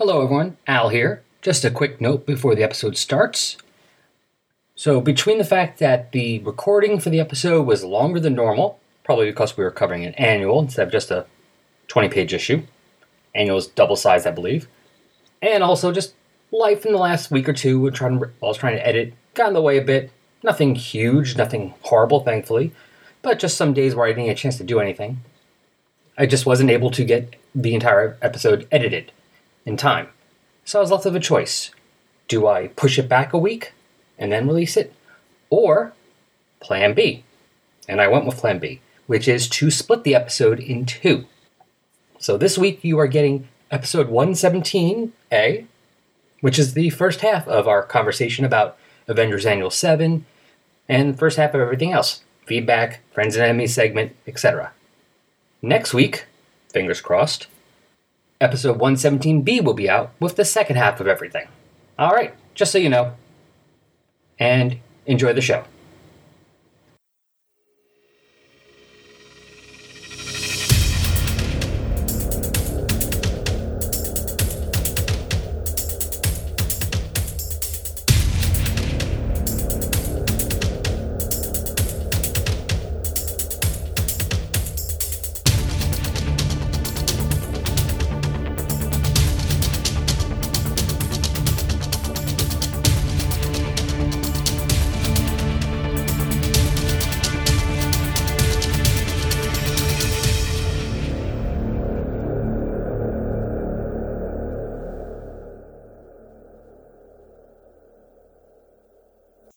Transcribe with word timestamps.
Hello, 0.00 0.22
everyone. 0.22 0.56
Al 0.66 0.88
here. 0.88 1.22
Just 1.42 1.62
a 1.62 1.70
quick 1.70 2.00
note 2.00 2.24
before 2.24 2.54
the 2.54 2.62
episode 2.62 2.96
starts. 2.96 3.58
So, 4.74 4.98
between 4.98 5.36
the 5.36 5.44
fact 5.44 5.78
that 5.78 6.12
the 6.12 6.38
recording 6.38 6.98
for 6.98 7.10
the 7.10 7.20
episode 7.20 7.66
was 7.66 7.84
longer 7.84 8.18
than 8.18 8.34
normal, 8.34 8.80
probably 9.04 9.26
because 9.26 9.58
we 9.58 9.62
were 9.62 9.70
covering 9.70 10.06
an 10.06 10.14
annual 10.14 10.58
instead 10.58 10.86
of 10.86 10.90
just 10.90 11.10
a 11.10 11.26
20 11.88 12.08
page 12.08 12.32
issue, 12.32 12.62
annual 13.34 13.58
is 13.58 13.66
double 13.66 13.94
sized, 13.94 14.26
I 14.26 14.30
believe, 14.30 14.68
and 15.42 15.62
also 15.62 15.92
just 15.92 16.14
life 16.50 16.86
in 16.86 16.92
the 16.92 16.98
last 16.98 17.30
week 17.30 17.46
or 17.46 17.52
two, 17.52 17.78
we're 17.78 17.90
trying 17.90 18.24
I 18.24 18.28
was 18.40 18.56
trying 18.56 18.76
to 18.76 18.86
edit, 18.86 19.12
got 19.34 19.48
in 19.48 19.52
the 19.52 19.60
way 19.60 19.76
a 19.76 19.82
bit. 19.82 20.10
Nothing 20.42 20.76
huge, 20.76 21.36
nothing 21.36 21.74
horrible, 21.82 22.20
thankfully, 22.20 22.72
but 23.20 23.38
just 23.38 23.58
some 23.58 23.74
days 23.74 23.94
where 23.94 24.06
I 24.06 24.12
didn't 24.12 24.24
get 24.24 24.32
a 24.32 24.34
chance 24.34 24.56
to 24.56 24.64
do 24.64 24.80
anything. 24.80 25.20
I 26.16 26.24
just 26.24 26.46
wasn't 26.46 26.70
able 26.70 26.90
to 26.92 27.04
get 27.04 27.36
the 27.54 27.74
entire 27.74 28.16
episode 28.22 28.66
edited 28.72 29.12
in 29.64 29.76
time. 29.76 30.08
So 30.64 30.78
I 30.78 30.82
was 30.82 30.90
left 30.90 31.04
with 31.04 31.16
a 31.16 31.20
choice. 31.20 31.70
Do 32.28 32.46
I 32.46 32.68
push 32.68 32.98
it 32.98 33.08
back 33.08 33.32
a 33.32 33.38
week 33.38 33.72
and 34.18 34.30
then 34.30 34.46
release 34.46 34.76
it? 34.76 34.94
Or 35.48 35.92
plan 36.60 36.94
B? 36.94 37.24
And 37.88 38.00
I 38.00 38.08
went 38.08 38.26
with 38.26 38.36
plan 38.36 38.58
B, 38.58 38.80
which 39.06 39.26
is 39.26 39.48
to 39.48 39.70
split 39.70 40.04
the 40.04 40.14
episode 40.14 40.60
in 40.60 40.86
two. 40.86 41.26
So 42.18 42.36
this 42.36 42.58
week 42.58 42.84
you 42.84 42.98
are 42.98 43.06
getting 43.06 43.48
episode 43.70 44.08
117A, 44.08 45.66
which 46.40 46.58
is 46.58 46.74
the 46.74 46.90
first 46.90 47.20
half 47.20 47.48
of 47.48 47.66
our 47.66 47.82
conversation 47.82 48.44
about 48.44 48.76
Avengers 49.08 49.46
Annual 49.46 49.70
7 49.70 50.24
and 50.88 51.18
first 51.18 51.36
half 51.36 51.54
of 51.54 51.60
everything 51.60 51.92
else 51.92 52.22
feedback, 52.46 53.00
friends 53.12 53.36
and 53.36 53.44
enemies 53.44 53.72
segment, 53.72 54.14
etc. 54.26 54.72
Next 55.62 55.94
week, 55.94 56.26
fingers 56.68 57.00
crossed, 57.00 57.46
episode 58.40 58.78
117B 58.78 59.62
will 59.62 59.74
be 59.74 59.88
out 59.88 60.12
with 60.18 60.36
the 60.36 60.44
second 60.44 60.76
half 60.76 61.00
of 61.00 61.06
everything. 61.06 61.46
All 61.98 62.10
right, 62.10 62.34
just 62.54 62.72
so 62.72 62.78
you 62.78 62.88
know. 62.88 63.14
And 64.38 64.78
enjoy 65.06 65.34
the 65.34 65.42
show. 65.42 65.64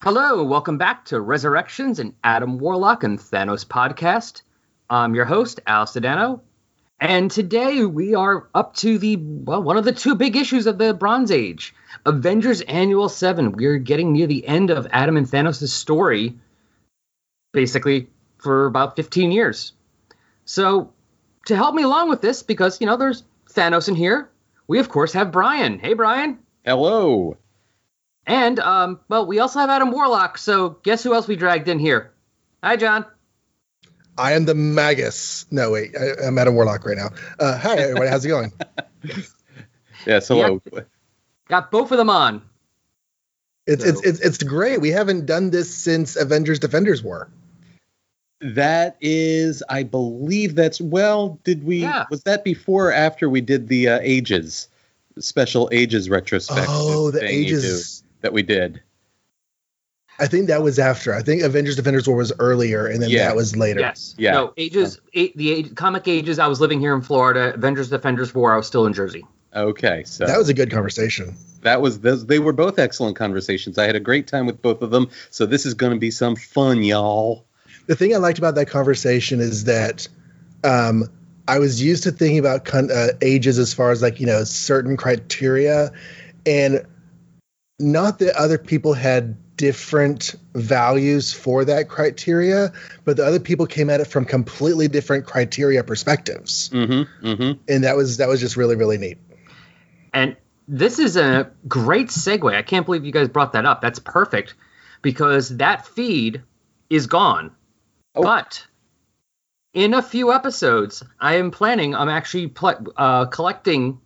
Hello, 0.03 0.43
welcome 0.43 0.77
back 0.77 1.05
to 1.05 1.21
Resurrections 1.21 1.97
and 1.97 2.13
Adam 2.25 2.57
Warlock 2.57 3.05
and 3.05 3.17
Thanos 3.17 3.65
podcast. 3.65 4.41
I'm 4.89 5.15
your 5.15 5.23
host, 5.23 5.61
Al 5.65 5.85
Sedano, 5.85 6.41
and 6.99 7.31
today 7.31 7.85
we 7.85 8.13
are 8.13 8.49
up 8.53 8.75
to 8.75 8.97
the 8.97 9.15
well, 9.15 9.63
one 9.63 9.77
of 9.77 9.85
the 9.85 9.93
two 9.93 10.15
big 10.15 10.35
issues 10.35 10.67
of 10.67 10.77
the 10.77 10.93
Bronze 10.93 11.31
Age, 11.31 11.73
Avengers 12.05 12.59
Annual 12.59 13.07
Seven. 13.07 13.53
We're 13.53 13.77
getting 13.77 14.11
near 14.11 14.27
the 14.27 14.45
end 14.45 14.71
of 14.71 14.87
Adam 14.91 15.15
and 15.15 15.25
Thanos' 15.25 15.69
story, 15.69 16.35
basically 17.53 18.09
for 18.39 18.65
about 18.65 18.97
15 18.97 19.31
years. 19.31 19.71
So, 20.43 20.92
to 21.45 21.55
help 21.55 21.75
me 21.75 21.83
along 21.83 22.09
with 22.09 22.19
this, 22.19 22.43
because 22.43 22.81
you 22.81 22.87
know 22.87 22.97
there's 22.97 23.23
Thanos 23.52 23.87
in 23.87 23.95
here, 23.95 24.30
we 24.67 24.80
of 24.80 24.89
course 24.89 25.13
have 25.13 25.31
Brian. 25.31 25.80
Hey, 25.80 25.93
Brian. 25.93 26.39
Hello. 26.65 27.37
And 28.26 28.60
um, 28.60 29.00
well, 29.10 29.26
we 29.26 29.39
also 29.39 29.60
have 29.60 29.70
Adam 29.70 29.92
Warlock. 29.92 30.38
So 30.38 30.78
guess 30.84 31.04
who 31.04 31.14
else 31.14 31.28
we 31.28 31.36
dragged 31.36 31.67
in 31.67 31.80
here? 31.80 32.11
Hi, 32.64 32.78
John. 32.78 33.06
I 34.17 34.34
am 34.34 34.45
the 34.45 34.56
Magus. 34.56 35.45
No, 35.52 35.72
wait, 35.72 35.95
I, 35.98 36.28
am 36.28 36.38
Adam 36.38 36.56
Warlock 36.56 36.86
right 36.86 36.98
now. 36.98 37.10
Uh, 37.39 37.58
hi, 37.58 37.78
everybody. 37.78 38.10
How's 38.10 38.23
it 38.23 38.30
going? 38.30 38.54
yes, 40.06 40.28
hello. 40.28 40.61
Yep. 40.72 40.88
Got 41.50 41.72
both 41.72 41.92
of 41.92 41.98
them 41.98 42.10
on. 42.10 42.42
It's, 43.66 43.84
so. 43.84 43.89
it's 43.89 44.02
it's 44.02 44.20
it's 44.20 44.44
great. 44.44 44.82
We 44.82 44.90
haven't 44.90 45.26
done 45.26 45.50
this 45.50 45.73
since 45.73 46.16
Avengers 46.16 46.60
Defenders 46.60 47.02
War. 47.02 47.30
That 48.42 48.98
is, 49.00 49.64
I 49.70 49.84
believe 49.84 50.55
that's 50.55 50.82
well. 50.82 51.40
Did 51.44 51.64
we? 51.64 51.78
Yeah. 51.78 52.05
Was 52.10 52.23
that 52.23 52.44
before 52.44 52.90
or 52.90 52.94
after 52.94 53.30
we 53.30 53.42
did 53.42 53.67
the 53.67 53.90
uh, 53.90 54.00
Ages 54.02 54.67
special 55.20 55.70
Ages 55.72 56.10
retrospective? 56.10 56.66
Oh, 56.70 57.10
the 57.10 57.23
Ages 57.23 58.02
that 58.23 58.34
we 58.34 58.42
did. 58.42 58.82
I 60.20 60.28
think 60.28 60.48
that 60.48 60.61
was 60.61 60.78
after. 60.80 61.14
I 61.14 61.22
think 61.22 61.42
Avengers 61.42 61.76
Defenders 61.76 62.08
War 62.08 62.17
was 62.17 62.32
earlier, 62.39 62.86
and 62.88 63.02
then 63.02 63.10
yeah. 63.10 63.28
that 63.28 63.36
was 63.36 63.56
later. 63.56 63.80
Yes. 63.80 64.16
Yeah. 64.17 64.32
No, 64.34 64.54
Ages, 64.58 65.00
eight, 65.14 65.36
the 65.38 65.52
age, 65.52 65.76
comic 65.76 66.08
Ages. 66.08 66.39
I 66.39 66.48
was 66.48 66.61
living 66.61 66.80
here 66.80 66.94
in 66.94 67.02
Florida. 67.02 67.54
Avengers 67.54 67.89
Defenders 67.89 68.34
War. 68.34 68.54
I 68.54 68.58
was 68.58 68.67
still 68.67 68.86
in 68.86 68.94
Jersey. 68.94 69.26
Okay, 69.56 70.04
so 70.04 70.26
that 70.26 70.38
was 70.38 70.50
a 70.50 70.54
good 70.54 70.72
conversation. 70.72 71.36
That 71.61 71.82
was 71.82 72.00
those. 72.00 72.26
They 72.26 72.39
were 72.39 72.54
both 72.54 72.80
excellent 72.80 73.16
conversations. 73.16 73.78
I 73.78 73.86
had 73.86 73.95
a 73.95 74.00
great 74.00 74.28
time 74.28 74.45
with 74.45 74.61
both 74.61 74.82
of 74.82 74.92
them. 74.92 75.10
So 75.30 75.45
this 75.45 75.66
is 75.66 75.73
going 75.73 75.94
to 75.94 76.00
be 76.00 76.11
some 76.11 76.36
fun, 76.36 76.84
y'all. 76.84 77.45
The 77.88 77.95
thing 77.95 78.14
I 78.14 78.17
liked 78.17 78.38
about 78.38 78.55
that 78.55 78.67
conversation 78.67 79.40
is 79.40 79.66
that 79.66 80.08
um, 80.64 81.05
I 81.48 81.60
was 81.60 81.82
used 81.82 82.04
to 82.04 82.11
thinking 82.11 82.40
about 82.40 82.66
con- 82.66 82.92
uh, 82.92 83.10
ages 83.22 83.60
as 83.60 83.73
far 83.73 83.92
as 83.92 84.02
like 84.02 84.20
you 84.20 84.26
know 84.26 84.44
certain 84.44 84.98
criteria, 84.98 85.92
and 86.45 86.86
not 87.83 88.20
that 88.20 88.36
other 88.36 88.58
people 88.58 88.94
had 88.94 89.38
different 89.58 90.36
values 90.55 91.33
for 91.33 91.66
that 91.66 91.89
criteria, 91.89 92.73
but 93.05 93.17
the 93.17 93.26
other 93.26 93.39
people 93.39 93.66
came 93.67 93.89
at 93.89 93.99
it 93.99 94.05
from 94.05 94.26
completely 94.26 94.88
different 94.88 95.26
criteria 95.26 95.83
perspectives, 95.83 96.70
mm-hmm, 96.70 97.26
mm-hmm. 97.26 97.61
and 97.67 97.83
that 97.83 97.95
was 97.95 98.17
that 98.17 98.27
was 98.27 98.39
just 98.39 98.58
really 98.58 98.76
really 98.76 98.98
neat. 98.98 99.17
And 100.14 100.36
this 100.67 100.99
is 100.99 101.17
a 101.17 101.52
great 101.67 102.08
segue. 102.08 102.55
I 102.55 102.61
can't 102.61 102.86
believe 102.86 103.05
you 103.05 103.11
guys 103.11 103.27
brought 103.27 103.54
that 103.54 103.66
up. 103.66 103.82
That's 103.82 103.99
perfect 103.99 104.55
because 105.02 105.49
that 105.58 105.86
feed 105.86 106.42
is 106.89 107.08
gone, 107.08 107.52
oh. 108.16 108.23
but 108.23 108.66
in 109.73 109.93
a 109.93 110.02
few 110.02 110.32
episodes, 110.32 111.04
I 111.20 111.36
am 111.36 111.52
planning. 111.52 111.95
I'm 111.95 112.10
actually 112.10 112.48
pl- 112.48 112.93
uh, 112.95 113.26
collecting 113.26 113.99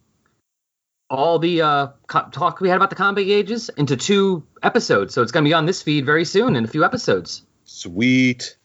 all 1.10 1.40
the 1.40 1.62
uh, 1.62 1.88
co- 2.08 2.30
talk 2.32 2.60
we 2.60 2.70
had 2.70 2.76
about 2.76 2.90
the 2.90 2.96
comic 2.96 3.28
ages 3.28 3.70
into 3.78 3.96
two 3.96 4.44
episodes. 4.62 5.14
So 5.14 5.22
it's 5.22 5.32
going 5.32 5.44
to 5.46 5.50
be 5.50 5.54
on 5.54 5.66
this 5.66 5.82
feed 5.82 6.06
very 6.06 6.26
soon 6.26 6.56
in 6.56 6.64
a 6.64 6.68
few 6.68 6.84
episodes. 6.84 7.46
Sweet. 7.64 8.58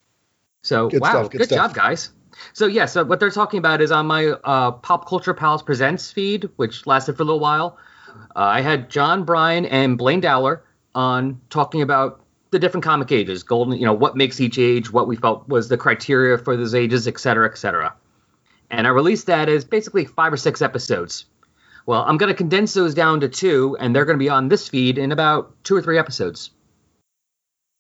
So 0.62 0.88
good 0.88 1.00
wow, 1.00 1.10
stuff, 1.10 1.30
good, 1.30 1.38
good 1.38 1.50
job, 1.50 1.75
guys. 1.75 2.10
So 2.53 2.66
yeah, 2.66 2.86
so 2.86 3.04
what 3.04 3.20
they're 3.20 3.30
talking 3.30 3.58
about 3.58 3.80
is 3.80 3.92
on 3.92 4.06
my 4.06 4.28
uh, 4.28 4.72
Pop 4.72 5.08
Culture 5.08 5.34
Pals 5.34 5.62
Presents 5.62 6.10
feed, 6.10 6.48
which 6.56 6.86
lasted 6.86 7.16
for 7.16 7.22
a 7.22 7.26
little 7.26 7.41
while. 7.41 7.78
Uh, 8.34 8.41
I 8.41 8.60
had 8.60 8.91
John 8.91 9.24
Bryan 9.24 9.64
and 9.66 9.97
Blaine 9.97 10.20
Dowler 10.20 10.64
on 10.94 11.41
talking 11.50 11.82
about 11.82 12.24
the 12.50 12.59
different 12.59 12.84
comic 12.84 13.10
ages, 13.10 13.42
golden, 13.42 13.78
you 13.78 13.86
know, 13.86 13.94
what 13.94 14.16
makes 14.16 14.41
each 14.41 14.59
age, 14.59 14.92
what 14.92 15.09
we 15.09 15.16
felt 15.16 15.48
was 15.48 15.69
the 15.69 15.78
criteria 15.78 16.36
for 16.36 16.56
those 16.56 16.74
ages, 16.74 17.09
et 17.09 17.19
cetera, 17.19 17.48
et 17.50 17.56
cetera. 17.56 17.94
And 18.70 18.86
I 18.86 18.91
released 18.91 19.26
that 19.26 19.48
as 19.48 19.64
basically 19.64 20.04
five 20.04 20.32
or 20.32 20.36
six 20.36 20.60
episodes 20.60 21.26
well, 21.87 22.04
I'm 22.06 22.16
going 22.16 22.28
to 22.32 22.37
condense 22.37 22.75
those 22.75 22.94
down 22.94 23.20
to 23.20 23.28
two, 23.28 23.77
and 23.80 23.95
they're 23.95 24.04
going 24.04 24.18
to 24.18 24.22
be 24.22 24.28
on 24.28 24.48
this 24.48 24.68
feed 24.68 24.98
in 24.98 25.12
about 25.12 25.54
two 25.65 25.74
or 25.74 25.83
three 25.83 25.98
episodes. 25.98 26.51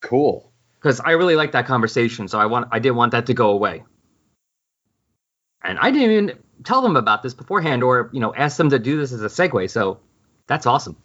Cool. 0.00 0.52
Because 0.80 1.00
I 1.00 1.12
really 1.12 1.36
like 1.36 1.52
that 1.52 1.66
conversation, 1.66 2.26
so 2.26 2.40
I 2.40 2.46
want 2.46 2.68
I 2.72 2.80
didn't 2.80 2.96
want 2.96 3.12
that 3.12 3.26
to 3.26 3.34
go 3.34 3.50
away. 3.50 3.84
And 5.62 5.78
I 5.78 5.92
didn't 5.92 6.10
even 6.10 6.38
tell 6.64 6.82
them 6.82 6.96
about 6.96 7.22
this 7.22 7.34
beforehand, 7.34 7.84
or 7.84 8.10
you 8.12 8.18
know, 8.18 8.34
ask 8.34 8.56
them 8.56 8.70
to 8.70 8.78
do 8.80 8.98
this 8.98 9.12
as 9.12 9.22
a 9.22 9.28
segue. 9.28 9.70
So 9.70 10.00
that's 10.48 10.66
awesome. 10.66 10.96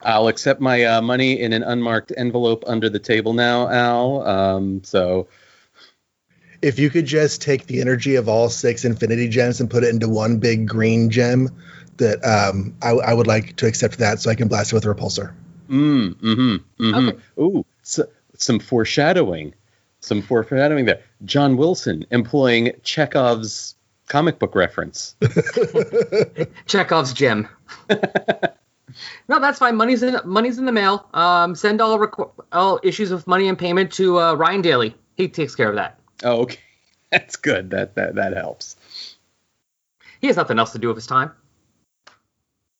I'll 0.00 0.28
accept 0.28 0.60
my 0.60 0.84
uh, 0.84 1.02
money 1.02 1.40
in 1.40 1.52
an 1.52 1.62
unmarked 1.62 2.12
envelope 2.16 2.64
under 2.66 2.88
the 2.88 3.00
table 3.00 3.32
now, 3.32 3.68
Al. 3.68 4.26
Um, 4.26 4.84
so 4.84 5.28
if 6.62 6.78
you 6.78 6.90
could 6.90 7.06
just 7.06 7.42
take 7.42 7.66
the 7.66 7.80
energy 7.80 8.16
of 8.16 8.28
all 8.28 8.48
six 8.48 8.84
infinity 8.84 9.28
gems 9.28 9.60
and 9.60 9.70
put 9.70 9.84
it 9.84 9.90
into 9.90 10.08
one 10.08 10.38
big 10.38 10.66
green 10.68 11.10
gem, 11.10 11.50
that 11.98 12.24
um, 12.24 12.74
I, 12.82 12.90
I, 12.90 13.14
would 13.14 13.26
like 13.26 13.56
to 13.56 13.66
accept 13.66 13.98
that 13.98 14.20
so 14.20 14.30
I 14.30 14.34
can 14.34 14.48
blast 14.48 14.72
it 14.72 14.74
with 14.76 14.84
a 14.84 14.88
repulsor. 14.88 15.34
Mm, 15.68 16.14
mm-hmm, 16.14 16.84
mm-hmm. 16.84 17.08
Okay. 17.08 17.18
Ooh, 17.38 17.64
so, 17.82 18.08
some 18.36 18.58
foreshadowing. 18.58 19.54
Some 20.00 20.22
foreshadowing 20.22 20.84
there. 20.84 21.02
John 21.24 21.56
Wilson 21.56 22.06
employing 22.10 22.72
Chekhov's 22.82 23.74
comic 24.06 24.38
book 24.38 24.54
reference. 24.54 25.16
Chekhov's 26.66 27.12
gem. 27.12 27.48
no, 27.90 29.40
that's 29.40 29.58
fine. 29.58 29.76
Money's 29.76 30.02
in 30.02 30.18
money's 30.24 30.58
in 30.58 30.64
the 30.64 30.72
mail. 30.72 31.08
Um, 31.12 31.54
send 31.54 31.80
all 31.80 31.98
requ- 31.98 32.30
all 32.52 32.80
issues 32.82 33.10
of 33.10 33.26
money 33.26 33.48
and 33.48 33.58
payment 33.58 33.92
to 33.94 34.20
uh, 34.20 34.34
Ryan 34.34 34.62
Daly. 34.62 34.96
He 35.16 35.28
takes 35.28 35.54
care 35.54 35.68
of 35.68 35.74
that. 35.74 35.98
Oh, 36.24 36.42
okay. 36.42 36.58
That's 37.10 37.36
good. 37.36 37.70
That 37.70 37.94
that 37.94 38.16
that 38.16 38.36
helps. 38.36 38.76
He 40.20 40.26
has 40.26 40.36
nothing 40.36 40.58
else 40.58 40.72
to 40.72 40.78
do 40.78 40.88
with 40.88 40.96
his 40.96 41.06
time. 41.06 41.32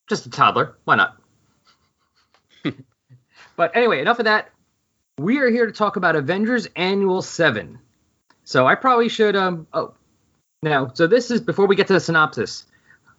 Just 0.08 0.26
a 0.26 0.30
toddler. 0.30 0.76
Why 0.84 0.96
not? 0.96 1.16
but 3.56 3.76
anyway, 3.76 4.00
enough 4.00 4.18
of 4.18 4.24
that. 4.26 4.50
We 5.18 5.38
are 5.38 5.50
here 5.50 5.66
to 5.66 5.72
talk 5.72 5.96
about 5.96 6.14
Avengers 6.14 6.68
Annual 6.76 7.22
7. 7.22 7.78
So 8.44 8.66
I 8.66 8.74
probably 8.74 9.08
should 9.08 9.36
um 9.36 9.66
oh 9.72 9.94
now 10.62 10.90
so 10.94 11.06
this 11.06 11.30
is 11.30 11.40
before 11.40 11.66
we 11.66 11.76
get 11.76 11.86
to 11.86 11.92
the 11.92 12.00
synopsis. 12.00 12.66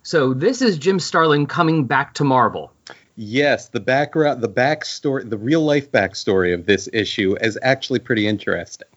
So 0.04 0.34
this 0.34 0.62
is 0.62 0.78
Jim 0.78 1.00
Starlin 1.00 1.46
coming 1.46 1.86
back 1.86 2.14
to 2.16 2.24
Marvel. 2.24 2.72
Yes, 3.16 3.68
the 3.68 3.82
background, 3.82 4.42
the 4.42 4.50
backstory, 4.50 5.30
the 5.30 5.38
real 5.38 5.62
life 5.62 5.92
backstory 5.92 6.54
of 6.54 6.66
this 6.66 6.88
issue 6.94 7.36
is 7.42 7.60
actually 7.62 8.00
pretty 8.00 8.26
interesting. 8.26 8.88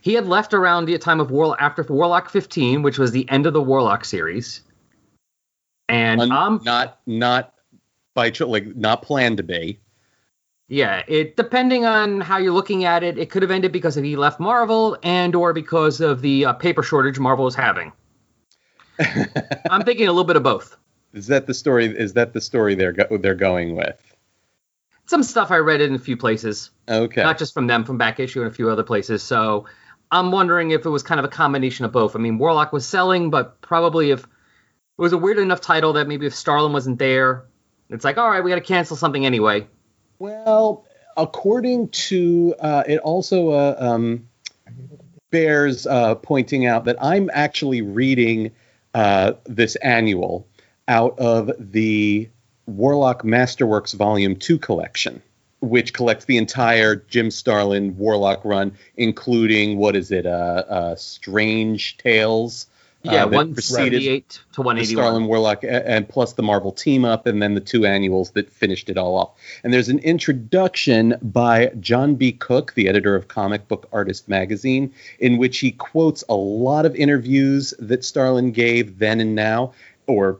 He 0.00 0.14
had 0.14 0.26
left 0.26 0.54
around 0.54 0.86
the 0.86 0.96
time 0.98 1.20
of 1.20 1.30
War 1.30 1.60
after 1.60 1.82
Warlock 1.82 2.30
15, 2.30 2.82
which 2.82 2.98
was 2.98 3.12
the 3.12 3.28
end 3.30 3.46
of 3.46 3.52
the 3.52 3.62
Warlock 3.62 4.04
series. 4.04 4.62
And 5.88 6.22
I'm 6.22 6.32
um, 6.32 6.60
not 6.64 7.00
not 7.06 7.54
by 8.14 8.32
like 8.40 8.76
not 8.76 9.02
planned 9.02 9.38
to 9.38 9.42
be. 9.42 9.80
Yeah, 10.68 11.02
it 11.08 11.36
depending 11.36 11.84
on 11.84 12.20
how 12.20 12.38
you're 12.38 12.52
looking 12.52 12.84
at 12.84 13.02
it, 13.02 13.18
it 13.18 13.28
could 13.30 13.42
have 13.42 13.50
ended 13.50 13.72
because 13.72 13.96
he 13.96 14.16
left 14.16 14.38
Marvel 14.38 14.96
and 15.02 15.34
or 15.34 15.52
because 15.52 16.00
of 16.00 16.22
the 16.22 16.46
uh, 16.46 16.52
paper 16.52 16.82
shortage 16.82 17.18
Marvel 17.18 17.46
is 17.48 17.56
having. 17.56 17.92
I'm 19.70 19.82
thinking 19.82 20.06
a 20.06 20.12
little 20.12 20.24
bit 20.24 20.36
of 20.36 20.42
both. 20.42 20.76
Is 21.12 21.26
that 21.26 21.46
the 21.46 21.54
story? 21.54 21.86
Is 21.86 22.12
that 22.12 22.32
the 22.32 22.40
story 22.40 22.76
they're 22.76 22.92
go- 22.92 23.18
they're 23.18 23.34
going 23.34 23.74
with? 23.74 24.00
Some 25.06 25.24
stuff 25.24 25.50
I 25.50 25.56
read 25.56 25.80
in 25.80 25.96
a 25.96 25.98
few 25.98 26.16
places. 26.16 26.70
Okay. 26.88 27.22
Not 27.22 27.36
just 27.36 27.52
from 27.52 27.66
them, 27.66 27.82
from 27.82 27.98
back 27.98 28.20
issue 28.20 28.42
and 28.42 28.50
a 28.50 28.54
few 28.54 28.70
other 28.70 28.84
places. 28.84 29.24
So 29.24 29.66
I'm 30.10 30.32
wondering 30.32 30.70
if 30.70 30.84
it 30.84 30.90
was 30.90 31.02
kind 31.02 31.18
of 31.18 31.24
a 31.24 31.28
combination 31.28 31.84
of 31.84 31.92
both. 31.92 32.16
I 32.16 32.18
mean, 32.18 32.38
Warlock 32.38 32.72
was 32.72 32.86
selling, 32.86 33.30
but 33.30 33.60
probably 33.60 34.10
if 34.10 34.20
it 34.20 34.28
was 34.96 35.12
a 35.12 35.18
weird 35.18 35.38
enough 35.38 35.60
title 35.60 35.94
that 35.94 36.08
maybe 36.08 36.26
if 36.26 36.34
Starlin 36.34 36.72
wasn't 36.72 36.98
there, 36.98 37.44
it's 37.88 38.04
like, 38.04 38.18
all 38.18 38.28
right, 38.28 38.42
we 38.42 38.50
got 38.50 38.56
to 38.56 38.60
cancel 38.60 38.96
something 38.96 39.24
anyway. 39.24 39.66
Well, 40.18 40.84
according 41.16 41.88
to 41.88 42.54
uh, 42.60 42.84
it, 42.86 42.98
also 42.98 43.50
uh, 43.50 43.76
um, 43.78 44.28
bears 45.30 45.86
uh, 45.86 46.16
pointing 46.16 46.66
out 46.66 46.84
that 46.84 46.96
I'm 47.00 47.30
actually 47.32 47.82
reading 47.82 48.52
uh, 48.94 49.32
this 49.44 49.76
annual 49.76 50.46
out 50.88 51.18
of 51.18 51.52
the 51.58 52.28
Warlock 52.66 53.22
Masterworks 53.22 53.94
Volume 53.94 54.36
2 54.36 54.58
collection, 54.58 55.22
which 55.60 55.92
collects 55.92 56.24
the 56.24 56.36
entire 56.36 56.96
Jim 56.96 57.30
Starlin 57.30 57.96
Warlock 57.98 58.44
run, 58.44 58.72
including 58.96 59.78
what 59.78 59.94
is 59.96 60.10
it, 60.10 60.26
uh, 60.26 60.64
uh, 60.68 60.96
Strange 60.96 61.96
Tales 61.98 62.66
yeah, 63.02 63.24
uh, 63.24 63.28
178 63.28 64.40
to 64.52 64.60
181. 64.60 65.02
Starlin 65.02 65.26
Warlock, 65.26 65.64
and 65.64 66.06
plus 66.06 66.34
the 66.34 66.42
Marvel 66.42 66.70
team 66.70 67.04
up, 67.04 67.26
and 67.26 67.40
then 67.42 67.54
the 67.54 67.60
two 67.60 67.86
annuals 67.86 68.32
that 68.32 68.50
finished 68.50 68.90
it 68.90 68.98
all 68.98 69.16
off. 69.16 69.30
And 69.64 69.72
there's 69.72 69.88
an 69.88 70.00
introduction 70.00 71.16
by 71.22 71.68
Jon 71.80 72.16
B. 72.16 72.32
Cooke, 72.32 72.74
the 72.74 72.88
editor 72.88 73.16
of 73.16 73.28
Comic 73.28 73.68
Book 73.68 73.88
Artist 73.90 74.28
magazine, 74.28 74.92
in 75.18 75.38
which 75.38 75.60
he 75.60 75.72
quotes 75.72 76.22
a 76.28 76.34
lot 76.34 76.84
of 76.84 76.94
interviews 76.94 77.72
that 77.78 78.04
Starlin 78.04 78.52
gave 78.52 78.98
then 78.98 79.20
and 79.20 79.34
now, 79.34 79.72
or 80.06 80.38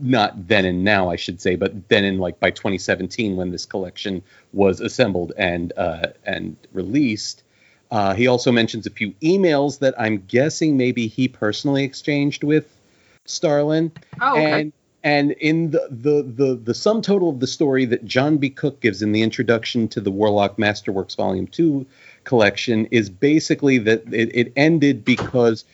not 0.00 0.48
then 0.48 0.64
and 0.64 0.84
now, 0.84 1.10
I 1.10 1.16
should 1.16 1.40
say, 1.40 1.56
but 1.56 1.88
then 1.88 2.04
in 2.04 2.18
like 2.18 2.40
by 2.40 2.50
2017 2.50 3.36
when 3.36 3.50
this 3.50 3.66
collection 3.66 4.22
was 4.52 4.80
assembled 4.80 5.32
and 5.36 5.72
uh, 5.76 6.08
and 6.24 6.56
released. 6.72 7.42
Uh, 7.90 8.14
he 8.14 8.26
also 8.26 8.52
mentions 8.52 8.86
a 8.86 8.90
few 8.90 9.12
emails 9.22 9.78
that 9.78 9.94
I'm 9.98 10.24
guessing 10.28 10.76
maybe 10.76 11.06
he 11.06 11.26
personally 11.26 11.84
exchanged 11.84 12.44
with 12.44 12.66
Starlin. 13.24 13.92
Oh, 14.20 14.32
okay. 14.32 14.60
And 14.60 14.72
and 15.04 15.30
in 15.32 15.70
the, 15.70 15.88
the 15.90 16.22
the 16.22 16.54
the 16.56 16.74
sum 16.74 17.02
total 17.02 17.30
of 17.30 17.40
the 17.40 17.46
story 17.46 17.84
that 17.86 18.04
Jon 18.04 18.36
B. 18.36 18.50
Cooke 18.50 18.80
gives 18.80 19.00
in 19.00 19.12
the 19.12 19.22
introduction 19.22 19.88
to 19.88 20.00
the 20.00 20.10
Warlock 20.10 20.56
Masterworks 20.56 21.16
Volume 21.16 21.46
Two 21.46 21.86
collection 22.24 22.86
is 22.90 23.08
basically 23.08 23.78
that 23.78 24.02
it, 24.12 24.30
it 24.34 24.52
ended 24.56 25.04
because 25.04 25.64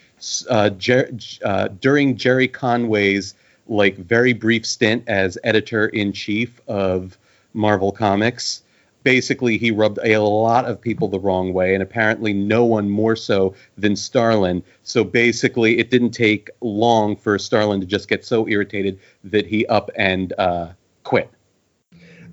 uh, 0.48 0.70
Jer- 0.70 1.10
uh, 1.44 1.68
during 1.80 2.16
Gerry 2.16 2.48
Conway's 2.48 3.34
like 3.66 3.96
very 3.96 4.32
brief 4.32 4.66
stint 4.66 5.04
as 5.06 5.38
editor 5.44 5.86
in 5.86 6.12
chief 6.12 6.60
of 6.68 7.18
Marvel 7.52 7.92
Comics, 7.92 8.62
basically 9.04 9.58
he 9.58 9.70
rubbed 9.70 9.98
a 10.02 10.18
lot 10.18 10.64
of 10.64 10.80
people 10.80 11.08
the 11.08 11.20
wrong 11.20 11.52
way, 11.52 11.74
and 11.74 11.82
apparently 11.82 12.32
no 12.32 12.64
one 12.64 12.90
more 12.90 13.14
so 13.14 13.54
than 13.78 13.94
Starlin. 13.94 14.64
So 14.82 15.04
basically, 15.04 15.78
it 15.78 15.90
didn't 15.90 16.10
take 16.10 16.50
long 16.60 17.14
for 17.16 17.38
Starlin 17.38 17.80
to 17.80 17.86
just 17.86 18.08
get 18.08 18.24
so 18.24 18.48
irritated 18.48 18.98
that 19.24 19.46
he 19.46 19.64
up 19.66 19.90
and 19.94 20.32
uh, 20.36 20.70
quit. 21.04 21.30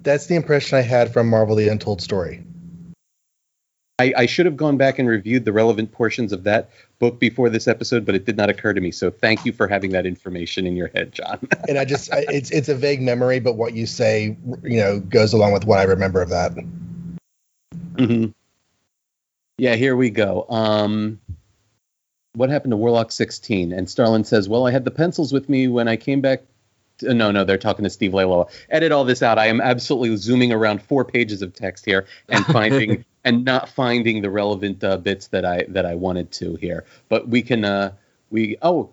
That's 0.02 0.26
the 0.26 0.36
impression 0.36 0.80
I 0.80 0.82
had 0.82 1.14
from 1.14 1.30
Marvel: 1.30 1.56
The 1.56 1.68
Untold 1.68 2.02
Story. 2.02 2.44
I, 4.02 4.14
I, 4.18 4.26
should 4.26 4.46
have 4.46 4.58
gone 4.58 4.78
back 4.78 4.98
and 4.98 5.08
reviewed 5.08 5.46
the 5.46 5.54
relevant 5.54 5.92
portions 5.92 6.34
of 6.34 6.44
that 6.44 6.70
book 7.00 7.20
before 7.20 7.50
this 7.50 7.68
episode, 7.68 8.06
but 8.06 8.16
it 8.16 8.26
did 8.26 8.36
not 8.36 8.50
occur 8.50 8.74
to 8.74 8.82
me. 8.82 8.92
So 8.92 9.12
thank 9.12 9.46
you 9.46 9.54
for 9.54 9.68
having 9.68 9.92
that 9.92 10.06
information 10.06 10.66
in 10.66 10.76
your 10.76 10.88
head, 10.90 11.12
John. 11.12 11.48
and 11.68 11.78
I 11.78 11.86
just, 11.86 12.12
I, 12.12 12.26
it's 12.30 12.50
it's 12.52 12.70
a 12.70 12.76
vague 12.76 13.02
memory, 13.02 13.40
but 13.40 13.58
what 13.58 13.74
you 13.74 13.86
say, 13.86 14.36
you 14.64 14.78
know, 14.78 15.00
goes 15.00 15.34
along 15.34 15.54
with 15.54 15.66
what 15.66 15.80
I 15.80 15.84
remember 15.84 16.22
of 16.22 16.30
that. 16.30 16.54
Mm-hmm. 17.94 18.32
Yeah, 19.58 19.76
here 19.76 19.96
we 19.96 20.10
go. 20.10 20.48
Um, 20.50 21.22
what 22.34 22.50
happened 22.50 22.72
to 22.72 22.78
Warlock 22.78 23.12
16? 23.12 23.72
And 23.72 23.90
Starlin 23.90 24.24
says, 24.24 24.50
Well, 24.50 24.66
I 24.66 24.72
had 24.72 24.86
the 24.86 24.92
pencils 24.92 25.32
with 25.32 25.50
me 25.50 25.68
when 25.68 25.88
I 25.88 25.98
came 25.98 26.22
back 26.22 26.42
no, 27.04 27.32
no, 27.32 27.44
they're 27.44 27.58
talking 27.58 27.84
to 27.84 27.90
Steve 27.90 28.12
Leialoha. 28.12 28.50
Edit 28.70 28.92
all 28.92 29.04
this 29.04 29.22
out. 29.22 29.38
I 29.38 29.48
am 29.48 29.62
absolutely 29.62 30.16
zooming 30.18 30.52
around 30.52 30.82
four 30.82 31.06
pages 31.06 31.42
of 31.42 31.54
text 31.54 31.86
here 31.86 32.06
and 32.30 32.46
finding 32.48 33.06
and 33.24 33.46
not 33.46 33.70
finding 33.70 34.22
the 34.22 34.30
relevant 34.30 34.84
uh, 34.84 34.98
bits 34.98 35.28
that 35.28 35.46
I 35.46 35.66
that 35.70 35.86
I 35.86 35.96
wanted 35.96 36.32
to 36.34 36.56
here. 36.56 36.86
But 37.10 37.28
we 37.28 37.42
can 37.42 37.66
uh, 37.66 37.94
we 38.30 38.58
oh 38.62 38.90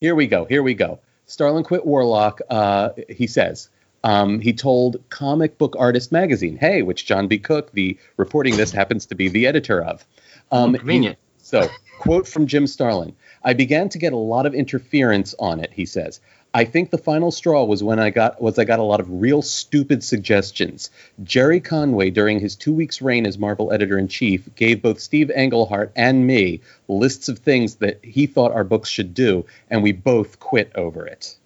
here 0.00 0.14
we 0.14 0.26
go 0.26 0.44
here 0.44 0.62
we 0.62 0.74
go. 0.74 1.00
Starlin 1.26 1.64
quit 1.64 1.86
Warlock. 1.86 2.40
Uh, 2.50 2.90
he 3.08 3.26
says 3.26 3.70
um, 4.04 4.38
he 4.38 4.52
told 4.52 5.02
Comic 5.08 5.56
Book 5.56 5.74
Artist 5.78 6.12
magazine, 6.12 6.56
"Hey, 6.56 6.82
which 6.82 7.06
Jon 7.06 7.26
B. 7.26 7.38
Cooke, 7.38 7.72
the 7.72 7.98
reporting 8.18 8.56
this 8.56 8.70
happens 8.70 9.06
to 9.06 9.14
be 9.14 9.28
the 9.28 9.46
editor 9.46 9.82
of." 9.82 10.06
Um, 10.52 10.74
Convenient. 10.74 11.16
He, 11.38 11.44
so, 11.44 11.68
quote 11.98 12.28
from 12.28 12.46
Jim 12.46 12.66
Starlin: 12.66 13.16
"I 13.42 13.54
began 13.54 13.88
to 13.88 13.98
get 13.98 14.12
a 14.12 14.18
lot 14.18 14.44
of 14.44 14.54
interference 14.54 15.34
on 15.38 15.58
it." 15.58 15.72
He 15.72 15.86
says. 15.86 16.20
I 16.56 16.64
think 16.64 16.90
the 16.90 16.98
final 16.98 17.32
straw 17.32 17.64
was 17.64 17.82
when 17.82 17.98
I 17.98 18.10
got 18.10 18.40
was 18.40 18.60
I 18.60 18.64
got 18.64 18.78
a 18.78 18.84
lot 18.84 19.00
of 19.00 19.10
real 19.10 19.42
stupid 19.42 20.04
suggestions. 20.04 20.88
Gerry 21.24 21.58
Conway, 21.58 22.10
during 22.10 22.38
his 22.38 22.54
two 22.54 22.72
weeks 22.72 23.02
reign 23.02 23.26
as 23.26 23.36
Marvel 23.36 23.72
editor 23.72 23.98
in 23.98 24.06
chief, 24.06 24.48
gave 24.54 24.80
both 24.80 25.00
Steve 25.00 25.32
Englehart 25.32 25.90
and 25.96 26.28
me 26.28 26.60
lists 26.86 27.28
of 27.28 27.40
things 27.40 27.74
that 27.76 27.98
he 28.04 28.28
thought 28.28 28.52
our 28.52 28.62
books 28.62 28.88
should 28.88 29.14
do, 29.14 29.44
and 29.68 29.82
we 29.82 29.90
both 29.90 30.38
quit 30.38 30.70
over 30.76 31.04
it. 31.04 31.36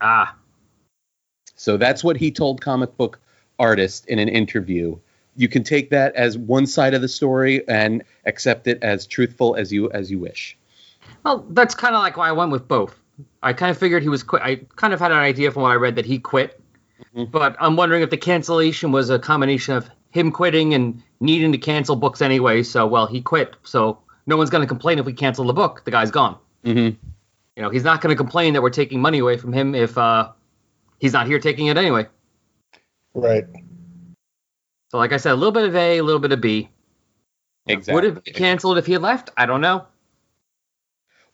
Ah. 0.00 0.34
So 1.54 1.76
that's 1.76 2.02
what 2.02 2.16
he 2.16 2.30
told 2.30 2.62
comic 2.62 2.96
book 2.96 3.20
artist 3.58 4.06
in 4.06 4.18
an 4.18 4.30
interview. 4.30 4.96
You 5.36 5.48
can 5.48 5.62
take 5.62 5.90
that 5.90 6.14
as 6.16 6.38
one 6.38 6.66
side 6.66 6.94
of 6.94 7.02
the 7.02 7.08
story 7.08 7.68
and 7.68 8.02
accept 8.24 8.66
it 8.66 8.82
as 8.82 9.06
truthful 9.06 9.56
as 9.56 9.70
you 9.70 9.90
as 9.90 10.10
you 10.10 10.18
wish. 10.18 10.56
Well, 11.22 11.44
that's 11.50 11.74
kind 11.74 11.94
of 11.94 12.00
like 12.00 12.16
why 12.16 12.30
I 12.30 12.32
went 12.32 12.50
with 12.50 12.66
both 12.66 12.96
I 13.42 13.52
kind 13.52 13.70
of 13.70 13.78
figured 13.78 14.02
he 14.02 14.08
was 14.08 14.22
quit. 14.22 14.42
I 14.42 14.56
kind 14.76 14.92
of 14.92 15.00
had 15.00 15.12
an 15.12 15.18
idea 15.18 15.50
from 15.50 15.62
what 15.62 15.70
I 15.70 15.74
read 15.74 15.96
that 15.96 16.04
he 16.04 16.18
quit, 16.18 16.60
mm-hmm. 17.14 17.30
but 17.30 17.56
I'm 17.60 17.76
wondering 17.76 18.02
if 18.02 18.10
the 18.10 18.16
cancellation 18.16 18.92
was 18.92 19.10
a 19.10 19.18
combination 19.18 19.74
of 19.74 19.90
him 20.10 20.30
quitting 20.32 20.74
and 20.74 21.02
needing 21.20 21.52
to 21.52 21.58
cancel 21.58 21.96
books 21.96 22.20
anyway. 22.20 22.62
So, 22.62 22.86
well, 22.86 23.06
he 23.06 23.20
quit. 23.20 23.54
So 23.62 23.98
no 24.26 24.36
one's 24.36 24.50
going 24.50 24.62
to 24.62 24.68
complain 24.68 24.98
if 24.98 25.06
we 25.06 25.12
cancel 25.12 25.44
the 25.44 25.52
book. 25.52 25.84
The 25.84 25.90
guy's 25.90 26.10
gone. 26.10 26.36
Mm-hmm. 26.64 26.96
You 27.56 27.62
know, 27.62 27.70
he's 27.70 27.84
not 27.84 28.00
going 28.00 28.10
to 28.10 28.16
complain 28.16 28.54
that 28.54 28.62
we're 28.62 28.70
taking 28.70 29.00
money 29.00 29.18
away 29.18 29.36
from 29.36 29.52
him 29.52 29.74
if 29.74 29.98
uh, 29.98 30.30
he's 30.98 31.12
not 31.12 31.26
here 31.26 31.38
taking 31.38 31.66
it 31.66 31.76
anyway. 31.76 32.06
Right. 33.14 33.44
So, 34.90 34.98
like 34.98 35.12
I 35.12 35.18
said, 35.18 35.32
a 35.32 35.36
little 35.36 35.52
bit 35.52 35.64
of 35.64 35.76
A, 35.76 35.98
a 35.98 36.02
little 36.02 36.20
bit 36.20 36.32
of 36.32 36.40
B. 36.40 36.68
Exactly. 37.66 37.94
Would 37.94 38.04
have 38.04 38.24
canceled 38.24 38.78
if 38.78 38.86
he 38.86 38.92
had 38.92 39.02
left? 39.02 39.30
I 39.36 39.46
don't 39.46 39.60
know. 39.60 39.86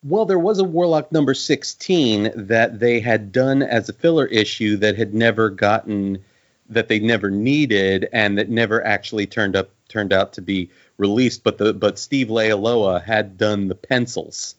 Well, 0.03 0.25
there 0.25 0.38
was 0.38 0.59
a 0.59 0.65
Warlock 0.65 1.11
number 1.11 1.35
16 1.35 2.33
that 2.35 2.79
they 2.79 3.00
had 3.00 3.33
done 3.33 3.62
as 3.62 3.88
a 3.88 3.93
filler 3.93 4.26
issue 4.26 4.76
that 4.76 4.97
had 4.97 5.15
never 5.15 5.50
gotten 5.50 6.25
that 6.69 6.88
they 6.88 6.99
never 6.99 7.31
needed 7.31 8.09
and 8.12 8.38
that 8.38 8.49
never 8.49 8.85
actually 8.85 9.26
turned 9.26 9.55
up 9.55 9.71
turned 9.88 10.12
out 10.12 10.33
to 10.33 10.43
be 10.43 10.69
released 10.99 11.45
but 11.45 11.59
the 11.59 11.73
but 11.73 11.97
Steve 11.97 12.26
Leialoha 12.26 13.03
had 13.03 13.38
done 13.38 13.69
the 13.69 13.75
pencils 13.75 14.57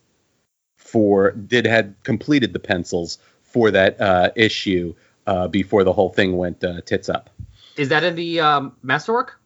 for 0.78 1.32
did 1.32 1.66
had 1.66 1.96
completed 2.04 2.54
the 2.54 2.60
pencils 2.60 3.18
for 3.44 3.72
that 3.72 4.00
uh, 4.00 4.32
issue 4.36 4.94
uh, 5.26 5.48
before 5.48 5.84
the 5.84 5.94
whole 5.94 6.10
thing 6.10 6.38
went 6.38 6.64
uh, 6.64 6.82
tits 6.82 7.10
up. 7.10 7.30
Is 7.76 7.90
that 7.90 8.04
in 8.04 8.16
the 8.16 8.40
um, 8.40 8.76
masterwork? 8.82 9.40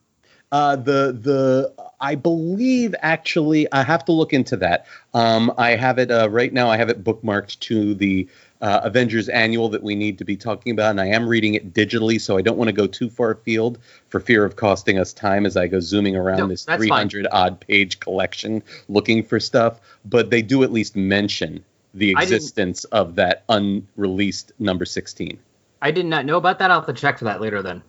Uh, 0.51 0.75
the 0.75 1.17
the 1.20 1.74
I 2.01 2.15
believe 2.15 2.93
actually 3.01 3.72
I 3.72 3.84
have 3.84 4.03
to 4.05 4.12
look 4.12 4.34
into 4.34 4.58
that. 4.58 4.86
Um, 5.13 5.53
I 5.58 5.75
have 5.75 5.98
it 5.98 6.12
uh, 6.12 6.29
right 6.29 6.51
now. 6.51 6.70
I 6.70 6.77
have 6.77 6.89
it 6.89 7.03
bookmarked 7.03 7.60
to 7.60 7.93
the 7.93 8.27
uh, 8.62 8.81
Avengers 8.84 9.29
Annual 9.29 9.70
that 9.70 9.81
we 9.81 9.96
need 9.96 10.17
to 10.17 10.25
be 10.25 10.36
talking 10.36 10.72
about, 10.72 10.91
and 10.91 11.01
I 11.01 11.08
am 11.08 11.27
reading 11.27 11.55
it 11.55 11.74
digitally, 11.74 12.20
so 12.20 12.38
I 12.38 12.41
don't 12.41 12.58
want 12.58 12.67
to 12.67 12.74
go 12.74 12.86
too 12.86 13.10
far 13.10 13.31
afield 13.31 13.79
for 14.10 14.20
fear 14.20 14.43
of 14.46 14.55
costing 14.55 15.00
us 15.00 15.13
time 15.13 15.46
as 15.46 15.58
I 15.58 15.67
go 15.67 15.79
zooming 15.79 16.15
around 16.15 16.39
No, 16.39 16.48
this 16.48 16.65
that's 16.65 16.79
300 16.79 17.27
odd 17.31 17.60
page 17.60 18.00
collection 18.00 18.62
looking 18.89 19.24
for 19.24 19.39
stuff. 19.39 19.79
But 20.05 20.29
they 20.29 20.41
do 20.41 20.63
at 20.63 20.72
least 20.72 20.96
mention 20.96 21.63
the 21.93 22.12
existence 22.12 22.84
of 22.86 23.15
that 23.15 23.43
unreleased 23.50 24.53
number 24.60 24.86
16. 24.86 25.39
I 25.81 25.91
did 25.91 26.05
not 26.05 26.25
know 26.25 26.38
about 26.38 26.60
that. 26.60 26.72
I'll 26.72 26.81
have 26.81 26.88
to 26.88 27.00
check 27.00 27.17
for 27.17 27.25
that 27.25 27.41
later 27.41 27.62
then. 27.62 27.81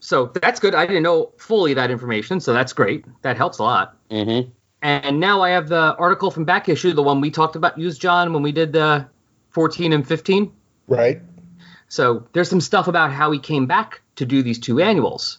So 0.00 0.26
that's 0.26 0.58
good. 0.58 0.74
I 0.74 0.86
didn't 0.86 1.02
know 1.02 1.32
fully 1.36 1.74
that 1.74 1.90
information, 1.90 2.40
so 2.40 2.52
that's 2.52 2.72
great. 2.72 3.04
That 3.22 3.36
helps 3.36 3.58
a 3.58 3.62
lot. 3.62 3.96
Mm-hmm. 4.10 4.50
And 4.82 5.20
now 5.20 5.42
I 5.42 5.50
have 5.50 5.68
the 5.68 5.94
article 5.96 6.30
from 6.30 6.44
back 6.44 6.68
issue, 6.68 6.92
the 6.94 7.02
one 7.02 7.20
we 7.20 7.30
talked 7.30 7.54
about, 7.54 7.78
used 7.78 8.00
John 8.00 8.32
when 8.32 8.42
we 8.42 8.50
did 8.50 8.72
the 8.72 9.06
14 9.50 9.92
and 9.92 10.06
15. 10.06 10.50
Right. 10.88 11.20
So 11.88 12.26
there's 12.32 12.48
some 12.48 12.62
stuff 12.62 12.88
about 12.88 13.12
how 13.12 13.30
he 13.30 13.38
came 13.38 13.66
back 13.66 14.00
to 14.16 14.24
do 14.24 14.42
these 14.42 14.58
two 14.58 14.80
annuals. 14.80 15.38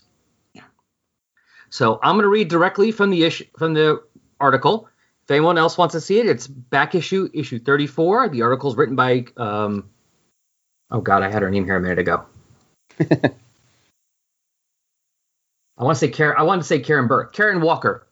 So 1.70 2.00
I'm 2.03 2.15
going 2.15 2.24
to 2.24 2.30
read 2.30 2.50
directly 2.50 2.91
from 2.91 3.10
the 3.10 3.24
issue 3.24 3.46
from 3.58 3.74
the 3.74 4.03
article. 4.39 4.89
If 5.24 5.32
anyone 5.32 5.58
else 5.58 5.77
wants 5.77 5.94
to 5.94 6.01
see 6.01 6.20
it, 6.20 6.27
it's 6.27 6.46
back 6.46 6.94
issue 6.94 7.30
issue 7.34 7.60
34. 7.60 8.30
The 8.30 8.41
article's 8.41 8.75
written 8.75 8.98
by 8.98 9.25
um, 9.38 9.89
oh 10.91 11.00
god, 11.00 11.24
I 11.24 11.32
had 11.32 11.41
her 11.41 11.50
name 11.50 11.63
here 11.63 11.77
a 11.77 11.80
minute 11.80 12.00
ago. 12.00 12.25
I 15.81 15.83
want 15.83 15.95
to 15.95 16.00
say 16.00 16.09
Karen. 16.11 16.35
I 16.38 16.43
want 16.43 16.61
to 16.61 16.67
say 16.67 16.79
Karen 16.79 17.07
Burke. 17.07 17.33
Karen 17.33 17.59
Walker. 17.59 18.05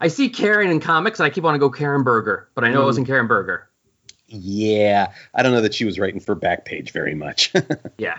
I 0.00 0.08
see 0.08 0.28
Karen 0.28 0.70
in 0.70 0.78
comics, 0.80 1.18
and 1.18 1.26
I 1.26 1.30
keep 1.30 1.42
wanting 1.42 1.60
to 1.60 1.66
go 1.66 1.70
Karen 1.70 2.04
Berger, 2.04 2.48
but 2.54 2.62
I 2.62 2.68
know 2.70 2.82
it 2.82 2.84
Mm. 2.84 2.86
wasn't 2.86 3.06
Karen 3.08 3.26
Berger. 3.26 3.68
Yeah, 4.28 5.12
I 5.34 5.42
don't 5.42 5.52
know 5.52 5.62
that 5.62 5.74
she 5.74 5.86
was 5.86 5.98
writing 5.98 6.20
for 6.20 6.36
Backpage 6.36 6.90
very 6.92 7.14
much. 7.14 7.52
Yeah. 7.98 8.18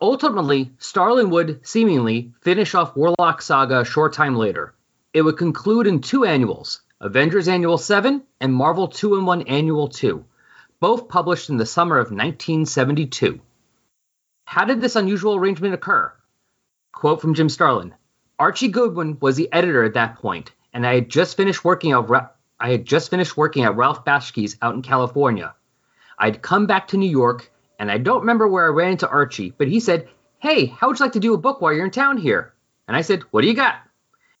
Ultimately, 0.00 0.70
Starlin 0.78 1.28
would 1.30 1.66
seemingly 1.66 2.32
finish 2.40 2.74
off 2.76 2.96
Warlock 2.96 3.42
Saga 3.42 3.80
a 3.80 3.84
short 3.84 4.12
time 4.12 4.36
later. 4.36 4.72
It 5.12 5.22
would 5.22 5.36
conclude 5.36 5.86
in 5.88 6.00
two 6.00 6.24
annuals 6.24 6.80
Avengers 7.00 7.48
Annual 7.48 7.78
7 7.78 8.22
and 8.40 8.54
Marvel 8.54 8.86
2 8.88 9.16
in 9.16 9.26
1 9.26 9.42
Annual 9.42 9.88
2, 9.88 10.24
both 10.80 11.08
published 11.08 11.50
in 11.50 11.56
the 11.56 11.66
summer 11.66 11.98
of 11.98 12.12
1972. 12.12 13.40
How 14.44 14.64
did 14.64 14.80
this 14.80 14.94
unusual 14.96 15.34
arrangement 15.34 15.74
occur? 15.74 16.12
Quote 16.98 17.20
from 17.20 17.34
Jim 17.34 17.48
Starlin 17.48 17.94
Archie 18.40 18.66
Goodwin 18.66 19.18
was 19.20 19.36
the 19.36 19.48
editor 19.52 19.84
at 19.84 19.94
that 19.94 20.16
point, 20.16 20.50
and 20.72 20.84
I 20.84 20.96
had 20.96 21.08
just 21.08 21.36
finished 21.36 21.64
working 21.64 21.92
at 21.92 22.08
Ra- 22.08 22.30
I 22.58 22.72
had 22.72 22.86
just 22.86 23.10
finished 23.10 23.36
working 23.36 23.62
at 23.62 23.76
Ralph 23.76 24.04
Bakshi's 24.04 24.56
out 24.60 24.74
in 24.74 24.82
California. 24.82 25.54
I'd 26.18 26.42
come 26.42 26.66
back 26.66 26.88
to 26.88 26.96
New 26.96 27.08
York, 27.08 27.52
and 27.78 27.88
I 27.88 27.98
don't 27.98 28.22
remember 28.22 28.48
where 28.48 28.64
I 28.64 28.70
ran 28.70 28.90
into 28.90 29.08
Archie, 29.08 29.54
but 29.56 29.68
he 29.68 29.78
said, 29.78 30.08
Hey, 30.40 30.66
how 30.66 30.88
would 30.88 30.98
you 30.98 31.04
like 31.04 31.12
to 31.12 31.20
do 31.20 31.34
a 31.34 31.38
book 31.38 31.60
while 31.60 31.72
you're 31.72 31.84
in 31.84 31.92
town 31.92 32.16
here? 32.16 32.52
And 32.88 32.96
I 32.96 33.02
said, 33.02 33.22
What 33.30 33.42
do 33.42 33.46
you 33.46 33.54
got? 33.54 33.76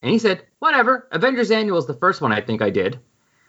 And 0.02 0.10
he 0.10 0.18
said, 0.18 0.44
Whatever. 0.58 1.06
Avengers 1.12 1.52
Annual 1.52 1.78
is 1.78 1.86
the 1.86 1.94
first 1.94 2.20
one 2.20 2.32
I 2.32 2.40
think 2.40 2.60
I 2.60 2.70
did. 2.70 2.98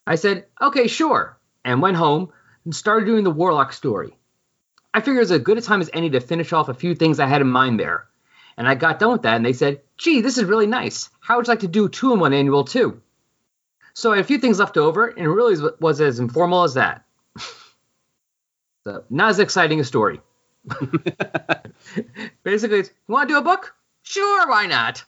I 0.05 0.17
said, 0.17 0.45
Okay, 0.61 0.85
sure. 0.85 1.39
And 1.65 1.81
went 1.81 1.97
home 1.97 2.31
and 2.63 2.75
started 2.75 3.07
doing 3.07 3.23
the 3.23 3.31
Warlock 3.31 3.73
story. 3.73 4.15
I 4.93 4.99
figured 4.99 5.17
it 5.17 5.21
was 5.21 5.31
as 5.31 5.41
good 5.41 5.57
a 5.57 5.61
time 5.61 5.81
as 5.81 5.89
any 5.93 6.11
to 6.11 6.19
finish 6.19 6.53
off 6.53 6.69
a 6.69 6.75
few 6.75 6.93
things 6.93 7.19
I 7.19 7.25
had 7.25 7.41
in 7.41 7.49
mind 7.49 7.79
there. 7.79 8.05
And 8.59 8.67
I 8.67 8.75
got 8.75 8.99
done 8.99 9.13
with 9.13 9.21
that, 9.21 9.37
and 9.37 9.45
they 9.45 9.53
said, 9.53 9.81
Gee, 9.97 10.19
this 10.19 10.37
is 10.37 10.43
really 10.43 10.67
nice. 10.67 11.09
How 11.21 11.37
would 11.37 11.47
you 11.47 11.51
like 11.51 11.61
to 11.61 11.67
do 11.69 11.87
two 11.87 12.11
in 12.11 12.19
one 12.19 12.33
annual 12.33 12.65
too? 12.65 13.01
So 13.93 14.11
I 14.11 14.17
had 14.17 14.25
a 14.25 14.27
few 14.27 14.37
things 14.37 14.59
left 14.59 14.75
over, 14.75 15.07
and 15.07 15.19
it 15.19 15.29
really 15.29 15.57
was- 15.57 15.79
was 15.79 16.01
as 16.01 16.19
informal 16.19 16.63
as 16.63 16.73
that. 16.73 17.05
so, 18.85 19.05
not 19.09 19.29
as 19.29 19.39
exciting 19.39 19.79
a 19.79 19.85
story. 19.85 20.19
Basically, 22.43 22.79
it's, 22.79 22.89
you 22.89 23.13
want 23.13 23.29
to 23.29 23.35
do 23.35 23.39
a 23.39 23.41
book? 23.41 23.73
Sure, 24.03 24.49
why 24.49 24.65
not? 24.65 25.05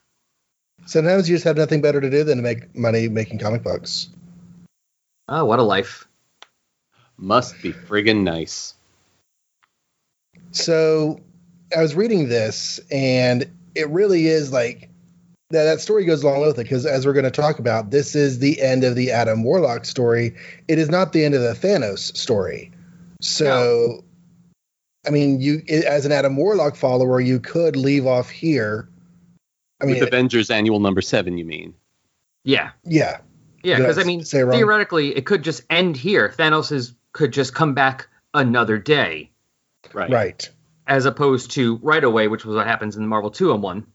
Sometimes 0.85 1.29
you 1.29 1.35
just 1.35 1.43
have 1.43 1.57
nothing 1.57 1.81
better 1.81 1.99
to 1.99 2.09
do 2.09 2.23
than 2.23 2.37
to 2.37 2.43
make 2.43 2.73
money 2.73 3.09
making 3.09 3.39
comic 3.39 3.63
books. 3.63 4.09
Oh, 5.27 5.43
what 5.43 5.59
a 5.59 5.63
life. 5.63 6.07
Must 7.17 7.61
be 7.61 7.73
friggin' 7.73 8.23
nice. 8.23 8.75
So 10.51 11.19
I 11.75 11.81
was 11.81 11.95
reading 11.95 12.29
this, 12.29 12.79
and 12.91 13.49
it 13.75 13.89
really 13.89 14.27
is 14.27 14.51
like 14.51 14.89
that. 15.49 15.63
That 15.63 15.81
story 15.81 16.05
goes 16.05 16.23
along 16.23 16.41
with 16.41 16.59
it 16.59 16.63
because, 16.63 16.85
as 16.85 17.05
we're 17.05 17.13
going 17.13 17.25
to 17.25 17.31
talk 17.31 17.59
about, 17.59 17.91
this 17.91 18.15
is 18.15 18.39
the 18.39 18.61
end 18.61 18.83
of 18.83 18.95
the 18.95 19.11
Adam 19.11 19.43
Warlock 19.43 19.85
story. 19.85 20.35
It 20.67 20.79
is 20.79 20.89
not 20.89 21.13
the 21.13 21.23
end 21.23 21.35
of 21.35 21.41
the 21.41 21.53
Thanos 21.53 22.15
story. 22.17 22.71
So, 23.21 24.03
I 25.05 25.09
mean, 25.11 25.39
you 25.41 25.61
as 25.69 26.05
an 26.05 26.11
Adam 26.11 26.35
Warlock 26.35 26.75
follower, 26.75 27.19
you 27.19 27.39
could 27.39 27.75
leave 27.75 28.05
off 28.07 28.29
here. 28.29 28.87
I 29.81 29.85
mean, 29.85 29.99
With 29.99 30.07
Avengers 30.07 30.51
Annual 30.51 30.79
number 30.79 31.01
7, 31.01 31.37
you 31.37 31.45
mean? 31.45 31.73
Yeah. 32.43 32.71
yeah, 32.83 33.19
Yeah, 33.63 33.77
because 33.77 33.97
I 33.97 34.03
mean, 34.03 34.23
say 34.23 34.39
it 34.39 34.43
wrong? 34.43 34.57
theoretically, 34.57 35.15
it 35.15 35.25
could 35.25 35.43
just 35.43 35.63
end 35.71 35.97
here. 35.97 36.33
Thanos 36.37 36.71
is, 36.71 36.93
could 37.13 37.33
just 37.33 37.55
come 37.55 37.73
back 37.73 38.07
another 38.33 38.77
day, 38.77 39.31
Right. 39.93 40.09
right. 40.11 40.49
As 40.91 41.05
opposed 41.05 41.51
to 41.51 41.77
right 41.77 42.03
away, 42.03 42.27
which 42.27 42.43
was 42.43 42.53
what 42.57 42.67
happens 42.67 42.97
in 42.97 43.01
the 43.01 43.07
Marvel 43.07 43.31
2 43.31 43.53
on 43.53 43.61
1. 43.61 43.87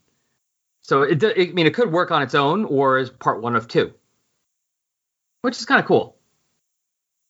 So, 0.80 1.02
it, 1.02 1.18
do- 1.18 1.34
I 1.36 1.52
mean, 1.52 1.66
it 1.66 1.74
could 1.74 1.92
work 1.92 2.10
on 2.10 2.22
its 2.22 2.34
own 2.34 2.64
or 2.64 2.96
as 2.96 3.10
part 3.10 3.42
one 3.42 3.54
of 3.54 3.68
two, 3.68 3.92
which 5.42 5.58
is 5.58 5.66
kind 5.66 5.78
of 5.78 5.84
cool. 5.86 6.16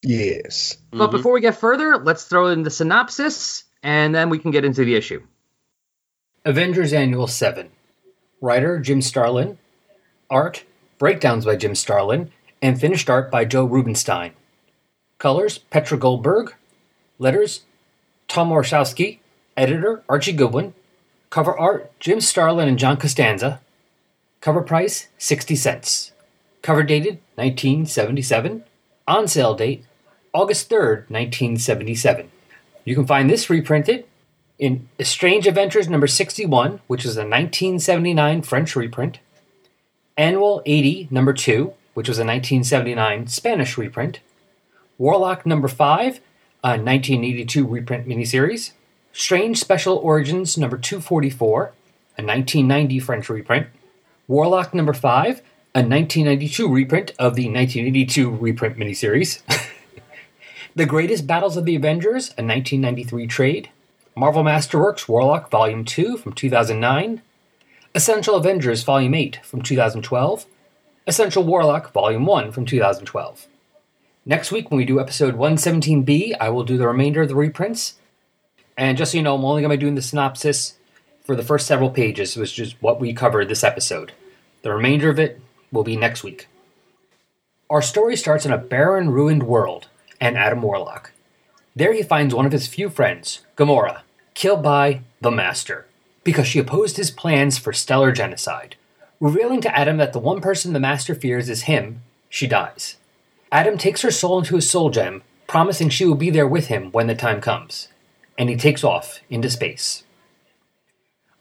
Yes. 0.03 0.77
But 0.93 1.09
Mhm. 1.09 1.11
before 1.11 1.33
we 1.33 1.41
get 1.41 1.57
further, 1.57 1.97
let's 1.97 2.25
throw 2.25 2.47
in 2.47 2.63
the 2.63 2.71
synopsis 2.71 3.65
and 3.83 4.15
then 4.15 4.31
we 4.31 4.39
can 4.39 4.53
get 4.53 4.65
into 4.65 4.85
the 4.85 4.95
issue. 4.95 5.27
Avengers 6.45 6.93
Annual 6.93 7.27
7. 7.27 7.71
Writer 8.41 8.79
Jim 8.79 9.03
Starlin. 9.03 9.59
Art 10.31 10.63
breakdowns 10.99 11.45
by 11.45 11.57
Jim 11.57 11.75
Starlin 11.75 12.31
and 12.63 12.81
finished 12.81 13.11
art 13.11 13.33
by 13.33 13.45
Joe 13.45 13.65
Rubinstein. 13.65 14.33
Colors 15.19 15.59
Petra 15.59 15.99
Goldberg. 15.99 16.55
Letters 17.19 17.63
Tom 18.29 18.51
Orzechowski. 18.51 19.19
Editor 19.57 20.03
Archie 20.09 20.33
Goodwin. 20.33 20.75
Cover 21.31 21.59
art 21.59 21.91
Jim 21.99 22.21
Starlin 22.21 22.69
and 22.69 22.79
John 22.79 22.97
Costanza. 22.97 23.61
Cover 24.41 24.63
price 24.63 25.09
60 25.19 25.57
cents. 25.57 26.13
Cover 26.63 26.83
dated 26.83 27.19
1977. 27.37 28.65
On 29.09 29.29
sale 29.29 29.55
date 29.55 29.85
August 30.33 30.69
3rd, 30.69 31.09
1977. 31.09 32.31
You 32.85 32.95
can 32.95 33.07
find 33.07 33.31
this 33.31 33.49
reprinted 33.49 34.05
in 34.59 34.89
Strange 35.01 35.47
Adventures 35.47 35.89
number 35.89 36.07
61, 36.07 36.81
which 36.87 37.05
is 37.05 37.17
a 37.17 37.21
1979 37.21 38.43
French 38.43 38.77
reprint, 38.77 39.19
Annual 40.17 40.63
80 40.65 41.09
number 41.11 41.33
2, 41.33 41.73
which 41.95 42.09
was 42.09 42.19
a 42.19 42.25
1979 42.25 43.27
Spanish 43.27 43.77
reprint, 43.77 44.21
Warlock 44.99 45.45
number 45.45 45.69
5, 45.69 46.21
a 46.65 46.69
1982 46.71 47.67
reprint 47.67 48.09
miniseries, 48.09 48.73
Strange 49.19 49.59
Special 49.59 49.97
Origins 49.97 50.59
number 50.59 50.77
244, 50.77 51.63
a 51.63 52.23
1990 52.23 53.01
French 53.01 53.31
reprint, 53.31 53.67
Warlock 54.29 54.75
number 54.75 54.93
5, 54.93 55.39
a 55.75 55.81
1992 55.81 56.69
reprint 56.69 57.13
of 57.13 57.35
the 57.35 57.49
1982 57.49 58.31
reprint 58.31 58.77
miniseries. 58.77 59.41
The 60.75 60.85
Greatest 60.85 61.27
Battles 61.27 61.57
of 61.57 61.65
the 61.65 61.75
Avengers, 61.75 62.35
a 62.37 62.45
1993 62.45 63.27
trade. 63.27 63.71
Marvel 64.15 64.45
Masterworks 64.45 65.09
Warlock 65.09 65.51
Volume 65.51 65.87
2 65.87 66.19
from 66.19 66.35
2009. 66.35 67.23
Essential 67.95 68.35
Avengers 68.35 68.83
Volume 68.83 69.15
8 69.15 69.41
from 69.43 69.63
2012. 69.63 70.45
Essential 71.07 71.43
Warlock 71.43 71.93
Volume 71.93 72.27
1 72.27 72.53
from 72.53 72.67
2012. 72.67 73.47
Next 74.27 74.53
week, 74.53 74.71
when 74.71 74.77
we 74.77 74.85
do 74.85 75.01
episode 75.01 75.39
117B, 75.39 76.37
I 76.39 76.51
will 76.51 76.65
do 76.65 76.77
the 76.77 76.87
remainder 76.87 77.23
of 77.23 77.29
the 77.29 77.35
reprints. 77.35 77.95
And 78.77 78.99
just 78.99 79.13
so 79.13 79.19
you 79.19 79.23
know, 79.23 79.35
I'm 79.35 79.45
only 79.45 79.63
going 79.63 79.71
to 79.71 79.77
be 79.77 79.81
doing 79.81 79.95
the 79.95 80.03
synopsis 80.03 80.79
for 81.25 81.35
the 81.35 81.43
first 81.43 81.67
several 81.67 81.91
pages, 81.91 82.37
which 82.37 82.59
is 82.59 82.81
what 82.81 83.01
we 83.01 83.13
covered 83.13 83.49
this 83.49 83.65
episode. 83.65 84.13
The 84.63 84.73
remainder 84.73 85.09
of 85.09 85.19
it 85.19 85.41
will 85.73 85.85
be 85.85 85.97
next 85.97 86.23
week. 86.23 86.49
Our 87.69 87.83
story 87.83 88.17
starts 88.17 88.47
in 88.47 88.53
a 88.53 88.59
barren, 88.59 89.11
ruined 89.11 89.43
world 89.43 89.89
and 90.21 90.37
Adam 90.37 90.63
Warlock. 90.63 91.13
There 91.75 91.93
he 91.93 92.03
finds 92.03 92.35
one 92.35 92.47
of 92.47 92.53
his 92.53 92.67
few 92.67 92.89
friends, 92.89 93.41
Gamora, 93.57 94.03
killed 94.35 94.63
by 94.63 95.01
the 95.21 95.31
Master 95.31 95.87
because 96.27 96.49
she 96.49 96.59
opposed 96.59 96.97
his 96.97 97.13
plans 97.13 97.57
for 97.57 97.73
stellar 97.73 98.11
genocide. 98.11 98.75
Revealing 99.21 99.61
to 99.61 99.79
Adam 99.79 99.97
that 99.99 100.13
the 100.13 100.19
one 100.19 100.41
person 100.41 100.73
the 100.73 100.81
Master 100.81 101.15
fears 101.15 101.49
is 101.49 101.63
him, 101.63 102.03
she 102.29 102.49
dies. 102.49 102.97
Adam 103.53 103.79
takes 103.79 104.03
her 104.03 104.11
soul 104.11 104.41
into 104.41 104.57
his 104.57 104.69
soul 104.69 104.91
gem, 104.91 105.23
promising 105.47 105.89
she 105.89 106.05
will 106.05 106.17
be 106.17 106.31
there 106.31 106.49
with 106.49 106.67
him 106.67 106.91
when 106.91 107.07
the 107.07 107.15
time 107.15 107.41
comes, 107.41 107.87
and 108.39 108.49
he 108.49 108.57
takes 108.57 108.85
off 108.85 109.21
into 109.31 109.51
space. 109.51 110.05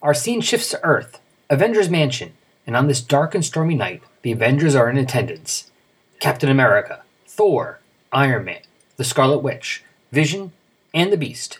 Our 0.01 0.13
scene 0.13 0.41
shifts 0.41 0.69
to 0.69 0.83
Earth, 0.83 1.19
Avengers 1.49 1.89
Mansion, 1.89 2.33
and 2.67 2.75
on 2.75 2.87
this 2.87 3.01
dark 3.01 3.35
and 3.35 3.43
stormy 3.43 3.75
night, 3.75 4.03
the 4.21 4.31
Avengers 4.31 4.75
are 4.75 4.89
in 4.89 4.97
attendance. 4.97 5.71
Captain 6.19 6.49
America, 6.49 7.03
Thor, 7.27 7.79
Iron 8.11 8.45
Man, 8.45 8.61
the 8.97 9.03
Scarlet 9.03 9.39
Witch, 9.39 9.83
Vision, 10.11 10.51
and 10.93 11.11
the 11.11 11.17
Beast. 11.17 11.59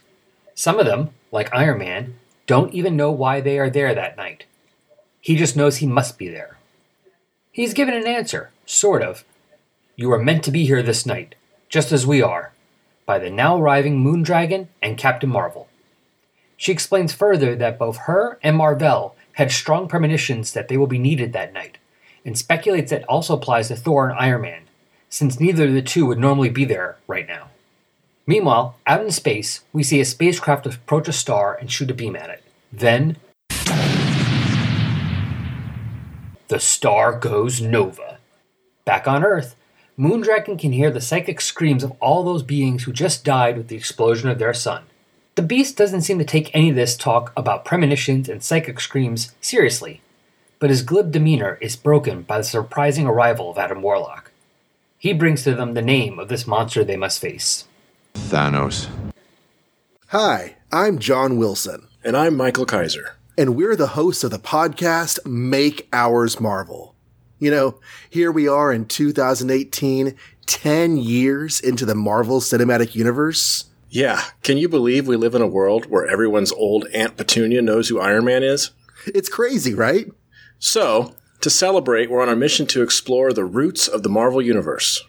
Some 0.54 0.80
of 0.80 0.86
them, 0.86 1.10
like 1.32 1.54
Iron 1.54 1.80
Man, 1.80 2.18
don't 2.48 2.74
even 2.74 2.96
know 2.96 3.12
why 3.12 3.42
they 3.42 3.60
are 3.60 3.70
there 3.70 3.94
that 3.94 4.18
night. 4.18 4.46
He 5.20 5.36
just 5.36 5.56
knows 5.56 5.78
he 5.78 5.88
must 5.88 6.18
be 6.18 6.30
there. 6.30 6.58
He's 7.52 7.74
given 7.74 7.94
an 7.94 8.08
answer, 8.08 8.52
sort 8.66 9.02
of. 9.02 9.26
You 9.96 10.12
are 10.12 10.20
meant 10.20 10.44
to 10.44 10.52
be 10.52 10.66
here 10.66 10.84
this 10.84 11.06
night, 11.06 11.36
just 11.70 11.92
as 11.92 12.06
we 12.06 12.22
are, 12.22 12.52
by 13.06 13.20
the 13.20 13.30
now 13.30 13.58
arriving 13.58 14.04
Moondragon 14.04 14.68
and 14.82 14.98
Captain 14.98 15.30
Marvel. 15.30 15.68
She 16.58 16.72
explains 16.72 17.14
further 17.14 17.56
that 17.56 17.78
both 17.78 17.98
her 18.06 18.40
and 18.42 18.56
Mar-Vell 18.56 19.16
had 19.34 19.52
strong 19.52 19.88
premonitions 19.88 20.54
that 20.54 20.68
they 20.70 20.78
will 20.78 20.88
be 20.88 20.98
needed 20.98 21.34
that 21.34 21.54
night, 21.54 21.78
and 22.24 22.38
speculates 22.38 22.92
that 22.92 23.04
also 23.04 23.36
applies 23.36 23.68
to 23.68 23.76
Thor 23.76 24.10
and 24.10 24.18
Iron 24.18 24.42
Man, 24.42 24.64
since 25.10 25.40
neither 25.40 25.66
of 25.66 25.74
the 25.74 25.82
two 25.82 26.06
would 26.06 26.18
normally 26.18 26.50
be 26.50 26.66
there 26.66 26.98
right 27.08 27.28
now. 27.28 27.50
Meanwhile, 28.26 28.78
out 28.88 29.02
in 29.02 29.12
space, 29.12 29.62
we 29.72 29.84
see 29.84 30.00
a 30.00 30.06
spacecraft 30.06 30.66
approach 30.66 31.08
a 31.08 31.14
star 31.14 31.56
and 31.56 31.72
shoot 31.72 31.92
a 31.92 31.94
beam 31.94 32.16
at 32.16 32.30
it. 32.30 32.44
Then, 32.72 33.18
the 36.48 36.60
star 36.60 37.20
goes 37.20 37.62
nova. 37.62 38.18
Back 38.84 39.08
on 39.08 39.24
Earth, 39.24 39.56
Moondragon 39.98 40.60
can 40.60 40.74
hear 40.74 40.92
the 40.92 41.00
psychic 41.02 41.40
screams 41.40 41.84
of 41.84 41.94
all 42.02 42.24
those 42.24 42.44
beings 42.44 42.84
who 42.84 42.92
just 42.92 43.24
died 43.24 43.58
with 43.58 43.70
the 43.70 43.76
explosion 43.78 44.30
of 44.30 44.40
their 44.40 44.54
sun. 44.54 44.84
The 45.36 45.42
Beast 45.42 45.78
doesn't 45.78 46.02
seem 46.02 46.20
to 46.20 46.26
take 46.26 46.54
any 46.54 46.70
of 46.70 46.76
this 46.76 46.98
talk 46.98 47.32
about 47.36 47.66
premonitions 47.66 48.28
and 48.30 48.44
psychic 48.44 48.80
screams 48.80 49.34
seriously, 49.42 50.02
but 50.60 50.70
his 50.70 50.82
glib 50.84 51.12
demeanor 51.12 51.58
is 51.62 51.76
broken 51.76 52.24
by 52.24 52.38
the 52.40 52.44
surprising 52.44 53.06
arrival 53.08 53.50
of 53.50 53.58
Adam 53.58 53.82
Warlock. 53.82 54.32
He 54.98 55.14
brings 55.14 55.44
to 55.44 55.54
them 55.54 55.74
the 55.74 55.82
name 55.82 56.20
of 56.20 56.30
this 56.30 56.48
monster 56.48 56.84
they 56.84 56.98
must 56.98 57.22
face. 57.22 57.66
Thanos. 58.14 58.88
Hi, 60.08 60.56
I'm 60.72 61.00
John 61.00 61.38
Wilson, 61.38 61.88
And 62.04 62.16
I'm 62.18 62.36
Michael 62.36 62.66
Kaiser. 62.66 63.16
and 63.38 63.56
we're 63.56 63.76
the 63.76 63.88
hosts 63.88 64.24
of 64.24 64.32
the 64.32 64.40
podcast 64.40 65.26
Make 65.26 65.88
Ours 65.92 66.40
Marvel. 66.40 66.95
You 67.38 67.52
know, 67.52 67.80
here 68.10 68.32
we 68.32 68.48
are 68.48 68.72
in 68.72 68.86
2018, 68.86 70.16
10 70.46 70.98
years 70.98 71.60
into 71.60 71.86
the 71.86 71.96
Marvel 71.96 72.40
Cinematic 72.40 72.96
Universe. 72.96 73.66
Yeah, 73.90 74.22
can 74.42 74.58
you 74.58 74.70
believe 74.70 75.08
we 75.08 75.18
live 75.18 75.36
in 75.36 75.42
a 75.42 75.48
world 75.48 75.86
where 75.88 76.08
everyone's 76.08 76.52
old 76.54 76.88
Aunt 76.94 77.18
Petunia 77.18 77.62
knows 77.62 77.90
who 77.90 78.00
Iron 78.00 78.26
Man 78.26 78.44
is? 78.44 78.72
It's 79.08 79.30
crazy, 79.30 79.74
right? 79.74 80.08
So, 80.60 81.14
to 81.42 81.50
celebrate, 81.50 82.10
we're 82.10 82.22
on 82.22 82.30
a 82.30 82.36
mission 82.36 82.66
to 82.68 82.82
explore 82.82 83.34
the 83.34 83.46
roots 83.46 83.88
of 83.88 84.04
the 84.04 84.10
Marvel 84.10 84.42
Universe. 84.42 85.04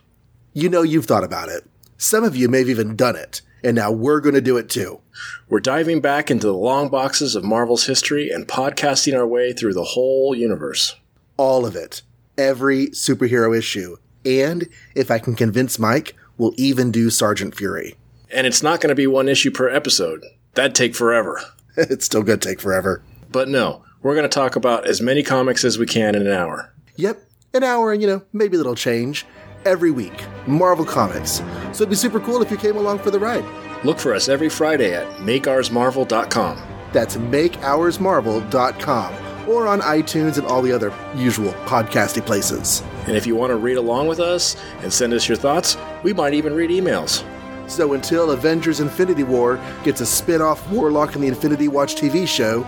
You 0.52 0.68
know 0.68 0.82
you've 0.82 1.06
thought 1.06 1.24
about 1.24 1.48
it. 1.48 1.64
Some 1.96 2.24
of 2.24 2.36
you 2.36 2.48
may 2.48 2.58
have 2.58 2.68
even 2.68 2.96
done 2.96 3.16
it, 3.16 3.40
and 3.62 3.76
now 3.76 3.90
we're 3.90 4.20
going 4.20 4.34
to 4.34 4.40
do 4.40 4.56
it 4.56 4.68
too. 4.68 5.00
We're 5.48 5.60
diving 5.60 6.00
back 6.00 6.30
into 6.30 6.46
the 6.46 6.54
long 6.54 6.88
boxes 6.88 7.34
of 7.36 7.44
Marvel's 7.44 7.86
history 7.86 8.30
and 8.30 8.48
podcasting 8.48 9.16
our 9.16 9.26
way 9.26 9.52
through 9.52 9.74
the 9.74 9.84
whole 9.84 10.34
universe. 10.34 10.96
All 11.36 11.64
of 11.64 11.76
it. 11.76 12.02
Every 12.38 12.88
superhero 12.88 13.56
issue. 13.56 13.96
And, 14.24 14.68
if 14.94 15.10
I 15.10 15.18
can 15.18 15.34
convince 15.34 15.78
Mike, 15.78 16.14
we'll 16.36 16.52
even 16.56 16.90
do 16.90 17.10
Sergeant 17.10 17.54
Fury. 17.54 17.94
And 18.30 18.46
it's 18.46 18.62
not 18.62 18.80
going 18.80 18.90
to 18.90 18.94
be 18.94 19.06
one 19.06 19.28
issue 19.28 19.50
per 19.50 19.70
episode. 19.70 20.24
That'd 20.54 20.74
take 20.74 20.94
forever. 20.94 21.40
it's 21.76 22.04
still 22.04 22.22
going 22.22 22.40
to 22.40 22.48
take 22.48 22.60
forever. 22.60 23.02
But 23.30 23.48
no, 23.48 23.84
we're 24.02 24.14
going 24.14 24.28
to 24.28 24.34
talk 24.34 24.56
about 24.56 24.86
as 24.86 25.00
many 25.00 25.22
comics 25.22 25.64
as 25.64 25.78
we 25.78 25.86
can 25.86 26.14
in 26.14 26.26
an 26.26 26.32
hour. 26.32 26.72
Yep, 26.96 27.22
an 27.54 27.64
hour 27.64 27.92
and, 27.92 28.02
you 28.02 28.08
know, 28.08 28.22
maybe 28.32 28.56
a 28.56 28.58
little 28.58 28.74
change. 28.74 29.24
Every 29.64 29.90
week. 29.90 30.24
Marvel 30.46 30.84
Comics. 30.84 31.42
So 31.72 31.82
it'd 31.82 31.90
be 31.90 31.96
super 31.96 32.20
cool 32.20 32.42
if 32.42 32.50
you 32.50 32.56
came 32.56 32.76
along 32.76 33.00
for 33.00 33.10
the 33.10 33.18
ride. 33.18 33.44
Look 33.84 33.98
for 33.98 34.14
us 34.14 34.28
every 34.28 34.48
Friday 34.48 34.94
at 34.94 35.06
makeoursmarvel.com. 35.18 36.62
That's 36.92 37.16
makeoursmarvel.com 37.16 39.35
or 39.48 39.66
on 39.66 39.80
iTunes 39.80 40.38
and 40.38 40.46
all 40.46 40.62
the 40.62 40.72
other 40.72 40.92
usual 41.14 41.52
podcasty 41.64 42.24
places. 42.24 42.82
And 43.06 43.16
if 43.16 43.26
you 43.26 43.36
want 43.36 43.50
to 43.50 43.56
read 43.56 43.76
along 43.76 44.08
with 44.08 44.20
us 44.20 44.56
and 44.82 44.92
send 44.92 45.12
us 45.12 45.28
your 45.28 45.36
thoughts, 45.36 45.76
we 46.02 46.12
might 46.12 46.34
even 46.34 46.54
read 46.54 46.70
emails. 46.70 47.24
So 47.68 47.94
until 47.94 48.30
Avengers 48.30 48.80
Infinity 48.80 49.24
War 49.24 49.60
gets 49.84 50.00
a 50.00 50.06
spin 50.06 50.40
off 50.40 50.68
Warlock 50.70 51.14
and 51.14 51.22
the 51.24 51.28
Infinity 51.28 51.68
Watch 51.68 51.94
TV 51.96 52.26
show, 52.28 52.66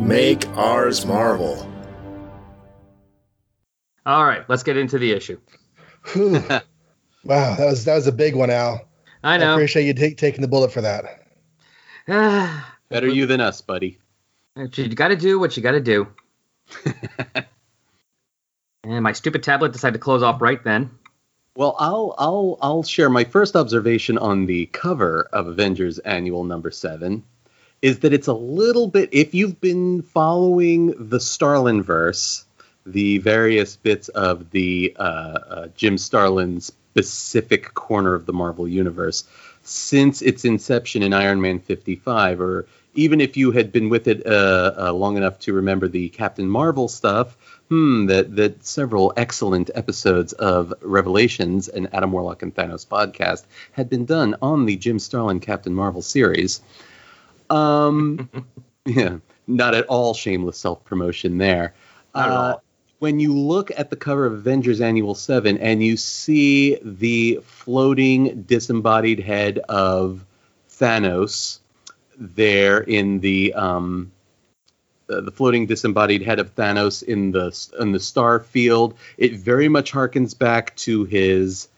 Make 0.00 0.46
ours 0.50 1.04
Marvel. 1.04 1.68
All 4.06 4.24
right, 4.24 4.48
let's 4.48 4.62
get 4.62 4.76
into 4.76 4.98
the 4.98 5.12
issue. 5.12 5.38
Hmm. 6.04 6.38
Wow, 7.24 7.56
that 7.56 7.66
was 7.66 7.84
that 7.84 7.96
was 7.96 8.06
a 8.06 8.12
big 8.12 8.34
one, 8.36 8.48
Al. 8.48 8.88
I 9.22 9.34
I 9.34 9.36
know. 9.38 9.52
appreciate 9.52 9.84
you 9.84 9.92
take, 9.92 10.16
taking 10.16 10.40
the 10.40 10.48
bullet 10.48 10.72
for 10.72 10.80
that. 10.80 11.04
Better 12.88 13.08
you 13.08 13.26
than 13.26 13.40
us, 13.40 13.60
buddy. 13.60 13.98
You 14.58 14.88
got 14.88 15.08
to 15.08 15.16
do 15.16 15.38
what 15.38 15.56
you 15.56 15.62
got 15.62 15.72
to 15.72 15.80
do. 15.80 16.08
and 18.84 19.02
my 19.02 19.12
stupid 19.12 19.42
tablet 19.42 19.72
decided 19.72 19.94
to 19.94 19.98
close 19.98 20.22
off 20.22 20.42
right 20.42 20.62
then. 20.62 20.90
Well, 21.56 21.74
I'll 21.78 22.14
I'll 22.18 22.58
I'll 22.62 22.82
share 22.82 23.10
my 23.10 23.24
first 23.24 23.56
observation 23.56 24.16
on 24.18 24.46
the 24.46 24.66
cover 24.66 25.28
of 25.32 25.48
Avengers 25.48 25.98
Annual 25.98 26.44
Number 26.44 26.70
Seven, 26.70 27.24
is 27.82 28.00
that 28.00 28.12
it's 28.12 28.28
a 28.28 28.32
little 28.32 28.86
bit. 28.86 29.08
If 29.12 29.34
you've 29.34 29.60
been 29.60 30.02
following 30.02 31.08
the 31.08 31.18
Starlin 31.18 31.82
verse, 31.82 32.44
the 32.86 33.18
various 33.18 33.76
bits 33.76 34.08
of 34.08 34.50
the 34.50 34.94
uh, 34.98 35.02
uh, 35.02 35.68
Jim 35.76 35.98
Starlin 35.98 36.60
specific 36.60 37.74
corner 37.74 38.14
of 38.14 38.26
the 38.26 38.32
Marvel 38.32 38.68
universe 38.68 39.24
since 39.62 40.22
its 40.22 40.44
inception 40.44 41.02
in 41.02 41.12
Iron 41.12 41.40
Man 41.40 41.58
55, 41.58 42.40
or 42.40 42.66
even 42.98 43.20
if 43.20 43.36
you 43.36 43.52
had 43.52 43.70
been 43.70 43.88
with 43.88 44.08
it 44.08 44.26
uh, 44.26 44.72
uh, 44.76 44.92
long 44.92 45.16
enough 45.16 45.38
to 45.38 45.52
remember 45.52 45.86
the 45.86 46.08
Captain 46.08 46.50
Marvel 46.50 46.88
stuff, 46.88 47.36
hmm, 47.68 48.06
that 48.06 48.34
that 48.34 48.64
several 48.64 49.12
excellent 49.16 49.70
episodes 49.72 50.32
of 50.32 50.74
Revelations 50.82 51.68
and 51.68 51.88
Adam 51.94 52.10
Warlock 52.10 52.42
and 52.42 52.52
Thanos 52.52 52.84
podcast 52.84 53.44
had 53.70 53.88
been 53.88 54.04
done 54.04 54.34
on 54.42 54.66
the 54.66 54.76
Jim 54.76 54.98
Starlin 54.98 55.38
Captain 55.38 55.72
Marvel 55.72 56.02
series. 56.02 56.60
Um, 57.48 58.28
yeah, 58.84 59.18
not 59.46 59.76
at 59.76 59.86
all 59.86 60.12
shameless 60.12 60.58
self 60.58 60.84
promotion 60.84 61.38
there. 61.38 61.74
Uh, 62.16 62.56
when 62.98 63.20
you 63.20 63.32
look 63.32 63.70
at 63.78 63.90
the 63.90 63.96
cover 63.96 64.26
of 64.26 64.32
Avengers 64.32 64.80
Annual 64.80 65.14
7 65.14 65.56
and 65.58 65.84
you 65.84 65.96
see 65.96 66.78
the 66.82 67.38
floating 67.44 68.42
disembodied 68.42 69.20
head 69.20 69.58
of 69.68 70.26
Thanos 70.68 71.60
there 72.18 72.80
in 72.80 73.20
the 73.20 73.54
um, 73.54 74.12
the, 75.06 75.22
the 75.22 75.30
floating 75.30 75.66
disembodied 75.66 76.22
head 76.22 76.38
of 76.38 76.54
Thanos 76.54 77.02
in 77.02 77.30
the 77.32 77.56
in 77.80 77.92
the 77.92 78.00
star 78.00 78.40
field, 78.40 78.94
it 79.16 79.36
very 79.36 79.68
much 79.68 79.92
harkens 79.92 80.36
back 80.38 80.76
to 80.76 81.04
his 81.04 81.68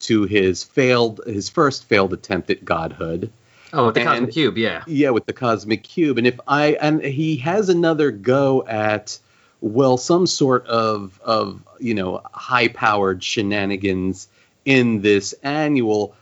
to 0.00 0.24
his 0.24 0.64
failed 0.64 1.20
his 1.26 1.48
first 1.48 1.84
failed 1.84 2.12
attempt 2.12 2.50
at 2.50 2.64
godhood. 2.64 3.30
Oh, 3.72 3.86
with 3.86 3.94
the 3.94 4.00
And- 4.00 4.08
Cosmic 4.08 4.32
Cube, 4.32 4.58
yeah. 4.58 4.82
Yeah, 4.86 5.10
with 5.10 5.26
the 5.26 5.32
cosmic 5.32 5.84
cube, 5.84 6.18
and 6.18 6.26
if 6.26 6.40
I 6.48 6.72
and 6.80 7.02
he 7.04 7.36
has 7.36 7.68
another 7.68 8.10
go 8.10 8.64
at 8.66 9.18
well, 9.60 9.96
some 9.98 10.26
sort 10.26 10.66
of 10.66 11.20
of 11.22 11.62
you 11.78 11.94
know 11.94 12.22
high 12.32 12.68
powered 12.68 13.22
shenanigans 13.22 14.28
in 14.64 15.02
this 15.02 15.34
annual. 15.42 16.14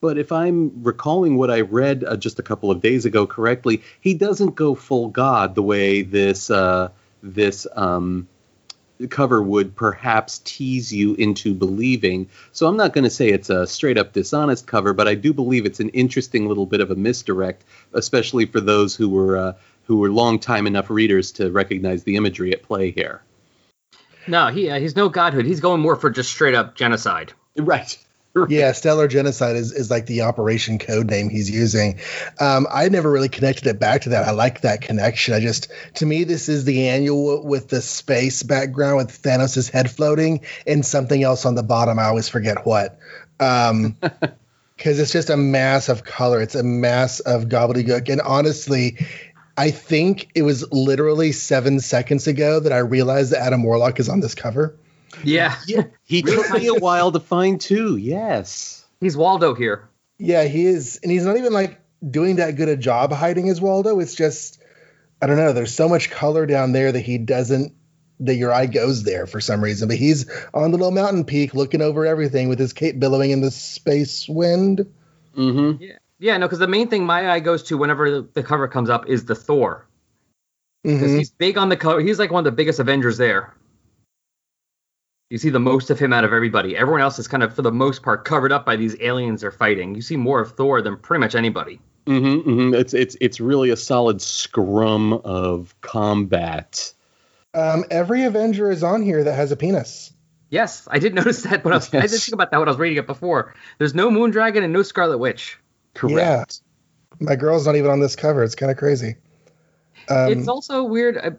But 0.00 0.16
if 0.16 0.30
I'm 0.30 0.82
recalling 0.84 1.36
what 1.36 1.50
I 1.50 1.62
read 1.62 2.04
uh, 2.04 2.16
just 2.16 2.38
a 2.38 2.42
couple 2.42 2.70
of 2.70 2.80
days 2.80 3.04
ago 3.04 3.26
correctly, 3.26 3.82
he 4.00 4.14
doesn't 4.14 4.54
go 4.54 4.74
full 4.74 5.08
god 5.08 5.54
the 5.54 5.62
way 5.62 6.02
this 6.02 6.50
uh, 6.50 6.90
this 7.22 7.66
um, 7.74 8.28
cover 9.10 9.42
would 9.42 9.74
perhaps 9.74 10.40
tease 10.44 10.92
you 10.92 11.14
into 11.14 11.54
believing. 11.54 12.28
So 12.52 12.66
I'm 12.66 12.76
not 12.76 12.92
going 12.92 13.04
to 13.04 13.10
say 13.10 13.28
it's 13.28 13.50
a 13.50 13.66
straight 13.66 13.98
up 13.98 14.12
dishonest 14.12 14.66
cover, 14.66 14.92
but 14.92 15.08
I 15.08 15.14
do 15.14 15.32
believe 15.32 15.66
it's 15.66 15.80
an 15.80 15.90
interesting 15.90 16.46
little 16.46 16.66
bit 16.66 16.80
of 16.80 16.90
a 16.90 16.96
misdirect, 16.96 17.64
especially 17.92 18.46
for 18.46 18.60
those 18.60 18.94
who 18.94 19.08
were 19.08 19.36
uh, 19.36 19.52
who 19.84 19.96
were 19.96 20.10
long 20.10 20.38
time 20.38 20.66
enough 20.66 20.90
readers 20.90 21.32
to 21.32 21.50
recognize 21.50 22.04
the 22.04 22.16
imagery 22.16 22.52
at 22.52 22.62
play 22.62 22.90
here. 22.90 23.22
No, 24.26 24.48
he 24.48 24.70
uh, 24.70 24.78
he's 24.78 24.94
no 24.94 25.08
godhood. 25.08 25.46
He's 25.46 25.60
going 25.60 25.80
more 25.80 25.96
for 25.96 26.10
just 26.10 26.30
straight 26.30 26.54
up 26.54 26.74
genocide. 26.74 27.32
Right. 27.56 27.98
Yeah, 28.48 28.72
Stellar 28.72 29.08
Genocide 29.08 29.56
is, 29.56 29.72
is 29.72 29.90
like 29.90 30.06
the 30.06 30.22
operation 30.22 30.78
code 30.78 31.10
name 31.10 31.28
he's 31.28 31.50
using. 31.50 31.98
Um, 32.38 32.66
I 32.70 32.88
never 32.88 33.10
really 33.10 33.28
connected 33.28 33.66
it 33.66 33.80
back 33.80 34.02
to 34.02 34.10
that. 34.10 34.28
I 34.28 34.30
like 34.30 34.60
that 34.60 34.80
connection. 34.80 35.34
I 35.34 35.40
just, 35.40 35.68
to 35.94 36.06
me, 36.06 36.24
this 36.24 36.48
is 36.48 36.64
the 36.64 36.88
annual 36.88 37.44
with 37.44 37.68
the 37.68 37.82
space 37.82 38.42
background 38.42 38.98
with 38.98 39.22
Thanos' 39.22 39.70
head 39.70 39.90
floating 39.90 40.42
and 40.66 40.84
something 40.84 41.22
else 41.22 41.46
on 41.46 41.56
the 41.56 41.62
bottom. 41.62 41.98
I 41.98 42.04
always 42.04 42.28
forget 42.28 42.64
what. 42.64 42.98
Um, 43.40 43.96
because 44.76 45.00
it's 45.00 45.12
just 45.12 45.28
a 45.28 45.36
mass 45.36 45.88
of 45.88 46.04
color. 46.04 46.40
It's 46.40 46.54
a 46.54 46.62
mass 46.62 47.18
of 47.20 47.46
gobbledygook. 47.46 48.08
And 48.08 48.20
honestly, 48.20 48.96
I 49.56 49.72
think 49.72 50.28
it 50.36 50.42
was 50.42 50.70
literally 50.70 51.32
seven 51.32 51.80
seconds 51.80 52.28
ago 52.28 52.60
that 52.60 52.72
I 52.72 52.78
realized 52.78 53.32
that 53.32 53.42
Adam 53.42 53.64
Warlock 53.64 53.98
is 53.98 54.08
on 54.08 54.20
this 54.20 54.36
cover. 54.36 54.76
Yeah. 55.24 55.56
Yeah, 55.66 55.84
he 56.04 56.22
took 56.22 56.50
me 56.52 56.66
a 56.68 56.74
while 56.74 57.12
to 57.12 57.20
find 57.20 57.60
too. 57.60 57.96
Yes. 57.96 58.84
He's 59.00 59.16
Waldo 59.16 59.54
here. 59.54 59.88
Yeah, 60.18 60.44
he 60.44 60.66
is, 60.66 60.98
and 61.02 61.12
he's 61.12 61.24
not 61.24 61.36
even 61.36 61.52
like 61.52 61.80
doing 62.08 62.36
that 62.36 62.56
good 62.56 62.68
a 62.68 62.76
job 62.76 63.12
hiding 63.12 63.48
as 63.48 63.60
Waldo. 63.60 64.00
It's 64.00 64.14
just, 64.14 64.60
I 65.22 65.26
don't 65.26 65.36
know. 65.36 65.52
There's 65.52 65.74
so 65.74 65.88
much 65.88 66.10
color 66.10 66.46
down 66.46 66.72
there 66.72 66.90
that 66.92 67.00
he 67.00 67.18
doesn't. 67.18 67.74
That 68.20 68.34
your 68.34 68.52
eye 68.52 68.66
goes 68.66 69.04
there 69.04 69.28
for 69.28 69.40
some 69.40 69.62
reason, 69.62 69.86
but 69.86 69.96
he's 69.96 70.28
on 70.52 70.72
the 70.72 70.76
little 70.76 70.90
mountain 70.90 71.24
peak 71.24 71.54
looking 71.54 71.80
over 71.80 72.04
everything 72.04 72.48
with 72.48 72.58
his 72.58 72.72
cape 72.72 72.98
billowing 72.98 73.30
in 73.30 73.40
the 73.42 73.52
space 73.52 74.28
wind. 74.28 74.92
Mm-hmm. 75.36 75.80
Yeah. 75.80 75.98
Yeah, 76.18 76.36
no, 76.36 76.46
because 76.48 76.58
the 76.58 76.66
main 76.66 76.88
thing 76.88 77.06
my 77.06 77.30
eye 77.30 77.38
goes 77.38 77.62
to 77.64 77.78
whenever 77.78 78.10
the, 78.10 78.28
the 78.34 78.42
cover 78.42 78.66
comes 78.66 78.90
up 78.90 79.08
is 79.08 79.24
the 79.26 79.36
Thor. 79.36 79.86
Because 80.82 81.12
Mhm. 81.12 81.18
he's 81.18 81.30
big 81.30 81.56
on 81.58 81.68
the 81.68 81.76
cover. 81.76 82.00
He's 82.00 82.18
like 82.18 82.32
one 82.32 82.40
of 82.40 82.44
the 82.52 82.56
biggest 82.56 82.80
Avengers 82.80 83.18
there. 83.18 83.54
You 85.30 85.38
see 85.38 85.50
the 85.50 85.60
most 85.60 85.90
of 85.90 85.98
him 85.98 86.12
out 86.12 86.24
of 86.24 86.32
everybody. 86.32 86.76
Everyone 86.76 87.02
else 87.02 87.18
is 87.18 87.28
kind 87.28 87.42
of, 87.42 87.54
for 87.54 87.62
the 87.62 87.72
most 87.72 88.02
part, 88.02 88.24
covered 88.24 88.50
up 88.50 88.64
by 88.64 88.76
these 88.76 88.96
aliens 89.00 89.42
they're 89.42 89.50
fighting. 89.50 89.94
You 89.94 90.00
see 90.00 90.16
more 90.16 90.40
of 90.40 90.52
Thor 90.52 90.80
than 90.80 90.96
pretty 90.96 91.20
much 91.20 91.34
anybody. 91.34 91.80
Mm-hmm, 92.06 92.50
mm-hmm. 92.50 92.74
It's 92.74 92.94
it's 92.94 93.16
it's 93.20 93.38
really 93.38 93.68
a 93.68 93.76
solid 93.76 94.22
scrum 94.22 95.12
of 95.12 95.74
combat. 95.82 96.94
Um, 97.52 97.84
every 97.90 98.24
Avenger 98.24 98.70
is 98.70 98.82
on 98.82 99.02
here 99.02 99.24
that 99.24 99.34
has 99.34 99.52
a 99.52 99.56
penis. 99.56 100.12
Yes, 100.48 100.88
I 100.90 100.98
did 100.98 101.12
notice 101.14 101.42
that, 101.42 101.62
but 101.62 101.74
I, 101.74 101.76
was, 101.76 101.92
I 101.92 102.00
didn't 102.00 102.20
think 102.20 102.32
about 102.32 102.50
that 102.50 102.58
when 102.58 102.68
I 102.68 102.70
was 102.70 102.78
reading 102.78 102.96
it 102.96 103.06
before. 103.06 103.54
There's 103.76 103.94
no 103.94 104.10
Moon 104.10 104.30
Dragon 104.30 104.64
and 104.64 104.72
no 104.72 104.82
Scarlet 104.82 105.18
Witch. 105.18 105.58
Correct. 105.92 106.62
My 107.20 107.36
girl's 107.36 107.66
not 107.66 107.76
even 107.76 107.90
on 107.90 108.00
this 108.00 108.16
cover. 108.16 108.42
It's 108.42 108.54
kind 108.54 108.70
of 108.72 108.78
crazy. 108.78 109.16
Um, 110.08 110.32
it's 110.32 110.48
also 110.48 110.84
weird. 110.84 111.18
uh, 111.18 111.30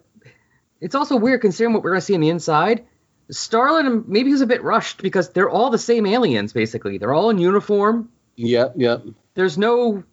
It's 0.80 0.94
also 0.94 1.16
weird 1.16 1.40
considering 1.40 1.74
what 1.74 1.82
we're 1.82 1.90
going 1.90 2.00
to 2.00 2.06
see 2.06 2.14
in 2.14 2.20
the 2.20 2.28
inside. 2.28 2.86
Starlin 3.30 3.86
and 3.86 4.08
maybe 4.08 4.30
he's 4.30 4.40
a 4.40 4.46
bit 4.46 4.62
rushed 4.62 5.02
because 5.02 5.30
they're 5.30 5.50
all 5.50 5.70
the 5.70 5.78
same 5.78 6.06
aliens 6.06 6.52
basically. 6.52 6.98
They're 6.98 7.14
all 7.14 7.30
in 7.30 7.38
uniform. 7.38 8.10
Yep. 8.36 8.74
Yep. 8.76 9.04
There's 9.34 9.58
no 9.58 10.04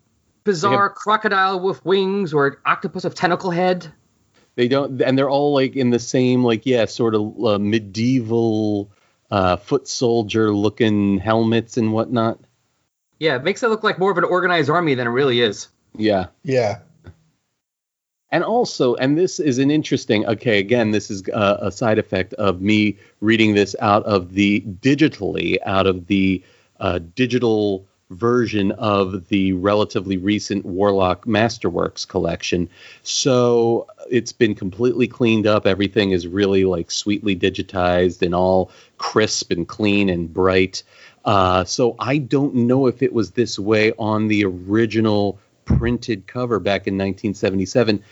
bizarre 0.43 0.89
crocodile 0.89 1.59
with 1.59 1.83
wings 1.85 2.33
or 2.33 2.59
octopus 2.65 3.03
with 3.03 3.15
tentacle 3.15 3.51
head. 3.51 3.91
They 4.55 4.67
don't, 4.67 5.01
and 5.01 5.17
they're 5.17 5.29
all 5.29 5.53
like 5.53 5.75
in 5.75 5.91
the 5.91 5.99
same, 5.99 6.43
like 6.43 6.65
yeah, 6.65 6.85
sort 6.85 7.13
of 7.13 7.45
uh, 7.45 7.59
medieval 7.59 8.89
uh, 9.29 9.57
foot 9.57 9.87
soldier 9.87 10.51
looking 10.51 11.19
helmets 11.19 11.77
and 11.77 11.93
whatnot. 11.93 12.39
Yeah, 13.19 13.35
it 13.35 13.43
makes 13.43 13.61
it 13.61 13.69
look 13.69 13.83
like 13.83 13.99
more 13.99 14.11
of 14.11 14.17
an 14.17 14.23
organized 14.23 14.69
army 14.69 14.95
than 14.95 15.07
it 15.07 15.11
really 15.11 15.41
is. 15.41 15.67
Yeah. 15.95 16.27
yeah. 16.43 16.79
And 18.31 18.43
also, 18.43 18.95
and 18.95 19.17
this 19.17 19.39
is 19.39 19.57
an 19.57 19.71
interesting. 19.71 20.25
Okay, 20.25 20.59
again, 20.59 20.91
this 20.91 21.09
is 21.09 21.23
uh, 21.29 21.57
a 21.61 21.71
side 21.71 21.97
effect 21.97 22.33
of 22.33 22.61
me 22.61 22.97
reading 23.21 23.53
this 23.53 23.75
out 23.79 24.03
of 24.03 24.33
the 24.33 24.61
digitally, 24.81 25.57
out 25.65 25.87
of 25.87 26.07
the 26.07 26.43
uh, 26.79 26.99
digital 27.15 27.85
version 28.09 28.71
of 28.73 29.27
the 29.27 29.53
relatively 29.53 30.17
recent 30.17 30.65
Warlock 30.65 31.25
Masterworks 31.25 32.07
collection. 32.07 32.69
So 33.03 33.87
it's 34.09 34.31
been 34.31 34.55
completely 34.55 35.07
cleaned 35.07 35.47
up. 35.47 35.65
Everything 35.65 36.11
is 36.11 36.27
really 36.27 36.65
like 36.65 36.89
sweetly 36.89 37.35
digitized 37.35 38.21
and 38.21 38.33
all 38.33 38.71
crisp 38.97 39.51
and 39.51 39.67
clean 39.67 40.09
and 40.09 40.33
bright. 40.33 40.83
Uh, 41.25 41.65
so 41.65 41.95
I 41.99 42.17
don't 42.17 42.55
know 42.55 42.87
if 42.87 43.01
it 43.03 43.11
was 43.11 43.31
this 43.31 43.59
way 43.59 43.91
on 43.99 44.29
the 44.29 44.45
original 44.45 45.39
printed 45.67 46.25
cover 46.25 46.59
back 46.59 46.87
in 46.87 46.95
1977. 46.95 48.03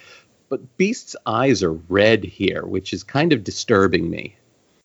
But 0.50 0.78
Beast's 0.78 1.16
eyes 1.26 1.64
are 1.64 1.74
red 1.74 2.24
here, 2.24 2.66
which 2.66 2.94
is 2.94 3.04
kind 3.04 3.34
of 3.34 3.44
disturbing 3.44 4.10
me. 4.10 4.36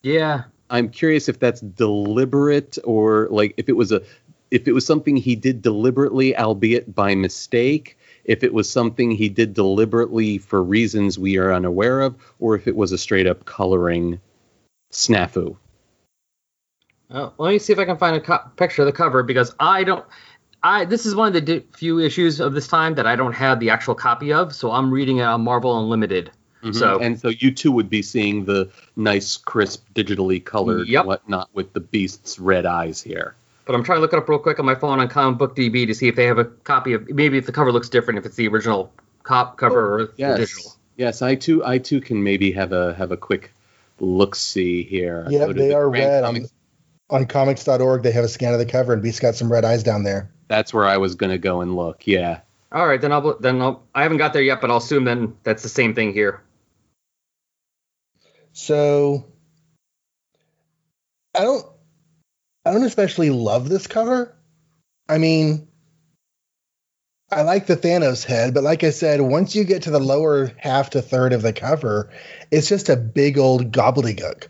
Yeah. 0.03 0.45
I'm 0.71 0.89
curious 0.89 1.29
if 1.29 1.39
that's 1.39 1.61
deliberate 1.61 2.79
or 2.85 3.29
like 3.31 3.55
if 3.57 3.69
it 3.69 3.77
was 3.77 3.93
a 3.93 4.03
if 4.51 4.67
it 4.67 4.73
was 4.73 4.87
something 4.87 5.17
he 5.17 5.37
did 5.37 5.63
deliberately, 5.63 6.37
albeit 6.37 6.95
by 6.95 7.15
mistake, 7.15 7.97
if 8.25 8.43
it 8.43 8.53
was 8.53 8.69
something 8.69 9.11
he 9.11 9.29
did 9.29 9.55
deliberately 9.55 10.39
for 10.39 10.63
reasons 10.63 11.19
we 11.19 11.37
are 11.37 11.53
unaware 11.53 12.01
of, 12.01 12.17
or 12.41 12.57
if 12.57 12.67
it 12.67 12.75
was 12.75 12.91
a 12.91 12.99
straight 12.99 13.27
up 13.27 13.45
coloring 13.45 14.21
snafu. 14.93 15.57
Oh, 17.13 17.33
let 17.39 17.51
me 17.51 17.59
see 17.59 17.73
if 17.73 17.79
I 17.79 17.85
can 17.85 17.97
find 17.97 18.17
a 18.17 18.21
co- 18.21 18.51
picture 18.57 18.83
of 18.83 18.87
the 18.87 18.93
cover 18.93 19.23
because 19.23 19.55
I 19.59 19.83
don't. 19.85 20.05
I 20.63 20.85
this 20.85 21.07
is 21.07 21.15
one 21.15 21.29
of 21.29 21.35
the 21.35 21.41
di- 21.41 21.65
few 21.73 21.99
issues 22.01 22.41
of 22.41 22.53
this 22.55 22.69
time 22.69 22.95
that 22.97 23.07
I 23.07 23.17
don't 23.17 23.33
have 23.33 23.61
the 23.61 23.71
actual 23.71 23.95
copy 23.95 24.33
of, 24.33 24.55
so 24.55 24.71
I'm 24.71 24.91
reading 24.91 25.19
it 25.19 25.23
on 25.23 25.43
Marvel 25.43 25.79
Unlimited. 25.79 26.31
Mm-hmm. 26.63 26.73
So 26.73 26.99
and 26.99 27.19
so 27.19 27.29
you 27.29 27.53
too 27.53 27.73
would 27.73 27.89
be 27.89 28.03
seeing 28.03 28.45
the 28.45 28.71
nice, 28.97 29.37
crisp, 29.39 29.87
digitally 29.95 30.45
colored 30.45 30.89
Yep. 30.89 31.07
whatnot 31.07 31.49
with 31.55 31.73
the 31.73 31.81
beast's 31.81 32.39
red 32.39 32.67
eyes 32.67 33.01
here. 33.01 33.35
But 33.65 33.75
I'm 33.75 33.85
trying 33.85 33.97
to 33.99 34.01
look 34.03 34.13
it 34.13 34.19
up 34.19 34.29
real 34.29 34.39
quick 34.39 34.59
on 34.59 34.67
my 34.67 34.75
phone 34.75 34.99
on 35.01 35.09
Comic 35.09 35.39
Book 35.39 35.57
DB 35.57 35.87
to 35.87 35.95
see 35.95 36.09
if 36.09 36.17
they 36.17 36.27
have 36.27 36.39
a 36.39 36.45
copy 36.45 36.93
of 36.93 37.09
maybe 37.09 37.39
if 37.39 37.47
the 37.47 37.53
cover 37.53 37.73
looks 37.73 37.89
different 37.89 38.19
if 38.19 38.27
it's 38.27 38.37
the 38.37 38.49
original 38.49 38.93
cop 39.23 39.57
cover 39.57 39.93
oh, 39.93 39.95
or 39.95 40.07
the 40.07 40.13
Yes. 40.17 40.39
digital. 40.39 40.73
Yes, 40.97 41.23
I 41.23 41.35
too 41.37 41.65
I 41.65 41.79
too 41.79 42.01
can 42.03 42.23
maybe 42.23 42.53
have 42.53 42.73
a 42.73 42.93
have 42.95 43.11
a 43.13 43.17
quick 43.17 43.53
look 43.99 44.35
see 44.35 44.83
here. 44.83 45.27
Yeah, 45.31 45.47
they 45.47 45.69
the 45.69 45.75
are 45.77 45.89
red. 45.89 46.25
On, 46.25 46.35
Comics. 46.35 46.53
on 47.09 47.27
comics.org, 47.27 48.03
they 48.03 48.13
have 48.13 48.25
a 48.25 48.29
scan 48.29 48.53
of 48.53 48.59
the 48.59 48.67
cover, 48.67 48.93
and 48.93 49.03
Beast 49.03 49.23
got 49.23 49.35
some 49.35 49.51
red 49.51 49.65
eyes 49.65 49.83
down 49.83 50.03
there. 50.05 50.31
That's 50.51 50.75
where 50.75 50.85
I 50.85 50.97
was 50.97 51.15
gonna 51.15 51.39
go 51.39 51.61
and 51.61 51.77
look. 51.77 52.09
Yeah. 52.09 52.41
All 52.73 52.85
right, 52.85 53.01
then 53.01 53.13
I'll 53.13 53.39
then 53.39 53.63
I'll, 53.63 53.87
I 53.95 54.03
haven't 54.03 54.19
got 54.19 54.33
there 54.33 54.43
yet, 54.43 54.61
but 54.61 54.69
I'll 54.69 54.79
assume 54.79 55.05
then 55.05 55.37
that's 55.45 55.63
the 55.63 55.69
same 55.69 55.95
thing 55.95 56.13
here. 56.13 56.43
So 58.53 59.27
I 61.39 61.43
don't 61.43 61.65
I 62.67 62.73
don't 62.73 62.83
especially 62.83 63.31
love 63.31 63.69
this 63.69 63.87
cover. 63.87 64.37
I 65.09 65.19
mean 65.19 65.69
I 67.31 67.43
like 67.43 67.67
the 67.69 67.77
Thanos 67.77 68.25
head, 68.25 68.53
but 68.53 68.65
like 68.65 68.83
I 68.83 68.91
said, 68.91 69.21
once 69.21 69.55
you 69.55 69.63
get 69.63 69.85
to 69.85 69.93
the 69.93 70.01
lower 70.01 70.51
half 70.59 70.91
to 70.91 71.01
third 71.01 71.33
of 71.33 71.43
the 71.43 71.53
cover, 71.53 72.11
it's 72.51 72.69
just 72.69 72.89
a 72.89 72.97
big 72.97 73.39
old 73.39 73.71
gobbledygook. 73.71 74.49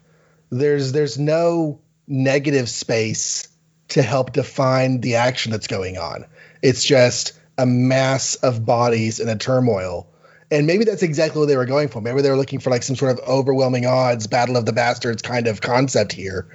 There's 0.48 0.92
there's 0.92 1.18
no 1.18 1.82
negative 2.08 2.70
space 2.70 3.49
to 3.90 4.03
help 4.03 4.33
define 4.33 5.00
the 5.00 5.16
action 5.16 5.53
that's 5.53 5.66
going 5.66 5.98
on. 5.98 6.24
It's 6.62 6.85
just 6.85 7.33
a 7.59 7.66
mass 7.66 8.35
of 8.37 8.64
bodies 8.64 9.20
in 9.20 9.29
a 9.29 9.37
turmoil. 9.37 10.09
And 10.50 10.66
maybe 10.66 10.85
that's 10.85 11.03
exactly 11.03 11.38
what 11.38 11.46
they 11.46 11.57
were 11.57 11.66
going 11.66 11.88
for. 11.88 12.00
Maybe 12.00 12.22
they 12.22 12.31
were 12.31 12.37
looking 12.37 12.59
for 12.59 12.70
like 12.70 12.83
some 12.83 12.96
sort 12.96 13.12
of 13.12 13.20
overwhelming 13.29 13.87
odds, 13.87 14.26
Battle 14.26 14.57
of 14.57 14.66
the 14.66 14.72
Bastards 14.72 15.22
kind 15.22 15.46
of 15.46 15.61
concept 15.61 16.12
here. 16.12 16.48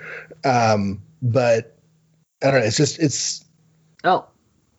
Um, 0.43 1.01
but 1.21 1.77
I 2.43 2.51
don't 2.51 2.59
know. 2.59 2.65
It's 2.65 2.77
just 2.77 2.99
it's 2.99 3.43
Oh, 4.03 4.25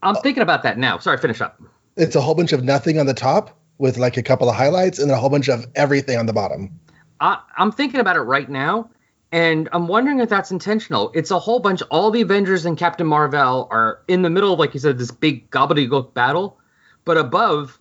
I'm 0.03 0.16
thinking 0.16 0.42
about 0.42 0.62
that 0.64 0.79
now. 0.79 0.99
Sorry, 0.99 1.16
finish 1.19 1.40
up. 1.40 1.61
it's 1.97 2.14
a 2.14 2.21
whole 2.21 2.35
bunch 2.35 2.53
of 2.53 2.62
nothing 2.62 2.99
on 2.99 3.07
the 3.07 3.14
top 3.14 3.59
with 3.79 3.97
like 3.99 4.16
a 4.16 4.23
couple 4.23 4.49
of 4.49 4.55
highlights, 4.57 4.99
and 4.99 5.11
then 5.11 5.16
a 5.16 5.21
whole 5.21 5.31
bunch 5.31 5.49
of 5.49 5.66
everything 5.75 6.19
on 6.19 6.27
the 6.27 6.33
bottom. 6.33 6.79
I, 7.21 7.38
I'm 7.57 7.73
thinking 7.73 8.01
about 8.01 8.16
it 8.16 8.21
right 8.21 8.49
now, 8.49 8.90
and 9.33 9.69
I'm 9.73 9.89
wondering 9.89 10.21
if 10.21 10.29
that's 10.29 10.51
intentional. 10.51 11.11
It's 11.15 11.31
a 11.31 11.39
whole 11.39 11.59
bunch. 11.61 11.83
All 11.91 12.11
the 12.11 12.21
Avengers 12.23 12.65
and 12.65 12.79
Captain 12.79 13.07
Marvel 13.07 13.69
are 13.71 14.01
in 14.09 14.23
the 14.23 14.31
middle 14.31 14.53
of, 14.53 14.59
like 14.59 14.73
you 14.75 14.81
said, 14.81 14.99
this 14.99 15.11
big 15.11 15.51
gobbledygook 15.51 16.15
battle, 16.15 16.59
but 17.05 17.17
above, 17.19 17.79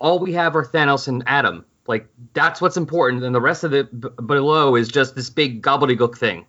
all 0.00 0.18
we 0.18 0.32
have 0.34 0.56
are 0.56 0.64
Thanos 0.64 1.08
and 1.08 1.22
Adam. 1.26 1.64
Like 1.86 2.06
that's 2.34 2.60
what's 2.60 2.76
important, 2.76 3.24
and 3.24 3.34
the 3.34 3.40
rest 3.40 3.64
of 3.64 3.72
it 3.72 3.98
b- 3.98 4.08
below 4.26 4.76
is 4.76 4.88
just 4.88 5.14
this 5.14 5.30
big 5.30 5.62
gobbledygook 5.62 6.18
thing. 6.18 6.44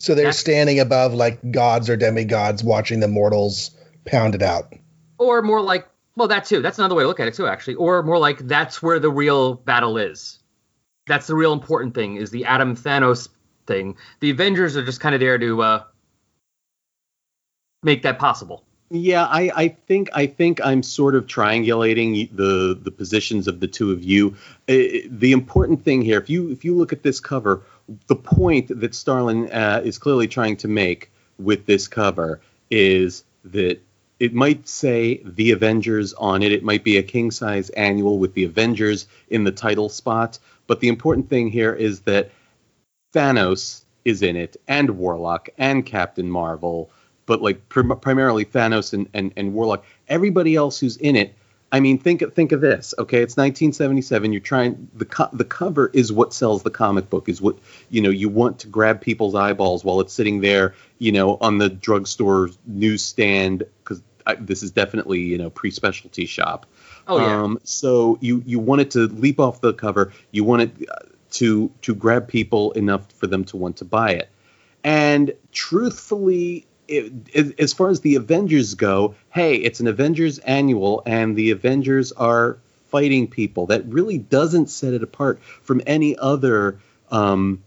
So 0.00 0.14
they're 0.14 0.24
That's- 0.24 0.38
standing 0.38 0.80
above 0.80 1.14
like 1.14 1.52
gods 1.52 1.88
or 1.88 1.96
demigods, 1.96 2.62
watching 2.64 3.00
the 3.00 3.08
mortals 3.08 3.70
pound 4.04 4.34
it 4.34 4.42
out. 4.42 4.74
Or 5.18 5.40
more 5.40 5.62
like, 5.62 5.88
well, 6.16 6.28
that 6.28 6.44
too. 6.44 6.60
That's 6.60 6.78
another 6.78 6.94
way 6.94 7.04
to 7.04 7.06
look 7.08 7.20
at 7.20 7.28
it 7.28 7.34
too, 7.34 7.46
actually. 7.46 7.76
Or 7.76 8.02
more 8.02 8.18
like 8.18 8.38
that's 8.46 8.82
where 8.82 8.98
the 8.98 9.10
real 9.10 9.54
battle 9.54 9.96
is. 9.96 10.40
That's 11.06 11.26
the 11.28 11.34
real 11.34 11.52
important 11.52 11.94
thing 11.94 12.16
is 12.16 12.30
the 12.30 12.44
Adam 12.44 12.76
Thanos 12.76 13.28
thing. 13.66 13.96
The 14.20 14.30
Avengers 14.30 14.76
are 14.76 14.84
just 14.84 15.00
kind 15.00 15.14
of 15.14 15.20
there 15.20 15.38
to 15.38 15.62
uh, 15.62 15.82
make 17.82 18.02
that 18.02 18.18
possible. 18.18 18.64
Yeah, 18.90 19.24
I, 19.24 19.50
I 19.56 19.68
think 19.68 20.10
I 20.12 20.26
think 20.26 20.60
I'm 20.64 20.82
sort 20.82 21.14
of 21.14 21.26
triangulating 21.26 22.30
the 22.36 22.78
the 22.80 22.90
positions 22.90 23.48
of 23.48 23.58
the 23.60 23.66
two 23.66 23.90
of 23.92 24.04
you. 24.04 24.36
The 24.66 25.32
important 25.32 25.84
thing 25.84 26.02
here, 26.02 26.18
if 26.18 26.28
you 26.28 26.50
if 26.50 26.64
you 26.64 26.76
look 26.76 26.92
at 26.92 27.02
this 27.02 27.18
cover, 27.18 27.62
the 28.06 28.16
point 28.16 28.68
that 28.80 28.94
Starlin 28.94 29.50
uh, 29.50 29.80
is 29.84 29.98
clearly 29.98 30.28
trying 30.28 30.56
to 30.58 30.68
make 30.68 31.10
with 31.38 31.66
this 31.66 31.88
cover 31.88 32.40
is 32.70 33.24
that 33.44 33.80
it 34.20 34.32
might 34.32 34.68
say 34.68 35.20
the 35.24 35.50
Avengers 35.50 36.12
on 36.14 36.42
it. 36.42 36.52
It 36.52 36.62
might 36.62 36.84
be 36.84 36.98
a 36.98 37.02
king 37.02 37.30
size 37.30 37.70
annual 37.70 38.18
with 38.18 38.34
the 38.34 38.44
Avengers 38.44 39.06
in 39.28 39.44
the 39.44 39.52
title 39.52 39.88
spot. 39.88 40.38
But 40.66 40.80
the 40.80 40.88
important 40.88 41.28
thing 41.28 41.48
here 41.48 41.74
is 41.74 42.00
that 42.00 42.30
Thanos 43.14 43.84
is 44.04 44.22
in 44.22 44.36
it, 44.36 44.56
and 44.68 44.90
Warlock, 44.98 45.48
and 45.56 45.84
Captain 45.86 46.30
Marvel. 46.30 46.90
but 47.26 47.40
like 47.40 47.68
prim- 47.70 47.98
primarily 48.00 48.44
Thanos 48.44 48.92
and, 48.92 49.08
and 49.14 49.32
and 49.36 49.54
Warlock. 49.54 49.84
Everybody 50.08 50.56
else 50.56 50.78
who's 50.78 50.96
in 50.98 51.16
it. 51.16 51.34
I 51.72 51.80
mean, 51.80 51.98
think 51.98 52.22
think 52.34 52.52
of 52.52 52.60
this. 52.60 52.94
Okay, 52.98 53.22
it's 53.22 53.36
1977. 53.36 54.32
You're 54.32 54.40
trying 54.40 54.88
the 54.94 55.06
co- 55.06 55.30
the 55.32 55.44
cover 55.44 55.90
is 55.92 56.12
what 56.12 56.34
sells 56.34 56.62
the 56.62 56.70
comic 56.70 57.08
book. 57.10 57.28
Is 57.28 57.40
what 57.40 57.58
you 57.90 58.02
know. 58.02 58.10
You 58.10 58.28
want 58.28 58.58
to 58.60 58.68
grab 58.68 59.00
people's 59.00 59.34
eyeballs 59.34 59.84
while 59.84 60.00
it's 60.00 60.12
sitting 60.12 60.40
there, 60.40 60.74
you 60.98 61.10
know, 61.10 61.36
on 61.40 61.58
the 61.58 61.68
drugstore 61.68 62.50
newsstand 62.66 63.64
because 63.82 64.02
this 64.40 64.62
is 64.62 64.70
definitely 64.70 65.20
you 65.20 65.38
know 65.38 65.50
pre 65.50 65.70
specialty 65.70 66.26
shop. 66.26 66.66
Oh 67.08 67.18
yeah. 67.18 67.42
Um, 67.42 67.58
so 67.64 68.18
you 68.20 68.42
you 68.46 68.58
want 68.58 68.82
it 68.82 68.90
to 68.92 69.08
leap 69.08 69.40
off 69.40 69.60
the 69.60 69.72
cover. 69.74 70.12
You 70.30 70.44
want 70.44 70.62
it 70.62 70.88
uh, 70.88 70.94
to 71.34 71.70
to 71.82 71.94
grab 71.94 72.28
people 72.28 72.72
enough 72.72 73.10
for 73.12 73.26
them 73.26 73.44
to 73.44 73.56
want 73.56 73.76
to 73.78 73.84
buy 73.84 74.12
it. 74.12 74.28
And 74.82 75.32
truthfully, 75.50 76.66
it, 76.88 77.12
it, 77.32 77.60
as 77.60 77.72
far 77.72 77.88
as 77.88 78.00
the 78.00 78.16
Avengers 78.16 78.74
go, 78.74 79.14
hey, 79.30 79.56
it's 79.56 79.80
an 79.80 79.86
Avengers 79.86 80.38
annual, 80.40 81.02
and 81.06 81.34
the 81.36 81.50
Avengers 81.50 82.12
are 82.12 82.58
fighting 82.86 83.28
people. 83.28 83.66
That 83.66 83.86
really 83.86 84.18
doesn't 84.18 84.68
set 84.68 84.92
it 84.92 85.02
apart 85.02 85.42
from 85.62 85.80
any 85.86 86.16
other 86.16 86.78
um, 87.10 87.64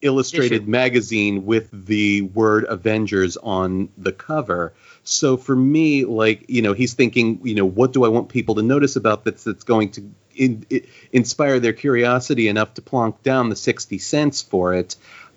illustrated 0.00 0.62
Issue. 0.62 0.70
magazine 0.70 1.46
with 1.46 1.68
the 1.72 2.22
word 2.22 2.64
Avengers 2.68 3.36
on 3.36 3.88
the 3.98 4.12
cover. 4.12 4.72
So 5.02 5.36
for 5.36 5.56
me, 5.56 6.04
like 6.04 6.48
you 6.48 6.62
know, 6.62 6.72
he's 6.72 6.94
thinking, 6.94 7.40
you 7.42 7.54
know, 7.54 7.66
what 7.66 7.92
do 7.92 8.04
I 8.04 8.08
want 8.08 8.28
people 8.28 8.54
to 8.54 8.62
notice 8.62 8.96
about 8.96 9.24
this 9.24 9.44
that's 9.44 9.64
going 9.64 9.90
to 9.92 10.10
in, 10.36 10.66
i 10.72 10.82
inspire 11.12 11.60
their 11.60 11.72
curiosity 11.72 12.48
enough 12.48 12.74
to 12.74 12.82
plonk 12.82 13.22
down 13.22 13.48
the 13.48 13.56
sixty 13.56 13.98
cents 13.98 14.42
for 14.42 14.74
it? 14.74 14.96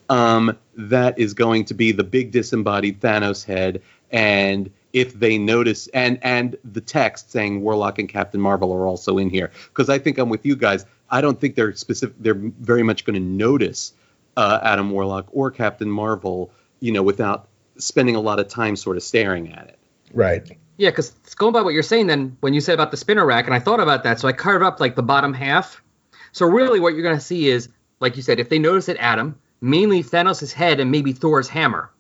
Um, 0.10 0.58
that 0.76 1.20
is 1.20 1.34
going 1.36 1.66
to 1.66 1.74
be 1.74 1.92
the 1.92 2.04
big 2.04 2.32
disembodied 2.32 3.00
Thanos 3.00 3.46
head, 3.46 3.82
and 4.12 4.72
if 4.92 5.14
they 5.14 5.38
notice, 5.38 5.88
and 5.88 6.20
and 6.24 6.58
the 6.64 6.82
text 6.82 7.32
saying 7.32 7.62
Warlock 7.62 8.00
and 8.00 8.10
Captain 8.10 8.42
Marvel 8.42 8.74
are 8.74 8.88
also 8.88 9.18
in 9.18 9.30
here, 9.30 9.52
because 9.68 9.90
I 9.90 10.00
think 10.00 10.18
I'm 10.18 10.30
with 10.30 10.46
you 10.46 10.56
guys. 10.56 10.86
I 11.10 11.22
don't 11.22 11.40
think 11.40 11.56
they're 11.56 11.76
specific. 11.76 12.16
They're 12.20 12.34
very 12.34 12.84
much 12.84 13.06
going 13.06 13.16
to 13.16 13.20
notice 13.20 13.94
uh, 14.38 14.60
Adam 14.64 14.92
Warlock 14.92 15.28
or 15.32 15.52
Captain 15.52 15.90
Marvel, 15.90 16.52
you 16.80 16.92
know, 16.92 17.04
without 17.04 17.48
spending 17.78 18.16
a 18.16 18.20
lot 18.20 18.40
of 18.40 18.48
time 18.48 18.76
sort 18.76 18.98
of 18.98 19.04
staring 19.04 19.54
at 19.54 19.68
it. 19.68 19.80
Right. 20.14 20.58
Yeah, 20.80 20.92
because 20.92 21.14
it's 21.26 21.36
going 21.36 21.52
by 21.52 21.62
what 21.62 21.74
you're 21.74 21.84
saying, 21.84 22.08
then 22.08 22.38
when 22.40 22.54
you 22.54 22.62
said 22.62 22.74
about 22.74 22.90
the 22.90 22.96
spinner 22.96 23.26
rack, 23.26 23.46
and 23.46 23.54
I 23.54 23.60
thought 23.60 23.82
about 23.82 24.04
that, 24.04 24.18
so 24.18 24.30
I 24.30 24.32
carved 24.32 24.64
up 24.64 24.80
like 24.80 24.96
the 24.96 25.04
bottom 25.04 25.34
half. 25.34 25.84
So 26.32 26.46
really, 26.46 26.80
what 26.80 26.94
you're 26.94 27.04
going 27.04 27.18
to 27.18 27.22
see 27.22 27.50
is, 27.50 27.68
like 28.00 28.16
you 28.16 28.22
said, 28.22 28.40
if 28.40 28.48
they 28.48 28.60
notice 28.60 28.88
it, 28.88 28.96
Adam, 28.98 29.38
mainly 29.60 30.02
Thanos' 30.02 30.54
head 30.54 30.80
and 30.80 30.90
maybe 30.90 31.12
Thor's 31.12 31.50
hammer. 31.50 31.92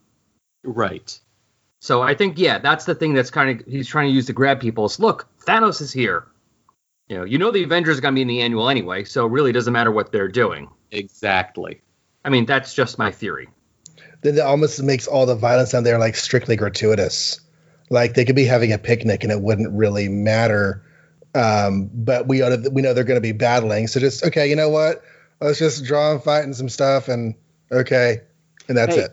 Right. 0.63 1.20
So 1.82 2.02
I 2.02 2.15
think, 2.15 2.39
yeah, 2.39 2.60
that's 2.60 2.86
the 2.86 2.96
thing 2.96 3.13
that's 3.13 3.32
kind 3.32 3.60
of 3.60 3.68
he's 3.68 3.86
trying 3.86 4.08
to 4.08 4.13
use 4.13 4.28
to 4.28 4.34
grab 4.34 4.62
people. 4.62 4.86
Is 4.86 4.98
look, 4.98 5.28
Thanos 5.46 5.82
is 5.82 5.92
here. 5.92 6.28
You 7.10 7.18
know, 7.18 7.26
you 7.26 7.38
know 7.38 7.52
the 7.52 7.63
Avengers 7.63 7.98
are 7.98 8.02
going 8.02 8.13
to 8.13 8.18
be 8.18 8.22
in 8.22 8.30
the 8.30 8.42
annual 8.42 8.70
anyway, 8.70 9.04
so 9.04 9.26
it 9.26 9.32
really 9.34 9.52
doesn't 9.52 9.74
matter 9.74 9.92
what 9.92 10.13
they're 10.13 10.30
doing. 10.30 10.70
Exactly. 10.92 11.82
I 12.24 12.30
mean, 12.30 12.46
that's 12.46 12.74
just 12.74 12.98
my 12.98 13.12
theory. 13.12 13.50
Then 14.22 14.36
it 14.36 14.42
almost 14.42 14.82
makes 14.82 15.06
all 15.06 15.26
the 15.26 15.36
violence 15.36 15.72
down 15.72 15.84
there 15.84 16.00
like 16.00 16.15
strictly 16.15 16.56
gratuitous. 16.56 17.42
Like 17.89 18.13
they 18.13 18.25
could 18.25 18.36
be 18.36 18.45
having 18.45 18.71
a 18.71 18.78
picnic 18.78 19.23
and 19.23 19.32
it 19.32 19.41
wouldn't 19.41 19.71
really 19.73 20.10
matter. 20.10 20.84
Um, 21.36 21.89
but 21.93 22.28
we 22.28 22.41
ought 22.41 22.49
to, 22.49 22.69
we 22.71 22.82
know 22.82 22.93
they're 22.93 23.04
going 23.04 23.17
to 23.17 23.21
be 23.21 23.32
battling. 23.32 23.88
So 23.88 23.99
just 23.99 24.23
okay, 24.23 24.49
you 24.49 24.56
know 24.56 24.69
what? 24.69 25.04
Let's 25.41 25.60
just 25.60 25.86
draw 25.86 26.12
and 26.12 26.23
fight 26.23 26.43
and 26.43 26.56
some 26.56 26.69
stuff 26.69 27.08
and 27.08 27.36
okay, 27.71 28.21
and 28.67 28.78
that's 28.78 28.95
Hey, 28.95 29.02
it. 29.04 29.12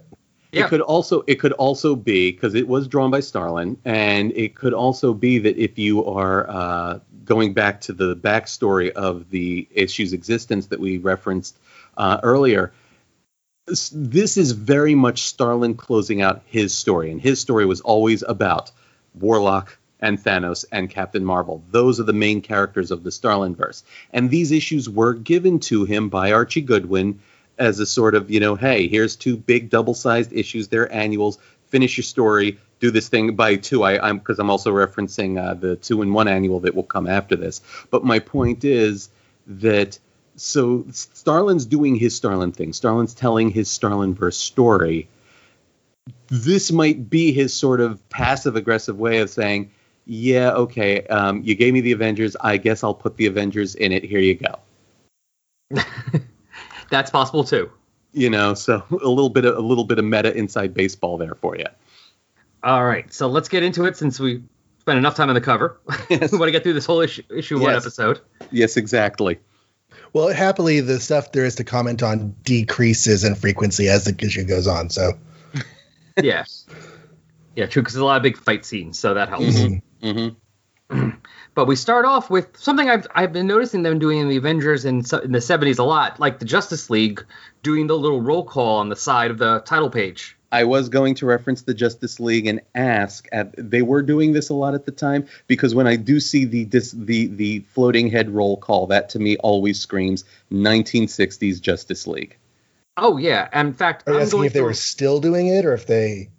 Yeah. 0.53 0.65
It 0.65 0.69
could 0.69 0.81
also 0.81 1.23
it 1.27 1.35
could 1.37 1.53
also 1.53 1.95
be 1.97 2.33
because 2.33 2.55
it 2.55 2.69
was 2.69 2.89
drawn 2.89 3.11
by 3.11 3.21
Starlin, 3.21 3.77
and 3.85 4.33
it 4.33 4.55
could 4.55 4.73
also 4.73 5.13
be 5.13 5.39
that 5.39 5.57
if 5.59 5.79
you 5.79 6.05
are 6.07 6.49
uh, 6.49 6.99
going 7.25 7.53
back 7.53 7.81
to 7.83 7.93
the 7.93 8.17
backstory 8.17 8.91
of 8.93 9.29
the 9.31 9.69
issue's 9.71 10.13
existence 10.13 10.67
that 10.67 10.81
we 10.81 10.99
referenced 10.99 11.59
uh, 11.99 12.21
earlier, 12.23 12.73
s- 12.73 12.86
this 13.67 14.37
is 14.37 14.53
very 14.53 14.95
much 14.95 15.23
Starlin 15.23 15.75
closing 15.75 16.23
out 16.23 16.43
his 16.47 16.75
story, 16.75 17.11
and 17.11 17.21
his 17.21 17.41
story 17.41 17.67
was 17.67 17.81
always 17.81 18.23
about 18.23 18.71
Warlock 19.15 19.77
and 20.01 20.23
Thanos 20.23 20.65
and 20.71 20.89
Captain 20.89 21.25
Marvel. 21.25 21.63
Those 21.71 21.99
are 21.99 22.05
the 22.05 22.13
main 22.13 22.43
characters 22.43 22.91
of 22.91 23.03
the 23.03 23.11
Starlin 23.11 23.57
verse, 23.57 23.83
and 24.13 24.31
these 24.31 24.53
issues 24.53 24.89
were 24.89 25.15
given 25.15 25.59
to 25.61 25.85
him 25.85 26.09
by 26.09 26.33
Archie 26.33 26.61
Goodwin 26.61 27.21
as 27.59 27.81
a 27.81 27.87
sort 27.87 28.15
of 28.15 28.31
you 28.31 28.39
know 28.39 28.55
hey 28.55 28.87
here's 28.87 29.17
two 29.17 29.37
big 29.37 29.71
double-sized 29.71 30.33
issues. 30.33 30.69
They're 30.69 30.93
annuals. 30.93 31.39
Finish 31.69 31.97
your 31.97 32.05
story. 32.05 32.59
Do 32.79 32.91
this 32.91 33.09
thing. 33.09 33.35
By 33.35 33.57
two 33.57 33.83
I, 33.83 34.09
i'm 34.09 34.19
because 34.19 34.39
i'm 34.39 34.51
also 34.51 34.73
referencing 34.73 35.43
uh, 35.43 35.55
the 35.55 35.77
two 35.77 36.03
in 36.03 36.13
one 36.13 36.29
annual 36.29 36.61
that 36.61 36.75
will 36.75 36.83
come 36.85 37.07
after 37.09 37.35
this. 37.35 37.63
But 37.91 38.05
my 38.05 38.19
point 38.19 38.65
is 38.65 39.09
that 39.47 39.99
so 40.37 40.85
starlin's 40.91 41.67
doing 41.67 41.97
his 41.97 42.15
starlin 42.15 42.53
thing 42.53 42.73
starlin's 42.73 43.15
telling 43.15 43.51
his 43.51 43.71
starlin 43.71 44.15
verse 44.15 44.37
story 44.37 45.09
this 46.29 46.71
might 46.71 47.09
be 47.11 47.33
his 47.33 47.53
sort 47.53 47.81
of 47.81 48.07
passive 48.11 48.55
aggressive 48.57 48.99
way 48.99 49.19
of 49.19 49.31
saying 49.31 49.71
yeah 50.05 50.51
okay 50.53 51.05
um, 51.09 51.43
you 51.43 51.55
gave 51.55 51.73
me 51.73 51.81
the 51.81 51.93
avengers 51.93 52.37
i 52.43 52.57
guess 52.57 52.85
i'll 52.85 52.95
put 52.95 53.17
the 53.17 53.27
avengers 53.27 53.75
in 53.75 53.93
it 53.93 54.05
here 54.05 54.21
you 54.21 54.35
go 54.35 54.59
That's 56.91 57.11
possible 57.11 57.43
too. 57.43 57.71
you 58.13 58.31
know 58.31 58.55
so 58.55 58.85
a 58.91 59.09
little 59.09 59.31
bit 59.31 59.45
of 59.45 59.57
a 59.57 59.61
little 59.61 59.85
bit 59.85 59.99
of 59.99 60.05
meta 60.05 60.33
inside 60.37 60.75
baseball 60.75 61.19
there 61.19 61.35
for 61.35 61.57
you 61.57 61.67
All 62.63 62.85
right, 62.85 63.13
so 63.13 63.27
let's 63.29 63.49
get 63.49 63.63
into 63.63 63.85
it 63.85 63.97
since 63.97 64.21
we 64.21 64.43
spent 64.79 64.99
enough 64.99 65.17
time 65.17 65.29
on 65.29 65.35
the 65.35 65.41
cover. 65.41 65.81
Yes. 66.09 66.31
we 66.33 66.39
want 66.39 66.47
to 66.49 66.53
get 66.53 66.63
through 66.63 66.75
this 66.75 66.87
whole 66.87 67.01
issue, 67.01 67.23
issue 67.29 67.61
one 67.61 67.75
episode. 67.75 68.21
yes 68.53 68.77
exactly 68.77 69.39
Well, 70.17 70.29
happily, 70.29 70.81
the 70.81 70.99
stuff 70.99 71.33
there 71.33 71.45
is 71.45 71.57
to 71.57 71.65
comment 71.65 72.03
on 72.03 72.35
decreases 72.43 73.23
in 73.23 73.35
frequency 73.35 73.91
as 73.91 74.05
the 74.05 74.17
issue 74.25 74.45
goes 74.45 74.67
on. 74.67 74.89
So 74.89 75.13
yes, 76.23 76.65
yeah, 77.55 77.67
true, 77.67 77.83
because 77.83 77.93
there's 77.93 78.01
a 78.01 78.07
lot 78.07 78.17
of 78.17 78.23
big 78.23 78.39
fight 78.39 78.65
scenes, 78.65 78.99
so 78.99 79.13
that 79.13 79.29
helps. 79.29 79.45
Mhm. 79.45 79.83
mm-hmm. 80.03 81.11
But 81.55 81.67
we 81.67 81.77
start 81.77 82.07
off 82.07 82.31
with 82.31 82.57
something 82.57 82.89
I've, 82.89 83.07
I've 83.15 83.33
been 83.35 83.47
noticing 83.47 83.83
them 83.83 83.99
doing 83.99 84.21
in 84.21 84.29
the 84.31 84.37
Avengers 84.37 84.87
in, 84.87 84.97
in 84.97 85.33
the 85.33 85.39
70s 85.39 85.79
a 85.79 85.83
lot, 85.83 86.19
like 86.19 86.39
the 86.39 86.45
Justice 86.47 86.89
League 86.89 87.23
doing 87.63 87.87
the 87.87 87.97
little 87.97 88.23
roll 88.23 88.45
call 88.45 88.79
on 88.79 88.89
the 88.89 88.97
side 88.97 89.31
of 89.31 89.37
the 89.37 89.61
title 89.67 89.91
page. 89.91 90.36
I 90.53 90.65
was 90.65 90.89
going 90.89 91.15
to 91.15 91.27
reference 91.27 91.63
the 91.63 91.75
justice 91.75 92.21
league 92.21 92.47
and 92.47 92.61
ask 92.75 93.29
at, 93.33 93.55
they 93.57 93.83
were 93.83 94.03
doing 94.03 94.33
this 94.33 94.49
a 94.49 94.55
lot 94.55 94.75
at 94.75 94.85
the 94.87 94.93
time 94.93 95.27
because 95.47 95.75
when 95.75 95.87
i 95.87 95.97
do 95.97 96.21
see 96.21 96.45
the 96.45 96.65
dis, 96.65 96.93
the 96.93 97.27
the 97.27 97.61
floating 97.69 98.11
head 98.11 98.31
roll 98.31 98.57
call 98.57 98.87
that 98.87 99.09
to 99.09 99.19
me 99.19 99.37
always 99.39 99.79
screams 99.81 100.25
1960s 100.53 101.61
justice 101.61 102.07
league 102.07 102.37
Oh, 102.99 103.19
yeah. 103.19 103.47
and 103.53 103.69
In 103.69 103.75
fact, 103.75 104.05
are 104.09 104.13
you 104.13 104.17
I'm 104.21 104.23
asking 104.23 104.39
going 104.39 104.47
if 104.47 104.53
they 104.55 104.63
were 104.63 104.73
still 104.73 105.21
doing 105.21 105.49
it 105.49 105.67
or 105.67 105.75
if 105.75 105.87
they? 105.87 106.31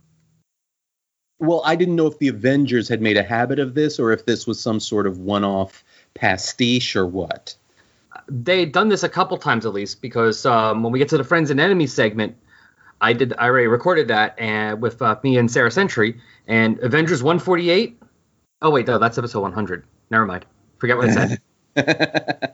well 1.40 1.62
i 1.66 1.76
didn't 1.76 1.96
know 1.96 2.08
if 2.08 2.18
the 2.20 2.30
avengers 2.30 2.90
had 2.90 3.02
made 3.02 3.16
a 3.18 3.24
habit 3.24 3.60
of 3.60 3.76
this 3.76 4.00
or 4.00 4.12
if 4.12 4.26
this 4.26 4.48
was 4.48 4.60
some 4.60 4.80
sort 4.80 5.06
of 5.06 5.20
one-off 5.20 5.84
pastiche 6.16 6.96
or 6.96 7.06
what 7.06 7.56
they 8.28 8.62
had 8.62 8.72
done 8.72 8.90
this 8.90 9.04
a 9.04 9.10
couple 9.10 9.38
times 9.38 9.66
at 9.68 9.74
least 9.74 10.02
because 10.02 10.46
um, 10.48 10.82
when 10.82 10.92
we 10.92 10.98
get 10.98 11.10
to 11.10 11.18
the 11.18 11.24
friends 11.24 11.52
and 11.52 11.60
enemies 11.60 11.94
segment 11.94 12.36
i 13.02 13.14
did 13.14 13.34
i 13.38 13.46
already 13.46 13.68
recorded 13.68 14.08
that 14.10 14.38
and 14.40 14.82
with 14.82 15.02
uh, 15.02 15.16
me 15.24 15.38
and 15.38 15.50
sarah 15.52 15.72
century 15.72 16.20
and 16.48 16.80
avengers 16.80 17.22
148 17.24 18.00
oh 18.62 18.70
wait 18.72 18.88
no 18.88 18.98
that's 18.98 19.18
episode 19.18 19.42
100 19.42 19.86
never 20.10 20.26
mind. 20.26 20.46
Forget 20.80 20.98
what 20.98 21.10
i 21.10 21.28
said. 21.76 22.54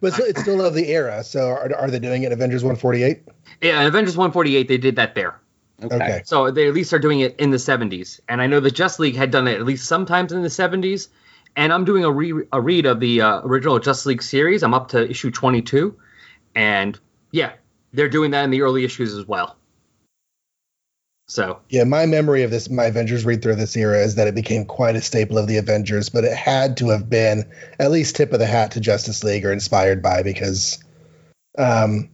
But 0.00 0.14
so 0.14 0.24
it's 0.24 0.40
still 0.42 0.64
of 0.64 0.74
the 0.74 0.88
era. 0.88 1.22
So 1.22 1.46
are, 1.46 1.72
are 1.76 1.90
they 1.90 2.00
doing 2.00 2.24
it 2.24 2.32
Avengers 2.32 2.62
148? 2.64 3.22
yeah 3.62 3.86
avengers 3.86 4.16
148 4.16 4.66
they 4.68 4.78
did 4.78 4.96
that 4.96 5.14
there. 5.14 5.40
Okay, 5.82 5.94
Okay. 5.94 6.22
so 6.24 6.50
they 6.50 6.66
at 6.66 6.74
least 6.74 6.92
are 6.92 6.98
doing 6.98 7.20
it 7.20 7.36
in 7.38 7.50
the 7.50 7.56
70s 7.56 8.20
and 8.28 8.42
i 8.42 8.46
know 8.46 8.60
the 8.60 8.70
just 8.70 9.00
league 9.00 9.16
had 9.16 9.30
done 9.30 9.48
it 9.48 9.54
at 9.54 9.64
least 9.64 9.86
sometimes 9.86 10.30
in 10.32 10.42
the 10.42 10.48
70s 10.48 11.08
and 11.56 11.72
i'm 11.72 11.84
doing 11.86 12.04
a, 12.04 12.10
re- 12.10 12.46
a 12.52 12.60
read 12.60 12.84
of 12.84 13.00
the 13.00 13.22
uh, 13.22 13.40
original 13.44 13.78
just 13.78 14.04
league 14.06 14.22
series. 14.22 14.62
I'm 14.62 14.74
up 14.74 14.88
to 14.88 15.08
issue 15.08 15.30
22 15.30 15.96
and 16.54 16.98
yeah 17.30 17.52
they're 17.92 18.08
doing 18.08 18.30
that 18.30 18.44
in 18.44 18.50
the 18.50 18.62
early 18.62 18.84
issues 18.84 19.14
as 19.14 19.26
well 19.26 19.56
so 21.30 21.60
Yeah, 21.68 21.84
my 21.84 22.06
memory 22.06 22.42
of 22.42 22.50
this, 22.50 22.68
my 22.68 22.86
Avengers 22.86 23.24
read 23.24 23.40
through 23.40 23.54
this 23.54 23.76
era 23.76 24.00
is 24.00 24.16
that 24.16 24.26
it 24.26 24.34
became 24.34 24.64
quite 24.64 24.96
a 24.96 25.00
staple 25.00 25.38
of 25.38 25.46
the 25.46 25.58
Avengers, 25.58 26.08
but 26.08 26.24
it 26.24 26.36
had 26.36 26.76
to 26.78 26.88
have 26.88 27.08
been 27.08 27.48
at 27.78 27.92
least 27.92 28.16
tip 28.16 28.32
of 28.32 28.40
the 28.40 28.46
hat 28.46 28.72
to 28.72 28.80
Justice 28.80 29.22
League 29.22 29.46
or 29.46 29.52
inspired 29.52 30.02
by 30.02 30.24
because, 30.24 30.82
um, 31.56 32.10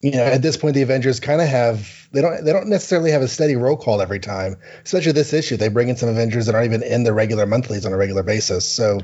you 0.00 0.10
know, 0.10 0.24
at 0.24 0.42
this 0.42 0.56
point 0.56 0.74
the 0.74 0.82
Avengers 0.82 1.20
kind 1.20 1.40
of 1.40 1.46
have 1.46 2.08
they 2.10 2.20
don't 2.20 2.44
they 2.44 2.52
don't 2.52 2.66
necessarily 2.66 3.12
have 3.12 3.22
a 3.22 3.28
steady 3.28 3.54
roll 3.54 3.76
call 3.76 4.02
every 4.02 4.18
time. 4.18 4.56
Especially 4.84 5.12
this 5.12 5.32
issue, 5.32 5.56
they 5.56 5.68
bring 5.68 5.88
in 5.88 5.96
some 5.96 6.08
Avengers 6.08 6.46
that 6.46 6.56
aren't 6.56 6.66
even 6.66 6.82
in 6.82 7.04
the 7.04 7.12
regular 7.12 7.46
monthlies 7.46 7.86
on 7.86 7.92
a 7.92 7.96
regular 7.96 8.24
basis. 8.24 8.66
So 8.66 8.98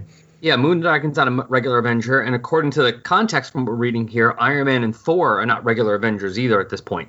Yeah, 0.45 0.57
Moondragon's 0.57 1.17
not 1.17 1.27
a 1.27 1.31
regular 1.49 1.79
Avenger, 1.79 2.21
and 2.21 2.35
according 2.35 2.73
to 2.73 2.83
the 2.83 2.93
context 2.93 3.51
from 3.51 3.65
what 3.65 3.71
we're 3.71 3.79
reading 3.79 4.07
here, 4.07 4.35
Iron 4.39 4.67
Man 4.67 4.85
and 4.85 4.95
Thor 4.95 5.41
are 5.41 5.47
not 5.47 5.65
regular 5.65 5.95
Avengers 5.95 6.39
either 6.39 6.61
at 6.61 6.69
this 6.69 6.83
point. 6.83 7.09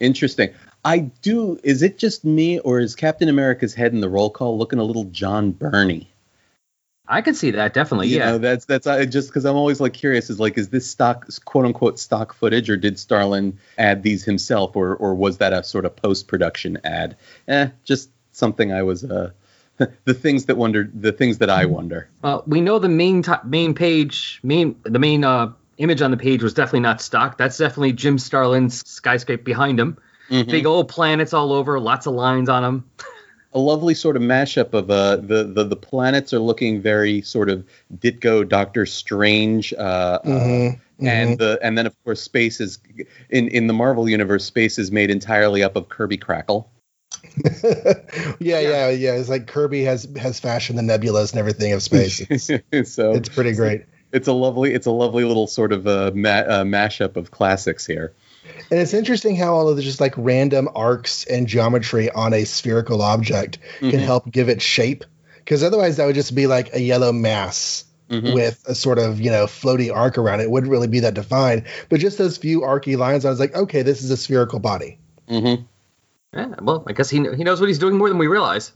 Interesting. 0.00 0.52
I 0.84 0.98
do. 0.98 1.60
Is 1.62 1.84
it 1.84 1.98
just 1.98 2.24
me, 2.24 2.58
or 2.58 2.80
is 2.80 2.96
Captain 2.96 3.28
America's 3.28 3.74
head 3.74 3.92
in 3.92 4.00
the 4.00 4.08
roll 4.08 4.28
call 4.28 4.58
looking 4.58 4.80
a 4.80 4.82
little 4.82 5.04
John 5.04 5.52
Byrne-y? 5.52 6.08
I 7.06 7.22
can 7.22 7.34
see 7.34 7.52
that 7.52 7.74
definitely. 7.74 8.08
You 8.08 8.18
yeah, 8.18 8.32
know, 8.32 8.38
that's 8.38 8.64
that's 8.64 8.88
I 8.88 9.04
just 9.04 9.28
because 9.28 9.44
I'm 9.44 9.54
always 9.54 9.78
like 9.78 9.92
curious. 9.92 10.28
Is 10.28 10.40
like, 10.40 10.58
is 10.58 10.68
this 10.68 10.90
stock 10.90 11.28
quote 11.44 11.64
unquote 11.64 12.00
stock 12.00 12.34
footage, 12.34 12.68
or 12.68 12.76
did 12.76 12.98
Starlin 12.98 13.56
add 13.78 14.02
these 14.02 14.24
himself, 14.24 14.74
or 14.74 14.96
or 14.96 15.14
was 15.14 15.38
that 15.38 15.52
a 15.52 15.62
sort 15.62 15.84
of 15.84 15.94
post 15.94 16.26
production 16.26 16.76
ad? 16.82 17.16
Eh, 17.46 17.68
just 17.84 18.10
something 18.32 18.72
I 18.72 18.82
was 18.82 19.04
uh 19.04 19.30
the 20.04 20.14
things 20.14 20.46
that 20.46 20.56
wonder 20.56 20.90
the 20.92 21.12
things 21.12 21.38
that 21.38 21.50
I 21.50 21.66
wonder. 21.66 22.08
Well, 22.22 22.42
we 22.46 22.60
know 22.60 22.78
the 22.78 22.88
main 22.88 23.22
t- 23.22 23.32
main 23.44 23.74
page, 23.74 24.40
main 24.42 24.76
the 24.82 24.98
main 24.98 25.24
uh, 25.24 25.52
image 25.78 26.02
on 26.02 26.10
the 26.10 26.16
page 26.16 26.42
was 26.42 26.54
definitely 26.54 26.80
not 26.80 27.00
stock. 27.00 27.38
That's 27.38 27.58
definitely 27.58 27.92
Jim 27.92 28.18
Starlin's 28.18 28.86
skyscraper 28.88 29.42
behind 29.42 29.78
him. 29.78 29.98
Mhm. 30.30 30.50
Big 30.50 30.66
old 30.66 30.88
planets 30.88 31.32
all 31.32 31.52
over, 31.52 31.80
lots 31.80 32.06
of 32.06 32.14
lines 32.14 32.48
on 32.48 32.62
them. 32.62 32.90
a 33.54 33.58
lovely 33.58 33.94
sort 33.94 34.16
of 34.16 34.22
mashup 34.22 34.74
of 34.74 34.90
uh 34.90 35.16
the, 35.16 35.44
the 35.44 35.64
the 35.64 35.76
planets 35.76 36.32
are 36.34 36.38
looking 36.38 36.82
very 36.82 37.22
sort 37.22 37.48
of 37.48 37.64
Ditko 37.96 38.46
Doctor 38.48 38.84
Strange 38.84 39.72
uh, 39.72 40.18
uh 40.24 40.74
Mhm, 41.00 41.08
and 41.08 41.38
the 41.38 41.58
and 41.62 41.78
then 41.78 41.86
of 41.86 41.94
course 42.04 42.20
space 42.20 42.60
is 42.60 42.78
in 43.30 43.48
in 43.48 43.68
the 43.68 43.72
Marvel 43.72 44.08
universe 44.08 44.44
space 44.44 44.78
is 44.78 44.90
made 44.90 45.10
entirely 45.10 45.62
up 45.62 45.76
of 45.76 45.88
Kirby 45.88 46.18
Krackle. 46.18 46.66
yeah, 48.40 48.60
yeah, 48.60 48.90
yeah. 48.90 49.12
It's 49.12 49.28
like 49.28 49.46
Kirby 49.46 49.84
has 49.84 50.08
has 50.16 50.40
fashioned 50.40 50.78
the 50.78 50.82
nebulas 50.82 51.30
and 51.32 51.38
everything 51.38 51.72
of 51.72 51.82
space. 51.82 52.20
It's, 52.30 52.46
so 52.92 53.12
it's 53.12 53.28
pretty 53.28 53.52
great. 53.52 53.84
it's 54.12 54.28
a 54.28 54.32
lovely 54.32 54.74
it's 54.74 54.86
a 54.86 54.90
lovely 54.90 55.24
little 55.24 55.46
sort 55.46 55.72
of 55.72 55.86
a 55.86 56.12
ma- 56.12 56.28
uh, 56.30 56.64
mashup 56.64 57.16
of 57.16 57.30
classics 57.30 57.86
here. 57.86 58.12
And 58.70 58.80
it's 58.80 58.94
interesting 58.94 59.36
how 59.36 59.54
all 59.54 59.68
of 59.68 59.76
the 59.76 59.82
just 59.82 60.00
like 60.00 60.14
random 60.16 60.68
arcs 60.74 61.24
and 61.26 61.46
geometry 61.46 62.10
on 62.10 62.32
a 62.32 62.44
spherical 62.44 63.02
object 63.02 63.58
can 63.80 63.92
Mhm. 63.92 63.98
help 64.00 64.30
give 64.30 64.48
it 64.48 64.60
shape. 64.62 65.04
Because 65.36 65.62
otherwise, 65.62 65.96
that 65.96 66.06
would 66.06 66.14
just 66.14 66.34
be 66.34 66.46
like 66.46 66.74
a 66.74 66.80
yellow 66.80 67.12
mass 67.12 67.84
Mhm. 68.10 68.32
with 68.34 68.62
a 68.66 68.74
sort 68.74 68.98
of 68.98 69.20
you 69.20 69.30
know 69.30 69.44
floaty 69.46 69.94
arc 69.94 70.16
around 70.18 70.40
it. 70.40 70.44
it. 70.44 70.50
Wouldn't 70.50 70.70
really 70.72 70.88
be 70.88 71.00
that 71.00 71.14
defined. 71.14 71.64
But 71.88 72.00
just 72.00 72.16
those 72.18 72.36
few 72.38 72.64
archy 72.64 72.96
lines, 72.96 73.24
I 73.24 73.30
was 73.30 73.38
like, 73.40 73.54
okay, 73.54 73.82
this 73.82 74.02
is 74.02 74.10
a 74.10 74.16
spherical 74.16 74.58
body. 74.60 74.98
Mhm. 75.30 75.64
Yeah, 76.34 76.54
well, 76.60 76.84
I 76.86 76.92
guess 76.92 77.08
he 77.08 77.18
he 77.36 77.44
knows 77.44 77.60
what 77.60 77.68
he's 77.68 77.78
doing 77.78 77.96
more 77.96 78.08
than 78.08 78.18
we 78.18 78.26
realize. 78.26 78.72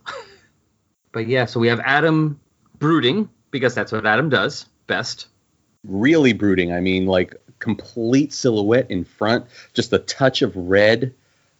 but 1.12 1.26
yeah, 1.26 1.44
so 1.44 1.60
we 1.60 1.68
have 1.68 1.80
Adam 1.80 2.40
brooding 2.78 3.28
because 3.50 3.74
that's 3.74 3.92
what 3.92 4.06
Adam 4.06 4.28
does 4.28 4.66
best. 4.86 5.28
Really 5.84 6.32
brooding. 6.32 6.72
I 6.72 6.80
mean, 6.80 7.06
like 7.06 7.36
complete 7.58 8.32
silhouette 8.32 8.90
in 8.90 9.04
front, 9.04 9.46
just 9.74 9.92
a 9.92 9.98
touch 9.98 10.42
of 10.42 10.56
red 10.56 11.14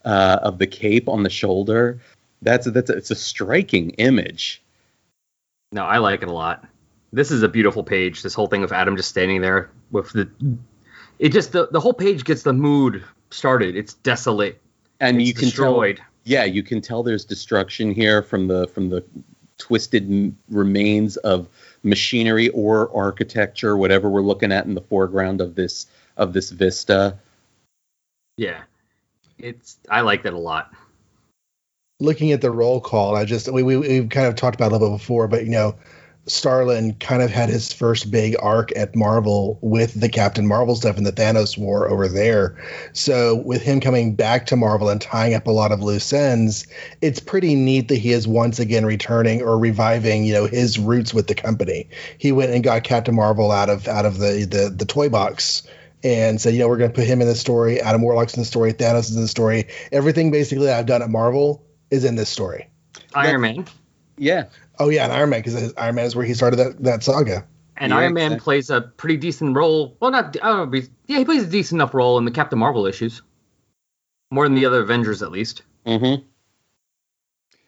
uh, 0.05 0.39
of 0.43 0.59
the 0.59 0.67
cape 0.67 1.09
on 1.09 1.23
the 1.23 1.31
shoulder. 1.31 2.01
That's 2.41 2.67
that's 2.71 2.91
it's 2.91 3.11
a 3.11 3.15
striking 3.15 3.91
image. 3.91 4.63
No, 5.73 5.85
I 5.85 5.99
like 5.99 6.23
it 6.23 6.29
a 6.29 6.33
lot. 6.33 6.67
This 7.13 7.31
is 7.31 7.43
a 7.43 7.49
beautiful 7.49 7.85
page. 7.85 8.23
This 8.23 8.35
whole 8.35 8.47
thing 8.47 8.65
of 8.65 8.73
Adam 8.73 8.97
just 8.97 9.11
standing 9.11 9.43
there 9.43 9.71
with 9.91 10.11
the 10.13 10.29
it 11.19 11.29
just 11.31 11.53
the, 11.53 11.69
the 11.69 11.81
whole 11.81 11.93
page 11.93 12.25
gets 12.25 12.43
the 12.43 12.55
mood 12.55 13.05
started. 13.31 13.77
It's 13.77 13.95
desolate. 13.95 14.61
And 15.03 15.21
it's 15.21 15.29
you 15.29 15.35
can 15.35 15.45
destroyed. 15.45 15.97
tell 15.99 16.07
yeah 16.25 16.45
you 16.45 16.63
can 16.63 16.81
tell 16.81 17.03
there's 17.03 17.25
destruction 17.27 17.93
here 17.93 18.23
from 18.23 18.47
the 18.49 18.67
from 18.69 18.89
the 18.89 19.05
twisted 19.59 20.11
m- 20.11 20.39
remains 20.49 21.17
of 21.19 21.47
machinery 21.83 22.49
or 22.51 22.91
architecture 22.97 23.77
whatever 23.77 24.09
we're 24.09 24.23
looking 24.23 24.51
at 24.53 24.65
in 24.65 24.75
the 24.75 24.81
foreground 24.81 25.41
of 25.41 25.55
this 25.55 25.87
of 26.17 26.33
this 26.33 26.51
vista 26.51 27.19
Yeah. 28.37 28.63
It's 29.39 29.77
I 29.91 30.01
like 30.03 30.23
that 30.23 30.33
a 30.33 30.39
lot. 30.39 30.73
looking 32.01 32.33
at 32.33 32.41
the 32.41 32.51
roll 32.51 32.81
call, 32.81 33.17
I 33.17 33.25
just 33.25 33.49
we, 33.53 33.63
we 33.63 33.77
we've 33.77 34.09
kind 34.09 34.27
of 34.27 34.35
talked 34.37 34.55
about 34.55 34.67
it 34.67 34.71
a 34.71 34.79
little 34.79 34.97
bit 34.97 35.01
before, 35.03 35.29
but 35.29 35.45
you 35.45 35.51
know, 35.51 35.75
Starlin 36.27 36.95
kind 36.95 37.21
of 37.21 37.31
had 37.31 37.49
his 37.49 37.73
first 37.73 38.11
big 38.11 38.37
arc 38.41 38.71
at 38.77 38.95
Marvel 38.95 39.59
with 39.61 39.99
the 39.99 40.09
Captain 40.09 40.47
Marvel 40.47 40.77
stuff 40.77 40.97
and 40.97 41.05
the 41.05 41.13
Thanos 41.13 41.59
War 41.59 41.89
over 41.89 42.07
there. 42.07 42.57
So 42.93 43.35
with 43.35 43.63
him 43.63 43.81
coming 43.81 44.15
back 44.15 44.47
to 44.47 44.57
Marvel 44.57 44.89
and 44.89 45.01
tying 45.01 45.35
up 45.35 45.49
a 45.49 45.51
lot 45.51 45.73
of 45.73 45.83
loose 45.83 46.13
ends, 46.13 46.67
it's 47.01 47.19
pretty 47.19 47.57
neat 47.57 47.89
that 47.89 47.97
he 47.97 48.13
is 48.13 48.29
once 48.29 48.61
again 48.61 48.87
returning 48.87 49.43
or 49.43 49.59
reviving, 49.59 50.25
you 50.25 50.33
know, 50.33 50.47
his 50.47 50.79
roots 50.79 51.13
with 51.13 51.27
the 51.27 51.35
company. 51.35 51.89
He 52.19 52.31
went 52.31 52.53
and 52.53 52.63
got 52.63 52.85
Captain 52.85 53.17
Marvel 53.17 53.51
out 53.51 53.69
of 53.69 53.89
out 53.89 54.07
of 54.07 54.19
the 54.19 54.47
the, 54.49 54.71
the 54.71 54.87
toy 54.87 55.09
box 55.09 55.65
and 56.05 56.41
said, 56.41 56.55
you 56.55 56.61
know, 56.61 56.69
we're 56.69 56.79
going 56.79 56.91
to 56.91 56.95
put 56.95 57.07
him 57.07 57.21
in 57.21 57.27
the 57.27 57.35
story. 57.35 57.81
Adam 57.81 58.03
Warlock's 58.03 58.35
in 58.35 58.43
the 58.43 58.47
story. 58.47 58.73
Thanos 58.73 59.11
is 59.11 59.17
in 59.17 59.23
the 59.23 59.29
story. 59.29 59.69
Everything 59.91 60.31
basically 60.31 60.67
that 60.67 60.79
I've 60.79 60.87
done 60.87 61.03
at 61.03 61.11
Marvel 61.11 61.65
is 61.91 62.05
in 62.05 62.15
this 62.15 62.29
story. 62.29 62.69
Iron 63.15 63.41
Man. 63.41 63.67
yeah 64.17 64.45
Oh 64.79 64.89
yeah, 64.89 65.05
and 65.05 65.13
Iron 65.13 65.31
Man 65.31 65.43
because 65.43 65.75
Iron 65.75 65.95
Man 65.95 66.07
is 66.07 66.17
where 66.17 66.25
he 66.25 66.35
started 66.35 66.57
that 66.57 66.83
that 66.83 67.03
saga. 67.03 67.47
And 67.77 67.91
Yeah, 67.91 67.99
Iron 67.99 68.15
Man 68.15 68.33
exactly. 68.33 68.45
plays 68.45 68.71
a 68.71 68.81
pretty 68.83 69.17
decent 69.17 69.57
role. 69.57 69.97
Well, 70.01 70.11
not 70.11 70.37
I 70.43 70.49
don't 70.49 70.71
know. 70.71 70.81
Yeah, 71.07 71.19
he 71.19 71.25
plays 71.25 71.45
a 71.45 71.47
decent 71.47 71.79
enough 71.79 71.95
role 71.95 72.19
in 72.19 72.25
the 72.25 72.31
Captain 72.31 72.59
Marvel 72.59 72.87
issues. 72.87 73.23
More 74.31 74.45
than 74.47 74.55
the 74.55 74.67
other 74.67 74.81
Avengers, 74.81 75.23
at 75.23 75.31
least. 75.31 75.63
mm-hmm. 75.87 76.23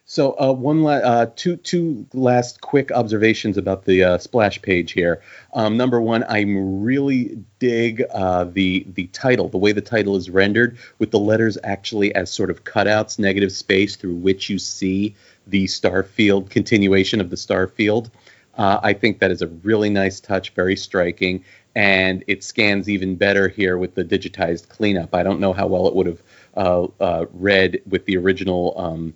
so 0.06 0.32
uh, 0.40 0.52
one 0.52 0.82
la- 0.82 0.92
uh, 0.92 1.26
two 1.36 1.56
two 1.56 2.06
last 2.12 2.60
quick 2.60 2.90
observations 2.92 3.56
about 3.58 3.84
the 3.84 4.02
uh, 4.04 4.18
splash 4.18 4.60
page 4.62 4.92
here 4.92 5.20
um, 5.54 5.76
number 5.76 6.00
one 6.00 6.22
i 6.24 6.42
really 6.46 7.36
dig 7.58 8.02
uh, 8.12 8.44
the 8.44 8.86
the 8.94 9.06
title 9.08 9.48
the 9.48 9.58
way 9.58 9.72
the 9.72 9.80
title 9.80 10.16
is 10.16 10.30
rendered 10.30 10.78
with 10.98 11.10
the 11.10 11.18
letters 11.18 11.58
actually 11.64 12.14
as 12.14 12.30
sort 12.30 12.50
of 12.50 12.64
cutouts 12.64 13.18
negative 13.18 13.50
space 13.52 13.96
through 13.96 14.14
which 14.14 14.48
you 14.48 14.58
see 14.58 15.14
the 15.46 15.64
starfield 15.66 16.50
continuation 16.50 17.20
of 17.20 17.30
the 17.30 17.36
starfield 17.36 18.10
uh, 18.56 18.80
i 18.82 18.92
think 18.92 19.18
that 19.18 19.30
is 19.30 19.42
a 19.42 19.48
really 19.48 19.90
nice 19.90 20.20
touch 20.20 20.50
very 20.50 20.76
striking 20.76 21.44
and 21.76 22.22
it 22.28 22.44
scans 22.44 22.88
even 22.88 23.16
better 23.16 23.48
here 23.48 23.78
with 23.78 23.94
the 23.94 24.04
digitized 24.04 24.68
cleanup 24.68 25.14
i 25.14 25.22
don't 25.22 25.40
know 25.40 25.52
how 25.52 25.66
well 25.66 25.86
it 25.88 25.94
would 25.94 26.06
have 26.06 26.22
uh, 26.56 26.86
uh, 27.00 27.26
read 27.32 27.80
with 27.88 28.04
the 28.06 28.16
original 28.16 28.74
um, 28.78 29.12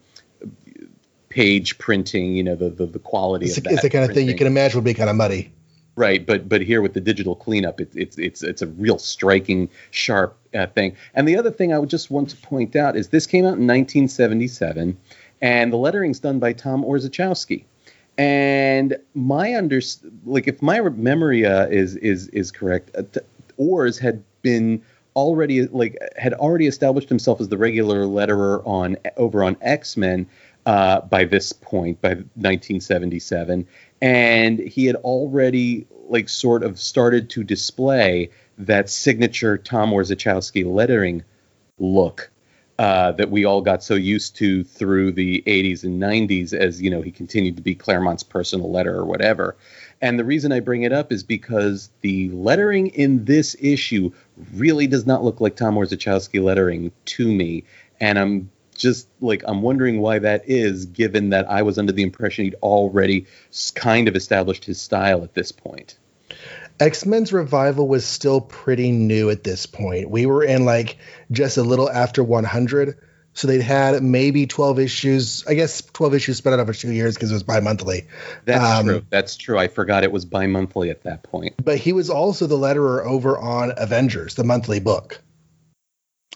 page 1.29 1.79
printing 1.79 2.35
you 2.35 2.43
know 2.43 2.55
the 2.55 2.69
the, 2.71 2.87
the 2.87 2.99
quality 2.99 3.47
It's, 3.47 3.59
of 3.59 3.65
the- 3.65 3.71
it's 3.71 3.83
the 3.83 3.91
kind 3.91 4.05
of 4.05 4.15
thing 4.15 4.29
you 4.29 4.35
can 4.35 4.47
imagine 4.47 4.79
would 4.79 4.85
be 4.85 4.95
kind 4.95 5.11
of 5.11 5.17
muddy. 5.17 5.53
Right, 5.97 6.25
but 6.25 6.49
but 6.49 6.61
here 6.61 6.81
with 6.81 6.95
the 6.95 7.01
digital 7.01 7.35
cleanup, 7.35 7.81
it's 7.81 7.97
it's 7.97 8.19
it's 8.19 8.43
it's 8.45 8.63
a 8.63 8.69
real 8.69 9.01
striking, 9.01 9.69
sharp 9.91 10.39
uh, 10.55 10.69
thing. 10.69 10.97
And 11.15 11.27
the 11.27 11.37
other 11.37 11.51
thing 11.51 11.73
I 11.73 11.79
would 11.81 11.91
just 11.91 12.09
want 12.09 12.31
to 12.31 12.37
point 12.37 12.77
out 12.77 12.97
is 12.97 13.09
this 13.09 13.27
came 13.27 13.45
out 13.45 13.59
in 13.59 13.67
1977, 13.67 14.97
and 15.41 15.73
the 15.73 15.77
lettering's 15.77 16.21
done 16.21 16.39
by 16.39 16.53
Tom 16.53 16.85
Orzechowski. 16.85 17.65
And 18.17 18.97
my 19.15 19.55
under 19.55 19.81
like 20.25 20.49
if 20.49 20.61
my 20.61 20.81
memory 20.81 21.47
uh, 21.47 21.67
is 21.67 21.97
is 21.97 22.29
is 22.29 22.51
correct, 22.51 22.91
uh, 22.97 23.03
t- 23.13 23.99
had 23.99 24.23
been 24.43 24.83
already 25.15 25.67
like 25.67 25.99
had 26.17 26.33
already 26.35 26.67
established 26.67 27.09
himself 27.09 27.41
as 27.41 27.49
the 27.49 27.59
regular 27.59 28.05
letterer 28.05 28.65
on 28.67 28.97
over 29.17 29.45
on 29.45 29.57
X 29.61 29.97
Men 29.97 30.27
uh, 30.67 31.01
by 31.01 31.25
this 31.25 31.53
point 31.53 32.01
by 32.01 32.11
1977 32.11 33.67
and 34.01 34.59
he 34.59 34.85
had 34.85 34.97
already 34.97 35.87
like 36.09 36.29
sort 36.29 36.63
of 36.63 36.79
started 36.79 37.31
to 37.31 37.43
display 37.43 38.31
that 38.59 38.89
signature 38.89 39.59
Tom 39.59 39.91
Orzechowski 39.91 40.65
lettering 40.65 41.25
look 41.79 42.31
uh, 42.79 43.11
that 43.13 43.31
we 43.31 43.45
all 43.45 43.61
got 43.61 43.83
so 43.83 43.95
used 43.95 44.37
to 44.37 44.63
through 44.63 45.11
the 45.11 45.43
80s 45.47 45.83
and 45.83 46.01
90s 46.01 46.53
as 46.53 46.81
you 46.81 46.91
know 46.91 47.03
he 47.03 47.11
continued 47.11 47.57
to 47.57 47.63
be 47.63 47.75
Claremont's 47.75 48.23
personal 48.23 48.71
letter 48.71 48.95
or 48.95 49.05
whatever. 49.05 49.57
And 50.01 50.17
the 50.17 50.25
reason 50.25 50.53
I 50.53 50.61
bring 50.61 50.85
it 50.85 50.93
up 50.93 51.11
is 51.11 51.25
because 51.25 51.91
the 52.03 52.31
lettering 52.31 52.89
in 52.89 53.25
this 53.25 53.57
issue 53.59 54.13
really 54.55 54.87
does 54.87 55.07
not 55.07 55.25
look 55.25 55.41
like 55.41 55.57
Tom 55.57 55.75
Orzechowski 55.75 56.41
lettering 56.41 56.93
to 57.07 57.27
me, 57.27 57.65
and 57.99 58.17
I'm 58.17 58.51
just 58.77 59.09
like 59.21 59.43
I'm 59.49 59.61
wondering 59.61 60.01
why 60.01 60.21
that 60.21 60.49
is, 60.49 60.87
given 60.87 61.31
that 61.31 61.51
I 61.51 61.63
was 61.63 61.79
under 61.79 61.93
the 61.93 62.05
impression 62.05 62.45
he'd 62.45 62.55
already 62.63 63.27
kind 63.75 64.07
of 64.07 64.15
established 64.15 64.65
his 64.65 64.81
style 64.81 65.25
at 65.25 65.35
this 65.35 65.51
point. 65.51 65.99
X 66.81 67.05
Men's 67.07 67.33
revival 67.33 67.89
was 67.89 68.05
still 68.07 68.41
pretty 68.41 68.93
new 68.93 69.31
at 69.31 69.43
this 69.45 69.67
point. 69.67 70.11
We 70.11 70.27
were 70.27 70.45
in 70.45 70.65
like 70.65 70.99
just 71.31 71.57
a 71.57 71.63
little 71.63 71.91
after 71.91 72.23
100. 72.23 72.99
So 73.35 73.47
they'd 73.47 73.61
had 73.63 74.03
maybe 74.03 74.49
12 74.49 74.81
issues, 74.81 75.45
I 75.47 75.55
guess 75.55 75.81
12 75.83 76.15
issues 76.15 76.39
spread 76.39 76.55
out 76.55 76.61
over 76.61 76.73
two 76.73 76.91
years 76.93 77.15
because 77.15 77.31
it 77.31 77.35
was 77.35 77.45
bi 77.45 77.61
monthly. 77.61 78.09
That's 78.47 78.81
Um, 78.81 78.87
true. 78.87 79.03
That's 79.11 79.37
true. 79.37 79.57
I 79.57 79.69
forgot 79.69 80.03
it 80.03 80.11
was 80.11 80.25
bi-monthly 80.25 80.91
at 80.91 81.05
that 81.05 81.23
point. 81.23 81.55
But 81.65 81.79
he 81.79 81.93
was 81.93 82.11
also 82.11 82.49
the 82.49 82.57
letterer 82.59 83.05
over 83.05 83.39
on 83.39 83.73
Avengers, 83.77 84.35
the 84.35 84.43
monthly 84.43 84.81
book. 84.81 85.21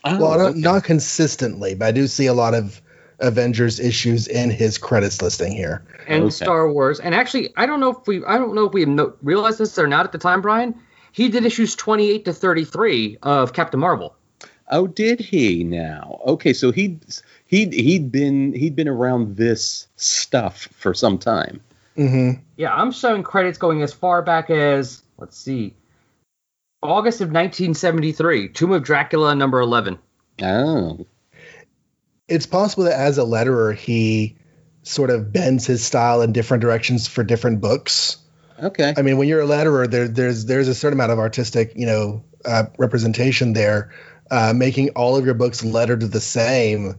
well, 0.05 0.19
not, 0.19 0.41
Oh, 0.41 0.47
okay. 0.51 0.59
not 0.61 0.85
consistently, 0.85 1.75
but 1.75 1.87
I 1.89 1.93
do 1.93 2.07
see 2.07 2.27
a 2.27 2.35
lot 2.35 2.55
of 2.55 2.81
Avengers 3.23 3.81
issues 3.81 4.27
in 4.27 4.51
his 4.51 4.77
credits 4.79 5.23
listing 5.23 5.53
here. 5.53 5.85
And 6.07 6.25
Okay. 6.25 6.31
Star 6.31 6.71
Wars. 6.71 7.01
And 7.01 7.15
actually, 7.15 7.51
I 7.57 7.67
don't 7.67 7.81
know 7.81 7.91
if 7.91 8.07
we 8.07 8.25
I 8.25 8.37
don't 8.37 8.55
know 8.55 8.67
if 8.67 8.75
we 8.75 8.85
no, 8.85 9.15
realized 9.23 9.59
this 9.59 9.79
or 9.79 9.87
not 9.87 10.05
at 10.05 10.13
the 10.13 10.19
time, 10.19 10.43
Brian. 10.43 10.75
He 11.13 11.29
did 11.29 11.45
issues 11.45 11.77
28 11.77 12.25
to 12.25 12.33
33 12.33 13.19
of 13.23 13.53
Captain 13.53 13.81
Marvel. 13.81 14.17
Oh, 14.71 14.87
did 14.87 15.21
he 15.21 15.65
now? 15.65 16.21
Okay, 16.27 16.53
so 16.53 16.73
he 16.73 16.99
he 17.47 17.67
he'd 17.69 18.11
been 18.11 18.53
he'd 18.55 18.75
been 18.75 18.89
around 18.89 19.37
this 19.37 19.87
stuff 19.97 20.69
for 20.73 20.95
some 20.95 21.19
time. 21.19 21.61
Mm-hmm. 21.97 22.41
Yeah, 22.57 22.75
I'm 22.75 22.91
showing 22.91 23.23
credits 23.23 23.59
going 23.59 23.83
as 23.83 23.93
far 23.93 24.23
back 24.23 24.49
as 24.49 25.03
let's 25.19 25.37
see, 25.37 25.75
August 26.83 27.21
of 27.21 27.29
1973, 27.29 28.49
Tomb 28.49 28.73
of 28.73 28.83
Dracula 28.83 29.35
number 29.35 29.61
11. 29.61 29.99
Oh, 30.41 31.07
It's 32.33 32.47
possible 32.47 32.85
that 32.85 32.99
as 32.99 33.19
a 33.19 33.23
letterer, 33.23 33.77
he 33.77 34.37
sort 34.83 35.11
of 35.11 35.33
bends 35.33 35.67
his 35.67 35.85
style 35.85 36.23
in 36.23 36.33
different 36.33 36.63
directions 36.63 37.07
for 37.07 37.23
different 37.23 37.61
books. 37.61 38.17
okay. 38.61 38.95
I 38.97 39.03
mean, 39.03 39.19
when 39.19 39.29
you're 39.29 39.43
a 39.43 39.47
letterer, 39.47 39.89
there, 39.91 40.09
there's 40.09 40.47
there's 40.47 40.69
a 40.69 40.75
certain 40.75 40.99
amount 40.99 41.13
of 41.13 41.19
artistic, 41.19 41.73
you 41.77 41.87
know, 41.87 42.25
uh, 42.45 42.65
representation 42.79 43.53
there. 43.53 43.93
Uh, 44.31 44.55
making 44.57 44.91
all 44.91 45.17
of 45.17 45.27
your 45.27 45.35
books 45.35 45.63
lettered 45.63 46.01
the 46.01 46.21
same. 46.21 46.95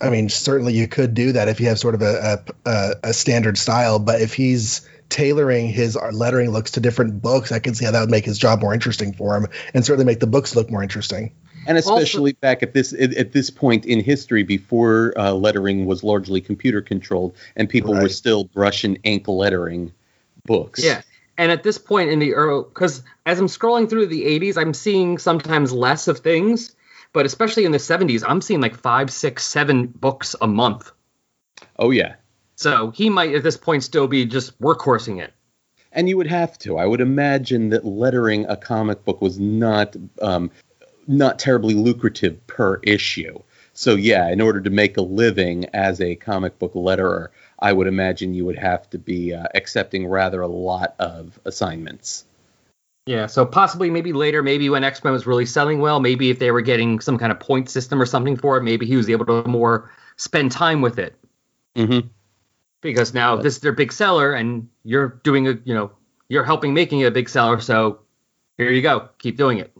I 0.00 0.10
mean, 0.10 0.28
certainly 0.28 0.74
you 0.74 0.88
could 0.88 1.14
do 1.14 1.32
that 1.32 1.48
if 1.48 1.60
you 1.60 1.68
have 1.68 1.78
sort 1.78 1.94
of 1.94 2.02
a 2.02 2.42
a, 2.66 2.70
a, 2.70 2.94
a 3.04 3.12
standard 3.14 3.56
style. 3.56 4.00
But 4.00 4.20
if 4.20 4.34
he's 4.34 4.88
tailoring 5.08 5.68
his 5.68 5.96
lettering 5.96 6.50
looks 6.50 6.72
to 6.72 6.80
different 6.80 7.22
books, 7.22 7.52
I 7.52 7.60
can 7.60 7.74
see 7.74 7.84
how 7.84 7.92
that 7.92 8.00
would 8.00 8.10
make 8.10 8.24
his 8.24 8.38
job 8.38 8.60
more 8.60 8.74
interesting 8.74 9.12
for 9.12 9.36
him, 9.36 9.46
and 9.72 9.84
certainly 9.84 10.04
make 10.04 10.20
the 10.20 10.26
books 10.26 10.56
look 10.56 10.70
more 10.70 10.82
interesting. 10.82 11.32
And 11.66 11.78
especially 11.78 12.32
back 12.32 12.62
at 12.62 12.72
this 12.72 12.92
at, 12.92 13.14
at 13.14 13.32
this 13.32 13.50
point 13.50 13.86
in 13.86 14.00
history, 14.00 14.42
before 14.42 15.12
uh, 15.16 15.32
lettering 15.32 15.86
was 15.86 16.02
largely 16.02 16.40
computer 16.40 16.82
controlled, 16.82 17.36
and 17.56 17.68
people 17.68 17.94
were 17.94 18.08
still 18.08 18.44
brush 18.44 18.84
and 18.84 18.98
ink 19.04 19.28
lettering 19.28 19.92
books. 20.44 20.82
Yeah. 20.82 21.02
And 21.36 21.50
at 21.50 21.64
this 21.64 21.78
point 21.78 22.10
in 22.10 22.20
the 22.20 22.34
early, 22.34 22.64
because 22.68 23.02
as 23.26 23.40
I'm 23.40 23.48
scrolling 23.48 23.90
through 23.90 24.06
the 24.06 24.22
80s, 24.22 24.56
I'm 24.56 24.72
seeing 24.72 25.18
sometimes 25.18 25.72
less 25.72 26.06
of 26.06 26.20
things, 26.20 26.76
but 27.12 27.26
especially 27.26 27.64
in 27.64 27.72
the 27.72 27.78
70s, 27.78 28.22
I'm 28.26 28.40
seeing 28.40 28.60
like 28.60 28.76
five, 28.76 29.10
six, 29.10 29.44
seven 29.44 29.86
books 29.88 30.36
a 30.40 30.46
month. 30.46 30.92
Oh 31.78 31.90
yeah. 31.90 32.14
So 32.56 32.90
he 32.92 33.10
might 33.10 33.34
at 33.34 33.42
this 33.42 33.56
point 33.56 33.82
still 33.82 34.06
be 34.06 34.24
just 34.26 34.60
workhorsing 34.60 35.20
it. 35.20 35.32
And 35.90 36.08
you 36.08 36.16
would 36.16 36.26
have 36.26 36.58
to. 36.58 36.76
I 36.76 36.86
would 36.86 37.00
imagine 37.00 37.68
that 37.70 37.84
lettering 37.84 38.46
a 38.46 38.56
comic 38.56 39.04
book 39.04 39.20
was 39.20 39.38
not 39.38 39.96
um, 40.20 40.50
not 41.06 41.38
terribly 41.38 41.74
lucrative 41.74 42.46
per 42.46 42.76
issue. 42.82 43.38
So 43.72 43.94
yeah, 43.96 44.30
in 44.30 44.40
order 44.40 44.60
to 44.60 44.70
make 44.70 44.96
a 44.96 45.02
living 45.02 45.66
as 45.74 46.00
a 46.00 46.14
comic 46.14 46.58
book 46.58 46.74
letterer, 46.74 47.28
I 47.58 47.72
would 47.72 47.86
imagine 47.86 48.34
you 48.34 48.44
would 48.44 48.58
have 48.58 48.88
to 48.90 48.98
be 48.98 49.34
uh, 49.34 49.46
accepting 49.54 50.06
rather 50.06 50.40
a 50.40 50.48
lot 50.48 50.94
of 50.98 51.38
assignments. 51.44 52.24
Yeah, 53.06 53.26
so 53.26 53.44
possibly 53.44 53.90
maybe 53.90 54.12
later, 54.14 54.42
maybe 54.42 54.70
when 54.70 54.82
X 54.82 55.04
Men 55.04 55.12
was 55.12 55.26
really 55.26 55.44
selling 55.44 55.80
well, 55.80 56.00
maybe 56.00 56.30
if 56.30 56.38
they 56.38 56.50
were 56.50 56.62
getting 56.62 57.00
some 57.00 57.18
kind 57.18 57.32
of 57.32 57.38
point 57.38 57.68
system 57.68 58.00
or 58.00 58.06
something 58.06 58.36
for 58.36 58.56
it, 58.56 58.62
maybe 58.62 58.86
he 58.86 58.96
was 58.96 59.10
able 59.10 59.26
to 59.26 59.44
more 59.46 59.90
spend 60.16 60.52
time 60.52 60.80
with 60.80 60.98
it. 60.98 61.14
hmm 61.76 62.00
Because 62.80 63.12
now 63.12 63.36
this 63.36 63.56
is 63.56 63.60
their 63.60 63.72
big 63.72 63.92
seller, 63.92 64.32
and 64.32 64.68
you're 64.84 65.20
doing 65.22 65.48
a, 65.48 65.58
you 65.64 65.74
know, 65.74 65.90
you're 66.28 66.44
helping 66.44 66.72
making 66.72 67.00
it 67.00 67.06
a 67.06 67.10
big 67.10 67.28
seller. 67.28 67.60
So 67.60 68.00
here 68.56 68.70
you 68.70 68.80
go, 68.80 69.10
keep 69.18 69.36
doing 69.36 69.58
it. 69.58 69.73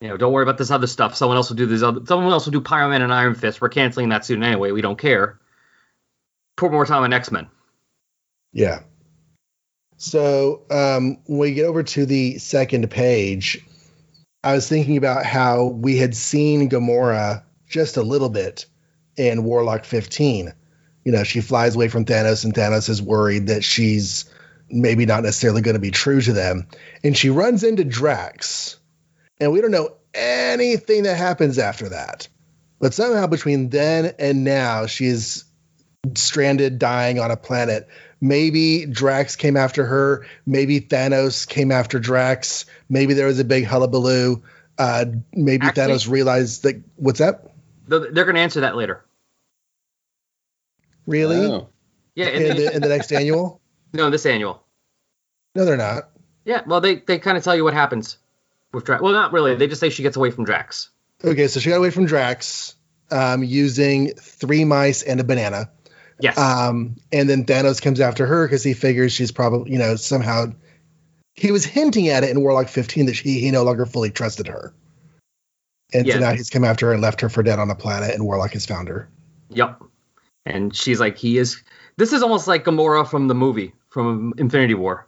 You 0.00 0.08
know, 0.08 0.16
don't 0.16 0.32
worry 0.32 0.42
about 0.42 0.58
this 0.58 0.70
other 0.70 0.86
stuff. 0.86 1.16
Someone 1.16 1.36
else 1.36 1.48
will 1.48 1.56
do 1.56 1.66
this 1.66 1.82
other. 1.82 2.00
Someone 2.06 2.32
else 2.32 2.44
will 2.44 2.52
do 2.52 2.60
Power 2.60 2.88
Man 2.88 3.02
and 3.02 3.12
Iron 3.12 3.34
Fist. 3.34 3.60
We're 3.60 3.70
canceling 3.70 4.10
that 4.10 4.24
soon 4.24 4.42
anyway. 4.42 4.70
We 4.70 4.82
don't 4.82 4.98
care. 4.98 5.38
Put 6.56 6.72
more 6.72 6.84
time 6.84 7.02
on 7.02 7.12
X 7.12 7.30
Men. 7.30 7.48
Yeah. 8.52 8.80
So 9.96 10.62
um, 10.70 11.18
when 11.26 11.38
we 11.38 11.54
get 11.54 11.64
over 11.64 11.82
to 11.82 12.04
the 12.04 12.38
second 12.38 12.90
page, 12.90 13.64
I 14.44 14.54
was 14.54 14.68
thinking 14.68 14.96
about 14.96 15.24
how 15.24 15.64
we 15.64 15.96
had 15.96 16.14
seen 16.14 16.68
Gamora 16.68 17.42
just 17.66 17.96
a 17.96 18.02
little 18.02 18.28
bit 18.28 18.66
in 19.16 19.44
Warlock 19.44 19.84
15. 19.84 20.52
You 21.04 21.12
know, 21.12 21.24
she 21.24 21.40
flies 21.40 21.74
away 21.74 21.88
from 21.88 22.04
Thanos, 22.04 22.44
and 22.44 22.54
Thanos 22.54 22.88
is 22.88 23.00
worried 23.00 23.48
that 23.48 23.64
she's 23.64 24.26
maybe 24.68 25.06
not 25.06 25.22
necessarily 25.22 25.62
going 25.62 25.74
to 25.74 25.80
be 25.80 25.90
true 25.90 26.20
to 26.20 26.32
them. 26.32 26.66
And 27.02 27.16
she 27.16 27.30
runs 27.30 27.62
into 27.62 27.84
Drax, 27.84 28.78
and 29.40 29.52
we 29.52 29.60
don't 29.60 29.70
know 29.70 29.96
anything 30.14 31.04
that 31.04 31.16
happens 31.16 31.58
after 31.58 31.90
that. 31.90 32.28
But 32.78 32.94
somehow 32.94 33.26
between 33.26 33.70
then 33.70 34.14
and 34.18 34.44
now, 34.44 34.86
she's 34.86 35.44
stranded, 36.14 36.78
dying 36.78 37.18
on 37.18 37.30
a 37.30 37.36
planet. 37.36 37.88
Maybe 38.20 38.86
Drax 38.86 39.36
came 39.36 39.56
after 39.56 39.84
her. 39.84 40.26
Maybe 40.46 40.80
Thanos 40.80 41.46
came 41.48 41.72
after 41.72 41.98
Drax. 41.98 42.66
Maybe 42.88 43.14
there 43.14 43.26
was 43.26 43.38
a 43.38 43.44
big 43.44 43.64
hullabaloo. 43.64 44.42
Uh, 44.78 45.06
maybe 45.32 45.66
Actually- 45.66 45.94
Thanos 45.94 46.08
realized 46.08 46.62
that. 46.64 46.82
What's 46.96 47.18
that? 47.18 47.50
They're, 47.88 48.10
they're 48.10 48.24
going 48.24 48.34
to 48.34 48.40
answer 48.40 48.60
that 48.60 48.76
later. 48.76 49.04
Really? 51.06 51.46
Oh. 51.46 51.68
Yeah, 52.14 52.28
in 52.28 52.42
In 52.42 52.56
the, 52.56 52.62
the, 52.62 52.74
in 52.76 52.82
the 52.82 52.88
next 52.88 53.12
annual? 53.12 53.60
no, 53.92 54.10
this 54.10 54.26
annual. 54.26 54.64
No, 55.54 55.64
they're 55.64 55.76
not. 55.76 56.10
Yeah, 56.44 56.62
well, 56.66 56.80
they 56.80 56.96
they 56.96 57.18
kind 57.18 57.36
of 57.36 57.44
tell 57.44 57.54
you 57.56 57.64
what 57.64 57.74
happens 57.74 58.18
with 58.76 58.84
Drax. 58.84 59.02
Well, 59.02 59.12
not 59.12 59.32
really. 59.32 59.56
They 59.56 59.66
just 59.66 59.80
say 59.80 59.90
she 59.90 60.02
gets 60.04 60.16
away 60.16 60.30
from 60.30 60.44
Drax. 60.44 60.90
Okay, 61.24 61.48
so 61.48 61.58
she 61.58 61.70
got 61.70 61.76
away 61.78 61.90
from 61.90 62.06
Drax 62.06 62.74
um, 63.10 63.42
using 63.42 64.12
three 64.14 64.64
mice 64.64 65.02
and 65.02 65.18
a 65.18 65.24
banana. 65.24 65.70
Yes. 66.20 66.38
Um, 66.38 66.96
and 67.10 67.28
then 67.28 67.44
Thanos 67.44 67.82
comes 67.82 68.00
after 68.00 68.26
her 68.26 68.46
because 68.46 68.62
he 68.62 68.74
figures 68.74 69.12
she's 69.12 69.32
probably, 69.32 69.72
you 69.72 69.78
know, 69.78 69.96
somehow. 69.96 70.52
He 71.34 71.52
was 71.52 71.64
hinting 71.66 72.08
at 72.08 72.24
it 72.24 72.30
in 72.30 72.40
Warlock 72.40 72.68
15 72.68 73.06
that 73.06 73.16
he, 73.16 73.40
he 73.40 73.50
no 73.50 73.62
longer 73.64 73.84
fully 73.84 74.10
trusted 74.10 74.46
her. 74.46 74.72
And 75.92 76.06
Yeah. 76.06 76.14
so 76.14 76.20
now 76.20 76.32
he's 76.32 76.48
come 76.50 76.64
after 76.64 76.86
her 76.86 76.92
and 76.92 77.02
left 77.02 77.20
her 77.20 77.28
for 77.28 77.42
dead 77.42 77.58
on 77.58 77.70
a 77.70 77.74
planet, 77.74 78.14
and 78.14 78.24
Warlock 78.24 78.52
has 78.52 78.64
found 78.64 78.88
her. 78.88 79.08
Yep. 79.50 79.82
And 80.46 80.74
she's 80.74 80.98
like, 81.00 81.18
he 81.18 81.36
is. 81.38 81.62
This 81.98 82.12
is 82.12 82.22
almost 82.22 82.46
like 82.46 82.64
Gamora 82.64 83.06
from 83.08 83.28
the 83.28 83.34
movie 83.34 83.74
from 83.90 84.32
Infinity 84.38 84.74
War. 84.74 85.06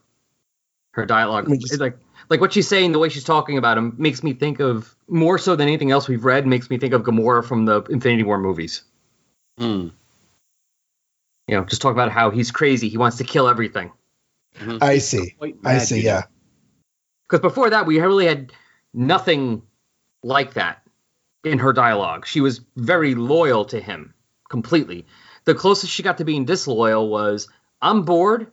Her 0.93 1.07
dialogue, 1.07 1.49
just- 1.49 1.73
It's 1.73 1.81
like 1.81 1.97
like 2.29 2.41
what 2.41 2.53
she's 2.53 2.69
saying, 2.69 2.93
the 2.93 2.99
way 2.99 3.09
she's 3.09 3.25
talking 3.25 3.59
about 3.59 3.79
him, 3.79 3.95
makes 3.99 4.23
me 4.23 4.33
think 4.33 4.61
of 4.61 4.95
more 5.09 5.39
so 5.39 5.57
than 5.57 5.69
anything 5.69 5.91
else 5.91 6.09
we've 6.09 6.25
read. 6.25 6.47
Makes 6.47 6.71
me 6.71 6.79
think 6.79 6.95
of 6.95 7.03
Gamora 7.03 7.45
from 7.45 7.65
the 7.65 7.83
Infinity 7.83 8.25
War 8.25 8.39
movies. 8.39 8.83
Hmm. 9.59 9.89
You 11.47 11.57
know, 11.57 11.65
just 11.65 11.81
talk 11.81 11.93
about 11.93 12.13
how 12.13 12.31
he's 12.31 12.51
crazy. 12.51 12.89
He 12.89 12.99
wants 12.99 13.17
to 13.19 13.25
kill 13.25 13.49
everything. 13.49 13.93
Mhm. 14.59 14.83
I 14.83 14.99
see. 14.99 15.37
I 15.65 15.79
see. 15.79 16.03
Yeah. 16.03 16.25
Because 17.27 17.41
before 17.41 17.71
that, 17.71 17.87
we 17.87 18.01
really 18.01 18.27
had 18.27 18.53
nothing 18.93 19.63
like 20.23 20.55
that 20.55 20.83
in 21.45 21.59
her 21.59 21.73
dialogue. 21.73 22.27
She 22.27 22.41
was 22.41 22.61
very 22.77 23.15
loyal 23.15 23.65
to 23.67 23.81
him 23.81 24.15
completely. 24.51 25.07
The 25.45 25.55
closest 25.55 25.93
she 25.93 26.03
got 26.03 26.19
to 26.19 26.25
being 26.25 26.45
disloyal 26.45 27.09
was, 27.09 27.49
I'm 27.81 28.03
bored, 28.03 28.51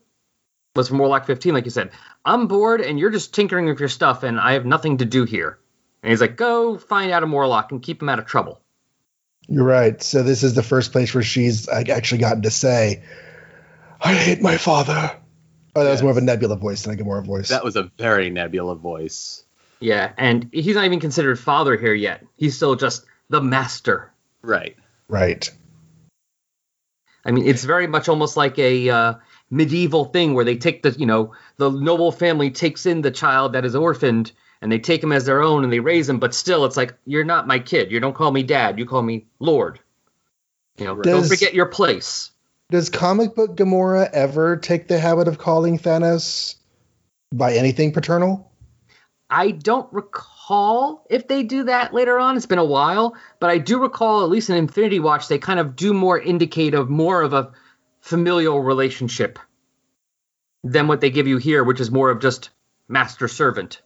was 0.75 0.89
from 0.89 0.97
Warlock 0.97 1.25
15, 1.25 1.53
like 1.53 1.65
you 1.65 1.71
said. 1.71 1.91
I'm 2.23 2.47
bored, 2.47 2.81
and 2.81 2.99
you're 2.99 3.11
just 3.11 3.33
tinkering 3.33 3.65
with 3.65 3.79
your 3.79 3.89
stuff, 3.89 4.23
and 4.23 4.39
I 4.39 4.53
have 4.53 4.65
nothing 4.65 4.97
to 4.97 5.05
do 5.05 5.23
here. 5.23 5.57
And 6.03 6.11
he's 6.11 6.21
like, 6.21 6.35
go 6.35 6.77
find 6.77 7.11
Adam 7.11 7.31
Warlock 7.31 7.71
and 7.71 7.81
keep 7.81 8.01
him 8.01 8.09
out 8.09 8.19
of 8.19 8.25
trouble. 8.25 8.61
You're 9.47 9.63
right. 9.63 10.01
So 10.01 10.23
this 10.23 10.43
is 10.43 10.53
the 10.53 10.63
first 10.63 10.91
place 10.91 11.13
where 11.13 11.23
she's 11.23 11.67
like, 11.67 11.89
actually 11.89 12.19
gotten 12.19 12.41
to 12.43 12.51
say, 12.51 13.03
"I 14.01 14.13
hate 14.13 14.41
my 14.41 14.57
father." 14.57 15.15
Oh, 15.75 15.83
that 15.83 15.91
was 15.91 16.01
more 16.01 16.11
of 16.11 16.17
a 16.17 16.21
Nebula 16.21 16.55
voice 16.55 16.83
than 16.83 16.97
a 16.99 17.03
Gamora 17.03 17.25
voice. 17.25 17.49
That 17.49 17.63
was 17.63 17.75
a 17.75 17.91
very 17.97 18.29
nebula 18.29 18.75
voice. 18.75 19.43
Yeah, 19.79 20.13
and 20.17 20.49
he's 20.51 20.75
not 20.75 20.85
even 20.85 20.99
considered 20.99 21.37
father 21.37 21.77
here 21.77 21.93
yet. 21.93 22.25
He's 22.37 22.55
still 22.55 22.75
just 22.75 23.05
the 23.29 23.41
master. 23.41 24.11
Right. 24.41 24.75
right. 25.07 25.49
I 27.25 27.31
mean, 27.31 27.47
it's 27.47 27.63
very 27.63 27.87
much 27.87 28.07
almost 28.07 28.37
like 28.37 28.57
a 28.59 28.89
uh, 28.89 29.13
medieval 29.49 30.05
thing 30.05 30.33
where 30.33 30.45
they 30.45 30.57
take 30.57 30.83
the, 30.83 30.91
you 30.91 31.05
know, 31.05 31.33
the 31.57 31.69
noble 31.69 32.11
family 32.11 32.51
takes 32.51 32.85
in 32.85 33.01
the 33.01 33.11
child 33.11 33.53
that 33.53 33.65
is 33.65 33.75
orphaned 33.75 34.31
and 34.61 34.71
they 34.71 34.79
take 34.79 35.03
him 35.03 35.11
as 35.11 35.25
their 35.25 35.41
own 35.41 35.63
and 35.63 35.71
they 35.71 35.79
raise 35.79 36.09
him, 36.09 36.19
but 36.19 36.33
still, 36.33 36.65
it's 36.65 36.77
like 36.77 36.95
you're 37.05 37.23
not 37.23 37.47
my 37.47 37.59
kid. 37.59 37.91
You 37.91 37.99
don't 37.99 38.15
call 38.15 38.31
me 38.31 38.43
dad. 38.43 38.79
You 38.79 38.85
call 38.85 39.01
me 39.01 39.27
Lord. 39.39 39.79
You 40.77 40.85
know, 40.85 41.01
don't 41.01 41.27
forget 41.27 41.53
your 41.53 41.67
place. 41.67 42.31
Does 42.71 42.89
comic 42.89 43.35
book 43.35 43.55
Gamora 43.55 44.09
ever 44.11 44.57
take 44.57 44.87
the 44.87 44.97
habit 44.97 45.27
of 45.27 45.37
calling 45.37 45.77
Thanos 45.77 46.55
by 47.31 47.53
anything 47.53 47.93
paternal? 47.93 48.51
I 49.29 49.51
don't 49.51 49.91
recall 49.93 51.05
if 51.09 51.27
they 51.27 51.43
do 51.43 51.63
that 51.65 51.93
later 51.93 52.19
on. 52.19 52.35
It's 52.37 52.45
been 52.45 52.59
a 52.59 52.65
while, 52.65 53.15
but 53.39 53.49
I 53.49 53.57
do 53.57 53.79
recall, 53.79 54.23
at 54.23 54.29
least 54.29 54.49
in 54.49 54.55
Infinity 54.55 54.99
Watch, 54.99 55.27
they 55.27 55.37
kind 55.37 55.59
of 55.59 55.75
do 55.75 55.93
more 55.93 56.19
indicate 56.19 56.73
of 56.73 56.89
more 56.89 57.21
of 57.21 57.33
a 57.33 57.51
familial 58.05 58.61
relationship 58.61 59.39
than 60.63 60.87
what 60.87 61.01
they 61.01 61.09
give 61.09 61.25
you 61.25 61.37
here, 61.37 61.63
which 61.63 61.79
is 61.79 61.89
more 61.89 62.11
of 62.11 62.21
just 62.21 62.51
master 62.87 63.27
servant. 63.27 63.81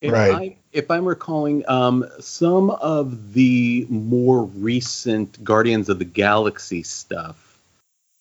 If 0.00 0.12
Right. 0.12 0.32
I, 0.32 0.56
if 0.72 0.92
I'm 0.92 1.04
recalling, 1.04 1.68
um, 1.68 2.06
some 2.20 2.70
of 2.70 3.32
the 3.32 3.84
more 3.90 4.44
recent 4.44 5.42
Guardians 5.42 5.88
of 5.88 5.98
the 5.98 6.04
Galaxy 6.04 6.84
stuff, 6.84 7.58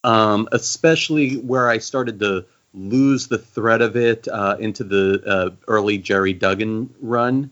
um, 0.03 0.49
especially 0.51 1.35
where 1.35 1.69
I 1.69 1.77
started 1.77 2.19
to 2.21 2.45
lose 2.73 3.27
the 3.27 3.38
thread 3.38 3.83
of 3.83 3.95
it 3.95 4.27
uh, 4.27 4.57
into 4.59 4.83
the 4.83 5.21
uh, 5.23 5.49
early 5.67 5.99
Gerry 5.99 6.33
Duggan 6.33 6.95
run, 6.99 7.51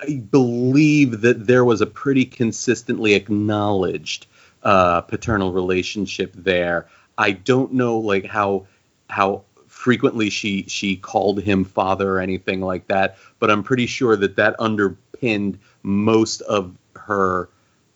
I 0.00 0.22
believe 0.30 1.22
that 1.22 1.44
there 1.44 1.64
was 1.64 1.80
a 1.80 1.86
pretty 1.86 2.24
consistently 2.24 3.14
acknowledged 3.14 4.28
uh, 4.62 5.00
paternal 5.00 5.52
relationship 5.52 6.32
there. 6.36 6.86
I 7.18 7.32
don't 7.32 7.72
know 7.72 7.98
like 7.98 8.26
how 8.26 8.66
how 9.08 9.42
frequently 9.66 10.30
she 10.30 10.64
she 10.68 10.96
called 10.96 11.40
him 11.42 11.64
father 11.64 12.16
or 12.16 12.20
anything 12.20 12.60
like 12.60 12.88
that, 12.88 13.16
but 13.38 13.50
I'm 13.50 13.62
pretty 13.62 13.86
sure 13.86 14.16
that 14.16 14.36
that 14.36 14.56
underpinned 14.58 15.58
most 15.82 16.40
of 16.42 16.74
her 16.94 17.48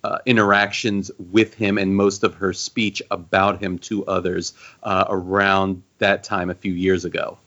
uh, 0.04 0.18
interactions 0.24 1.10
with 1.18 1.54
him 1.54 1.78
and 1.78 1.94
most 1.94 2.24
of 2.24 2.34
her 2.34 2.52
speech 2.52 3.02
about 3.10 3.60
him 3.60 3.78
to 3.78 4.04
others 4.06 4.54
uh, 4.82 5.04
around 5.08 5.82
that 5.98 6.24
time 6.24 6.48
a 6.48 6.54
few 6.54 6.72
years 6.72 7.04
ago. 7.04 7.38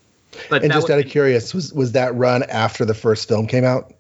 But 0.50 0.64
and 0.64 0.72
just 0.74 0.90
out 0.90 1.00
of 1.00 1.08
curious, 1.08 1.54
was 1.54 1.74
was 1.74 1.94
that 1.94 2.16
run 2.16 2.44
after 2.44 2.86
the 2.86 2.94
first 2.94 3.28
film 3.28 3.48
came 3.48 3.64
out? 3.64 3.94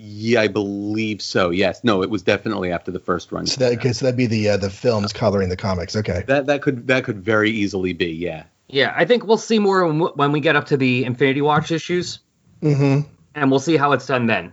Yeah, 0.00 0.42
I 0.42 0.46
believe 0.46 1.20
so. 1.20 1.50
Yes, 1.50 1.82
no, 1.82 2.04
it 2.04 2.10
was 2.10 2.22
definitely 2.22 2.70
after 2.70 2.92
the 2.92 3.00
first 3.00 3.32
run. 3.32 3.46
So 3.46 3.58
that 3.58 3.78
okay, 3.78 3.92
so 3.92 4.04
that'd 4.04 4.16
be 4.16 4.26
the 4.26 4.50
uh, 4.50 4.56
the 4.56 4.70
films 4.70 5.12
coloring 5.12 5.48
the 5.48 5.56
comics. 5.56 5.96
Okay, 5.96 6.22
that 6.28 6.46
that 6.46 6.62
could 6.62 6.86
that 6.86 7.02
could 7.02 7.24
very 7.24 7.50
easily 7.50 7.92
be. 7.94 8.12
Yeah. 8.12 8.44
Yeah, 8.68 8.94
I 8.94 9.06
think 9.06 9.26
we'll 9.26 9.38
see 9.38 9.58
more 9.58 9.92
when 9.92 10.30
we 10.30 10.38
get 10.38 10.54
up 10.54 10.66
to 10.66 10.76
the 10.76 11.04
Infinity 11.04 11.40
Watch 11.40 11.72
issues. 11.72 12.20
Mm-hmm. 12.62 13.08
And 13.34 13.50
we'll 13.50 13.58
see 13.58 13.76
how 13.76 13.90
it's 13.90 14.06
done 14.06 14.26
then. 14.26 14.52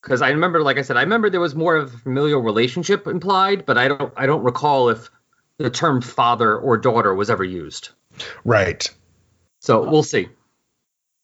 Because 0.00 0.22
I 0.22 0.30
remember, 0.30 0.62
like 0.62 0.78
I 0.78 0.82
said, 0.82 0.96
I 0.96 1.02
remember 1.02 1.28
there 1.28 1.40
was 1.40 1.54
more 1.54 1.76
of 1.76 1.92
a 1.92 1.98
familial 1.98 2.40
relationship 2.40 3.06
implied, 3.06 3.66
but 3.66 3.76
I 3.76 3.88
don't 3.88 4.12
I 4.16 4.24
don't 4.24 4.42
recall 4.42 4.88
if 4.88 5.10
the 5.58 5.68
term 5.68 6.00
father 6.00 6.56
or 6.56 6.78
daughter 6.78 7.14
was 7.14 7.28
ever 7.28 7.44
used. 7.44 7.90
Right. 8.42 8.88
So 9.60 9.86
we'll 9.90 10.02
see 10.02 10.28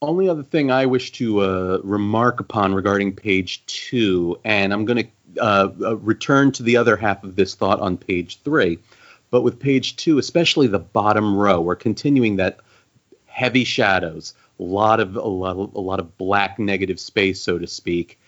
only 0.03 0.29
other 0.29 0.43
thing 0.43 0.71
I 0.71 0.87
wish 0.87 1.13
to 1.13 1.41
uh, 1.41 1.81
remark 1.83 2.41
upon 2.41 2.75
regarding 2.75 3.15
page 3.15 3.65
two, 3.67 4.39
and 4.45 4.73
I'm 4.73 4.85
going 4.85 5.05
to 5.05 5.43
uh, 5.43 5.69
uh, 5.81 5.97
return 5.97 6.53
to 6.53 6.63
the 6.63 6.77
other 6.77 6.97
half 6.97 7.25
of 7.25 7.37
this 7.37 7.55
thought 7.55 7.81
on 7.81 7.97
page 7.97 8.41
three, 8.43 8.79
but 9.31 9.43
with 9.43 9.59
page 9.59 9.97
two, 9.97 10.19
especially 10.19 10.67
the 10.67 10.79
bottom 10.79 11.37
row, 11.37 11.61
we're 11.61 11.77
continuing 11.77 12.37
that 12.37 12.59
heavy 13.27 13.65
shadows, 13.65 14.35
a 14.61 14.63
lot 14.63 15.01
of 15.01 15.17
a 15.17 15.21
lot 15.21 15.57
of, 15.57 15.75
a 15.75 15.81
lot 15.81 16.01
of 16.01 16.19
black 16.19 16.59
negative 16.59 17.01
space, 17.01 17.41
so 17.41 17.59
to 17.59 17.67
speak. 17.67 18.19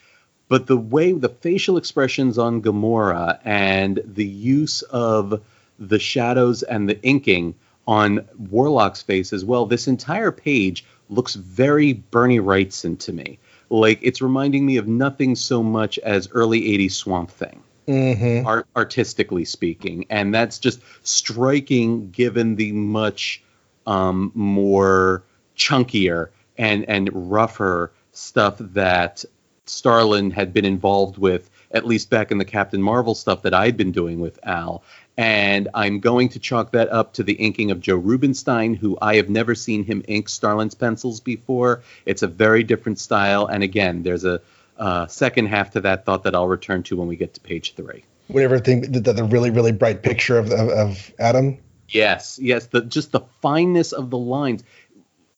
But 0.49 0.67
the 0.67 0.77
way 0.77 1.13
the 1.13 1.29
facial 1.29 1.77
expressions 1.77 2.39
on 2.39 2.63
Gamora 2.63 3.39
and 3.45 4.01
the 4.05 4.27
use 4.27 4.83
of 4.83 5.43
the 5.79 5.99
shadows 5.99 6.63
and 6.63 6.89
the 6.89 7.03
inking 7.03 7.55
on 7.87 8.27
Warlock's 8.39 9.03
face 9.03 9.33
as 9.33 9.45
well, 9.45 9.67
this 9.67 9.89
entire 9.89 10.31
page 10.31 10.85
looks 11.09 11.35
very 11.35 11.93
Bernie 11.93 12.41
Wrightson 12.41 12.99
to 13.01 13.13
me. 13.13 13.39
Like 13.71 13.99
it's 14.03 14.23
reminding 14.23 14.67
me 14.67 14.77
of 14.77 14.87
nothing 14.87 15.35
so 15.35 15.63
much 15.63 15.99
as 15.99 16.29
early 16.33 16.61
80s 16.61 16.93
Swamp 16.93 17.31
Thing. 17.31 17.63
Mm-hmm. 17.89 18.47
Art, 18.47 18.67
artistically 18.75 19.45
speaking, 19.45 20.07
and 20.09 20.35
that's 20.35 20.59
just 20.59 20.81
striking 21.03 22.11
given 22.11 22.57
the 22.57 22.73
much 22.73 23.43
um, 23.87 24.33
more 24.35 25.23
chunkier 25.57 26.31
and 26.57 26.89
and 26.89 27.11
rougher 27.13 27.93
stuff 28.13 28.57
that 28.59 29.25
Starlin 29.67 30.31
had 30.31 30.53
been 30.53 30.65
involved 30.65 31.19
with, 31.19 31.51
at 31.73 31.87
least 31.87 32.09
back 32.11 32.31
in 32.31 32.39
the 32.39 32.45
Captain 32.45 32.83
Marvel 32.83 33.15
stuff 33.15 33.43
that 33.43 33.53
I'd 33.53 33.77
been 33.77 33.93
doing 33.93 34.21
with 34.21 34.39
Al 34.45 34.83
and 35.17 35.69
I'm 35.75 36.01
going 36.01 36.31
to 36.31 36.39
chalk 36.39 36.73
that 36.73 36.91
up 36.91 37.15
to 37.15 37.23
the 37.23 37.35
inking 37.35 37.71
of 37.71 37.81
Joe 37.81 37.97
Rubinstein, 37.97 38.75
who 38.75 38.99
I 39.01 39.17
have 39.17 39.29
never 39.29 39.55
seen 39.55 39.85
him 39.85 40.03
ink 40.09 40.29
Starlin's 40.29 40.75
pencils 40.75 41.21
before. 41.21 41.83
It's 42.05 42.23
a 42.23 42.27
very 42.27 42.65
different 42.65 42.99
style, 42.99 43.47
and 43.47 43.63
again, 43.63 44.03
there's 44.03 44.25
a 44.25 44.41
uh, 44.77 45.07
second 45.07 45.47
half 45.47 45.71
to 45.73 45.83
that 45.83 46.05
thought 46.05 46.25
that 46.25 46.35
I'll 46.35 46.49
return 46.49 46.83
to 46.85 46.97
when 46.97 47.07
we 47.07 47.17
get 47.17 47.35
to 47.35 47.41
page 47.41 47.75
three. 47.75 48.05
Whatever 48.27 48.59
thing, 48.59 48.81
the, 48.81 49.13
the 49.13 49.25
really 49.25 49.51
really 49.51 49.73
bright 49.73 50.03
picture 50.03 50.39
of, 50.39 50.51
of, 50.51 50.69
of 50.71 51.15
Adam. 51.19 51.59
Yes, 51.89 52.39
yes, 52.43 52.67
the 52.67 52.81
just 52.83 53.13
the 53.13 53.21
fineness 53.41 53.93
of 53.93 54.11
the 54.11 54.19
lines. 54.19 54.65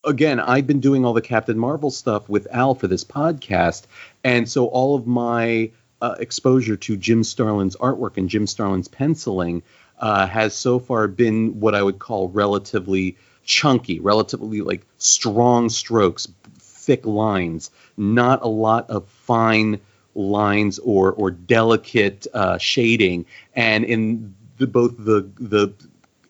Again, 0.05 0.39
I've 0.39 0.69
been 0.69 0.81
doing 0.81 1.05
all 1.05 1.13
the 1.13 1.21
Captain 1.21 1.59
Marvel 1.59 1.91
stuff 1.91 2.29
with 2.29 2.47
Al 2.51 2.77
for 2.77 2.87
this 2.87 3.05
podcast, 3.05 3.87
and 4.23 4.49
so 4.49 4.67
all 4.67 4.95
of 4.95 5.07
my 5.07 5.73
uh, 6.01 6.15
exposure 6.19 6.77
to 6.77 6.97
Jim 6.97 7.25
Starlin's 7.25 7.77
artwork 7.77 8.17
and 8.17 8.29
Jim 8.29 8.47
Starlin's 8.47 8.89
penciling 8.89 9.63
uh, 9.99 10.27
has 10.27 10.55
so 10.55 10.79
far 10.79 11.09
been 11.09 11.61
what 11.61 11.75
I 11.75 11.83
would 11.83 11.99
call 11.99 12.29
relatively 12.29 13.17
chunky, 13.45 14.01
relatively 14.01 14.61
like 14.61 14.87
strong 14.99 15.69
strokes, 15.69 16.29
thick 16.59 17.07
lines, 17.07 17.71
not 17.97 18.43
a 18.43 18.49
lot 18.49 18.91
of 18.91 19.09
fine 19.09 19.81
lines 20.15 20.79
or 20.79 21.13
or 21.13 21.31
delicate 21.31 22.27
uh, 22.33 22.59
shading. 22.59 23.27
And 23.55 23.85
in 23.85 24.35
the, 24.59 24.67
both 24.67 24.97
the 24.99 25.29
the 25.39 25.73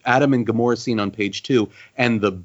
Adam 0.05 0.35
and 0.35 0.47
Gamora 0.47 0.79
scene 0.79 1.01
on 1.01 1.11
page 1.11 1.43
two 1.43 1.71
and 1.97 2.21
the 2.21 2.41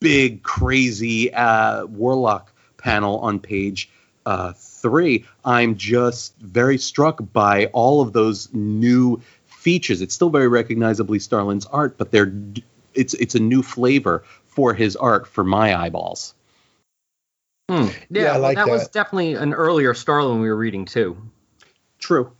big 0.00 0.42
crazy 0.42 1.32
uh, 1.32 1.86
Warlock 1.86 2.52
panel 2.76 3.18
on 3.20 3.40
page 3.40 3.88
uh, 4.26 4.52
three, 4.86 5.24
I'm 5.44 5.76
just 5.76 6.36
very 6.38 6.78
struck 6.78 7.20
by 7.32 7.66
all 7.66 8.00
of 8.00 8.12
those 8.12 8.52
new 8.52 9.20
features. 9.46 10.00
It's 10.00 10.14
still 10.14 10.30
very 10.30 10.48
recognizably 10.48 11.18
Starlin's 11.18 11.66
art, 11.66 11.98
but 11.98 12.12
they're 12.12 12.32
it's 12.94 13.14
it's 13.14 13.34
a 13.34 13.40
new 13.40 13.62
flavor 13.62 14.22
for 14.46 14.74
his 14.74 14.94
art 14.96 15.26
for 15.26 15.42
my 15.42 15.74
eyeballs. 15.74 16.34
Hmm. 17.68 17.88
Yeah, 18.10 18.22
yeah 18.22 18.36
like 18.36 18.56
that, 18.56 18.66
that, 18.66 18.72
was 18.72 18.88
definitely 18.88 19.34
an 19.34 19.52
earlier 19.52 19.92
Starlin 19.92 20.40
we 20.40 20.48
were 20.48 20.56
reading 20.56 20.84
too. 20.84 21.16
True. 21.98 22.30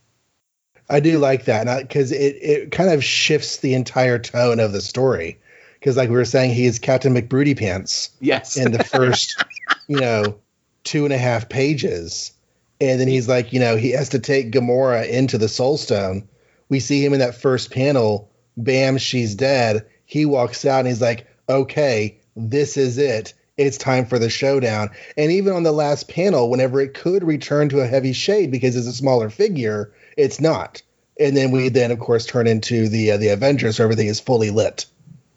I 0.88 1.00
do 1.00 1.18
like 1.18 1.46
that 1.46 1.82
because 1.82 2.12
it, 2.12 2.36
it 2.40 2.70
kind 2.70 2.90
of 2.90 3.02
shifts 3.02 3.56
the 3.56 3.74
entire 3.74 4.20
tone 4.20 4.60
of 4.60 4.72
the 4.72 4.80
story. 4.80 5.40
Because, 5.74 5.96
like 5.96 6.08
we 6.08 6.14
were 6.14 6.24
saying, 6.24 6.54
he 6.54 6.66
is 6.66 6.78
Captain 6.78 7.12
McBroody 7.12 7.58
Pants. 7.58 8.10
Yes. 8.20 8.56
In 8.56 8.70
the 8.70 8.84
first, 8.84 9.44
you 9.88 9.98
know, 9.98 10.38
two 10.84 11.04
and 11.04 11.12
a 11.12 11.18
half 11.18 11.48
pages 11.48 12.32
and 12.80 13.00
then 13.00 13.08
he's 13.08 13.28
like, 13.28 13.52
you 13.52 13.60
know, 13.60 13.76
he 13.76 13.90
has 13.90 14.10
to 14.10 14.18
take 14.18 14.52
Gamora 14.52 15.08
into 15.08 15.38
the 15.38 15.48
Soul 15.48 15.76
Stone. 15.76 16.28
We 16.68 16.80
see 16.80 17.04
him 17.04 17.12
in 17.12 17.20
that 17.20 17.34
first 17.34 17.70
panel. 17.70 18.30
Bam, 18.56 18.98
she's 18.98 19.34
dead. 19.34 19.86
He 20.04 20.26
walks 20.26 20.64
out 20.64 20.80
and 20.80 20.88
he's 20.88 21.00
like, 21.00 21.26
okay, 21.48 22.18
this 22.36 22.76
is 22.76 22.98
it. 22.98 23.34
It's 23.56 23.78
time 23.78 24.04
for 24.04 24.18
the 24.18 24.28
showdown. 24.28 24.90
And 25.16 25.32
even 25.32 25.54
on 25.54 25.62
the 25.62 25.72
last 25.72 26.08
panel, 26.08 26.50
whenever 26.50 26.80
it 26.80 26.94
could 26.94 27.24
return 27.24 27.70
to 27.70 27.80
a 27.80 27.86
heavy 27.86 28.12
shade 28.12 28.50
because 28.50 28.76
it's 28.76 28.86
a 28.86 28.92
smaller 28.92 29.30
figure, 29.30 29.92
it's 30.16 30.40
not. 30.40 30.82
And 31.18 31.34
then 31.34 31.50
we 31.50 31.70
then, 31.70 31.90
of 31.90 31.98
course, 31.98 32.26
turn 32.26 32.46
into 32.46 32.88
the 32.88 33.12
uh, 33.12 33.16
the 33.16 33.28
Avengers, 33.28 33.78
where 33.78 33.84
everything 33.84 34.08
is 34.08 34.20
fully 34.20 34.50
lit. 34.50 34.84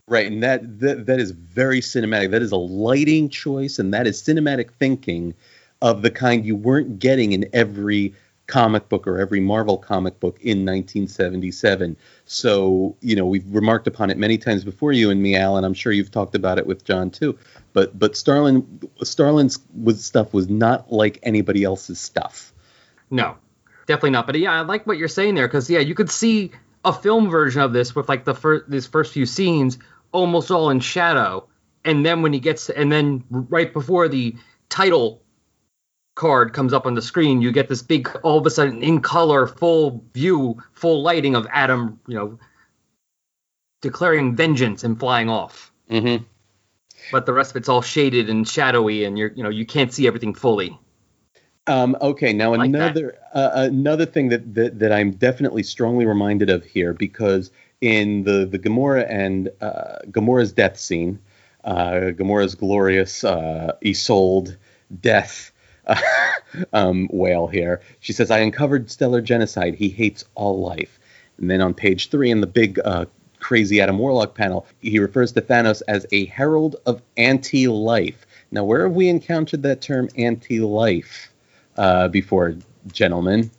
Right, 0.08 0.30
and 0.30 0.44
that, 0.44 0.80
that 0.82 1.06
that 1.06 1.20
is 1.22 1.32
very 1.32 1.80
cinematic. 1.80 2.32
That 2.32 2.42
is 2.42 2.52
a 2.52 2.58
lighting 2.58 3.30
choice, 3.30 3.80
and 3.80 3.94
that 3.94 4.06
is 4.06 4.22
cinematic 4.22 4.72
thinking 4.74 5.36
of 5.82 6.02
the 6.02 6.12
kind 6.12 6.46
you 6.46 6.56
weren't 6.56 7.00
getting 7.00 7.32
in 7.32 7.50
every 7.54 8.14
comic 8.50 8.90
book 8.90 9.08
or 9.08 9.20
every 9.20 9.40
Marvel 9.40 9.78
comic 9.78 10.20
book 10.20 10.40
in 10.42 10.66
1977. 10.66 11.96
So, 12.26 12.98
you 13.00 13.16
know, 13.16 13.26
we've 13.26 13.46
remarked 13.48 13.88
upon 13.88 14.10
it 14.10 14.18
many 14.18 14.38
times 14.38 14.66
before 14.66 14.92
you 14.92 15.10
and 15.12 15.22
me, 15.22 15.36
Alan. 15.36 15.64
I'm 15.64 15.76
sure 15.76 15.92
you've 15.92 16.12
talked 16.12 16.36
about 16.36 16.58
it 16.58 16.66
with 16.66 16.84
John 16.84 17.12
too. 17.12 17.38
But 17.74 17.98
but 17.98 18.18
Starlin 18.18 18.82
Starlin's 19.04 19.60
was, 19.74 20.04
stuff 20.04 20.34
was 20.34 20.50
not 20.50 20.92
like 20.92 21.20
anybody 21.24 21.64
else's 21.64 22.00
stuff. 22.00 22.52
No, 23.12 23.38
definitely 23.86 24.12
not. 24.12 24.26
But 24.26 24.40
yeah, 24.40 24.52
I 24.52 24.62
like 24.62 24.86
what 24.86 24.98
you're 24.98 25.08
saying 25.08 25.36
there 25.36 25.48
because 25.48 25.70
yeah, 25.70 25.80
you 25.80 25.96
could 25.96 26.10
see 26.10 26.52
a 26.84 26.92
film 26.92 27.30
version 27.30 27.62
of 27.62 27.72
this 27.72 27.96
with 27.96 28.10
like 28.10 28.26
the 28.26 28.34
first 28.34 28.70
these 28.70 28.88
first 28.88 29.14
few 29.14 29.26
scenes 29.26 29.78
almost 30.12 30.50
all 30.50 30.72
in 30.72 30.80
shadow, 30.80 31.48
and 31.86 32.04
then 32.04 32.24
when 32.24 32.34
he 32.34 32.40
gets 32.40 32.66
to, 32.66 32.78
and 32.78 32.92
then 32.92 33.24
right 33.30 33.72
before 33.72 34.08
the 34.08 34.36
title 34.70 35.22
card 36.20 36.54
comes 36.54 36.74
up 36.74 36.86
on 36.86 36.96
the 36.96 37.02
screen, 37.02 37.42
you 37.42 37.52
get 37.52 37.70
this 37.70 37.82
big, 37.82 38.10
all 38.24 38.38
of 38.38 38.46
a 38.46 38.50
sudden, 38.50 38.84
in 38.84 39.00
color, 39.00 39.48
full 39.48 40.04
view, 40.14 40.62
full 40.74 41.02
lighting 41.02 41.34
of 41.34 41.48
Adam, 41.50 41.98
you 42.08 42.16
know, 42.16 42.38
declaring 43.82 44.36
vengeance 44.36 44.84
and 44.84 45.00
flying 45.00 45.30
off. 45.30 45.72
Mm-hmm. 45.90 46.26
But 47.14 47.26
the 47.26 47.32
rest 47.32 47.52
of 47.52 47.56
it's 47.56 47.70
all 47.70 47.82
shaded 47.82 48.30
and 48.30 48.46
shadowy, 48.46 49.06
and 49.06 49.18
you're, 49.18 49.32
you 49.32 49.42
know, 49.42 49.50
you 49.50 49.66
can't 49.66 49.94
see 49.94 50.08
everything 50.08 50.36
fully. 50.36 50.78
Um, 51.68 51.96
okay, 52.02 52.34
now 52.34 52.54
like 52.54 52.68
another 52.68 53.18
uh, 53.34 53.52
another 53.54 54.06
thing 54.06 54.30
that, 54.30 54.54
that 54.56 54.80
that 54.80 54.92
I'm 54.92 55.12
definitely 55.12 55.64
strongly 55.64 56.06
reminded 56.06 56.50
of 56.50 56.66
here 56.66 56.94
because 56.94 57.52
in 57.80 58.24
the 58.24 58.46
the 58.46 58.60
Gamora 58.60 59.06
and 59.10 59.50
uh, 59.62 60.00
Gamora's 60.08 60.52
death 60.52 60.78
scene, 60.78 61.20
uh, 61.64 62.12
Gamora's 62.18 62.56
glorious 62.56 63.24
uh, 63.24 63.74
Isolde 63.86 64.58
death 65.00 65.52
um, 66.74 67.08
whale 67.12 67.48
here. 67.48 67.82
She 68.00 68.14
says, 68.14 68.32
I 68.32 68.40
uncovered 68.40 68.90
stellar 68.90 69.22
genocide. 69.22 69.76
He 69.76 69.90
hates 69.90 70.26
all 70.36 70.60
life. 70.60 71.00
And 71.38 71.50
then 71.50 71.62
on 71.62 71.74
page 71.74 72.10
three, 72.10 72.32
in 72.32 72.42
the 72.42 72.48
big 72.48 72.80
uh, 72.84 73.06
crazy 73.40 73.80
Adam 73.82 73.98
Warlock 73.98 74.36
panel, 74.36 74.66
he 74.82 75.00
refers 75.00 75.32
to 75.34 75.42
Thanos 75.42 75.82
as 75.88 76.06
a 76.12 76.26
herald 76.26 76.76
of 76.86 77.02
anti 77.18 77.68
life. 77.68 78.26
Now, 78.52 78.64
where 78.64 78.84
have 78.84 78.96
we 78.96 79.10
encountered 79.10 79.64
that 79.64 79.82
term 79.82 80.10
anti 80.18 80.60
life? 80.60 81.30
uh, 81.80 82.10
before, 82.10 82.56
gentlemen? 82.92 83.50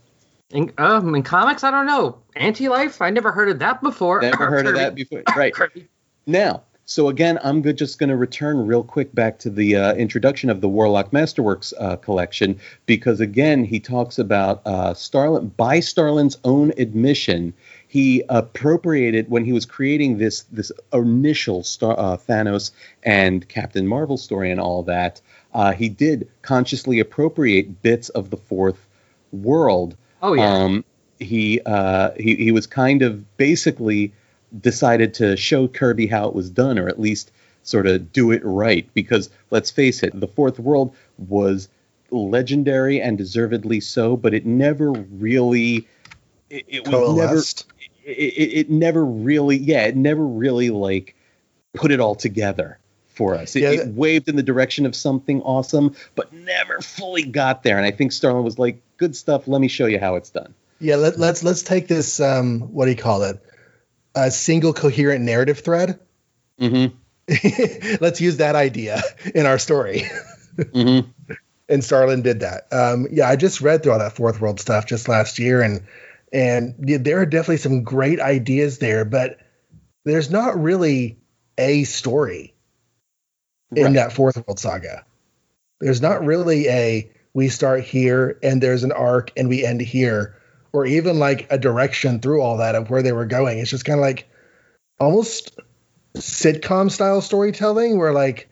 In, 0.50 0.72
um, 0.78 1.14
in 1.14 1.22
comics, 1.22 1.64
I 1.64 1.70
don't 1.70 1.86
know. 1.86 2.18
Anti-life, 2.36 3.00
I 3.00 3.10
never 3.10 3.32
heard 3.32 3.48
of 3.48 3.58
that 3.60 3.82
before. 3.82 4.20
Never 4.20 4.46
heard 4.46 4.66
of 4.66 4.74
that 4.74 4.94
before. 4.94 5.22
Right. 5.36 5.54
Now, 6.26 6.62
so 6.90 7.06
again, 7.06 7.38
I'm 7.44 7.62
good, 7.62 7.78
just 7.78 8.00
going 8.00 8.10
to 8.10 8.16
return 8.16 8.66
real 8.66 8.82
quick 8.82 9.14
back 9.14 9.38
to 9.40 9.50
the 9.50 9.76
uh, 9.76 9.94
introduction 9.94 10.50
of 10.50 10.60
the 10.60 10.68
Warlock 10.68 11.12
Masterworks 11.12 11.72
uh, 11.78 11.94
collection 11.94 12.58
because 12.84 13.20
again, 13.20 13.62
he 13.62 13.78
talks 13.78 14.18
about 14.18 14.60
uh, 14.66 14.92
Starlin 14.94 15.50
by 15.50 15.78
Starlin's 15.78 16.36
own 16.42 16.72
admission. 16.78 17.54
He 17.86 18.24
appropriated 18.28 19.30
when 19.30 19.44
he 19.44 19.52
was 19.52 19.66
creating 19.66 20.18
this 20.18 20.42
this 20.50 20.72
initial 20.92 21.62
Star, 21.62 21.94
uh, 21.96 22.16
Thanos 22.16 22.72
and 23.04 23.48
Captain 23.48 23.86
Marvel 23.86 24.16
story 24.16 24.50
and 24.50 24.60
all 24.60 24.82
that. 24.82 25.20
Uh, 25.54 25.70
he 25.70 25.88
did 25.88 26.28
consciously 26.42 26.98
appropriate 26.98 27.82
bits 27.82 28.08
of 28.08 28.30
the 28.30 28.36
fourth 28.36 28.88
world. 29.30 29.96
Oh 30.20 30.32
yeah. 30.32 30.42
Um, 30.42 30.84
he 31.20 31.60
uh, 31.64 32.10
he 32.16 32.34
he 32.34 32.50
was 32.50 32.66
kind 32.66 33.02
of 33.02 33.36
basically 33.36 34.12
decided 34.58 35.14
to 35.14 35.36
show 35.36 35.68
Kirby 35.68 36.06
how 36.06 36.28
it 36.28 36.34
was 36.34 36.50
done, 36.50 36.78
or 36.78 36.88
at 36.88 37.00
least 37.00 37.32
sort 37.62 37.86
of 37.86 38.12
do 38.12 38.30
it 38.32 38.42
right. 38.44 38.88
Because 38.94 39.30
let's 39.50 39.70
face 39.70 40.02
it, 40.02 40.18
the 40.18 40.28
Fourth 40.28 40.58
World 40.58 40.94
was 41.18 41.68
legendary 42.10 43.00
and 43.00 43.16
deservedly 43.16 43.80
so, 43.80 44.16
but 44.16 44.34
it 44.34 44.46
never 44.46 44.92
really. 44.92 45.86
It, 46.48 46.64
it 46.68 46.88
was 46.88 47.16
never. 47.16 47.36
It, 48.04 48.12
it, 48.12 48.58
it, 48.58 48.70
never 48.70 49.04
really, 49.04 49.56
yeah, 49.56 49.84
it 49.84 49.96
never 49.96 50.26
really 50.26 50.70
like 50.70 51.14
put 51.74 51.92
it 51.92 52.00
all 52.00 52.14
together 52.14 52.78
for 53.08 53.34
us. 53.34 53.54
It, 53.54 53.62
yeah, 53.62 53.70
it 53.70 53.88
waved 53.88 54.28
in 54.28 54.36
the 54.36 54.42
direction 54.42 54.86
of 54.86 54.96
something 54.96 55.42
awesome, 55.42 55.94
but 56.14 56.32
never 56.32 56.80
fully 56.80 57.22
got 57.22 57.62
there. 57.62 57.76
And 57.76 57.86
I 57.86 57.90
think 57.90 58.12
Starlin 58.12 58.42
was 58.42 58.58
like, 58.58 58.80
"Good 58.96 59.14
stuff. 59.14 59.46
Let 59.46 59.60
me 59.60 59.68
show 59.68 59.86
you 59.86 60.00
how 60.00 60.16
it's 60.16 60.30
done." 60.30 60.54
Yeah, 60.80 60.96
let, 60.96 61.14
us 61.14 61.18
let's, 61.18 61.44
let's 61.44 61.62
take 61.62 61.88
this. 61.88 62.20
Um, 62.20 62.60
what 62.60 62.86
do 62.86 62.90
you 62.90 62.96
call 62.96 63.22
it? 63.24 63.40
A 64.14 64.30
single 64.30 64.72
coherent 64.72 65.24
narrative 65.24 65.60
thread. 65.60 65.98
Mm-hmm. 66.60 66.96
Let's 68.02 68.20
use 68.20 68.38
that 68.38 68.56
idea 68.56 69.02
in 69.34 69.46
our 69.46 69.58
story. 69.58 70.04
mm-hmm. 70.56 71.08
And 71.68 71.84
Starlin 71.84 72.22
did 72.22 72.40
that. 72.40 72.66
Um, 72.72 73.06
yeah, 73.12 73.28
I 73.28 73.36
just 73.36 73.60
read 73.60 73.82
through 73.82 73.92
all 73.92 73.98
that 74.00 74.16
fourth 74.16 74.40
world 74.40 74.58
stuff 74.58 74.86
just 74.86 75.08
last 75.08 75.38
year, 75.38 75.62
and 75.62 75.82
and 76.32 76.74
yeah, 76.84 76.98
there 76.98 77.20
are 77.20 77.26
definitely 77.26 77.58
some 77.58 77.84
great 77.84 78.18
ideas 78.18 78.78
there, 78.78 79.04
but 79.04 79.38
there's 80.04 80.30
not 80.30 80.60
really 80.60 81.18
a 81.56 81.84
story 81.84 82.54
in 83.76 83.84
right. 83.84 83.94
that 83.94 84.12
fourth 84.12 84.36
world 84.36 84.58
saga. 84.58 85.04
There's 85.80 86.02
not 86.02 86.24
really 86.24 86.68
a 86.68 87.10
we 87.32 87.48
start 87.48 87.84
here 87.84 88.38
and 88.42 88.60
there's 88.60 88.82
an 88.82 88.92
arc 88.92 89.30
and 89.36 89.48
we 89.48 89.64
end 89.64 89.80
here 89.80 90.36
or 90.72 90.86
even 90.86 91.18
like 91.18 91.46
a 91.50 91.58
direction 91.58 92.20
through 92.20 92.40
all 92.40 92.58
that 92.58 92.74
of 92.74 92.90
where 92.90 93.02
they 93.02 93.12
were 93.12 93.26
going. 93.26 93.58
It's 93.58 93.70
just 93.70 93.84
kind 93.84 93.98
of 93.98 94.02
like 94.02 94.28
almost 94.98 95.58
sitcom 96.16 96.90
style 96.90 97.20
storytelling 97.20 97.98
where 97.98 98.12
like 98.12 98.48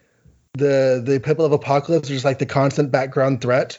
the 0.54 1.02
the 1.04 1.20
people 1.20 1.44
of 1.44 1.58
Apokolips 1.58 2.04
are 2.04 2.14
just 2.14 2.24
like 2.24 2.38
the 2.38 2.46
constant 2.46 2.90
background 2.90 3.40
threat. 3.40 3.78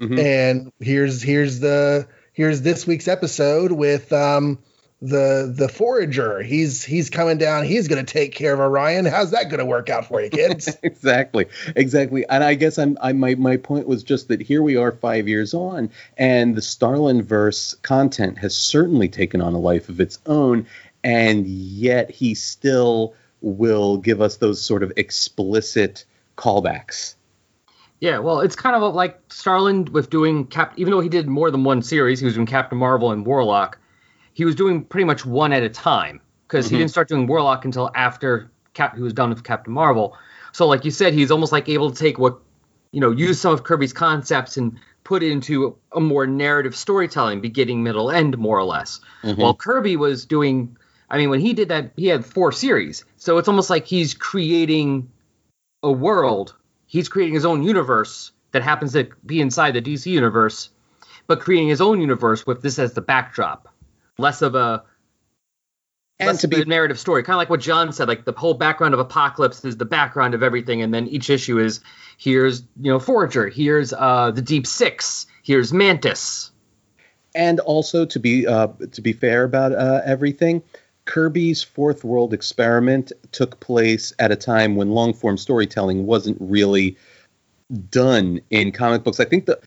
Mm-hmm. 0.00 0.18
And 0.18 0.72
here's 0.80 1.22
here's 1.22 1.60
the 1.60 2.06
here's 2.32 2.62
this 2.62 2.86
week's 2.86 3.08
episode 3.08 3.72
with 3.72 4.12
um 4.12 4.58
the 5.00 5.52
the 5.54 5.68
forager. 5.68 6.42
He's 6.42 6.84
he's 6.84 7.08
coming 7.08 7.38
down. 7.38 7.64
He's 7.64 7.86
going 7.86 8.04
to 8.04 8.12
take 8.12 8.34
care 8.34 8.52
of 8.52 8.60
Orion. 8.60 9.06
How's 9.06 9.30
that 9.30 9.44
going 9.44 9.60
to 9.60 9.64
work 9.64 9.88
out 9.88 10.06
for 10.06 10.20
you, 10.20 10.28
kids? 10.28 10.76
exactly, 10.82 11.46
exactly. 11.76 12.26
And 12.28 12.42
I 12.42 12.54
guess 12.54 12.78
I'm 12.78 12.98
I 13.00 13.12
my 13.12 13.34
my 13.36 13.56
point 13.56 13.86
was 13.86 14.02
just 14.02 14.28
that 14.28 14.40
here 14.40 14.62
we 14.62 14.76
are 14.76 14.92
five 14.92 15.28
years 15.28 15.54
on, 15.54 15.90
and 16.16 16.56
the 16.56 16.62
Starlin 16.62 17.22
verse 17.22 17.74
content 17.82 18.38
has 18.38 18.56
certainly 18.56 19.08
taken 19.08 19.40
on 19.40 19.54
a 19.54 19.58
life 19.60 19.88
of 19.88 20.00
its 20.00 20.18
own, 20.26 20.66
and 21.04 21.46
yet 21.46 22.10
he 22.10 22.34
still 22.34 23.14
will 23.40 23.98
give 23.98 24.20
us 24.20 24.38
those 24.38 24.60
sort 24.60 24.82
of 24.82 24.92
explicit 24.96 26.04
callbacks. 26.36 27.14
Yeah, 28.00 28.18
well, 28.18 28.40
it's 28.40 28.54
kind 28.56 28.76
of 28.76 28.94
like 28.94 29.20
Starlin 29.28 29.84
with 29.86 30.10
doing 30.10 30.46
Cap. 30.46 30.72
Even 30.76 30.90
though 30.90 31.00
he 31.00 31.08
did 31.08 31.28
more 31.28 31.52
than 31.52 31.62
one 31.62 31.82
series, 31.82 32.18
he 32.18 32.26
was 32.26 32.34
doing 32.34 32.46
Captain 32.46 32.78
Marvel 32.78 33.12
and 33.12 33.24
Warlock 33.24 33.78
he 34.38 34.44
was 34.44 34.54
doing 34.54 34.84
pretty 34.84 35.04
much 35.04 35.26
one 35.26 35.52
at 35.52 35.64
a 35.64 35.68
time 35.68 36.20
because 36.46 36.66
mm-hmm. 36.66 36.76
he 36.76 36.78
didn't 36.78 36.92
start 36.92 37.08
doing 37.08 37.26
Warlock 37.26 37.64
until 37.64 37.90
after 37.92 38.52
Cap 38.72 38.94
he 38.94 39.02
was 39.02 39.12
done 39.12 39.30
with 39.30 39.42
Captain 39.42 39.72
Marvel. 39.72 40.16
So 40.52 40.68
like 40.68 40.84
you 40.84 40.92
said, 40.92 41.12
he's 41.12 41.32
almost 41.32 41.50
like 41.50 41.68
able 41.68 41.90
to 41.90 41.98
take 41.98 42.20
what 42.20 42.38
you 42.92 43.00
know, 43.00 43.10
use 43.10 43.40
some 43.40 43.52
of 43.52 43.64
Kirby's 43.64 43.92
concepts 43.92 44.56
and 44.56 44.78
put 45.02 45.24
it 45.24 45.32
into 45.32 45.76
a 45.90 45.98
more 45.98 46.24
narrative 46.24 46.76
storytelling, 46.76 47.40
beginning, 47.40 47.82
middle, 47.82 48.12
end, 48.12 48.38
more 48.38 48.56
or 48.56 48.62
less. 48.62 49.00
Mm-hmm. 49.24 49.42
While 49.42 49.54
Kirby 49.54 49.96
was 49.96 50.24
doing, 50.24 50.76
I 51.10 51.18
mean, 51.18 51.30
when 51.30 51.40
he 51.40 51.52
did 51.52 51.70
that, 51.70 51.90
he 51.96 52.06
had 52.06 52.24
four 52.24 52.52
series. 52.52 53.04
So 53.16 53.38
it's 53.38 53.48
almost 53.48 53.70
like 53.70 53.86
he's 53.86 54.14
creating 54.14 55.10
a 55.82 55.90
world. 55.90 56.54
He's 56.86 57.08
creating 57.08 57.34
his 57.34 57.44
own 57.44 57.64
universe 57.64 58.30
that 58.52 58.62
happens 58.62 58.92
to 58.92 59.08
be 59.26 59.40
inside 59.40 59.72
the 59.72 59.82
DC 59.82 60.06
universe, 60.06 60.70
but 61.26 61.40
creating 61.40 61.68
his 61.68 61.80
own 61.80 62.00
universe 62.00 62.46
with 62.46 62.62
this 62.62 62.78
as 62.78 62.92
the 62.92 63.00
backdrop 63.00 63.68
less 64.18 64.42
of 64.42 64.54
a 64.54 64.84
and 66.20 66.38
to 66.40 66.48
be 66.48 66.64
narrative 66.64 66.98
story, 66.98 67.22
kind 67.22 67.34
of 67.34 67.38
like 67.38 67.50
what 67.50 67.60
John 67.60 67.92
said. 67.92 68.08
Like 68.08 68.24
the 68.24 68.32
whole 68.32 68.54
background 68.54 68.94
of 68.94 69.06
Apokolips 69.06 69.64
is 69.64 69.76
the 69.76 69.84
background 69.84 70.34
of 70.34 70.42
everything, 70.42 70.82
and 70.82 70.92
then 70.92 71.06
each 71.06 71.30
issue 71.30 71.58
is 71.58 71.80
here's 72.16 72.62
you 72.80 72.90
know 72.90 72.98
Forager, 72.98 73.48
here's 73.48 73.92
uh, 73.92 74.32
the 74.32 74.42
Deep 74.42 74.66
Six, 74.66 75.26
here's 75.42 75.72
Mantis, 75.72 76.50
and 77.34 77.60
also 77.60 78.04
to 78.06 78.18
be 78.18 78.46
uh, 78.46 78.68
to 78.92 79.00
be 79.00 79.12
fair 79.12 79.44
about 79.44 79.72
uh, 79.72 80.02
everything. 80.04 80.62
Kirby's 81.04 81.62
Fourth 81.62 82.04
World 82.04 82.34
Experiment 82.34 83.12
took 83.32 83.60
place 83.60 84.12
at 84.18 84.30
a 84.30 84.36
time 84.36 84.76
when 84.76 84.90
long 84.90 85.14
form 85.14 85.38
storytelling 85.38 86.04
wasn't 86.04 86.36
really 86.38 86.98
done 87.90 88.40
in 88.50 88.72
comic 88.72 89.04
books. 89.04 89.20
I 89.20 89.24
think 89.24 89.46
the 89.46 89.58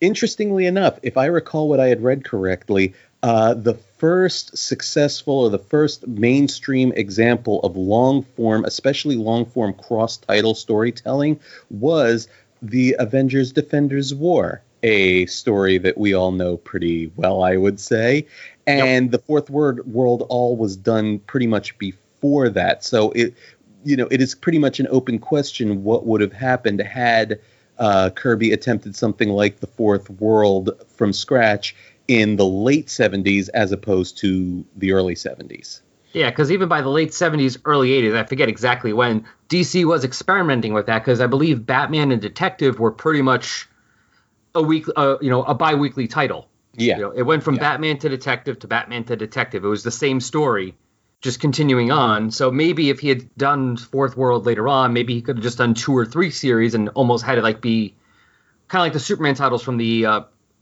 interestingly 0.00 0.66
enough, 0.66 0.98
if 1.02 1.16
I 1.16 1.26
recall 1.26 1.68
what 1.68 1.80
I 1.80 1.88
had 1.88 2.02
read 2.02 2.24
correctly, 2.24 2.94
uh, 3.22 3.54
the 3.54 3.74
first 3.74 4.56
successful 4.56 5.40
or 5.40 5.50
the 5.50 5.58
first 5.58 6.06
mainstream 6.08 6.92
example 6.92 7.60
of 7.60 7.76
long 7.76 8.22
form, 8.22 8.64
especially 8.64 9.16
long 9.16 9.44
form 9.44 9.74
cross 9.74 10.16
title 10.16 10.54
storytelling, 10.54 11.38
was 11.68 12.28
the 12.62 12.96
Avengers 12.98 13.52
Defenders 13.52 14.14
War, 14.14 14.62
a 14.82 15.26
story 15.26 15.76
that 15.78 15.98
we 15.98 16.14
all 16.14 16.32
know 16.32 16.56
pretty 16.56 17.12
well, 17.16 17.42
I 17.42 17.56
would 17.56 17.78
say. 17.78 18.26
And 18.66 19.06
yep. 19.06 19.12
the 19.12 19.18
Fourth 19.18 19.50
Word 19.50 19.86
World 19.86 20.24
all 20.28 20.56
was 20.56 20.76
done 20.76 21.18
pretty 21.20 21.46
much 21.46 21.76
before 21.78 22.48
that. 22.50 22.84
So 22.84 23.10
it, 23.12 23.34
you 23.84 23.96
know, 23.96 24.08
it 24.10 24.22
is 24.22 24.34
pretty 24.34 24.58
much 24.58 24.80
an 24.80 24.86
open 24.90 25.18
question 25.18 25.84
what 25.84 26.06
would 26.06 26.20
have 26.20 26.32
happened 26.32 26.80
had 26.80 27.40
uh, 27.78 28.10
Kirby 28.10 28.52
attempted 28.52 28.94
something 28.94 29.30
like 29.30 29.60
the 29.60 29.66
Fourth 29.66 30.10
World 30.10 30.70
from 30.88 31.12
scratch 31.12 31.74
in 32.10 32.34
the 32.34 32.44
late 32.44 32.88
70s 32.88 33.48
as 33.54 33.70
opposed 33.70 34.18
to 34.18 34.64
the 34.74 34.90
early 34.90 35.14
70s. 35.14 35.80
Yeah, 36.12 36.28
because 36.28 36.50
even 36.50 36.68
by 36.68 36.80
the 36.80 36.88
late 36.88 37.10
70s, 37.10 37.56
early 37.64 37.90
80s, 37.90 38.16
I 38.16 38.24
forget 38.24 38.48
exactly 38.48 38.92
when, 38.92 39.24
DC 39.48 39.84
was 39.84 40.02
experimenting 40.02 40.72
with 40.72 40.86
that 40.86 41.04
because 41.04 41.20
I 41.20 41.28
believe 41.28 41.64
Batman 41.64 42.10
and 42.10 42.20
Detective 42.20 42.80
were 42.80 42.90
pretty 42.90 43.22
much 43.22 43.68
a 44.56 44.62
week, 44.62 44.86
uh, 44.96 45.18
you 45.20 45.30
know, 45.30 45.44
a 45.44 45.54
bi-weekly 45.54 46.08
title. 46.08 46.48
Yeah. 46.74 46.96
You 46.96 47.02
know, 47.02 47.10
it 47.12 47.22
went 47.22 47.44
from 47.44 47.54
yeah. 47.54 47.60
Batman 47.60 47.98
to 47.98 48.08
Detective 48.08 48.58
to 48.58 48.66
Batman 48.66 49.04
to 49.04 49.14
Detective. 49.14 49.64
It 49.64 49.68
was 49.68 49.84
the 49.84 49.92
same 49.92 50.18
story, 50.18 50.74
just 51.20 51.38
continuing 51.38 51.92
on. 51.92 52.32
So 52.32 52.50
maybe 52.50 52.90
if 52.90 52.98
he 52.98 53.08
had 53.08 53.32
done 53.36 53.76
Fourth 53.76 54.16
World 54.16 54.46
later 54.46 54.66
on, 54.66 54.92
maybe 54.92 55.14
he 55.14 55.22
could 55.22 55.36
have 55.36 55.44
just 55.44 55.58
done 55.58 55.74
two 55.74 55.96
or 55.96 56.04
three 56.04 56.30
series 56.32 56.74
and 56.74 56.88
almost 56.90 57.24
had 57.24 57.38
it 57.38 57.44
like 57.44 57.60
be 57.60 57.94
kind 58.66 58.80
of 58.80 58.86
like 58.86 58.94
the 58.94 59.00
Superman 59.00 59.36
titles 59.36 59.62
from 59.62 59.76
the 59.76 60.06
uh, 60.06 60.20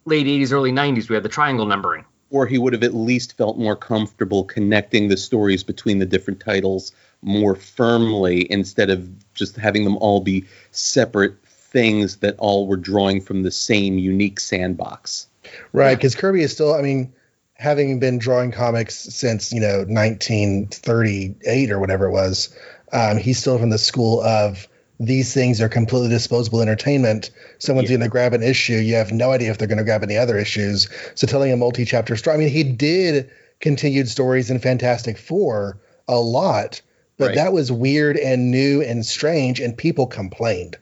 late 0.09 0.27
80s, 0.27 0.53
early 0.53 0.73
90s. 0.73 1.09
We 1.09 1.15
had 1.15 1.23
the 1.23 1.29
triangle 1.29 1.67
numbering. 1.67 2.05
Or 2.31 2.47
he 2.47 2.59
would 2.59 2.73
have 2.73 2.83
at 2.83 2.95
least 2.95 3.37
felt 3.37 3.57
more 3.57 3.77
comfortable 3.77 4.45
connecting 4.45 5.09
the 5.09 5.17
stories 5.17 5.65
between 5.65 5.99
the 5.99 6.07
different 6.07 6.41
titles 6.41 6.93
more 7.23 7.55
firmly 7.55 8.51
instead 8.51 8.91
of 8.91 9.09
just 9.35 9.57
having 9.57 9.85
them 9.85 9.97
all 9.99 10.21
be 10.21 10.45
separate 10.71 11.35
things 11.45 12.17
that 12.17 12.37
all 12.39 12.67
were 12.67 12.77
drawing 12.77 13.21
from 13.21 13.43
the 13.43 13.51
same 13.51 13.99
unique 13.99 14.41
sandbox. 14.41 15.27
Right, 15.73 15.95
because 15.95 16.15
yeah. 16.15 16.21
Kirby 16.21 16.43
is 16.43 16.53
still, 16.53 16.75
I 16.75 16.83
mean, 16.83 17.13
having 17.55 17.99
been 17.99 18.19
drawing 18.19 18.53
comics 18.53 18.95
since, 18.95 19.53
you 19.53 19.61
know, 19.61 19.85
1938 19.89 21.71
or 21.71 21.79
whatever 21.79 22.07
it 22.07 22.13
was, 22.13 22.55
um, 22.93 23.17
he's 23.17 23.39
still 23.39 23.59
from 23.59 23.71
the 23.71 23.79
school 23.79 24.21
of 24.21 24.69
these 25.01 25.33
things 25.33 25.61
are 25.61 25.69
completely 25.69 26.09
disposable 26.09 26.61
entertainment. 26.61 27.31
Someone's 27.59 27.91
yeah. 27.91 27.97
going 27.97 28.07
to 28.07 28.11
grab 28.11 28.33
an 28.33 28.43
issue. 28.43 28.75
You 28.75 28.97
have 28.97 29.13
no 29.13 29.33
idea 29.33 29.51
if 29.51 29.59
they're 29.59 29.69
going 29.69 29.79
to 29.79 29.85
grab 29.85 30.03
any 30.03 30.17
other 30.17 30.37
issues. 30.37 30.89
So 31.15 31.27
telling 31.27 31.53
a 31.53 31.57
multi-chapter 31.57 32.17
story. 32.17 32.35
I 32.35 32.39
mean, 32.39 32.49
he 32.49 32.65
did 32.65 33.31
continued 33.61 34.09
stories 34.09 34.51
in 34.51 34.59
Fantastic 34.59 35.19
Four 35.19 35.81
a 36.09 36.17
lot, 36.19 36.81
but 37.17 37.29
right. 37.29 37.35
that 37.37 37.53
was 37.53 37.71
weird 37.71 38.17
and 38.17 38.51
new 38.51 38.83
and 38.83 39.05
strange, 39.05 39.61
and 39.61 39.77
people 39.77 40.07
complained. 40.07 40.77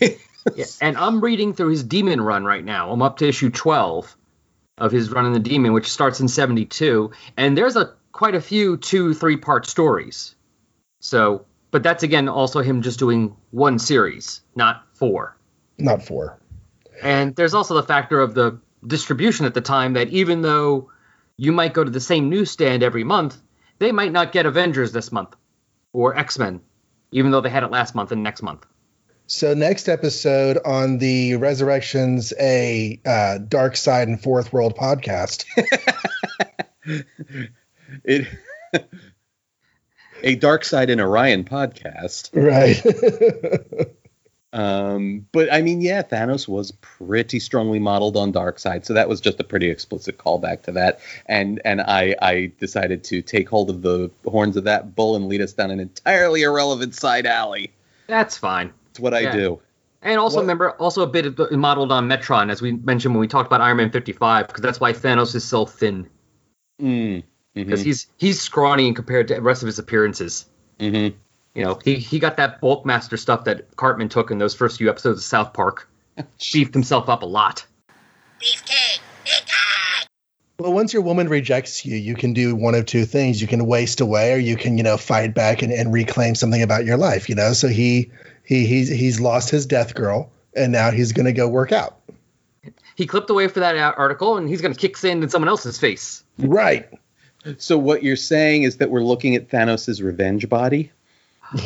Yeah, 0.56 0.64
and 0.80 0.96
I'm 0.96 1.20
reading 1.20 1.52
through 1.52 1.70
his 1.70 1.84
Demon 1.84 2.20
run 2.20 2.44
right 2.44 2.64
now. 2.64 2.90
I'm 2.90 3.02
up 3.02 3.18
to 3.18 3.28
issue 3.28 3.50
12 3.50 4.16
of 4.78 4.92
his 4.92 5.10
run 5.10 5.26
in 5.26 5.32
the 5.32 5.40
Demon, 5.40 5.72
which 5.72 5.90
starts 5.90 6.20
in 6.20 6.28
72, 6.28 7.10
and 7.36 7.56
there's 7.56 7.76
a 7.76 7.92
quite 8.12 8.34
a 8.34 8.40
few 8.40 8.76
two, 8.76 9.14
three 9.14 9.36
part 9.36 9.66
stories. 9.66 10.34
So, 11.00 11.44
but 11.70 11.82
that's 11.82 12.02
again 12.02 12.28
also 12.28 12.60
him 12.60 12.82
just 12.82 12.98
doing 12.98 13.36
one 13.50 13.78
series, 13.78 14.40
not 14.54 14.84
four. 14.94 15.36
Not 15.78 16.02
four. 16.02 16.38
And 17.02 17.36
there's 17.36 17.54
also 17.54 17.74
the 17.74 17.82
factor 17.82 18.20
of 18.20 18.34
the 18.34 18.60
distribution 18.86 19.46
at 19.46 19.54
the 19.54 19.60
time 19.60 19.94
that 19.94 20.08
even 20.08 20.42
though 20.42 20.90
you 21.36 21.52
might 21.52 21.74
go 21.74 21.84
to 21.84 21.90
the 21.90 22.00
same 22.00 22.28
newsstand 22.28 22.82
every 22.82 23.04
month, 23.04 23.36
they 23.78 23.92
might 23.92 24.12
not 24.12 24.32
get 24.32 24.46
Avengers 24.46 24.92
this 24.92 25.12
month 25.12 25.36
or 25.92 26.16
X 26.16 26.38
Men, 26.38 26.60
even 27.12 27.30
though 27.30 27.40
they 27.40 27.50
had 27.50 27.62
it 27.62 27.70
last 27.70 27.94
month 27.94 28.12
and 28.12 28.22
next 28.22 28.42
month. 28.42 28.66
So 29.26 29.52
next 29.52 29.88
episode 29.88 30.58
on 30.64 30.98
the 30.98 31.36
Resurrections 31.36 32.32
a 32.40 32.98
uh, 33.04 33.38
Darkseid 33.38 34.04
and 34.04 34.20
Fourth 34.20 34.52
World 34.54 34.74
podcast. 34.74 35.44
it 38.04 38.26
a 40.22 40.36
Darkseid 40.36 40.88
in 40.88 41.00
Orion 41.00 41.44
podcast. 41.44 42.30
right. 42.34 43.88
Um, 44.50 45.26
but 45.30 45.52
I 45.52 45.60
mean, 45.60 45.82
yeah, 45.82 46.02
Thanos 46.02 46.48
was 46.48 46.72
pretty 46.80 47.38
strongly 47.38 47.78
modeled 47.78 48.16
on 48.16 48.32
Darkseid, 48.32 48.86
so 48.86 48.94
that 48.94 49.06
was 49.06 49.20
just 49.20 49.38
a 49.40 49.44
pretty 49.44 49.68
explicit 49.68 50.16
callback 50.16 50.62
to 50.62 50.72
that. 50.72 51.00
And 51.26 51.60
and 51.66 51.82
I 51.82 52.16
I 52.22 52.52
decided 52.58 53.04
to 53.04 53.20
take 53.20 53.46
hold 53.46 53.68
of 53.68 53.82
the 53.82 54.10
horns 54.24 54.56
of 54.56 54.64
that 54.64 54.94
bull 54.96 55.16
and 55.16 55.28
lead 55.28 55.42
us 55.42 55.52
down 55.52 55.70
an 55.70 55.80
entirely 55.80 56.42
irrelevant 56.44 56.94
side 56.94 57.26
alley. 57.26 57.72
That's 58.06 58.38
fine. 58.38 58.72
It's 58.90 58.98
what 58.98 59.12
I 59.12 59.30
do. 59.30 59.60
And 60.00 60.18
also 60.18 60.36
What- 60.36 60.42
remember, 60.44 60.70
also 60.72 61.02
a 61.02 61.06
bit 61.06 61.26
of 61.26 61.36
the- 61.36 61.54
modeled 61.54 61.92
on 61.92 62.08
Metron, 62.08 62.50
as 62.50 62.62
we 62.62 62.72
mentioned 62.72 63.12
when 63.14 63.20
we 63.20 63.28
talked 63.28 63.48
about 63.48 63.60
Iron 63.60 63.76
Man 63.76 63.90
55, 63.90 64.46
because 64.46 64.62
that's 64.62 64.80
why 64.80 64.94
Thanos 64.94 65.34
is 65.34 65.44
so 65.44 65.66
thin, 65.66 66.08
Mm. 66.80 67.22
Because 67.54 67.80
Mhm. 67.80 67.84
he's 67.84 68.06
he's 68.16 68.40
scrawny 68.40 68.92
compared 68.94 69.28
to 69.28 69.34
the 69.34 69.42
rest 69.42 69.62
of 69.62 69.66
his 69.66 69.78
appearances. 69.78 70.46
Mhm. 70.80 71.14
You 71.54 71.64
know, 71.64 71.78
he 71.84 71.96
he 71.96 72.18
got 72.18 72.36
that 72.36 72.60
Bulkmaster 72.60 73.18
stuff 73.18 73.44
that 73.44 73.74
Cartman 73.76 74.08
took 74.08 74.30
in 74.30 74.38
those 74.38 74.54
first 74.54 74.78
few 74.78 74.88
episodes 74.88 75.18
of 75.20 75.24
South 75.24 75.52
Park. 75.52 75.88
Beefed 76.52 76.74
himself 76.74 77.08
up 77.08 77.22
a 77.22 77.26
lot. 77.26 77.66
Beefcake. 78.40 79.00
well, 80.58 80.72
once 80.72 80.92
your 80.92 81.02
woman 81.02 81.28
rejects 81.28 81.84
you, 81.86 81.96
you 81.96 82.14
can 82.14 82.32
do 82.32 82.54
one 82.56 82.74
of 82.74 82.86
two 82.86 83.04
things. 83.04 83.40
You 83.40 83.46
can 83.48 83.64
waste 83.66 84.00
away, 84.00 84.32
or 84.32 84.38
you 84.38 84.56
can, 84.56 84.76
you 84.76 84.82
know, 84.84 84.96
fight 84.96 85.34
back 85.34 85.62
and, 85.62 85.72
and 85.72 85.92
reclaim 85.92 86.34
something 86.34 86.62
about 86.62 86.84
your 86.84 86.96
life. 86.96 87.28
You 87.28 87.34
know, 87.36 87.52
so 87.52 87.68
he 87.68 88.10
he 88.44 88.66
he's 88.66 88.88
he's 88.88 89.20
lost 89.20 89.50
his 89.50 89.66
death 89.66 89.94
girl, 89.94 90.30
and 90.54 90.72
now 90.72 90.90
he's 90.90 91.12
going 91.12 91.26
to 91.26 91.32
go 91.32 91.48
work 91.48 91.72
out. 91.72 91.96
He 92.96 93.06
clipped 93.06 93.30
away 93.30 93.46
for 93.48 93.60
that 93.60 93.76
article, 93.96 94.36
and 94.36 94.48
he's 94.48 94.60
going 94.60 94.74
to 94.74 94.78
kick 94.78 94.96
sand 94.96 95.22
in 95.22 95.28
someone 95.28 95.48
else's 95.48 95.78
face. 95.78 96.24
Right. 96.38 96.88
So 97.58 97.78
what 97.78 98.02
you're 98.02 98.16
saying 98.16 98.64
is 98.64 98.78
that 98.78 98.90
we're 98.90 99.02
looking 99.02 99.34
at 99.34 99.48
Thanos' 99.48 100.02
revenge 100.02 100.48
body? 100.48 100.90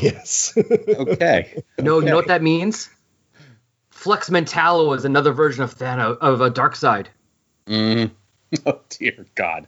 Yes. 0.01 0.53
Okay. 0.57 1.62
No, 1.79 1.99
you 1.99 2.05
know 2.07 2.16
what 2.16 2.29
that 2.29 2.43
means? 2.43 2.89
Flex 3.91 4.31
Mentalo 4.31 4.95
is 4.97 5.05
another 5.05 5.33
version 5.33 5.64
of 5.64 5.75
Thanos 5.77 6.18
of 6.18 6.41
a 6.41 6.51
Darkseid. 6.51 7.07
Mhm. 7.66 8.11
Oh 8.66 8.81
dear 8.91 9.25
God. 9.35 9.66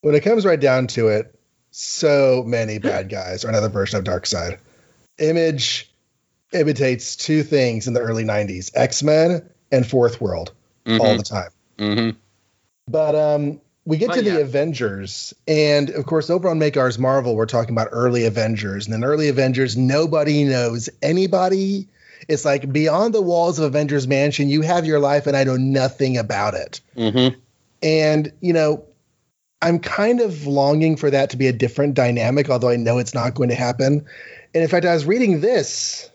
when 0.00 0.14
it 0.14 0.20
comes 0.22 0.44
right 0.46 0.58
down 0.60 0.86
to 0.88 1.08
it, 1.08 1.38
so 1.70 2.42
many 2.46 2.78
bad 2.78 3.08
guys 3.10 3.44
are 3.44 3.48
another 3.50 3.68
version 3.68 3.98
of 3.98 4.04
Darkseid. 4.04 4.58
Image 5.18 5.90
imitates 6.52 7.14
two 7.14 7.42
things 7.42 7.86
in 7.86 7.94
the 7.94 8.00
early 8.00 8.24
90s 8.24 8.70
X 8.74 9.02
Men 9.02 9.48
and 9.70 9.86
Fourth 9.86 10.20
World 10.20 10.52
all 10.86 10.98
Mhm. 10.98 11.16
the 11.18 11.22
time. 11.22 11.50
Mhm. 11.78 12.16
But 12.88 13.14
um, 13.14 13.60
we 13.84 13.98
get 13.98 14.08
But 14.08 14.16
to 14.16 14.22
the. 14.22 14.40
Avengers, 14.40 15.34
and 15.46 15.90
of 15.90 16.06
course, 16.06 16.30
over 16.30 16.48
on 16.48 16.58
Make 16.58 16.76
Ours 16.76 16.98
Marvel, 16.98 17.36
we're 17.36 17.46
talking 17.46 17.74
about 17.74 17.88
early 17.92 18.24
Avengers. 18.24 18.86
And 18.86 18.94
in 18.94 19.04
early 19.04 19.28
Avengers, 19.28 19.76
nobody 19.76 20.44
knows 20.44 20.88
anybody. 21.02 21.88
It's 22.28 22.44
like 22.44 22.72
beyond 22.72 23.12
the 23.12 23.20
walls 23.20 23.58
of 23.58 23.66
Avengers 23.66 24.08
Mansion, 24.08 24.48
you 24.48 24.62
have 24.62 24.86
your 24.86 25.00
life, 25.00 25.26
and 25.26 25.36
I 25.36 25.44
know 25.44 25.56
nothing 25.56 26.16
about 26.16 26.54
it. 26.54 26.80
Mhm. 26.96 27.36
And, 27.82 28.32
you 28.40 28.54
know, 28.54 28.84
I'm 29.60 29.78
kind 29.78 30.20
of 30.20 30.46
longing 30.46 30.96
for 30.96 31.10
that 31.10 31.30
to 31.30 31.36
be 31.36 31.46
a 31.46 31.52
different 31.52 31.94
dynamic, 31.94 32.48
although 32.48 32.70
I 32.70 32.76
know 32.76 32.98
it's 32.98 33.14
not 33.14 33.34
going 33.34 33.50
to 33.50 33.54
happen. 33.54 34.04
And 34.54 34.62
in 34.62 34.68
fact, 34.68 34.86
I 34.86 34.94
was 34.94 35.04
reading 35.04 35.40
this, 35.40 36.08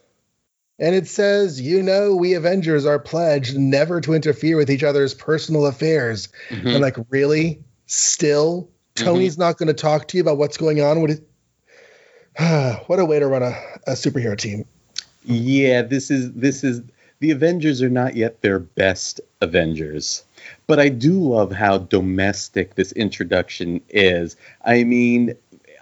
and 0.80 0.96
it 0.96 1.08
says, 1.08 1.60
you 1.60 1.84
know, 1.84 2.16
we 2.16 2.34
Avengers 2.34 2.86
are 2.86 3.00
pledged 3.00 3.58
never 3.58 4.00
to 4.02 4.14
interfere 4.14 4.58
with 4.58 4.70
each 4.70 4.84
other's 4.84 5.14
personal 5.14 5.66
affairs. 5.66 6.30
Mhm. 6.50 6.76
I'm 6.76 6.82
like, 6.82 6.98
really? 7.10 7.62
Still? 7.86 8.70
Tony's 8.96 9.38
not 9.38 9.58
going 9.58 9.68
to 9.68 9.74
talk 9.74 10.08
to 10.10 10.18
you 10.18 10.24
about 10.24 10.38
what's 10.38 10.58
going 10.58 10.82
on? 10.82 11.02
What, 11.02 11.12
is, 11.12 11.22
what 12.88 13.00
a 13.00 13.06
way 13.06 13.20
to 13.20 13.28
run 13.28 13.44
a, 13.44 13.56
a 13.88 13.92
superhero 13.92 14.38
team. 14.38 14.66
Yeah, 15.24 15.82
this 15.82 16.12
is 16.12 16.32
this 16.34 16.64
is 16.64 16.82
the 17.20 17.32
Avengers 17.32 17.82
are 17.82 17.90
not 17.90 18.16
yet 18.16 18.42
their 18.42 18.60
best 18.60 19.22
Avengers. 19.42 20.24
But 20.68 20.80
I 20.80 20.90
do 20.90 21.20
love 21.20 21.52
how 21.52 21.80
domestic 21.80 22.76
this 22.76 22.92
introduction 22.94 23.82
is. 23.90 24.38
I 24.64 24.84
mean, 24.84 25.36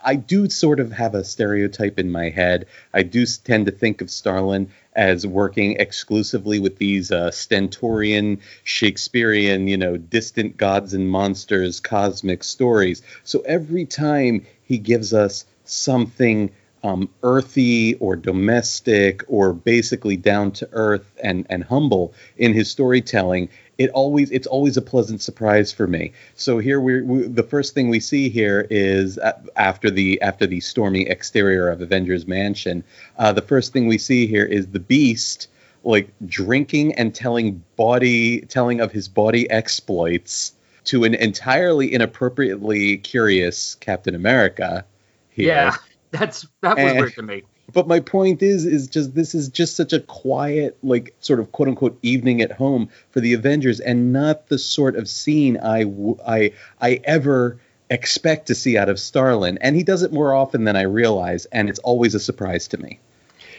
I 0.04 0.16
do 0.16 0.48
sort 0.48 0.80
of 0.80 0.92
have 0.92 1.14
a 1.14 1.24
stereotype 1.24 1.98
in 1.98 2.10
my 2.10 2.30
head. 2.30 2.66
I 2.92 3.02
do 3.02 3.24
tend 3.26 3.66
to 3.66 3.72
think 3.72 4.00
of 4.00 4.10
Starlin 4.10 4.70
as 4.98 5.24
working 5.24 5.76
exclusively 5.78 6.58
with 6.58 6.76
these 6.78 7.12
uh, 7.12 7.30
stentorian, 7.30 8.40
Shakespearean, 8.64 9.68
you 9.68 9.76
know, 9.76 9.96
distant 9.96 10.56
gods 10.56 10.92
and 10.92 11.08
monsters, 11.08 11.78
cosmic 11.78 12.42
stories. 12.42 13.00
So 13.22 13.38
every 13.46 13.84
time 13.84 14.44
he 14.64 14.76
gives 14.76 15.14
us 15.14 15.46
something 15.64 16.50
um, 16.82 17.08
earthy 17.22 17.94
or 17.96 18.16
domestic 18.16 19.22
or 19.28 19.52
basically 19.52 20.16
down 20.16 20.52
to 20.52 20.68
earth 20.72 21.06
and, 21.22 21.46
and 21.50 21.64
humble 21.64 22.14
in 22.36 22.54
his 22.54 22.70
storytelling, 22.70 23.48
it 23.78 23.90
always 23.90 24.30
it's 24.30 24.46
always 24.46 24.76
a 24.76 24.82
pleasant 24.82 25.22
surprise 25.22 25.72
for 25.72 25.86
me. 25.86 26.12
So 26.34 26.58
here 26.58 26.80
we're 26.80 27.04
we, 27.04 27.22
the 27.22 27.42
first 27.42 27.74
thing 27.74 27.88
we 27.88 28.00
see 28.00 28.28
here 28.28 28.66
is 28.70 29.18
uh, 29.18 29.40
after 29.56 29.90
the 29.90 30.20
after 30.20 30.46
the 30.46 30.60
stormy 30.60 31.02
exterior 31.02 31.68
of 31.68 31.80
Avengers 31.80 32.26
Mansion, 32.26 32.82
uh, 33.18 33.32
the 33.32 33.42
first 33.42 33.72
thing 33.72 33.86
we 33.86 33.98
see 33.98 34.26
here 34.26 34.44
is 34.44 34.66
the 34.68 34.80
Beast 34.80 35.48
like 35.84 36.10
drinking 36.26 36.94
and 36.94 37.14
telling 37.14 37.62
body 37.76 38.40
telling 38.42 38.80
of 38.80 38.90
his 38.90 39.06
body 39.08 39.48
exploits 39.48 40.52
to 40.84 41.04
an 41.04 41.14
entirely 41.14 41.92
inappropriately 41.92 42.96
curious 42.98 43.76
Captain 43.76 44.14
America. 44.14 44.84
Here. 45.30 45.48
Yeah, 45.48 45.76
that's 46.10 46.46
that 46.62 46.76
was 46.76 46.84
And- 46.90 46.98
weird 46.98 47.14
to 47.14 47.22
me. 47.22 47.42
But 47.70 47.86
my 47.86 48.00
point 48.00 48.42
is, 48.42 48.64
is 48.64 48.86
just 48.88 49.14
this 49.14 49.34
is 49.34 49.50
just 49.50 49.76
such 49.76 49.92
a 49.92 50.00
quiet, 50.00 50.78
like 50.82 51.14
sort 51.20 51.38
of 51.38 51.52
quote 51.52 51.68
unquote 51.68 51.98
evening 52.02 52.40
at 52.40 52.50
home 52.50 52.88
for 53.10 53.20
the 53.20 53.34
Avengers, 53.34 53.78
and 53.78 54.10
not 54.10 54.48
the 54.48 54.58
sort 54.58 54.96
of 54.96 55.06
scene 55.06 55.58
I 55.58 55.82
w- 55.84 56.16
I 56.26 56.52
I 56.80 57.00
ever 57.04 57.58
expect 57.90 58.46
to 58.46 58.54
see 58.54 58.78
out 58.78 58.88
of 58.88 58.98
Starlin. 58.98 59.58
And 59.60 59.76
he 59.76 59.82
does 59.82 60.02
it 60.02 60.14
more 60.14 60.32
often 60.32 60.64
than 60.64 60.76
I 60.76 60.82
realize, 60.82 61.44
and 61.46 61.68
it's 61.68 61.78
always 61.80 62.14
a 62.14 62.20
surprise 62.20 62.68
to 62.68 62.78
me. 62.78 63.00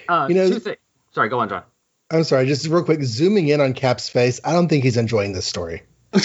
Uh, 0.08 0.26
You 0.28 0.36
know- 0.36 0.60
Sorry, 1.12 1.30
go 1.30 1.40
on, 1.40 1.50
John. 1.50 1.62
I'm 2.12 2.24
sorry, 2.24 2.48
just 2.48 2.66
real 2.68 2.84
quick, 2.84 3.04
zooming 3.04 3.48
in 3.50 3.62
on 3.62 3.74
Cap's 3.74 4.10
face, 4.10 4.42
I 4.44 4.54
don't 4.54 4.68
think 4.70 4.84
he's 4.84 4.98
enjoying 4.98 5.34
this 5.34 5.46
story. 5.46 5.84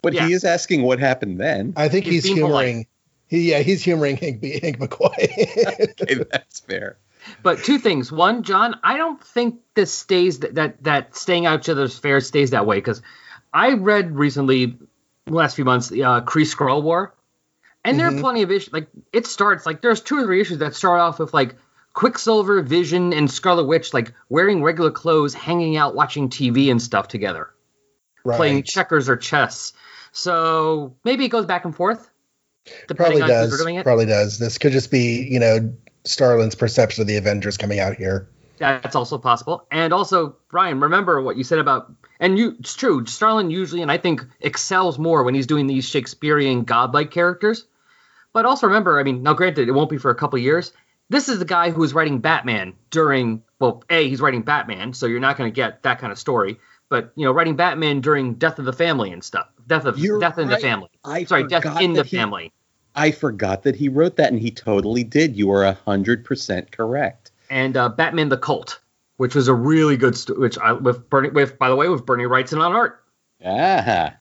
But 0.00 0.12
Yeah. 0.14 0.26
he 0.26 0.32
is 0.34 0.44
asking 0.44 0.82
what 0.82 0.98
happened 0.98 1.38
then. 1.40 1.72
I 1.76 1.88
think 1.88 2.04
He's 2.04 2.24
he's, 2.24 2.34
being 2.34 2.46
polite. 2.46 2.86
Humoring. 3.28 3.44
He, 3.44 3.50
yeah, 3.50 3.58
he's 3.60 3.82
humoring 3.82 4.16
Hank, 4.16 4.40
B, 4.40 4.58
Hank 4.60 4.78
McCoy. 4.78 5.94
Okay, 6.02 6.24
that's 6.30 6.60
fair. 6.60 6.98
But 7.42 7.58
two 7.64 7.78
things. 7.78 8.12
One, 8.12 8.42
John, 8.42 8.78
I 8.84 8.96
don't 8.98 9.22
think 9.22 9.60
this 9.74 9.92
stays 9.92 10.40
that 10.40 10.56
that, 10.56 10.82
that 10.84 11.16
staying 11.16 11.46
out 11.46 11.60
each 11.60 11.68
other's 11.70 11.96
affairs 11.96 12.26
stays 12.26 12.50
that 12.50 12.66
way 12.66 12.76
because 12.76 13.00
I 13.52 13.72
read 13.74 14.14
recently, 14.16 14.76
the 15.24 15.32
last 15.32 15.56
few 15.56 15.64
months, 15.64 15.88
the 15.88 16.04
uh, 16.04 16.20
Kree 16.20 16.42
Skrull 16.44 16.82
War, 16.82 17.14
and 17.82 17.98
there 17.98 18.08
are 18.08 18.12
Mhm. 18.12 18.20
plenty 18.20 18.42
of 18.42 18.50
issues. 18.50 18.72
Like 18.74 18.88
it 19.12 19.26
starts 19.26 19.64
like 19.64 19.80
there's 19.80 20.02
two 20.02 20.18
or 20.18 20.24
three 20.24 20.40
issues 20.42 20.58
that 20.58 20.74
start 20.74 21.00
off 21.00 21.18
with 21.18 21.32
like 21.32 21.54
Quicksilver, 21.94 22.60
Vision, 22.60 23.12
and 23.14 23.30
Scarlet 23.30 23.64
Witch 23.64 23.94
like 23.94 24.12
wearing 24.28 24.62
regular 24.62 24.90
clothes, 24.90 25.32
hanging 25.32 25.76
out, 25.78 25.94
watching 25.94 26.28
TV 26.28 26.70
and 26.70 26.82
stuff 26.82 27.08
together, 27.08 27.48
right. 28.24 28.36
playing 28.36 28.62
checkers 28.64 29.08
or 29.08 29.16
chess. 29.16 29.72
So 30.12 30.94
maybe 31.04 31.24
it 31.24 31.28
goes 31.28 31.46
back 31.46 31.64
and 31.64 31.74
forth. 31.74 32.10
Probably 32.88 33.20
does. 33.20 33.58
doing 33.58 33.76
it. 33.76 33.84
Probably 33.84 34.06
does. 34.06 34.38
This 34.38 34.58
could 34.58 34.72
just 34.72 34.90
be, 34.90 35.28
you 35.30 35.40
know, 35.40 35.74
Starlin's 36.04 36.54
perception 36.54 37.02
of 37.02 37.08
the 37.08 37.16
Avengers 37.16 37.56
coming 37.56 37.80
out 37.80 37.96
here. 37.96 38.28
That's 38.58 38.94
also 38.94 39.18
possible. 39.18 39.66
And 39.70 39.92
also, 39.92 40.36
Brian, 40.48 40.80
remember 40.80 41.20
what 41.20 41.36
you 41.36 41.44
said 41.44 41.58
about 41.58 41.92
and 42.20 42.38
you 42.38 42.56
it's 42.60 42.74
true, 42.74 43.04
Starlin 43.06 43.50
usually 43.50 43.82
and 43.82 43.90
I 43.90 43.98
think 43.98 44.24
excels 44.40 44.98
more 44.98 45.24
when 45.24 45.34
he's 45.34 45.46
doing 45.46 45.66
these 45.66 45.84
Shakespearean 45.84 46.64
godlike 46.64 47.10
characters. 47.10 47.66
But 48.32 48.46
also 48.46 48.66
remember, 48.66 48.98
I 48.98 49.02
mean, 49.02 49.22
now 49.22 49.34
granted, 49.34 49.68
it 49.68 49.72
won't 49.72 49.90
be 49.90 49.98
for 49.98 50.10
a 50.10 50.14
couple 50.14 50.38
years. 50.38 50.72
this 51.08 51.28
is 51.28 51.38
the 51.38 51.44
guy 51.44 51.70
who 51.70 51.80
was 51.80 51.94
writing 51.94 52.20
Batman 52.20 52.74
during 52.90 53.42
well, 53.58 53.82
a 53.90 54.08
he's 54.08 54.20
writing 54.20 54.42
Batman, 54.42 54.92
so 54.92 55.06
you're 55.06 55.20
not 55.20 55.36
going 55.36 55.50
to 55.50 55.54
get 55.54 55.82
that 55.82 55.98
kind 55.98 56.12
of 56.12 56.18
story. 56.18 56.58
But 56.88 57.12
you 57.16 57.24
know, 57.24 57.32
writing 57.32 57.56
Batman 57.56 58.00
during 58.00 58.34
Death 58.34 58.58
of 58.58 58.64
the 58.66 58.72
Family 58.72 59.10
and 59.12 59.22
stuff, 59.24 59.48
Death 59.66 59.84
of 59.86 59.98
You're 59.98 60.20
Death 60.20 60.38
in 60.38 60.48
the. 60.48 60.58
Family. 60.58 60.88
I 61.04 61.24
Sorry, 61.24 61.46
Death 61.46 61.64
in 61.80 61.92
the 61.94 62.02
he- 62.04 62.16
Family. 62.16 62.52
I 62.96 63.10
forgot 63.10 63.64
that 63.64 63.74
he 63.74 63.88
wrote 63.88 64.14
that, 64.16 64.30
and 64.32 64.40
he 64.40 64.52
totally 64.52 65.02
did. 65.02 65.36
You 65.36 65.50
are 65.50 65.72
hundred 65.72 66.24
percent 66.24 66.70
correct. 66.70 67.32
and 67.50 67.76
uh, 67.76 67.88
Batman 67.88 68.28
the 68.28 68.36
Cult, 68.38 68.80
which 69.16 69.34
was 69.34 69.48
a 69.48 69.54
really 69.54 69.96
good, 69.96 70.16
st- 70.16 70.38
which 70.38 70.56
I 70.58 70.72
with 70.72 71.08
Bernie, 71.10 71.30
with 71.30 71.58
by 71.58 71.68
the 71.68 71.74
way, 71.76 71.88
with 71.88 72.06
Bernie 72.06 72.24
Wrightson 72.24 72.60
on 72.60 72.72
art. 72.72 73.02
Ah, 73.44 74.14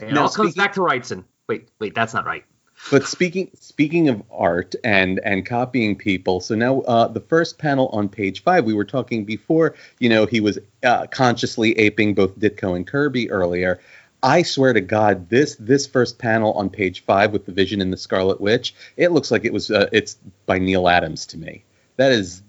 And 0.00 0.10
it 0.10 0.12
Now, 0.14 0.22
all 0.22 0.28
comes 0.30 0.50
speaking- 0.50 0.62
back 0.64 0.72
to 0.74 0.80
Wrightson. 0.80 1.24
Wait, 1.48 1.68
wait, 1.78 1.94
that's 1.94 2.12
not 2.14 2.24
right. 2.26 2.44
But 2.90 3.06
speaking 3.06 3.50
speaking 3.58 4.08
of 4.08 4.22
art 4.30 4.74
and 4.84 5.20
and 5.24 5.46
copying 5.46 5.96
people, 5.96 6.40
so 6.40 6.54
now 6.54 6.80
uh, 6.80 7.08
the 7.08 7.20
first 7.20 7.58
panel 7.58 7.88
on 7.88 8.08
page 8.08 8.42
five, 8.42 8.64
we 8.64 8.74
were 8.74 8.84
talking 8.84 9.24
before. 9.24 9.74
You 9.98 10.08
know, 10.08 10.26
he 10.26 10.40
was 10.40 10.58
uh, 10.82 11.06
consciously 11.06 11.78
aping 11.78 12.14
both 12.14 12.38
Ditko 12.38 12.76
and 12.76 12.86
Kirby 12.86 13.30
earlier. 13.30 13.80
I 14.22 14.42
swear 14.42 14.72
to 14.72 14.80
God, 14.80 15.28
this 15.30 15.56
this 15.56 15.86
first 15.86 16.18
panel 16.18 16.52
on 16.52 16.70
page 16.70 17.04
five 17.04 17.32
with 17.32 17.46
the 17.46 17.52
Vision 17.52 17.80
and 17.80 17.92
the 17.92 17.96
Scarlet 17.96 18.40
Witch, 18.40 18.74
it 18.96 19.12
looks 19.12 19.30
like 19.30 19.44
it 19.44 19.52
was 19.52 19.70
uh, 19.70 19.88
it's 19.92 20.16
by 20.46 20.58
Neal 20.58 20.88
Adams 20.88 21.26
to 21.26 21.38
me. 21.38 21.64
That 21.96 22.12
is 22.12 22.42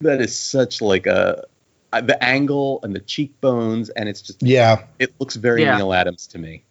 that 0.00 0.20
is 0.20 0.36
such 0.36 0.80
like 0.80 1.06
a 1.06 1.44
uh, 1.92 2.00
the 2.00 2.22
angle 2.22 2.80
and 2.82 2.94
the 2.94 3.00
cheekbones, 3.00 3.88
and 3.90 4.08
it's 4.08 4.22
just 4.22 4.42
Yeah. 4.42 4.84
it 4.98 5.12
looks 5.18 5.36
very 5.36 5.62
Yeah. 5.62 5.76
Neal 5.76 5.92
Adams 5.92 6.26
to 6.28 6.38
me. 6.38 6.62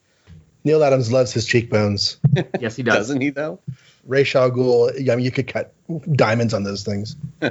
Neal 0.64 0.84
Adams 0.84 1.12
loves 1.12 1.34
his 1.34 1.45
cheekbones. 1.45 2.18
Yes, 2.60 2.76
he 2.76 2.84
does. 2.84 2.95
Doesn't 2.95 3.22
he 3.22 3.30
though? 3.30 3.60
Ra's 4.05 4.34
al 4.36 4.51
Ghul, 4.51 5.10
I 5.10 5.16
mean, 5.16 5.26
you 5.26 5.32
could 5.32 5.47
cut 5.47 5.74
diamonds 6.14 6.53
on 6.53 6.64
those 6.64 6.84
things. 6.84 7.16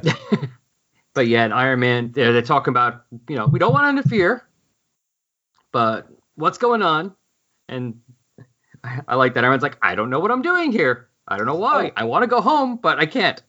But 1.18 1.26
yeah, 1.26 1.44
in 1.44 1.50
Iron 1.50 1.80
Man, 1.80 2.12
they're, 2.12 2.32
they're 2.32 2.42
talking 2.42 2.70
about, 2.70 3.02
you 3.28 3.34
know, 3.34 3.46
we 3.46 3.59
don't 3.59 3.72
want 3.72 3.86
to 3.86 3.88
interfere, 3.88 4.46
but 5.72 6.06
what's 6.36 6.59
going 6.59 6.80
on? 6.80 7.12
And 7.68 8.00
I, 8.84 9.00
I 9.09 9.14
like 9.16 9.34
that. 9.34 9.42
Iron 9.42 9.50
Man's 9.50 9.64
like, 9.64 9.78
I 9.82 9.96
don't 9.96 10.11
know 10.11 10.20
what 10.20 10.30
I'm 10.30 10.42
doing 10.42 10.70
here. 10.70 11.09
I 11.26 11.36
don't 11.36 11.46
know 11.46 11.56
why. 11.56 11.88
Oh. 11.88 11.92
I 11.96 12.04
want 12.04 12.22
to 12.22 12.28
go 12.28 12.40
home, 12.40 12.76
but 12.76 13.00
I 13.00 13.06
can't. 13.06 13.42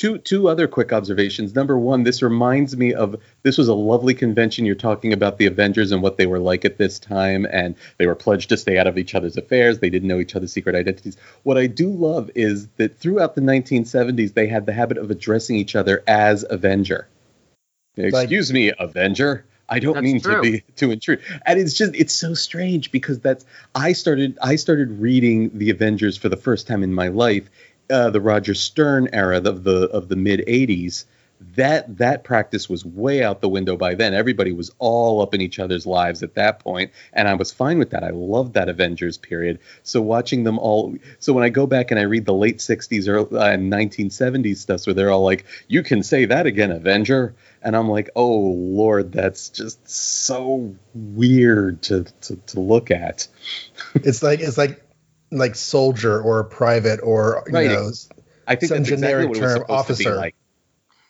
Two 0.00 0.16
two 0.16 0.48
other 0.48 0.66
quick 0.66 0.94
observations. 0.94 1.54
Number 1.54 1.78
one, 1.78 2.04
this 2.04 2.22
reminds 2.22 2.74
me 2.74 2.94
of 2.94 3.20
this 3.42 3.58
was 3.58 3.68
a 3.68 3.74
lovely 3.74 4.14
convention. 4.14 4.64
You're 4.64 4.74
talking 4.74 5.12
about 5.12 5.36
the 5.36 5.44
Avengers 5.44 5.92
and 5.92 6.00
what 6.00 6.16
they 6.16 6.24
were 6.24 6.38
like 6.38 6.64
at 6.64 6.78
this 6.78 6.98
time, 6.98 7.46
and 7.52 7.74
they 7.98 8.06
were 8.06 8.14
pledged 8.14 8.48
to 8.48 8.56
stay 8.56 8.78
out 8.78 8.86
of 8.86 8.96
each 8.96 9.14
other's 9.14 9.36
affairs. 9.36 9.80
They 9.80 9.90
didn't 9.90 10.08
know 10.08 10.18
each 10.18 10.34
other's 10.34 10.54
secret 10.54 10.74
identities. 10.74 11.18
What 11.42 11.58
I 11.58 11.66
do 11.66 11.90
love 11.90 12.30
is 12.34 12.68
that 12.78 12.96
throughout 12.96 13.34
the 13.34 13.42
1970s, 13.42 14.32
they 14.32 14.46
had 14.46 14.64
the 14.64 14.72
habit 14.72 14.96
of 14.96 15.10
addressing 15.10 15.56
each 15.56 15.76
other 15.76 16.02
as 16.06 16.46
Avenger. 16.48 17.06
Excuse 17.98 18.54
me, 18.54 18.72
Avenger. 18.78 19.44
I 19.70 19.80
don't 19.80 19.94
That's 19.94 20.04
mean 20.04 20.20
true. 20.20 20.34
to 20.36 20.40
be 20.40 20.60
to 20.76 20.90
intrude. 20.90 21.20
And 21.44 21.60
it's 21.60 21.74
just 21.74 21.94
it's 21.94 22.14
so 22.14 22.32
strange 22.32 22.90
because 22.90 23.20
that's 23.20 23.44
I 23.74 23.92
started 23.92 24.38
I 24.42 24.56
started 24.56 24.98
reading 24.98 25.56
the 25.58 25.68
Avengers 25.70 26.16
for 26.16 26.30
the 26.30 26.36
first 26.36 26.66
time 26.66 26.82
in 26.82 26.92
my 26.92 27.08
life, 27.08 27.50
uh, 27.90 28.10
the 28.10 28.20
Roger 28.20 28.54
Stern 28.54 29.08
era 29.12 29.38
of 29.38 29.64
the 29.64 29.88
of 29.90 30.08
the 30.08 30.16
mid 30.16 30.40
'80s. 30.46 31.04
That 31.56 31.96
that 31.96 32.22
practice 32.22 32.68
was 32.68 32.84
way 32.84 33.24
out 33.24 33.40
the 33.40 33.48
window 33.48 33.74
by 33.74 33.94
then. 33.94 34.12
Everybody 34.12 34.52
was 34.52 34.70
all 34.78 35.22
up 35.22 35.32
in 35.32 35.40
each 35.40 35.58
other's 35.58 35.86
lives 35.86 36.22
at 36.22 36.34
that 36.34 36.58
point, 36.58 36.90
and 37.14 37.28
I 37.28 37.34
was 37.34 37.50
fine 37.50 37.78
with 37.78 37.90
that. 37.90 38.04
I 38.04 38.10
loved 38.10 38.52
that 38.54 38.68
Avengers 38.68 39.16
period. 39.16 39.58
So 39.82 40.02
watching 40.02 40.44
them 40.44 40.58
all, 40.58 40.94
so 41.18 41.32
when 41.32 41.42
I 41.42 41.48
go 41.48 41.66
back 41.66 41.90
and 41.90 41.98
I 41.98 42.02
read 42.02 42.26
the 42.26 42.34
late 42.34 42.58
'60s 42.58 43.08
or 43.08 43.20
uh, 43.20 43.56
1970s 43.56 44.58
stuff, 44.58 44.86
where 44.86 44.92
they're 44.92 45.10
all 45.10 45.24
like, 45.24 45.46
"You 45.66 45.82
can 45.82 46.02
say 46.02 46.26
that 46.26 46.44
again, 46.44 46.70
Avenger," 46.70 47.34
and 47.62 47.74
I'm 47.74 47.88
like, 47.88 48.10
"Oh 48.14 48.36
Lord, 48.36 49.12
that's 49.12 49.48
just 49.48 49.88
so 49.88 50.76
weird 50.94 51.80
to 51.84 52.04
to, 52.20 52.36
to 52.36 52.60
look 52.60 52.90
at." 52.90 53.28
It's 53.94 54.22
like 54.22 54.40
it's 54.40 54.58
like 54.58 54.84
like 55.30 55.54
soldier 55.54 56.20
or 56.20 56.40
a 56.40 56.44
private 56.44 57.00
or 57.02 57.42
you 57.46 57.52
Right. 57.52 57.70
know 57.70 57.90
I 58.46 58.56
think 58.56 58.68
Some 58.70 58.78
that's 58.78 58.90
exactly 58.90 58.96
generic 58.96 59.28
what 59.28 59.38
it 59.38 59.42
was 59.42 59.52
term, 59.54 59.64
to 59.66 59.72
officer. 59.72 60.10
be 60.10 60.16
like. 60.16 60.34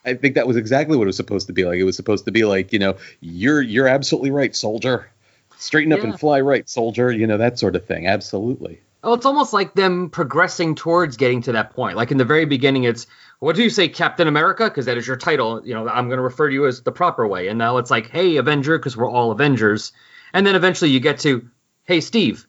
I 0.05 0.15
think 0.15 0.35
that 0.35 0.47
was 0.47 0.57
exactly 0.57 0.97
what 0.97 1.05
it 1.05 1.07
was 1.07 1.17
supposed 1.17 1.47
to 1.49 1.53
be 1.53 1.65
like. 1.65 1.79
It 1.79 1.85
was 1.85 1.97
supposed 1.97 2.25
to 2.27 2.33
be 2.33 2.45
like, 2.45 2.73
you 2.73 2.79
know, 2.79 2.97
you're 3.21 3.61
you're 3.63 3.87
absolutely 3.89 4.31
right, 4.31 4.55
soldier. 4.55 5.11
Straighten 5.59 5.93
up 5.93 5.99
Yeah. 6.01 6.07
and 6.11 6.21
fly 6.21 6.41
right, 6.41 6.69
soldier. 6.69 7.11
You 7.13 7.27
know 7.27 7.37
that 7.39 7.59
sort 7.59 7.77
of 7.77 7.87
thing. 7.87 8.07
Absolutely. 8.07 8.81
Oh, 9.03 9.15
it's 9.15 9.25
almost 9.27 9.53
like 9.55 9.73
them 9.75 10.11
progressing 10.11 10.75
towards 10.75 11.17
getting 11.17 11.41
to 11.43 11.53
that 11.53 11.75
point. 11.75 11.97
Like 11.97 12.11
in 12.11 12.19
the 12.19 12.25
very 12.27 12.45
beginning, 12.45 12.85
it's 12.85 13.07
what 13.39 13.57
do 13.57 13.63
you 13.63 13.71
say, 13.71 13.89
Captain 13.89 14.29
America? 14.29 14.65
Because 14.65 14.85
that 14.87 14.99
is 14.99 15.07
your 15.07 15.17
title. 15.17 15.67
You 15.67 15.73
know, 15.75 15.89
I'm 15.89 16.09
going 16.09 16.19
to 16.19 16.23
refer 16.23 16.49
to 16.49 16.55
you 16.55 16.67
as 16.67 16.83
the 16.83 16.93
proper 16.93 17.27
way. 17.27 17.49
And 17.49 17.59
now 17.59 17.79
it's 17.79 17.91
like, 17.91 18.11
hey, 18.11 18.37
Avenger, 18.37 18.77
because 18.79 18.97
we're 18.99 19.11
all 19.11 19.31
Avengers. 19.31 19.93
And 20.35 20.47
then 20.47 20.55
eventually 20.55 20.91
you 20.91 21.01
get 21.01 21.21
to, 21.21 21.49
hey, 21.85 22.03
Steve. 22.03 22.47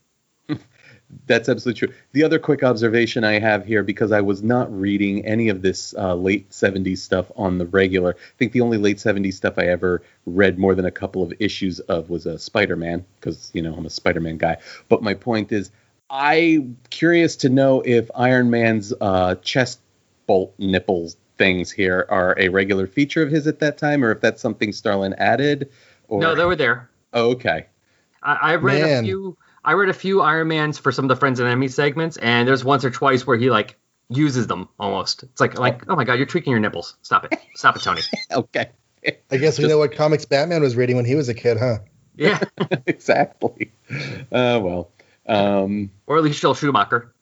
That's 1.28 1.50
absolutely 1.50 1.88
true. 1.88 1.96
The 2.14 2.24
other 2.24 2.40
quick 2.40 2.64
observation 2.64 3.24
I 3.24 3.40
have 3.40 3.66
here, 3.66 3.84
because 3.84 4.12
I 4.12 4.22
was 4.22 4.44
not 4.44 4.72
reading 4.78 5.26
any 5.26 5.50
of 5.50 5.62
this 5.62 5.94
uh, 5.98 6.16
late 6.16 6.50
70s 6.50 7.00
stuff 7.00 7.32
on 7.36 7.58
the 7.58 7.66
regular, 7.66 8.16
I 8.18 8.38
think 8.38 8.52
the 8.52 8.62
only 8.62 8.78
late 8.78 8.98
70s 8.98 9.34
stuff 9.34 9.58
I 9.58 9.66
ever 9.68 10.02
read 10.26 10.58
more 10.58 10.76
than 10.76 10.86
a 10.86 10.92
couple 10.92 11.24
of 11.24 11.34
issues 11.40 11.80
of 11.82 12.10
was 12.10 12.26
a 12.26 12.40
Spider 12.40 12.76
Man, 12.76 13.06
because, 13.20 13.52
you 13.54 13.62
know, 13.62 13.74
I'm 13.74 13.86
a 13.86 13.90
Spider 13.90 14.20
Man 14.20 14.38
guy. 14.38 14.58
But 14.90 15.04
my 15.04 15.14
point 15.14 15.52
is, 15.52 15.72
I'm 16.10 16.78
curious 16.90 17.38
to 17.38 17.50
know 17.50 17.82
if 17.82 18.10
Iron 18.16 18.50
Man's 18.50 18.94
uh, 19.00 19.36
chest 19.36 19.80
bolt 20.28 20.54
nipples 20.58 21.18
things 21.38 21.72
here 21.72 22.06
are 22.10 22.36
a 22.38 22.50
regular 22.50 22.86
feature 22.86 23.24
of 23.24 23.32
his 23.32 23.48
at 23.48 23.60
that 23.60 23.78
time, 23.78 24.04
or 24.04 24.12
if 24.12 24.22
that's 24.22 24.42
something 24.42 24.72
Starlin 24.72 25.14
added. 25.16 25.72
Or... 26.08 26.22
No, 26.22 26.36
they 26.36 26.46
were 26.46 26.56
there. 26.56 26.90
Oh, 27.14 27.32
okay. 27.32 27.66
I, 28.22 28.34
I 28.36 28.56
read 28.56 28.84
a 28.84 29.02
few. 29.02 29.38
I 29.64 29.74
read 29.74 29.90
a 29.90 29.94
few 29.94 30.22
Iron 30.22 30.48
Mans 30.48 30.78
for 30.78 30.92
some 30.92 31.06
of 31.06 31.10
the 31.10 31.16
Friends 31.16 31.40
and 31.40 31.48
Enemies 31.48 31.76
segments, 31.76 32.18
and 32.18 32.48
there's 32.48 32.64
once 32.64 32.84
or 32.86 32.90
twice 32.92 33.26
where 33.28 33.38
he 33.38 33.50
like 33.50 33.78
uses 34.10 34.48
them 34.48 34.68
almost. 34.80 35.24
It's 35.24 35.40
like 35.42 35.58
like 35.60 35.84
oh 35.90 35.96
my 35.96 36.04
god, 36.04 36.14
you're 36.16 36.26
tweaking 36.26 36.52
your 36.52 36.60
nipples. 36.60 36.96
Stop 37.02 37.26
it. 37.26 37.40
Stop 37.56 37.76
it, 37.76 37.82
Tony. 37.84 38.02
Okay. 38.32 38.70
I 39.06 39.38
guess 39.38 39.58
we 39.58 39.64
Just- 39.64 39.70
know 39.70 39.80
what 39.80 39.96
comics 39.96 40.26
Batman 40.26 40.62
was 40.62 40.76
reading 40.76 40.96
when 40.96 41.06
he 41.06 41.16
was 41.16 41.28
a 41.30 41.34
kid, 41.34 41.58
huh? 41.58 41.80
Yeah, 42.16 42.40
exactly. 42.86 43.72
Uh, 44.32 44.60
well. 44.62 44.92
Um, 45.28 45.92
or 46.08 46.18
at 46.18 46.24
least 46.24 46.42
Joel 46.42 46.54
Schumacher. 46.56 47.14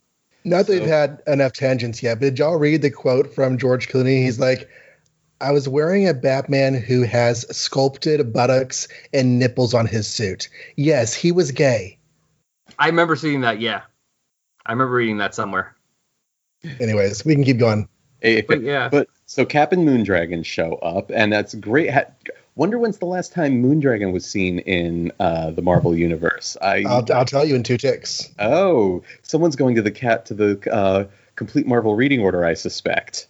Not 0.43 0.65
that 0.65 0.67
So- 0.67 0.79
we've 0.79 0.87
had 0.89 1.21
enough 1.27 1.53
tangents 1.53 2.01
yet, 2.01 2.15
but 2.15 2.25
did 2.25 2.39
y'all 2.39 2.57
read 2.57 2.81
the 2.81 2.89
quote 2.91 3.33
from 3.33 3.57
George 3.57 3.87
Clooney? 3.89 4.23
He's 4.23 4.39
like, 4.39 4.69
I 5.41 5.51
was 5.51 5.69
wearing 5.69 6.07
a 6.07 6.13
Batman 6.13 6.73
who 6.73 7.03
has 7.03 7.45
sculpted 7.55 8.33
buttocks 8.33 8.87
and 9.13 9.39
nipples 9.39 9.73
on 9.73 9.85
his 9.85 10.07
suit. 10.07 10.49
Yes, 10.75 11.13
he 11.13 11.31
was 11.31 11.51
gay. 11.51 11.98
I 12.79 12.87
remember 12.87 13.15
seeing 13.15 13.41
that. 13.41 13.61
Yeah, 13.61 13.81
I 14.65 14.71
remember 14.71 14.95
reading 14.95 15.17
that 15.17 15.35
somewhere. 15.35 15.75
Anyways, 16.79 17.23
we 17.25 17.35
can 17.35 17.43
keep 17.43 17.59
going. 17.59 17.87
But 18.21 18.61
yeah, 18.63 18.89
but 18.89 19.07
so 19.25 19.45
Cap 19.45 19.71
and 19.71 19.87
Moondragon 19.87 20.43
show 20.43 20.73
up, 20.75 21.11
and 21.13 21.31
that's 21.31 21.53
great. 21.55 21.91
Ha- 21.91 22.05
Wonder 22.55 22.77
when's 22.77 22.97
the 22.97 23.05
last 23.05 23.31
time 23.31 23.63
Moondragon 23.63 24.11
was 24.11 24.25
seen 24.25 24.59
in 24.59 25.13
uh, 25.21 25.51
the 25.51 25.61
Marvel 25.61 25.95
universe? 25.95 26.57
I 26.61 26.83
I'll, 26.85 27.05
I'll 27.13 27.23
tell 27.23 27.45
you 27.45 27.55
in 27.55 27.63
two 27.63 27.77
ticks. 27.77 28.29
oh, 28.39 29.01
someone's 29.21 29.55
going 29.55 29.75
to 29.75 29.81
the 29.81 29.91
cat 29.91 30.25
to 30.25 30.33
the 30.33 30.73
uh, 30.73 31.05
complete 31.37 31.65
Marvel 31.67 31.95
reading 31.95 32.19
order. 32.19 32.43
I 32.43 32.55
suspect. 32.55 33.27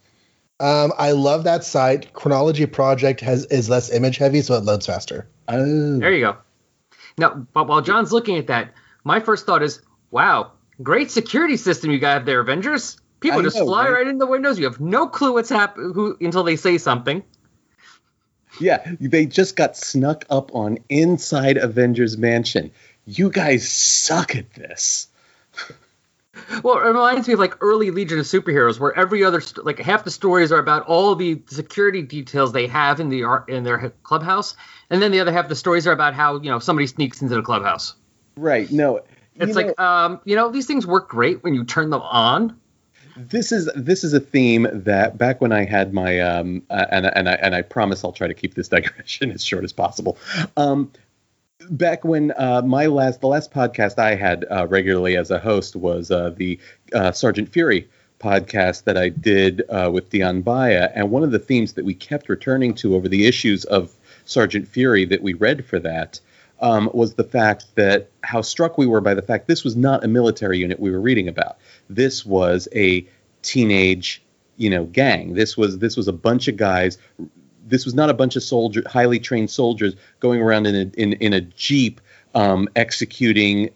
Um, 0.59 0.91
I 0.97 1.11
love 1.11 1.43
that 1.43 1.63
site. 1.63 2.11
Chronology 2.13 2.65
Project 2.65 3.21
has 3.21 3.45
is 3.45 3.69
less 3.69 3.91
image 3.91 4.17
heavy, 4.17 4.41
so 4.41 4.55
it 4.55 4.63
loads 4.63 4.87
faster. 4.87 5.27
Oh, 5.47 5.99
there 5.99 6.11
you 6.11 6.21
go. 6.21 6.37
Now, 7.19 7.45
but 7.53 7.67
while 7.67 7.81
John's 7.81 8.11
looking 8.11 8.37
at 8.37 8.47
that, 8.47 8.73
my 9.09 9.19
first 9.19 9.47
thought 9.47 9.63
is, 9.63 9.81
wow, 10.11 10.51
great 10.83 11.09
security 11.09 11.57
system 11.57 11.89
you 11.89 11.97
got 11.97 12.25
there, 12.25 12.41
Avengers. 12.41 12.97
People 13.21 13.39
I 13.39 13.41
just 13.41 13.57
know, 13.57 13.65
fly 13.65 13.85
right? 13.85 13.93
right 13.93 14.07
in 14.07 14.19
the 14.19 14.27
windows. 14.27 14.59
You 14.59 14.65
have 14.65 14.79
no 14.79 15.07
clue 15.07 15.33
what's 15.33 15.49
happening 15.49 15.93
who, 15.95 16.15
until 16.21 16.43
they 16.43 16.55
say 16.55 16.77
something. 16.77 17.23
yeah, 18.61 18.85
they 18.99 19.25
just 19.25 19.55
got 19.55 19.75
snuck 19.75 20.25
up 20.29 20.53
on 20.53 20.77
inside 20.89 21.57
Avengers 21.57 22.19
Mansion. 22.19 22.69
You 23.07 23.31
guys 23.31 23.67
suck 23.67 24.35
at 24.35 24.53
this. 24.53 25.07
Well, 26.63 26.77
it 26.77 26.87
reminds 26.87 27.27
me 27.27 27.33
of 27.33 27.39
like 27.39 27.57
early 27.59 27.91
Legion 27.91 28.19
of 28.19 28.25
Superheroes, 28.25 28.79
where 28.79 28.97
every 28.97 29.25
other 29.25 29.41
st- 29.41 29.65
like 29.65 29.77
half 29.79 30.05
the 30.05 30.11
stories 30.11 30.53
are 30.53 30.59
about 30.59 30.85
all 30.85 31.13
the 31.15 31.41
security 31.47 32.01
details 32.01 32.53
they 32.53 32.67
have 32.67 33.01
in 33.01 33.09
the 33.09 33.43
in 33.49 33.63
their 33.65 33.91
clubhouse, 34.03 34.55
and 34.89 35.01
then 35.01 35.11
the 35.11 35.19
other 35.19 35.33
half 35.33 35.45
of 35.45 35.49
the 35.49 35.55
stories 35.55 35.85
are 35.85 35.91
about 35.91 36.13
how 36.13 36.39
you 36.39 36.49
know 36.49 36.59
somebody 36.59 36.87
sneaks 36.87 37.21
into 37.21 37.35
the 37.35 37.41
clubhouse. 37.41 37.93
Right? 38.39 38.71
No, 38.71 39.01
It's 39.35 39.55
like 39.55 39.77
know- 39.77 39.83
um, 39.85 40.19
you 40.25 40.35
know 40.35 40.49
these 40.51 40.65
things 40.65 40.85
work 40.87 41.09
great 41.09 41.43
when 41.43 41.53
you 41.53 41.63
turn 41.63 41.89
them 41.89 42.01
on. 42.01 42.55
this 43.17 43.51
is 43.51 43.69
this 43.75 44.03
is 44.03 44.13
a 44.13 44.19
theme 44.19 44.67
that 44.71 45.17
back 45.17 45.41
when 45.41 45.51
I 45.51 45.65
had 45.65 45.93
my 45.93 46.19
um 46.19 46.63
uh, 46.69 46.85
and 46.91 47.05
and 47.05 47.27
I 47.29 47.33
and 47.33 47.53
I 47.55 47.61
promise 47.61 48.03
I'll 48.03 48.13
try 48.13 48.27
to 48.27 48.33
keep 48.33 48.53
this 48.53 48.67
digression 48.75 49.31
as 49.31 49.43
short 49.43 49.63
as 49.63 49.73
possible. 49.73 50.17
Um, 50.57 50.91
back 51.69 52.03
when 52.05 52.31
uh, 52.37 52.61
my 52.65 52.85
last 52.85 53.19
the 53.21 53.27
last 53.27 53.51
podcast 53.51 53.99
I 53.99 54.15
had 54.15 54.45
uh, 54.49 54.67
regularly 54.67 55.17
as 55.17 55.31
a 55.31 55.39
host 55.39 55.75
was 55.75 56.11
uh, 56.11 56.29
the 56.35 56.59
uh, 56.93 57.11
Sergeant 57.11 57.49
Fury 57.49 57.89
podcast 58.19 58.83
that 58.85 58.97
I 58.97 59.09
did 59.09 59.63
uh, 59.69 59.89
with 59.93 60.09
Dion 60.09 60.41
Baya, 60.41 60.89
and 60.95 61.09
one 61.11 61.23
of 61.23 61.31
the 61.31 61.39
themes 61.39 61.73
that 61.73 61.85
we 61.85 61.93
kept 61.93 62.27
returning 62.29 62.73
to 62.75 62.95
over 62.95 63.07
the 63.07 63.25
issues 63.27 63.63
of 63.65 63.93
Sergeant 64.25 64.67
Fury 64.67 65.05
that 65.05 65.21
we 65.21 65.33
read 65.33 65.65
for 65.65 65.79
that 65.79 66.19
um, 66.61 66.89
was 66.93 67.13
the 67.13 67.23
fact 67.23 67.65
that 67.75 68.09
how 68.23 68.41
struck 68.41 68.77
we 68.77 68.85
were 68.85 69.01
by 69.01 69.13
the 69.13 69.21
fact 69.21 69.47
this 69.47 69.63
was 69.63 69.75
not 69.75 70.03
a 70.03 70.07
military 70.07 70.57
unit 70.57 70.79
we 70.79 70.91
were 70.91 70.99
reading 70.99 71.27
about. 71.27 71.57
This 71.89 72.25
was 72.25 72.67
a 72.75 73.07
teenage, 73.41 74.21
you 74.57 74.69
know, 74.69 74.85
gang. 74.85 75.33
This 75.33 75.55
was 75.55 75.79
this 75.79 75.95
was 75.95 76.07
a 76.07 76.13
bunch 76.13 76.47
of 76.47 76.57
guys. 76.57 76.97
This 77.65 77.85
was 77.85 77.93
not 77.93 78.09
a 78.09 78.13
bunch 78.13 78.35
of 78.35 78.43
soldier, 78.43 78.83
highly 78.87 79.19
trained 79.19 79.49
soldiers 79.49 79.95
going 80.19 80.41
around 80.41 80.67
in 80.67 80.75
a 80.75 81.01
in, 81.01 81.13
in 81.13 81.33
a 81.33 81.41
jeep 81.41 82.01
um, 82.35 82.67
executing 82.75 83.69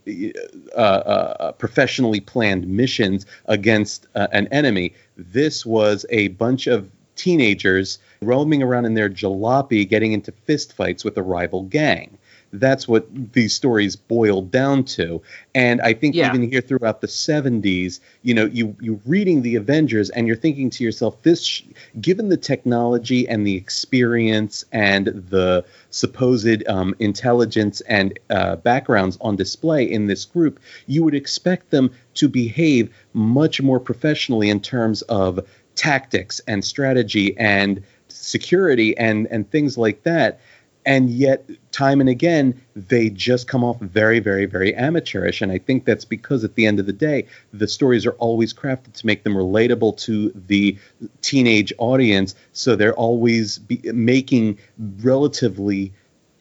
uh, 0.75 0.79
uh, 0.79 1.51
professionally 1.53 2.19
planned 2.19 2.67
missions 2.67 3.25
against 3.45 4.07
uh, 4.15 4.27
an 4.31 4.47
enemy. 4.47 4.93
This 5.17 5.65
was 5.65 6.05
a 6.09 6.29
bunch 6.29 6.67
of 6.67 6.89
teenagers 7.15 7.99
roaming 8.21 8.61
around 8.63 8.85
in 8.85 8.95
their 8.95 9.09
jalopy, 9.09 9.87
getting 9.87 10.13
into 10.13 10.31
fistfights 10.31 11.05
with 11.05 11.17
a 11.17 11.23
rival 11.23 11.63
gang 11.63 12.17
that's 12.53 12.87
what 12.87 13.33
these 13.33 13.53
stories 13.53 13.95
boiled 13.95 14.51
down 14.51 14.83
to. 14.83 15.21
And 15.55 15.81
I 15.81 15.93
think 15.93 16.15
yeah. 16.15 16.29
even 16.29 16.49
here 16.49 16.61
throughout 16.61 17.01
the 17.01 17.07
70s, 17.07 17.99
you 18.21 18.33
know, 18.33 18.45
you 18.45 18.75
you 18.79 19.01
reading 19.05 19.41
the 19.41 19.55
Avengers 19.55 20.09
and 20.11 20.27
you're 20.27 20.35
thinking 20.35 20.69
to 20.69 20.83
yourself, 20.83 21.21
this, 21.23 21.43
sh- 21.43 21.63
given 21.99 22.29
the 22.29 22.37
technology 22.37 23.27
and 23.27 23.45
the 23.45 23.55
experience 23.55 24.63
and 24.71 25.07
the 25.29 25.65
supposed 25.89 26.67
um, 26.67 26.95
intelligence 26.99 27.81
and 27.81 28.19
uh, 28.29 28.55
backgrounds 28.57 29.17
on 29.19 29.35
display 29.35 29.83
in 29.83 30.05
this 30.05 30.25
group, 30.25 30.59
you 30.85 31.03
would 31.03 31.15
expect 31.15 31.71
them 31.71 31.91
to 32.13 32.29
behave 32.29 32.93
much 33.13 33.61
more 33.61 33.79
professionally 33.79 34.49
in 34.49 34.59
terms 34.59 35.01
of 35.03 35.39
tactics 35.75 36.39
and 36.47 36.63
strategy 36.63 37.35
and 37.37 37.83
security 38.09 38.95
and 38.95 39.25
and 39.31 39.49
things 39.49 39.75
like 39.75 40.03
that 40.03 40.39
and 40.85 41.09
yet 41.09 41.49
time 41.73 41.99
and 41.99 42.07
again 42.07 42.59
they 42.75 43.09
just 43.09 43.47
come 43.47 43.63
off 43.63 43.77
very 43.81 44.19
very 44.19 44.45
very 44.45 44.73
amateurish. 44.75 45.41
And 45.41 45.51
i 45.51 45.57
think 45.57 45.83
that's 45.83 46.05
because 46.05 46.43
at 46.43 46.55
the 46.55 46.65
end 46.65 46.79
of 46.79 46.85
the 46.85 46.93
day 46.93 47.25
the 47.51 47.67
stories 47.67 48.05
are 48.05 48.13
always 48.13 48.53
crafted 48.53 48.93
to 48.93 49.05
make 49.05 49.23
them 49.23 49.33
relatable 49.33 49.97
to 49.97 50.31
the 50.47 50.77
teenage 51.21 51.73
audience. 51.77 52.35
So 52.53 52.75
they're 52.75 52.93
always 52.93 53.59
making 53.83 54.59
relatively 55.01 55.91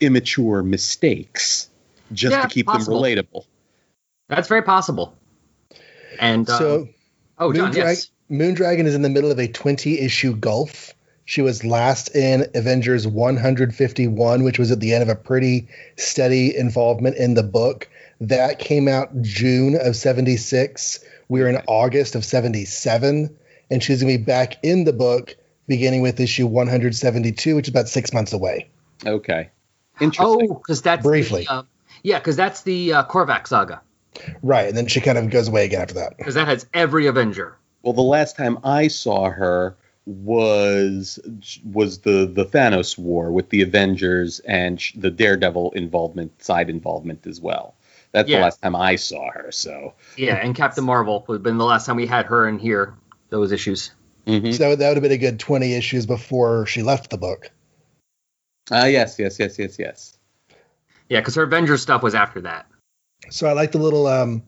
immature 0.00 0.62
mistakes 0.62 1.70
just 2.12 2.32
yeah, 2.32 2.42
to 2.42 2.48
keep 2.48 2.66
possible. 2.66 3.02
them 3.02 3.16
relatable. 3.16 3.46
That's 4.28 4.48
very 4.48 4.62
possible. 4.62 5.16
And 6.20 6.46
so 6.46 6.82
um, 6.82 6.94
oh 7.38 7.52
John, 7.52 7.72
yes. 7.72 8.10
moondragon 8.30 8.84
is 8.84 8.94
in 8.94 9.02
the 9.02 9.08
middle 9.08 9.30
of 9.30 9.38
a 9.38 9.48
20 9.48 9.98
issue 9.98 10.36
gulf 10.36 10.94
she 11.32 11.40
was 11.40 11.64
last 11.64 12.14
in 12.14 12.46
Avengers 12.54 13.06
151, 13.06 14.44
which 14.44 14.58
was 14.58 14.70
at 14.70 14.80
the 14.80 14.92
end 14.92 15.02
of 15.02 15.08
a 15.08 15.14
pretty 15.14 15.66
steady 15.96 16.54
involvement 16.54 17.16
in 17.16 17.32
the 17.32 17.42
book. 17.42 17.88
That 18.20 18.58
came 18.58 18.86
out 18.86 19.22
June 19.22 19.74
of 19.80 19.96
76. 19.96 21.02
We 21.30 21.40
are 21.40 21.48
in 21.48 21.56
August 21.66 22.16
of 22.16 22.26
77, 22.26 23.34
and 23.70 23.82
she's 23.82 24.02
going 24.02 24.12
to 24.12 24.18
be 24.18 24.22
back 24.22 24.62
in 24.62 24.84
the 24.84 24.92
book 24.92 25.34
beginning 25.66 26.02
with 26.02 26.20
issue 26.20 26.46
172, 26.46 27.56
which 27.56 27.66
is 27.66 27.70
about 27.70 27.88
six 27.88 28.12
months 28.12 28.34
away. 28.34 28.68
Okay. 29.06 29.48
Interesting. 30.02 30.50
Oh, 30.50 30.54
because 30.56 30.82
that's 30.82 31.02
briefly. 31.02 31.44
The, 31.44 31.52
uh, 31.52 31.62
yeah, 32.02 32.18
because 32.18 32.36
that's 32.36 32.60
the 32.60 32.92
uh, 32.92 33.04
Korvac 33.06 33.46
saga. 33.46 33.80
Right, 34.42 34.68
and 34.68 34.76
then 34.76 34.86
she 34.86 35.00
kind 35.00 35.16
of 35.16 35.30
goes 35.30 35.48
away 35.48 35.64
again 35.64 35.80
after 35.80 35.94
that. 35.94 36.18
Because 36.18 36.34
that 36.34 36.46
has 36.46 36.66
every 36.74 37.06
Avenger. 37.06 37.56
Well, 37.80 37.94
the 37.94 38.02
last 38.02 38.36
time 38.36 38.58
I 38.64 38.88
saw 38.88 39.30
her, 39.30 39.78
was 40.04 41.18
was 41.64 42.00
the 42.00 42.30
the 42.32 42.44
Thanos 42.44 42.98
war 42.98 43.30
with 43.30 43.50
the 43.50 43.62
Avengers 43.62 44.40
and 44.40 44.80
sh- 44.80 44.94
the 44.96 45.10
Daredevil 45.10 45.72
involvement, 45.72 46.42
side 46.42 46.70
involvement 46.70 47.26
as 47.26 47.40
well. 47.40 47.76
That's 48.10 48.28
yeah. 48.28 48.38
the 48.38 48.42
last 48.44 48.60
time 48.62 48.76
I 48.76 48.96
saw 48.96 49.30
her. 49.30 49.52
So 49.52 49.94
yeah, 50.16 50.36
and 50.36 50.54
Captain 50.54 50.84
Marvel 50.84 51.24
would 51.28 51.36
have 51.36 51.42
been 51.42 51.58
the 51.58 51.64
last 51.64 51.86
time 51.86 51.96
we 51.96 52.06
had 52.06 52.26
her 52.26 52.48
in 52.48 52.58
here. 52.58 52.94
Those 53.30 53.52
issues. 53.52 53.92
Mm-hmm. 54.26 54.52
So 54.52 54.76
that 54.76 54.88
would 54.88 54.96
have 54.96 55.02
been 55.02 55.12
a 55.12 55.18
good 55.18 55.38
twenty 55.38 55.74
issues 55.74 56.06
before 56.06 56.66
she 56.66 56.82
left 56.82 57.10
the 57.10 57.18
book. 57.18 57.50
Ah, 58.70 58.82
uh, 58.82 58.84
yes, 58.86 59.18
yes, 59.18 59.38
yes, 59.38 59.58
yes, 59.58 59.78
yes. 59.78 60.18
Yeah, 61.08 61.20
because 61.20 61.34
her 61.34 61.42
Avengers 61.42 61.82
stuff 61.82 62.02
was 62.02 62.14
after 62.14 62.42
that. 62.42 62.66
So 63.30 63.46
I 63.46 63.52
like 63.52 63.72
the 63.72 63.78
little 63.78 64.06
um, 64.06 64.42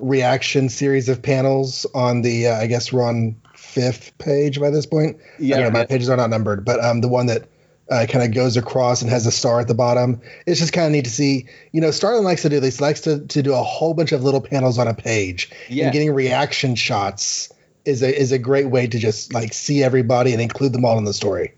reaction 0.00 0.68
series 0.68 1.08
of 1.08 1.22
panels 1.22 1.86
on 1.94 2.22
the. 2.22 2.48
Uh, 2.48 2.56
I 2.56 2.66
guess 2.66 2.92
we're 2.92 3.04
on 3.04 3.36
fifth 3.54 4.16
page 4.18 4.60
by 4.60 4.70
this 4.70 4.86
point. 4.86 5.18
Yeah, 5.38 5.60
know, 5.60 5.70
my 5.70 5.84
pages 5.86 6.08
are 6.08 6.16
not 6.16 6.30
numbered, 6.30 6.64
but 6.64 6.82
um, 6.84 7.00
the 7.00 7.08
one 7.08 7.26
that 7.26 7.48
uh, 7.90 8.06
kind 8.08 8.24
of 8.24 8.34
goes 8.34 8.56
across 8.56 9.02
and 9.02 9.10
has 9.10 9.26
a 9.26 9.30
star 9.30 9.60
at 9.60 9.68
the 9.68 9.74
bottom. 9.74 10.20
It's 10.46 10.60
just 10.60 10.72
kind 10.72 10.86
of 10.86 10.92
neat 10.92 11.04
to 11.04 11.10
see. 11.10 11.46
You 11.72 11.80
know, 11.80 11.90
Starlin 11.90 12.24
likes 12.24 12.42
to 12.42 12.48
do 12.48 12.60
this. 12.60 12.80
Likes 12.80 13.02
to 13.02 13.26
to 13.26 13.42
do 13.42 13.54
a 13.54 13.62
whole 13.62 13.94
bunch 13.94 14.12
of 14.12 14.22
little 14.22 14.40
panels 14.40 14.78
on 14.78 14.88
a 14.88 14.94
page. 14.94 15.50
Yeah. 15.68 15.84
And 15.84 15.92
getting 15.92 16.12
reaction 16.12 16.74
shots 16.74 17.52
is 17.84 18.02
a 18.02 18.14
is 18.14 18.32
a 18.32 18.38
great 18.38 18.66
way 18.66 18.86
to 18.86 18.98
just 18.98 19.32
like 19.32 19.52
see 19.52 19.82
everybody 19.82 20.32
and 20.32 20.42
include 20.42 20.72
them 20.72 20.84
all 20.84 20.98
in 20.98 21.04
the 21.04 21.14
story. 21.14 21.54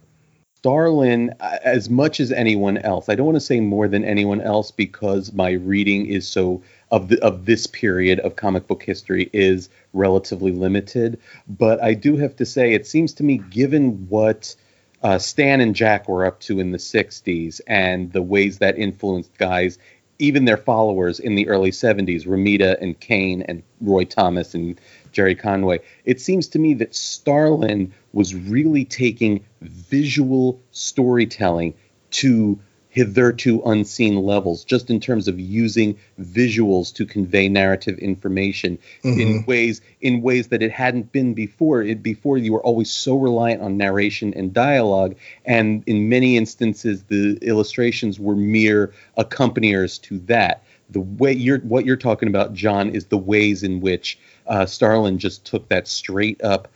Starlin, 0.57 1.33
as 1.41 1.89
much 1.89 2.19
as 2.19 2.33
anyone 2.33 2.79
else, 2.79 3.09
I 3.09 3.15
don't 3.15 3.27
want 3.27 3.37
to 3.37 3.41
say 3.41 3.61
more 3.61 3.87
than 3.87 4.05
anyone 4.05 4.41
else 4.41 4.73
because 4.73 5.33
my 5.33 5.53
reading 5.53 6.07
is 6.07 6.29
so 6.29 6.63
of 6.91 7.09
the, 7.09 7.23
of 7.23 7.45
this 7.45 7.67
period 7.67 8.21
of 8.21 8.37
comic 8.37 8.67
book 8.67 8.83
history 8.83 9.29
is 9.33 9.69
relatively 9.93 10.53
limited. 10.53 11.19
But 11.49 11.83
I 11.83 11.95
do 11.95 12.17
have 12.17 12.37
to 12.37 12.47
say, 12.47 12.73
it 12.73 12.87
seems 12.87 13.15
to 13.15 13.25
me, 13.25 13.39
given 13.39 14.09
what 14.09 14.55
uh, 15.03 15.19
Stan 15.19 15.61
and 15.61 15.75
Jack 15.75 16.09
were 16.09 16.27
up 16.27 16.41
to 16.41 16.61
in 16.61 16.73
the 16.73 16.79
'60s 16.79 17.61
and 17.67 18.13
the 18.13 18.23
ways 18.23 18.59
that 18.59 18.79
influenced 18.79 19.37
guys, 19.39 19.79
even 20.19 20.45
their 20.45 20.57
followers 20.57 21.21
in 21.21 21.35
the 21.35 21.49
early 21.49 21.71
'70s, 21.71 22.27
Romita 22.27 22.81
and 22.81 22.99
Kane 22.99 23.43
and 23.43 23.63
Roy 23.81 24.05
Thomas 24.05 24.55
and 24.55 24.81
Gerry 25.13 25.35
Conway, 25.35 25.81
it 26.05 26.21
seems 26.21 26.49
to 26.49 26.59
me 26.59 26.75
that 26.75 26.95
Starlin 26.95 27.93
was 28.13 28.35
really 28.35 28.85
taking 28.85 29.45
visual 29.61 30.61
storytelling 30.73 31.75
to 32.11 32.59
hitherto 32.91 33.63
unseen 33.63 34.17
levels, 34.17 34.65
just 34.65 34.91
in 34.91 34.99
terms 34.99 35.29
of 35.29 35.39
using 35.39 35.99
visuals 36.21 36.93
to 36.95 37.05
convey 37.05 37.49
narrative 37.49 37.99
information 37.99 38.79
mm-hmm. 39.05 39.21
in 39.21 39.45
ways 39.47 39.81
in 40.01 40.23
ways 40.23 40.49
that 40.49 40.63
it 40.63 40.71
hadn't 40.71 41.13
been 41.13 41.35
before. 41.35 41.83
It 41.83 42.03
before 42.03 42.39
you 42.39 42.53
were 42.53 42.63
always 42.63 42.91
so 42.91 43.17
reliant 43.17 43.63
on 43.63 43.77
narration 43.77 44.33
and 44.35 44.53
dialogue, 44.53 45.17
and 45.45 45.83
in 45.87 46.09
many 46.09 46.37
instances 46.37 47.05
the 47.05 47.39
illustrations 47.43 48.19
were 48.19 48.37
mere 48.37 48.93
accompaniers 49.17 49.99
to 49.99 50.19
that. 50.21 50.63
The 50.91 51.01
way 51.01 51.33
you're 51.33 51.59
what 51.59 51.85
you're 51.85 51.97
talking 51.97 52.29
about, 52.29 52.55
John, 52.55 52.91
is 52.91 53.07
the 53.07 53.19
ways 53.19 53.63
in 53.63 53.81
which 53.81 54.19
uh, 54.47 54.65
Starlin 54.65 55.19
just 55.19 55.45
took 55.45 55.69
that 55.69 55.87
straight 55.87 56.43
up 56.43 56.69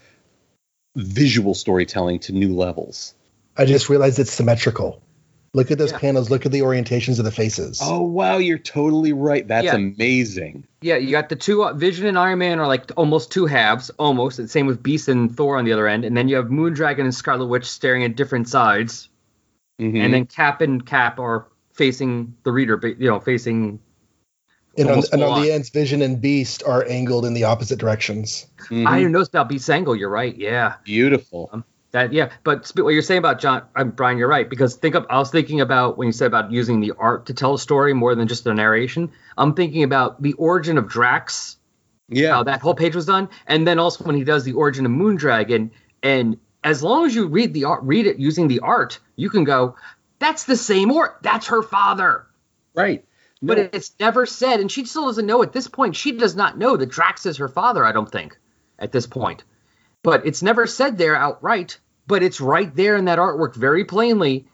visual 0.94 1.54
storytelling 1.54 2.18
to 2.20 2.32
new 2.32 2.54
levels. 2.54 3.14
I 3.56 3.64
just 3.64 3.88
realized 3.88 4.18
it's 4.18 4.32
symmetrical. 4.32 5.02
Look 5.54 5.70
at 5.70 5.76
those 5.76 5.92
yeah. 5.92 5.98
panels. 5.98 6.30
Look 6.30 6.46
at 6.46 6.52
the 6.52 6.60
orientations 6.60 7.18
of 7.18 7.26
the 7.26 7.30
faces. 7.30 7.80
Oh 7.82 8.00
wow, 8.00 8.38
you're 8.38 8.56
totally 8.56 9.12
right. 9.12 9.46
That's 9.46 9.66
yeah. 9.66 9.74
amazing. 9.74 10.66
Yeah, 10.80 10.96
you 10.96 11.10
got 11.10 11.28
the 11.28 11.36
two 11.36 11.64
uh, 11.64 11.74
Vision 11.74 12.06
and 12.06 12.18
Iron 12.18 12.38
Man 12.38 12.58
are 12.58 12.66
like 12.66 12.90
almost 12.96 13.30
two 13.30 13.44
halves, 13.44 13.90
almost. 13.90 14.38
The 14.38 14.48
same 14.48 14.66
with 14.66 14.82
Beast 14.82 15.08
and 15.08 15.34
Thor 15.36 15.58
on 15.58 15.66
the 15.66 15.72
other 15.74 15.86
end, 15.86 16.06
and 16.06 16.16
then 16.16 16.28
you 16.28 16.36
have 16.36 16.46
Moondragon 16.46 17.00
and 17.00 17.14
Scarlet 17.14 17.46
Witch 17.46 17.66
staring 17.66 18.02
at 18.02 18.16
different 18.16 18.48
sides, 18.48 19.10
mm-hmm. 19.78 19.94
and 19.94 20.14
then 20.14 20.24
Cap 20.24 20.62
and 20.62 20.86
Cap 20.86 21.18
are 21.18 21.48
facing 21.74 22.34
the 22.44 22.52
reader, 22.52 22.80
you 22.98 23.08
know, 23.08 23.20
facing. 23.20 23.78
And 24.78 24.88
on, 24.88 25.02
and 25.12 25.22
on 25.22 25.42
the 25.42 25.52
ends, 25.52 25.68
Vision 25.68 26.00
and 26.00 26.18
Beast 26.18 26.62
are 26.66 26.82
angled 26.88 27.26
in 27.26 27.34
the 27.34 27.44
opposite 27.44 27.78
directions. 27.78 28.46
Mm-hmm. 28.70 28.86
I 28.86 29.00
didn't 29.00 29.12
notice 29.12 29.28
about 29.28 29.50
Beast's 29.50 29.68
angle. 29.68 29.94
You're 29.94 30.08
right. 30.08 30.34
Yeah. 30.34 30.76
Beautiful. 30.82 31.50
Um, 31.52 31.64
that 31.92 32.12
yeah, 32.12 32.30
but 32.42 32.70
what 32.76 32.90
you're 32.90 33.02
saying 33.02 33.18
about 33.18 33.38
John, 33.38 33.64
um, 33.76 33.90
Brian, 33.90 34.16
you're 34.18 34.28
right 34.28 34.48
because 34.48 34.76
think 34.76 34.94
of 34.94 35.06
I 35.10 35.18
was 35.18 35.30
thinking 35.30 35.60
about 35.60 35.98
when 35.98 36.06
you 36.06 36.12
said 36.12 36.26
about 36.26 36.50
using 36.50 36.80
the 36.80 36.92
art 36.98 37.26
to 37.26 37.34
tell 37.34 37.54
a 37.54 37.58
story 37.58 37.92
more 37.92 38.14
than 38.14 38.28
just 38.28 38.44
the 38.44 38.54
narration. 38.54 39.12
I'm 39.36 39.54
thinking 39.54 39.82
about 39.82 40.20
the 40.20 40.32
origin 40.34 40.78
of 40.78 40.88
Drax. 40.88 41.58
Yeah, 42.08 42.32
how 42.32 42.42
that 42.44 42.60
whole 42.60 42.74
page 42.74 42.96
was 42.96 43.06
done, 43.06 43.28
and 43.46 43.66
then 43.66 43.78
also 43.78 44.04
when 44.04 44.16
he 44.16 44.24
does 44.24 44.44
the 44.44 44.54
origin 44.54 44.86
of 44.86 44.92
Moondragon, 44.92 45.70
and 46.02 46.38
as 46.64 46.82
long 46.82 47.06
as 47.06 47.14
you 47.14 47.26
read 47.26 47.52
the 47.52 47.64
art, 47.64 47.82
read 47.84 48.06
it 48.06 48.18
using 48.18 48.48
the 48.48 48.60
art, 48.60 48.98
you 49.16 49.28
can 49.28 49.44
go, 49.44 49.76
that's 50.18 50.44
the 50.44 50.56
same 50.56 50.90
or 50.90 51.18
that's 51.22 51.48
her 51.48 51.62
father. 51.62 52.26
Right. 52.74 53.04
No. 53.40 53.54
But 53.54 53.74
it's 53.74 53.92
never 53.98 54.24
said, 54.24 54.60
and 54.60 54.70
she 54.70 54.84
still 54.84 55.06
doesn't 55.06 55.26
know 55.26 55.42
at 55.42 55.52
this 55.52 55.68
point. 55.68 55.96
She 55.96 56.12
does 56.12 56.36
not 56.36 56.56
know 56.56 56.76
that 56.76 56.90
Drax 56.90 57.26
is 57.26 57.38
her 57.38 57.48
father. 57.48 57.84
I 57.84 57.92
don't 57.92 58.10
think 58.10 58.38
at 58.78 58.92
this 58.92 59.06
point 59.06 59.44
but 60.02 60.26
it's 60.26 60.42
never 60.42 60.66
said 60.66 60.98
there 60.98 61.16
outright 61.16 61.78
but 62.06 62.22
it's 62.22 62.40
right 62.40 62.74
there 62.74 62.96
in 62.96 63.06
that 63.06 63.18
artwork 63.18 63.54
very 63.54 63.84
plainly. 63.84 64.46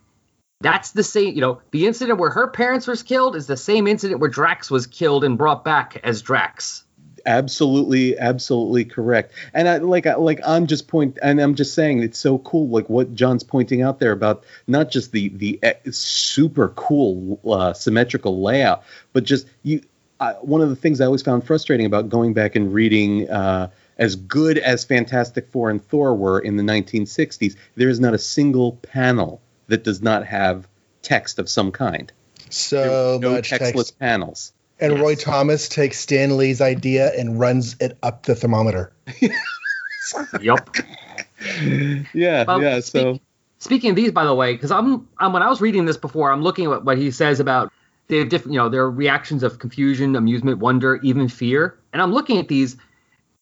That's 0.60 0.90
the 0.90 1.04
same, 1.04 1.34
you 1.34 1.40
know, 1.40 1.60
the 1.70 1.86
incident 1.86 2.18
where 2.18 2.30
her 2.30 2.48
parents 2.48 2.86
was 2.86 3.02
killed 3.02 3.36
is 3.36 3.46
the 3.46 3.56
same 3.56 3.86
incident 3.86 4.20
where 4.20 4.30
Drax 4.30 4.70
was 4.70 4.86
killed 4.86 5.24
and 5.24 5.38
brought 5.38 5.64
back 5.64 6.00
as 6.02 6.22
Drax. 6.22 6.84
absolutely 7.26 8.16
absolutely 8.16 8.84
correct 8.84 9.32
and 9.52 9.68
i 9.68 9.76
like 9.78 10.06
I, 10.06 10.14
like 10.14 10.40
i'm 10.46 10.68
just 10.68 10.86
point 10.86 11.18
and 11.20 11.40
i'm 11.40 11.56
just 11.56 11.74
saying 11.74 12.00
it's 12.02 12.16
so 12.16 12.38
cool 12.38 12.68
like 12.68 12.88
what 12.88 13.12
john's 13.12 13.42
pointing 13.42 13.82
out 13.82 13.98
there 13.98 14.12
about 14.12 14.44
not 14.68 14.90
just 14.90 15.10
the 15.10 15.28
the 15.30 15.58
eh, 15.62 15.74
super 15.90 16.68
cool 16.68 17.40
uh, 17.44 17.72
symmetrical 17.72 18.40
layout 18.40 18.84
but 19.12 19.24
just 19.24 19.48
you 19.64 19.82
I, 20.20 20.34
one 20.34 20.62
of 20.62 20.70
the 20.70 20.76
things 20.76 21.00
i 21.00 21.06
always 21.06 21.22
found 21.22 21.44
frustrating 21.44 21.86
about 21.86 22.08
going 22.08 22.34
back 22.34 22.54
and 22.54 22.72
reading 22.72 23.28
uh, 23.28 23.68
as 23.98 24.16
good 24.16 24.58
as 24.58 24.84
fantastic 24.84 25.48
four 25.48 25.70
and 25.70 25.84
thor 25.84 26.14
were 26.14 26.38
in 26.38 26.56
the 26.56 26.62
1960s 26.62 27.56
there 27.76 27.88
is 27.88 27.98
not 28.00 28.14
a 28.14 28.18
single 28.18 28.72
panel 28.82 29.40
that 29.68 29.84
does 29.84 30.00
not 30.02 30.24
have 30.26 30.68
text 31.02 31.38
of 31.38 31.48
some 31.48 31.70
kind 31.72 32.12
So 32.50 33.18
no 33.20 33.32
much 33.32 33.50
textless 33.50 33.74
text. 33.88 33.98
panels 33.98 34.52
And 34.80 35.00
Roy 35.00 35.14
Thomas 35.16 35.68
takes 35.68 35.98
Stan 35.98 36.36
Lee's 36.36 36.60
idea 36.60 37.12
and 37.18 37.38
runs 37.40 37.76
it 37.80 37.98
up 38.02 38.24
the 38.26 38.34
thermometer. 38.34 38.92
Yup. 40.40 40.76
yeah 42.14 42.44
Well, 42.44 42.62
yeah 42.62 42.80
so 42.80 43.14
speak- 43.14 43.22
Speaking 43.60 43.90
of 43.90 43.96
these, 43.96 44.12
by 44.12 44.24
the 44.24 44.34
way, 44.34 44.52
because 44.52 44.70
I'm, 44.70 45.08
I'm 45.18 45.32
when 45.32 45.42
I 45.42 45.48
was 45.48 45.60
reading 45.60 45.84
this 45.84 45.96
before, 45.96 46.30
I'm 46.30 46.42
looking 46.42 46.66
at 46.66 46.68
what, 46.68 46.84
what 46.84 46.96
he 46.96 47.10
says 47.10 47.40
about 47.40 47.72
they 48.06 48.18
have 48.18 48.28
different, 48.28 48.52
you 48.54 48.60
know, 48.60 48.68
their 48.68 48.88
reactions 48.88 49.42
of 49.42 49.58
confusion, 49.58 50.14
amusement, 50.14 50.58
wonder, 50.60 51.00
even 51.02 51.26
fear, 51.28 51.76
and 51.92 52.00
I'm 52.00 52.12
looking 52.12 52.38
at 52.38 52.46
these, 52.46 52.76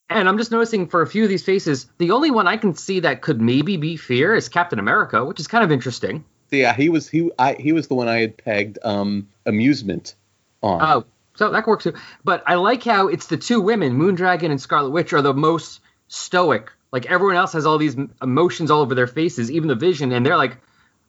and 0.09 0.27
I'm 0.27 0.37
just 0.37 0.51
noticing 0.51 0.87
for 0.87 1.01
a 1.01 1.07
few 1.07 1.23
of 1.23 1.29
these 1.29 1.43
faces, 1.43 1.89
the 1.97 2.11
only 2.11 2.31
one 2.31 2.47
I 2.47 2.57
can 2.57 2.75
see 2.75 3.01
that 3.01 3.21
could 3.21 3.41
maybe 3.41 3.77
be 3.77 3.97
fear 3.97 4.33
is 4.35 4.49
Captain 4.49 4.79
America, 4.79 5.23
which 5.25 5.39
is 5.39 5.47
kind 5.47 5.63
of 5.63 5.71
interesting. 5.71 6.23
Yeah, 6.49 6.73
he 6.73 6.89
was 6.89 7.09
he 7.09 7.29
I 7.37 7.53
he 7.53 7.73
was 7.73 7.87
the 7.87 7.95
one 7.95 8.07
I 8.07 8.19
had 8.21 8.37
pegged 8.37 8.79
um 8.83 9.27
amusement 9.45 10.15
on. 10.63 10.81
Oh, 10.81 11.05
so 11.35 11.51
that 11.51 11.67
works 11.67 11.83
too. 11.83 11.93
But 12.23 12.43
I 12.47 12.55
like 12.55 12.83
how 12.83 13.07
it's 13.09 13.27
the 13.27 13.37
two 13.37 13.59
women, 13.59 13.97
Moondragon 13.97 14.49
and 14.49 14.61
Scarlet 14.61 14.91
Witch, 14.91 15.11
are 15.11 15.21
the 15.21 15.33
most 15.33 15.81
stoic. 16.07 16.71
Like 16.91 17.05
everyone 17.05 17.35
else 17.35 17.51
has 17.53 17.65
all 17.65 17.77
these 17.77 17.97
emotions 18.21 18.71
all 18.71 18.81
over 18.81 18.95
their 18.95 19.07
faces, 19.07 19.51
even 19.51 19.67
the 19.67 19.75
Vision, 19.75 20.13
and 20.13 20.25
they're 20.25 20.37
like, 20.37 20.57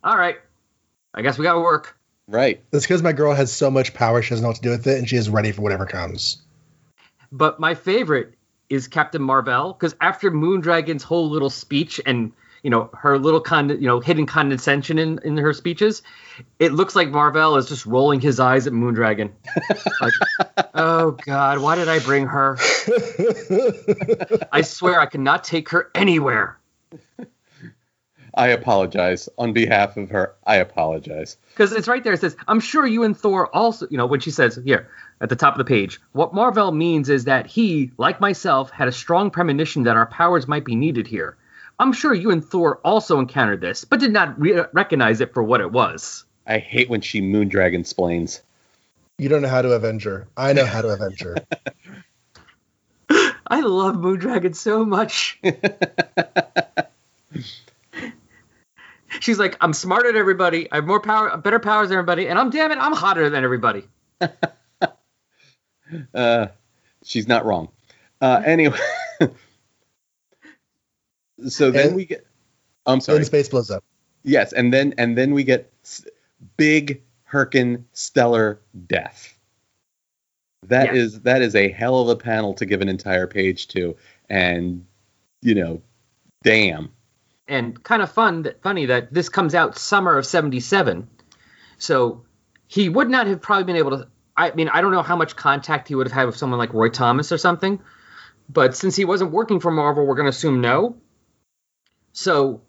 "All 0.02 0.16
right, 0.16 0.38
I 1.14 1.22
guess 1.22 1.38
we 1.38 1.44
got 1.44 1.54
to 1.54 1.60
work." 1.60 1.96
Right. 2.26 2.62
That's 2.70 2.84
because 2.84 3.02
my 3.02 3.12
girl 3.12 3.32
has 3.32 3.50
so 3.50 3.70
much 3.70 3.94
power, 3.94 4.20
she 4.20 4.30
doesn't 4.30 4.42
know 4.42 4.48
what 4.48 4.56
to 4.56 4.62
do 4.62 4.70
with 4.70 4.86
it, 4.86 4.98
and 4.98 5.08
she 5.08 5.16
is 5.16 5.30
ready 5.30 5.50
for 5.50 5.62
whatever 5.62 5.86
comes. 5.86 6.42
But 7.32 7.58
my 7.58 7.74
favorite 7.74 8.34
is 8.70 8.88
Captain 8.88 9.22
Marvel 9.22 9.72
because 9.72 9.94
after 10.00 10.30
Moondragon's 10.30 11.02
whole 11.02 11.30
little 11.30 11.50
speech 11.50 12.00
and 12.04 12.32
you 12.62 12.70
know 12.70 12.90
her 12.92 13.18
little 13.18 13.40
con 13.40 13.68
you 13.68 13.86
know 13.86 14.00
hidden 14.00 14.26
condescension 14.26 14.98
in, 14.98 15.18
in 15.24 15.36
her 15.36 15.52
speeches, 15.52 16.02
it 16.58 16.72
looks 16.72 16.94
like 16.96 17.08
Marvel 17.08 17.56
is 17.56 17.68
just 17.68 17.86
rolling 17.86 18.20
his 18.20 18.40
eyes 18.40 18.66
at 18.66 18.72
Moondragon. 18.72 19.30
like, 20.00 20.14
oh 20.74 21.12
God, 21.12 21.58
why 21.58 21.76
did 21.76 21.88
I 21.88 21.98
bring 22.00 22.26
her? 22.26 22.58
I 24.52 24.62
swear 24.62 25.00
I 25.00 25.06
cannot 25.06 25.44
take 25.44 25.70
her 25.70 25.90
anywhere. 25.94 26.57
I 28.34 28.48
apologize 28.48 29.28
on 29.38 29.52
behalf 29.52 29.96
of 29.96 30.10
her. 30.10 30.34
I 30.46 30.56
apologize. 30.56 31.36
Because 31.50 31.72
it's 31.72 31.88
right 31.88 32.02
there. 32.04 32.12
It 32.12 32.20
says, 32.20 32.36
I'm 32.46 32.60
sure 32.60 32.86
you 32.86 33.02
and 33.04 33.16
Thor 33.16 33.54
also, 33.54 33.86
you 33.90 33.96
know, 33.96 34.06
when 34.06 34.20
she 34.20 34.30
says 34.30 34.60
here 34.64 34.88
at 35.20 35.28
the 35.28 35.36
top 35.36 35.54
of 35.54 35.58
the 35.58 35.64
page, 35.64 36.00
what 36.12 36.34
Marvel 36.34 36.72
means 36.72 37.08
is 37.08 37.24
that 37.24 37.46
he, 37.46 37.90
like 37.98 38.20
myself, 38.20 38.70
had 38.70 38.88
a 38.88 38.92
strong 38.92 39.30
premonition 39.30 39.84
that 39.84 39.96
our 39.96 40.06
powers 40.06 40.46
might 40.46 40.64
be 40.64 40.76
needed 40.76 41.06
here. 41.06 41.36
I'm 41.80 41.92
sure 41.92 42.12
you 42.12 42.30
and 42.30 42.44
Thor 42.44 42.80
also 42.84 43.18
encountered 43.18 43.60
this, 43.60 43.84
but 43.84 44.00
did 44.00 44.12
not 44.12 44.38
re- 44.40 44.64
recognize 44.72 45.20
it 45.20 45.32
for 45.32 45.42
what 45.42 45.60
it 45.60 45.70
was. 45.70 46.24
I 46.46 46.58
hate 46.58 46.88
when 46.88 47.00
she 47.00 47.20
Moondragon 47.20 47.86
splains. 47.86 48.42
You 49.18 49.28
don't 49.28 49.42
know 49.42 49.48
how 49.48 49.62
to 49.62 49.72
avenge 49.72 50.04
her. 50.04 50.28
I 50.36 50.52
know 50.52 50.64
how 50.64 50.82
to 50.82 50.88
avenge 50.88 51.22
her. 51.22 51.36
I 53.46 53.60
love 53.60 53.96
Moondragon 53.96 54.54
so 54.54 54.84
much. 54.84 55.40
She's 59.20 59.38
like, 59.38 59.56
I'm 59.60 59.72
smarter 59.72 60.08
than 60.12 60.16
everybody. 60.16 60.70
I 60.70 60.76
have 60.76 60.86
more 60.86 61.00
power, 61.00 61.36
better 61.36 61.58
powers 61.58 61.88
than 61.88 61.98
everybody, 61.98 62.28
and 62.28 62.38
I'm 62.38 62.50
damn 62.50 62.70
it, 62.70 62.78
I'm 62.78 62.92
hotter 62.92 63.28
than 63.30 63.44
everybody. 63.44 63.84
Uh, 66.12 66.48
she's 67.02 67.26
not 67.26 67.46
wrong. 67.46 67.68
Uh, 68.20 68.42
anyway, 68.44 68.76
so 71.46 71.70
then 71.70 71.88
And- 71.88 71.96
we 71.96 72.04
get. 72.04 72.26
I'm 72.86 73.00
sorry. 73.00 73.18
Then 73.18 73.24
space 73.26 73.48
blows 73.48 73.70
up. 73.70 73.84
Yes, 74.22 74.52
and 74.52 74.72
then 74.72 74.94
and 74.98 75.16
then 75.16 75.32
we 75.32 75.44
get 75.44 75.72
big 76.58 77.02
Herkin 77.30 77.84
stellar 77.94 78.60
death. 78.86 79.34
That 80.66 80.94
Yeah. 80.94 81.00
is 81.00 81.20
that 81.20 81.40
is 81.40 81.54
a 81.54 81.70
hell 81.70 82.00
of 82.00 82.08
a 82.08 82.16
panel 82.16 82.52
to 82.54 82.66
give 82.66 82.80
an 82.82 82.88
entire 82.90 83.26
page 83.26 83.68
to, 83.68 83.96
and 84.28 84.84
you 85.40 85.54
know, 85.54 85.80
damn. 86.42 86.90
And 87.48 87.82
kind 87.82 88.02
of 88.02 88.10
fun 88.12 88.42
that 88.42 88.62
funny 88.62 88.86
that 88.86 89.12
this 89.12 89.28
comes 89.28 89.54
out 89.54 89.78
summer 89.78 90.16
of 90.18 90.26
77 90.26 91.08
so 91.78 92.24
he 92.66 92.88
would 92.88 93.08
not 93.08 93.26
have 93.26 93.40
probably 93.40 93.64
been 93.64 93.76
able 93.76 93.90
to 93.90 94.08
i 94.36 94.50
mean 94.52 94.68
i 94.68 94.80
don't 94.80 94.92
know 94.92 95.02
how 95.02 95.16
much 95.16 95.36
contact 95.36 95.88
he 95.88 95.94
would 95.94 96.06
have 96.06 96.14
had 96.14 96.26
with 96.26 96.36
someone 96.36 96.58
like 96.58 96.72
roy 96.74 96.88
thomas 96.88 97.32
or 97.32 97.38
something 97.38 97.80
but 98.48 98.76
since 98.76 98.96
he 98.96 99.04
wasn't 99.04 99.30
working 99.30 99.60
for 99.60 99.70
marvel 99.70 100.06
we're 100.06 100.14
going 100.14 100.26
to 100.26 100.30
assume 100.30 100.60
no. 100.60 100.96
So 102.12 102.62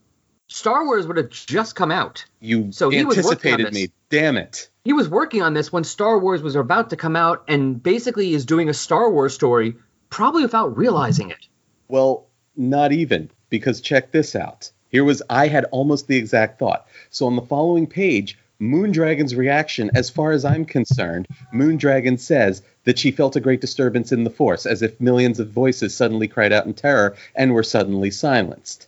star 0.48 0.86
wars 0.86 1.08
would 1.08 1.18
have 1.18 1.30
just 1.30 1.76
come 1.76 1.92
out. 1.92 2.26
You 2.40 2.72
So 2.72 2.90
he 2.90 3.04
was 3.06 3.18
working 3.18 3.54
on 3.54 3.62
anticipated 3.62 3.74
me. 3.74 3.94
Damn 4.10 4.38
it. 4.38 4.70
he 4.84 4.94
was 4.94 5.08
working 5.08 5.42
on 5.42 5.54
this 5.54 5.72
when 5.72 5.84
star 5.84 6.20
wars 6.20 6.42
was 6.42 6.56
about 6.56 6.90
to 6.90 6.98
come 6.98 7.16
out 7.16 7.46
and 7.48 7.82
basically 7.82 8.34
is 8.34 8.46
doing 8.46 8.70
a 8.70 8.74
star 8.74 9.10
wars 9.10 9.34
story 9.34 9.76
probably 10.10 10.42
without 10.42 10.76
realizing 10.78 11.30
it. 11.30 11.48
Well, 11.88 12.28
not 12.56 12.92
even, 12.92 13.32
because 13.50 13.82
check 13.82 14.12
this 14.12 14.36
out. 14.36 14.72
Here 14.90 15.04
was, 15.04 15.22
I 15.30 15.48
had 15.48 15.66
almost 15.66 16.08
the 16.08 16.18
exact 16.18 16.60
thought. 16.60 16.88
So 17.10 17.28
on 17.28 17.36
the 17.36 17.42
following 17.44 17.86
page, 17.88 18.38
Moondragon's 18.60 19.36
reaction, 19.36 19.92
as 19.96 20.10
far 20.10 20.32
as 20.32 20.44
I'm 20.44 20.66
concerned, 20.66 21.28
Moondragon 21.54 22.20
says 22.20 22.62
that 22.84 23.00
she 23.00 23.12
felt 23.12 23.36
a 23.36 23.40
great 23.40 23.62
disturbance 23.62 24.12
in 24.12 24.24
the 24.24 24.30
Force, 24.30 24.66
as 24.66 24.82
if 24.82 25.00
millions 25.00 25.40
of 25.40 25.50
voices 25.50 25.96
suddenly 25.96 26.28
cried 26.28 26.52
out 26.52 26.66
in 26.66 26.74
terror 26.74 27.16
and 27.36 27.54
were 27.54 27.64
suddenly 27.64 28.12
silenced. 28.12 28.88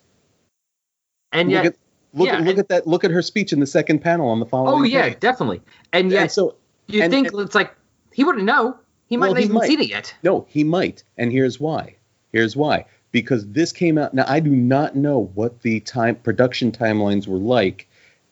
and 1.31 1.49
look 1.49 1.53
yet 1.63 1.65
at, 1.67 1.75
look, 2.13 2.27
yeah, 2.27 2.37
look 2.39 2.47
and- 2.49 2.59
at 2.59 2.67
that. 2.69 2.87
Look 2.87 3.03
at 3.03 3.11
her 3.11 3.21
speech 3.21 3.53
in 3.53 3.59
the 3.59 3.67
second 3.67 3.99
panel 3.99 4.27
on 4.29 4.39
the 4.39 4.45
following 4.45 4.81
oh 4.81 4.83
yeah 4.83 5.09
page. 5.09 5.19
definitely 5.21 5.61
and 5.93 6.11
yet 6.11 6.21
And 6.23 6.31
so, 6.31 6.55
You 6.87 7.03
And- 7.03 7.11
think 7.13 7.29
it's 7.33 7.55
like 7.55 7.73
he 8.11 8.23
wouldn't 8.25 8.43
know. 8.43 8.77
He 9.05 9.15
might 9.17 9.27
Well, 9.27 9.33
not 9.35 9.39
he 9.39 9.43
even 9.45 9.55
might. 9.55 9.67
seen 9.67 9.79
it 9.81 9.89
yet. 9.89 10.13
No, 10.23 10.45
he 10.49 10.63
might. 10.65 11.03
And 11.17 11.31
here's 11.31 11.59
why. 11.59 11.95
Here's 12.33 12.55
why. 12.55 12.85
Because 13.11 13.47
this 13.47 13.71
came 13.71 13.97
out. 13.97 14.13
Now, 14.13 14.25
I 14.27 14.39
do 14.39 14.51
not 14.51 14.95
know 14.95 15.31
what 15.33 15.61
the 15.61 15.79
time 15.81 16.15
production 16.15 16.71
timelines 16.71 17.27
were 17.27 17.37
like 17.37 17.87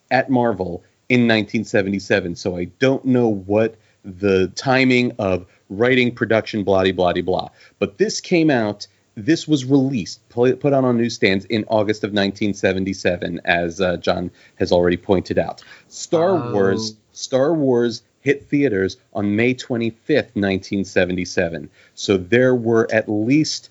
at 0.10 0.30
Marvel 0.30 0.84
in 1.10 1.22
1977. 1.22 2.36
So 2.36 2.56
I 2.58 2.66
don't 2.80 3.04
know 3.06 3.28
what 3.28 3.76
the 4.06 4.48
timing 4.56 5.12
of 5.20 5.46
writing, 5.70 6.14
production, 6.16 6.64
blah, 6.64 6.84
blah, 6.92 7.14
blah, 7.14 7.22
blah. 7.22 7.50
But 7.80 7.98
this 7.98 8.22
came 8.22 8.50
out. 8.50 8.88
This 9.16 9.48
was 9.48 9.66
released, 9.66 10.28
put 10.30 10.62
put 10.62 10.72
out 10.72 10.86
on 10.86 10.96
newsstands 10.96 11.44
in 11.46 11.66
August 11.68 12.06
of 12.06 12.12
1977, 12.12 13.42
as 13.44 13.82
uh, 13.82 13.98
John 13.98 14.32
has 14.56 14.72
already 14.72 14.96
pointed 14.96 15.38
out. 15.38 15.62
Star 15.90 16.30
Oh. 16.38 16.54
Wars 16.54 16.96
Star 17.12 17.54
Wars 17.54 18.02
hit 18.22 18.46
theaters 18.48 18.96
on 19.14 19.36
May 19.36 19.54
25th, 19.54 20.36
1977. 20.36 21.70
So 21.96 22.16
there 22.18 22.56
were 22.56 22.88
at 22.94 23.10
least 23.10 23.70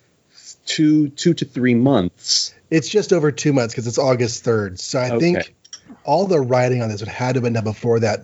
two 0.68 1.08
two 1.10 1.34
to 1.34 1.44
three 1.44 1.74
months. 1.74 2.54
It's 2.70 2.88
just 2.88 3.12
over 3.12 3.32
two 3.32 3.52
months 3.52 3.74
because 3.74 3.86
it's 3.86 3.98
August 3.98 4.44
3rd. 4.44 4.78
So 4.78 5.00
I 5.00 5.10
Okay. 5.10 5.18
think 5.18 5.54
all 6.04 6.26
the 6.26 6.40
writing 6.40 6.82
on 6.82 6.88
this 6.90 7.00
would 7.00 7.08
have 7.08 7.32
to 7.32 7.36
have 7.38 7.42
been 7.42 7.54
done 7.54 7.64
before 7.64 8.00
that. 8.00 8.20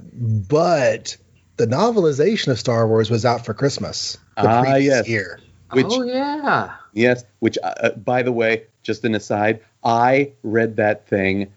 But 0.48 1.16
the 1.56 1.66
novelization 1.66 2.48
of 2.48 2.58
Star 2.58 2.86
Wars 2.86 3.10
was 3.10 3.24
out 3.24 3.44
for 3.46 3.54
Christmas 3.54 4.18
the 4.36 4.48
Ah, 4.48 4.60
previous 4.60 4.84
yes. 4.84 5.08
year. 5.08 5.40
Which 5.72 5.86
oh 5.88 6.02
yeah. 6.02 6.74
yes, 6.92 7.24
which 7.40 7.56
uh, 7.62 7.74
uh, 7.80 7.90
by 7.92 8.22
the 8.22 8.32
way, 8.32 8.64
just 8.82 9.04
an 9.04 9.14
aside, 9.14 9.60
I 9.82 10.32
read 10.42 10.76
that 10.76 11.08
thing 11.08 11.52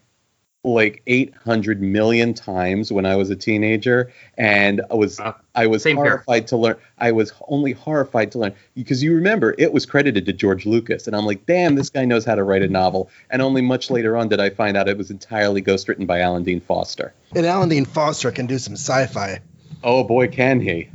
like 0.63 1.01
800 1.07 1.81
million 1.81 2.33
times 2.33 2.91
when 2.91 3.05
I 3.05 3.15
was 3.15 3.29
a 3.29 3.35
teenager 3.35 4.11
and 4.37 4.81
I 4.91 4.95
was 4.95 5.19
Uh, 5.19 5.33
I 5.55 5.67
was 5.67 5.83
same 5.83 5.95
here. 5.95 6.05
horrified 6.05 6.47
to 6.47 6.57
learn 6.57 6.75
I 6.97 7.11
was 7.11 7.31
only 7.47 7.71
horrified 7.71 8.31
to 8.33 8.39
learn 8.39 8.53
because 8.75 9.01
you 9.01 9.13
remember 9.15 9.55
it 9.57 9.71
was 9.71 9.85
credited 9.85 10.25
to 10.25 10.33
George 10.33 10.65
Lucas 10.65 11.07
and 11.07 11.15
I'm 11.15 11.25
like 11.25 11.45
damn 11.45 11.75
this 11.75 11.89
guy 11.89 12.03
knows 12.05 12.25
how 12.25 12.35
to 12.35 12.43
write 12.43 12.63
a 12.63 12.67
novel 12.67 13.09
and 13.29 13.41
only 13.41 13.61
much 13.61 13.89
later 13.89 14.17
on 14.17 14.27
did 14.27 14.41
I 14.41 14.49
find 14.49 14.75
out 14.75 14.89
it 14.89 14.97
was 14.97 15.09
entirely 15.09 15.61
ghostwritten 15.61 16.05
by 16.05 16.19
Alan 16.19 16.43
Dean 16.43 16.59
Foster. 16.59 17.13
And 17.35 17.45
Alan 17.45 17.69
Dean 17.69 17.85
Foster 17.85 18.31
can 18.31 18.45
do 18.47 18.57
some 18.57 18.73
sci-fi. 18.73 19.39
Oh 19.83 20.03
boy 20.03 20.27
can 20.27 20.59
he. 20.59 20.89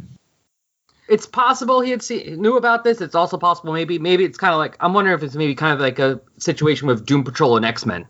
It's 1.09 1.27
possible 1.27 1.81
he 1.81 1.91
had 1.93 2.03
seen 2.03 2.43
knew 2.43 2.57
about 2.57 2.85
this. 2.85 3.01
It's 3.01 3.15
also 3.15 3.39
possible 3.39 3.73
maybe 3.73 3.99
maybe 3.99 4.25
it's 4.25 4.37
kind 4.39 4.53
of 4.53 4.59
like 4.59 4.77
I'm 4.81 4.93
wondering 4.93 5.17
if 5.17 5.23
it's 5.23 5.35
maybe 5.37 5.55
kind 5.55 5.73
of 5.73 5.81
like 5.81 5.99
a 5.99 6.21
situation 6.39 6.89
with 6.89 7.07
Doom 7.07 7.25
Patrol 7.25 7.57
and 7.57 7.65
X 7.65 7.87
Men 7.87 8.07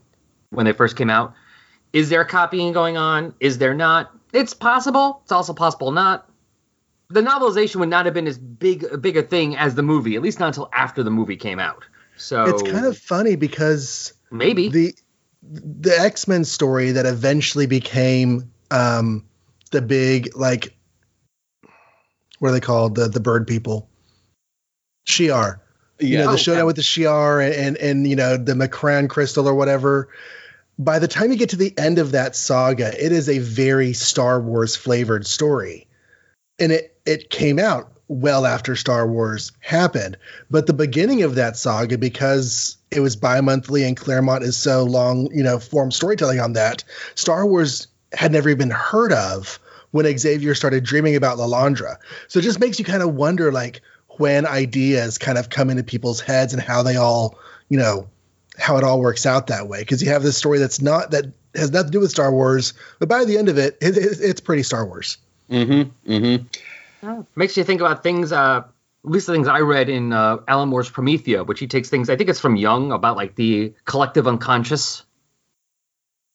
when 0.50 0.66
they 0.66 0.72
first 0.72 0.96
came 0.96 1.10
out. 1.10 1.34
Is 1.92 2.08
there 2.08 2.24
copying 2.24 2.72
going 2.72 2.96
on? 2.96 3.34
Is 3.40 3.58
there 3.58 3.74
not? 3.74 4.12
It's 4.32 4.54
possible. 4.54 5.20
It's 5.24 5.32
also 5.32 5.52
possible 5.52 5.90
not. 5.92 6.28
the 7.10 7.20
novelization 7.20 7.76
would 7.76 7.90
not 7.90 8.06
have 8.06 8.14
been 8.14 8.26
as 8.26 8.38
big 8.38 8.84
a 8.84 8.96
big 8.96 9.16
a 9.18 9.22
thing 9.22 9.54
as 9.56 9.74
the 9.74 9.82
movie, 9.82 10.16
at 10.16 10.22
least 10.22 10.40
not 10.40 10.46
until 10.48 10.70
after 10.72 11.02
the 11.02 11.10
movie 11.10 11.36
came 11.36 11.58
out. 11.58 11.84
So 12.16 12.44
It's 12.44 12.62
kind 12.62 12.86
of 12.86 12.96
funny 12.96 13.36
because 13.36 14.14
maybe 14.30 14.68
the 14.70 14.94
the 15.42 15.94
X 15.98 16.26
Men 16.26 16.44
story 16.44 16.92
that 16.92 17.04
eventually 17.04 17.66
became 17.66 18.50
um, 18.70 19.26
the 19.72 19.82
big 19.82 20.34
like 20.36 20.74
what 22.38 22.48
are 22.48 22.52
they 22.52 22.60
called 22.60 22.94
the 22.94 23.08
the 23.08 23.20
bird 23.20 23.46
people 23.46 23.90
Shi'ar. 25.06 25.60
You 25.98 26.18
know 26.18 26.24
Yeah. 26.24 26.30
the 26.30 26.38
showdown 26.38 26.66
with 26.66 26.76
the 26.76 26.82
Shi'ar 26.82 27.44
and, 27.44 27.54
and 27.54 27.76
and 27.76 28.06
you 28.08 28.16
know 28.16 28.36
the 28.36 28.54
M'Kraan 28.54 29.08
crystal 29.08 29.46
or 29.48 29.54
whatever. 29.54 30.08
By 30.78 30.98
the 30.98 31.08
time 31.08 31.30
you 31.30 31.38
get 31.38 31.50
to 31.50 31.56
the 31.56 31.76
end 31.78 31.98
of 31.98 32.12
that 32.12 32.34
saga, 32.34 32.92
it 33.04 33.12
is 33.12 33.28
a 33.28 33.38
very 33.38 33.92
Star 33.92 34.40
Wars 34.40 34.74
flavored 34.74 35.26
story, 35.26 35.86
and 36.58 36.72
it 36.72 36.96
it 37.04 37.30
came 37.30 37.58
out 37.58 37.92
well 38.08 38.46
after 38.46 38.76
Star 38.76 39.06
Wars 39.06 39.52
happened. 39.60 40.16
But 40.50 40.66
the 40.66 40.72
beginning 40.72 41.22
of 41.22 41.36
that 41.36 41.56
saga, 41.56 41.98
because 41.98 42.76
it 42.90 43.00
was 43.00 43.16
bi-monthly 43.16 43.84
and 43.84 43.96
Claremont 43.96 44.44
is 44.44 44.56
so 44.56 44.84
long, 44.84 45.28
you 45.32 45.42
know, 45.42 45.58
form 45.58 45.90
storytelling 45.90 46.40
on 46.40 46.52
that, 46.54 46.84
Star 47.14 47.46
Wars 47.46 47.86
had 48.12 48.32
never 48.32 48.50
even 48.50 48.70
heard 48.70 49.12
of 49.12 49.58
when 49.92 50.18
Xavier 50.18 50.54
started 50.54 50.84
dreaming 50.84 51.16
about 51.16 51.38
Lilandra. 51.38 51.96
So 52.28 52.38
it 52.38 52.42
just 52.42 52.60
makes 52.60 52.78
you 52.78 52.84
kind 52.84 53.02
of 53.02 53.14
wonder, 53.14 53.50
like, 53.50 53.80
when 54.18 54.46
ideas 54.46 55.16
kind 55.16 55.38
of 55.38 55.48
come 55.48 55.70
into 55.70 55.82
people's 55.82 56.20
heads 56.20 56.52
and 56.52 56.62
how 56.62 56.82
they 56.82 56.96
all, 56.96 57.38
you 57.68 57.78
know, 57.78 58.08
how 58.62 58.76
it 58.76 58.84
all 58.84 59.00
works 59.00 59.26
out 59.26 59.48
that 59.48 59.68
way. 59.68 59.80
Because 59.80 60.02
you 60.02 60.10
have 60.10 60.22
this 60.22 60.36
story 60.38 60.58
that's 60.58 60.80
not 60.80 61.10
that 61.10 61.26
has 61.54 61.70
nothing 61.70 61.88
to 61.88 61.92
do 61.92 62.00
with 62.00 62.10
Star 62.10 62.32
Wars, 62.32 62.74
but 62.98 63.08
by 63.08 63.24
the 63.24 63.36
end 63.36 63.48
of 63.48 63.58
it, 63.58 63.76
it, 63.80 63.96
it 63.96 64.18
it's 64.20 64.40
pretty 64.40 64.62
Star 64.62 64.86
Wars. 64.86 65.18
Mm-hmm. 65.50 66.10
Mm-hmm. 66.10 67.20
makes 67.34 67.56
you 67.56 67.64
think 67.64 67.80
about 67.80 68.02
things. 68.02 68.32
Uh, 68.32 68.62
at 69.04 69.10
least 69.10 69.26
the 69.26 69.32
things 69.32 69.48
I 69.48 69.58
read 69.60 69.88
in 69.88 70.12
uh, 70.12 70.38
Alan 70.46 70.68
Moore's 70.68 70.88
Promethea, 70.88 71.42
which 71.42 71.58
he 71.58 71.66
takes 71.66 71.90
things. 71.90 72.08
I 72.08 72.14
think 72.14 72.30
it's 72.30 72.38
from 72.38 72.54
Jung 72.54 72.92
about 72.92 73.16
like 73.16 73.34
the 73.34 73.74
collective 73.84 74.28
unconscious 74.28 75.04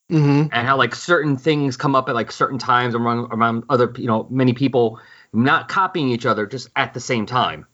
Mm-hmm. 0.10 0.54
and 0.54 0.68
how 0.68 0.78
like 0.78 0.96
certain 0.96 1.36
things 1.36 1.76
come 1.76 1.94
up 1.94 2.08
at 2.08 2.16
like 2.16 2.32
certain 2.32 2.58
times 2.58 2.96
around 2.96 3.28
around 3.30 3.66
other 3.70 3.92
you 3.98 4.08
know 4.08 4.26
many 4.30 4.54
people 4.54 5.02
not 5.34 5.68
copying 5.68 6.08
each 6.08 6.26
other 6.26 6.46
just 6.46 6.70
at 6.78 6.94
the 6.94 7.02
same 7.02 7.26
time. 7.26 7.66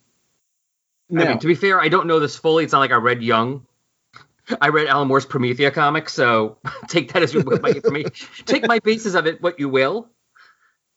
I 1.12 1.26
mean, 1.28 1.38
to 1.38 1.46
be 1.46 1.54
fair, 1.54 1.80
I 1.80 1.88
don't 1.88 2.08
know 2.08 2.18
this 2.18 2.34
fully. 2.34 2.64
It's 2.64 2.72
not 2.72 2.80
like 2.80 2.90
I 2.90 2.96
read 2.96 3.22
Jung. 3.22 3.64
I 4.60 4.68
read 4.68 4.86
Alan 4.88 5.08
Moore's 5.08 5.26
Promethea 5.26 5.70
comic, 5.70 6.08
so 6.08 6.58
take 6.88 7.12
that 7.12 7.22
as 7.22 7.32
you 7.32 7.40
will. 7.40 7.60
My, 7.60 7.72
for 7.72 7.90
me, 7.90 8.04
take 8.44 8.66
my 8.66 8.78
basis 8.78 9.14
of 9.14 9.26
it 9.26 9.42
what 9.42 9.58
you 9.58 9.68
will. 9.68 10.08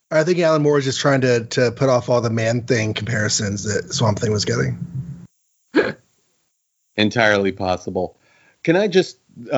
I 0.10 0.24
think 0.24 0.40
Alan 0.40 0.61
Moore 0.61 0.78
is 0.78 0.86
just 0.86 0.99
trying 0.99 1.22
to 1.22 1.45
to 1.45 1.72
put 1.72 1.90
off 1.90 2.10
all 2.10 2.22
the 2.22 2.30
man 2.30 2.64
thing 2.64 2.94
comparisons 2.94 3.64
that 3.64 3.94
Swamp 3.94 4.19
Thing 4.19 4.32
was 4.32 4.45
getting. 4.45 4.78
entirely 6.98 7.52
possible. 7.52 8.18
Can 8.64 8.76
I 8.76 8.88
just, 8.88 9.18
uh, 9.52 9.56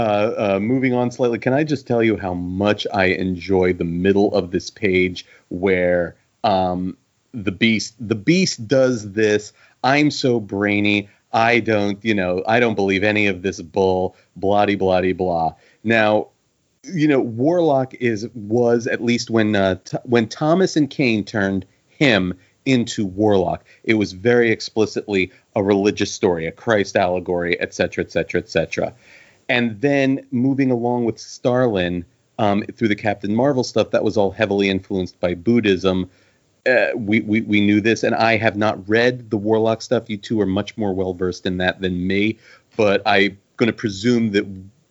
uh, 0.55 0.59
moving 0.61 0.93
on 0.93 1.09
slightly, 1.09 1.39
can 1.39 1.53
I 1.53 1.63
just 1.63 1.87
tell 1.87 2.03
you 2.03 2.17
how 2.17 2.33
much 2.33 2.85
I 2.93 3.05
enjoy 3.05 3.73
the 3.73 3.85
middle 3.85 4.35
of 4.35 4.51
this 4.51 4.69
page 4.69 5.25
where 5.47 6.15
um, 6.43 6.97
the 7.33 7.51
beast, 7.51 7.95
the 7.99 8.15
beast 8.15 8.67
does 8.67 9.13
this. 9.13 9.53
I'm 9.83 10.11
so 10.11 10.39
brainy. 10.39 11.09
I 11.31 11.59
don't, 11.59 12.03
you 12.03 12.15
know, 12.15 12.43
I 12.47 12.59
don't 12.59 12.75
believe 12.75 13.03
any 13.03 13.27
of 13.27 13.41
this 13.41 13.61
bull. 13.61 14.15
Bloody, 14.35 14.75
bloody, 14.75 15.13
blah. 15.13 15.53
Now, 15.83 16.29
you 16.83 17.07
know, 17.07 17.19
Warlock 17.19 17.93
is 17.95 18.27
was 18.33 18.87
at 18.87 19.03
least 19.03 19.29
when 19.29 19.55
uh, 19.55 19.75
t- 19.83 19.97
when 20.03 20.27
Thomas 20.27 20.75
and 20.75 20.89
Kane 20.89 21.23
turned 21.23 21.65
him 21.87 22.33
into 22.65 23.05
Warlock, 23.05 23.65
it 23.83 23.95
was 23.95 24.13
very 24.13 24.51
explicitly 24.51 25.31
a 25.55 25.63
religious 25.63 26.11
story, 26.11 26.45
a 26.45 26.51
Christ 26.51 26.95
allegory, 26.95 27.59
etc., 27.59 28.03
etc., 28.03 28.41
etc. 28.41 28.93
And 29.49 29.81
then 29.81 30.25
moving 30.31 30.71
along 30.71 31.05
with 31.05 31.19
Starlin 31.19 32.05
um, 32.37 32.63
through 32.63 32.87
the 32.87 32.95
Captain 32.95 33.35
Marvel 33.35 33.63
stuff, 33.63 33.91
that 33.91 34.03
was 34.03 34.17
all 34.17 34.31
heavily 34.31 34.69
influenced 34.69 35.19
by 35.19 35.33
Buddhism. 35.33 36.09
Uh, 36.65 36.89
we, 36.95 37.21
we 37.21 37.41
we 37.41 37.61
knew 37.61 37.81
this, 37.81 38.03
and 38.03 38.13
I 38.13 38.37
have 38.37 38.55
not 38.55 38.87
read 38.87 39.29
the 39.29 39.37
Warlock 39.37 39.81
stuff. 39.81 40.09
You 40.09 40.17
two 40.17 40.39
are 40.41 40.45
much 40.45 40.77
more 40.77 40.93
well 40.93 41.13
versed 41.13 41.45
in 41.45 41.57
that 41.57 41.81
than 41.81 42.05
me, 42.05 42.37
but 42.75 43.01
I'm 43.05 43.37
going 43.57 43.67
to 43.67 43.73
presume 43.73 44.31
that 44.31 44.45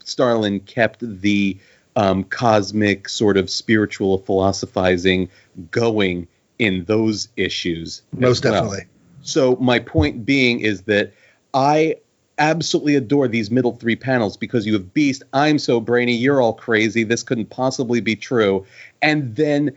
Starlin 0.05 0.61
kept 0.61 1.01
the 1.01 1.59
um, 1.97 2.25
cosmic 2.25 3.09
sort 3.09 3.37
of 3.37 3.51
spiritual 3.51 4.19
philosophizing 4.19 5.29
going 5.71 6.29
in 6.59 6.85
those 6.85 7.29
issues. 7.37 8.03
Most 8.13 8.45
well. 8.45 8.55
definitely. 8.55 8.87
So 9.23 9.57
my 9.57 9.79
point 9.79 10.25
being 10.25 10.61
is 10.61 10.83
that 10.83 11.13
I 11.53 11.97
absolutely 12.39 12.95
adore 12.95 13.29
these 13.29 13.51
middle 13.51 13.73
three 13.73 13.97
panels 13.97 14.37
because 14.37 14.67
you 14.67 14.73
have 14.75 14.95
Beast, 14.95 15.25
I'm 15.33 15.59
so 15.59 15.81
brainy, 15.81 16.15
you're 16.15 16.41
all 16.41 16.55
crazy, 16.55 17.03
this 17.03 17.23
couldn't 17.23 17.51
possibly 17.51 18.01
be 18.01 18.17
true. 18.17 18.65
And 19.03 19.35
then 19.35 19.77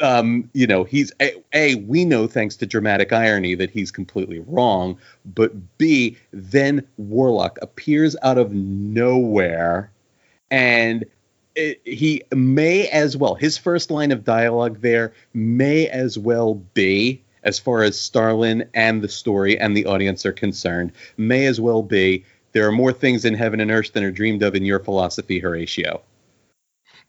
um, 0.00 0.50
you 0.52 0.66
know, 0.66 0.84
he's 0.84 1.12
a, 1.20 1.32
a 1.52 1.74
we 1.76 2.04
know 2.04 2.26
thanks 2.26 2.56
to 2.56 2.66
dramatic 2.66 3.12
irony 3.12 3.54
that 3.54 3.70
he's 3.70 3.90
completely 3.90 4.40
wrong, 4.40 4.98
but 5.24 5.78
B 5.78 6.16
then 6.32 6.86
Warlock 6.96 7.58
appears 7.62 8.16
out 8.22 8.38
of 8.38 8.52
nowhere 8.52 9.90
and 10.50 11.04
it, 11.54 11.80
he 11.84 12.22
may 12.34 12.88
as 12.88 13.16
well 13.16 13.34
his 13.34 13.56
first 13.56 13.90
line 13.90 14.12
of 14.12 14.24
dialogue 14.24 14.80
there 14.80 15.12
may 15.32 15.88
as 15.88 16.18
well 16.18 16.54
be 16.54 17.22
as 17.42 17.58
far 17.58 17.82
as 17.82 17.98
Starlin 17.98 18.68
and 18.74 19.02
the 19.02 19.08
story 19.08 19.58
and 19.58 19.76
the 19.76 19.86
audience 19.86 20.26
are 20.26 20.32
concerned 20.32 20.92
may 21.16 21.46
as 21.46 21.60
well 21.60 21.82
be 21.82 22.24
there 22.52 22.66
are 22.66 22.72
more 22.72 22.92
things 22.92 23.24
in 23.24 23.34
heaven 23.34 23.60
and 23.60 23.70
earth 23.70 23.92
than 23.92 24.04
are 24.04 24.10
dreamed 24.10 24.42
of 24.42 24.54
in 24.54 24.64
your 24.64 24.78
philosophy 24.78 25.38
Horatio 25.38 26.02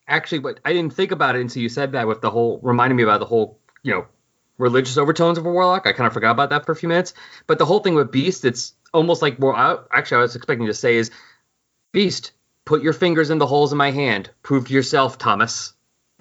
Actually, 0.07 0.39
what 0.39 0.59
I 0.63 0.73
didn't 0.73 0.93
think 0.93 1.11
about 1.11 1.35
it 1.35 1.41
until 1.41 1.61
you 1.61 1.69
said 1.69 1.91
that 1.93 2.07
with 2.07 2.21
the 2.21 2.29
whole 2.29 2.59
reminding 2.63 2.95
me 2.95 3.03
about 3.03 3.19
the 3.19 3.25
whole 3.25 3.59
you 3.83 3.93
know 3.93 4.05
religious 4.57 4.97
overtones 4.97 5.37
of 5.37 5.45
a 5.45 5.51
warlock. 5.51 5.85
I 5.85 5.91
kind 5.93 6.07
of 6.07 6.13
forgot 6.13 6.31
about 6.31 6.49
that 6.51 6.65
for 6.65 6.71
a 6.71 6.75
few 6.75 6.89
minutes. 6.89 7.13
But 7.45 7.59
the 7.59 7.65
whole 7.65 7.79
thing 7.79 7.95
with 7.95 8.11
Beast, 8.11 8.45
it's 8.45 8.73
almost 8.93 9.21
like 9.21 9.37
well, 9.39 9.53
I, 9.55 9.77
actually 9.97 10.17
I 10.19 10.21
was 10.21 10.35
expecting 10.35 10.67
to 10.67 10.73
say 10.73 10.95
is 10.95 11.11
Beast, 11.91 12.31
put 12.65 12.81
your 12.81 12.93
fingers 12.93 13.29
in 13.29 13.37
the 13.37 13.47
holes 13.47 13.71
in 13.71 13.77
my 13.77 13.91
hand. 13.91 14.29
Prove 14.43 14.67
to 14.67 14.73
yourself, 14.73 15.17
Thomas. 15.17 15.73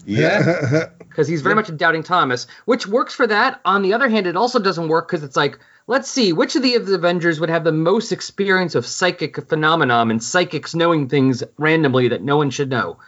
yeah 0.05 0.87
because 0.99 1.29
he's 1.29 1.41
very 1.43 1.53
Yeah. 1.53 1.57
much 1.57 1.69
a 1.71 1.73
doubting 1.73 2.03
Thomas, 2.03 2.47
which 2.67 2.87
works 2.87 3.15
for 3.15 3.27
that. 3.27 3.61
On 3.65 3.83
the 3.83 3.95
other 3.95 4.09
hand, 4.09 4.27
it 4.27 4.37
also 4.37 4.59
doesn't 4.59 4.89
work 4.89 5.09
because 5.09 5.23
it's 5.25 5.37
like, 5.37 5.59
let's 5.87 6.11
see, 6.11 6.33
which 6.35 6.57
of 6.57 6.63
the, 6.63 6.75
of 6.75 6.87
the 6.87 6.95
Avengers 6.95 7.41
would 7.41 7.49
have 7.49 7.65
the 7.65 7.73
most 7.73 8.13
experience 8.13 8.75
of 8.75 8.85
psychic 8.85 9.49
phenomenon 9.49 10.11
and 10.11 10.23
psychics 10.23 10.75
knowing 10.75 11.09
things 11.09 11.43
randomly 11.57 12.09
that 12.09 12.23
no 12.23 12.37
one 12.37 12.51
should 12.51 12.69
know? 12.69 12.99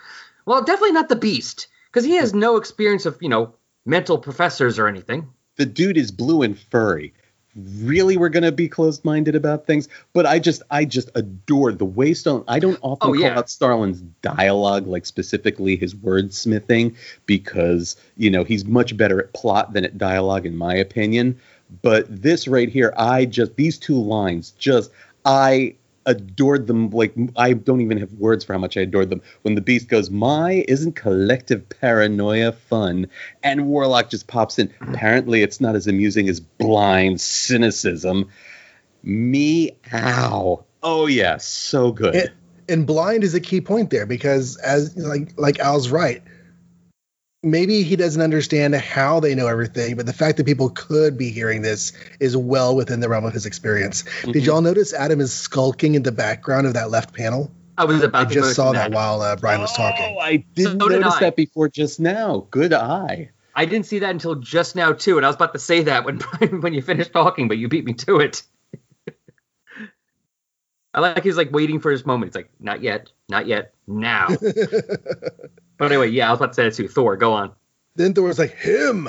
Well, 0.49 0.63
definitely 0.63 0.93
not 0.93 1.11
the 1.11 1.17
Beast, 1.17 1.69
because 1.93 2.07
he 2.07 2.17
has 2.17 2.33
no 2.33 2.57
experience 2.57 3.05
of, 3.05 3.19
you 3.21 3.29
know, 3.29 3.53
mental 3.85 4.17
professors 4.17 4.79
or 4.79 4.89
anything. 4.89 5.29
the 5.57 5.67
dude 5.67 5.99
is 5.99 6.11
blue 6.11 6.41
and 6.41 6.59
furry. 6.59 7.13
Really, 7.83 8.17
we're 8.17 8.31
gonna 8.31 8.51
be 8.53 8.67
closed-minded 8.67 9.35
about 9.35 9.67
things, 9.67 9.89
but 10.15 10.25
I 10.25 10.39
just, 10.39 10.63
I 10.71 10.87
just 10.87 11.11
adore 11.15 11.73
the 11.73 11.85
way 11.85 12.15
Starlin. 12.15 12.45
I 12.49 12.61
don't 12.61 12.79
oh, 12.83 12.93
often 12.93 13.11
Oh, 13.11 13.15
call 13.15 13.27
out 13.27 13.51
Starlin's 13.51 14.01
dialogue, 14.23 14.87
like 14.87 15.05
specifically 15.05 15.77
his 15.77 15.95
wordsmithing, 15.95 16.95
because 17.27 17.97
you 18.17 18.31
know 18.31 18.43
he's 18.43 18.65
much 18.65 18.97
better 18.97 19.21
at 19.21 19.35
plot 19.35 19.75
than 19.75 19.85
at 19.85 19.99
dialogue, 19.99 20.47
in 20.47 20.57
my 20.57 20.75
opinion. 20.75 21.39
But 21.83 22.07
this 22.23 22.49
right 22.49 22.71
here, 22.71 22.95
I 22.97 23.27
just 23.27 23.57
these 23.57 23.77
two 23.77 24.01
lines, 24.01 24.53
just 24.53 24.93
I 25.27 25.75
adored 26.09 26.67
them. 26.67 26.91
Like 26.91 27.15
I 27.37 27.53
don't 27.53 27.81
even 27.81 27.99
have 27.99 28.13
words 28.15 28.45
for 28.45 28.55
how 28.55 28.59
much 28.59 28.77
I 28.77 28.81
adored 28.81 29.11
them. 29.11 29.23
When 29.43 29.55
the 29.55 29.61
Beast 29.61 29.89
goes, 29.89 30.11
"My 30.11 30.65
isn't 30.67 30.97
collective 30.97 31.69
paranoia 31.69 32.53
fun," 32.53 33.07
and 33.43 33.67
Warlock 33.67 34.11
just 34.11 34.27
pops 34.27 34.59
in. 34.59 34.69
Mm. 34.69 34.95
Apparently, 34.95 35.43
it's 35.43 35.61
not 35.61 35.77
as 35.77 35.87
amusing 35.87 36.29
as 36.29 36.41
blind 36.41 37.21
cynicism. 37.21 38.29
Meow. 39.03 40.65
Oh 40.83 41.07
yeah, 41.07 41.37
so 41.37 41.93
good. 41.93 42.15
It- 42.15 42.33
and 42.71 42.87
blind 42.87 43.25
is 43.25 43.33
a 43.35 43.41
key 43.41 43.63
point 43.63 43.89
there 43.89 44.05
because 44.05 44.59
as 44.59 44.95
like 44.97 45.33
like 45.39 45.59
Al's 45.59 45.89
right. 45.89 46.23
Maybe 47.45 47.85
he 47.85 47.95
doesn't 47.95 48.21
understand 48.21 48.75
how 48.75 49.21
they 49.21 49.35
know 49.37 49.47
everything, 49.47 49.95
but 49.97 50.07
the 50.07 50.13
fact 50.13 50.39
that 50.39 50.47
people 50.47 50.71
could 50.71 51.17
be 51.17 51.31
hearing 51.31 51.63
this 51.63 51.93
is 52.19 52.37
well 52.37 52.75
within 52.75 52.99
the 52.99 53.09
realm 53.09 53.25
of 53.25 53.33
his 53.33 53.47
experience. 53.47 54.03
Mhm. 54.23 54.33
Did 54.33 54.45
y'all 54.45 54.61
notice 54.61 54.93
Adam 54.93 55.21
is 55.21 55.33
skulking 55.33 55.95
in 55.95 56.03
the 56.03 56.11
background 56.11 56.67
of 56.67 56.75
that 56.75 56.91
left 56.91 57.15
panel? 57.15 57.53
I 57.77 57.85
was 57.85 58.03
about 58.03 58.19
to. 58.23 58.27
I 58.27 58.29
to 58.29 58.35
just 58.35 58.57
saw 58.57 58.73
that 58.73 58.91
while 58.91 59.23
uh, 59.23 59.37
Brian 59.37 59.61
was 59.61 59.73
talking. 59.73 60.17
Oh, 60.17 60.19
I 60.19 60.45
didn't 60.57 60.81
So 60.81 60.89
did 60.89 61.01
notice 61.01 61.15
I. 61.15 61.21
that 61.21 61.37
before 61.37 61.69
just 61.69 62.01
now. 62.01 62.49
Good 62.51 62.73
eye. 62.73 63.31
I 63.55 63.67
didn't 63.67 63.87
see 63.87 64.01
that 64.01 64.11
until 64.11 64.35
just 64.35 64.75
now 64.75 64.93
too, 64.93 65.17
and 65.17 65.25
I 65.25 65.29
was 65.29 65.37
about 65.37 65.53
to 65.53 65.61
say 65.61 65.83
that 65.85 66.05
when 66.05 66.19
Brian, 66.41 66.61
when 66.61 66.75
you 66.75 66.83
finished 66.83 67.13
talking, 67.13 67.47
but 67.47 67.57
you 67.57 67.69
beat 67.69 67.85
me 67.85 67.93
to 67.95 68.19
it. 68.19 68.43
I 70.93 71.01
like 71.01 71.23
he's 71.23 71.37
like 71.37 71.53
waiting 71.53 71.79
for 71.79 71.93
his 71.93 72.05
moment. 72.05 72.31
It's 72.31 72.37
like 72.37 72.51
not 72.59 72.83
yet, 72.83 73.13
not 73.29 73.47
yet, 73.47 73.75
now. 73.87 74.27
but 75.79 75.87
anyway, 75.87 76.09
yeah, 76.09 76.29
I 76.29 76.31
was 76.33 76.41
about 76.41 76.49
to 76.49 76.55
say 76.55 76.65
that 76.65 76.75
too. 76.75 76.89
Thor, 76.89 77.17
go 77.17 77.33
on. 77.33 77.53
then 77.97 78.13
Thor 78.13 78.29
was 78.29 78.39
like, 78.39 78.55
him. 78.55 79.09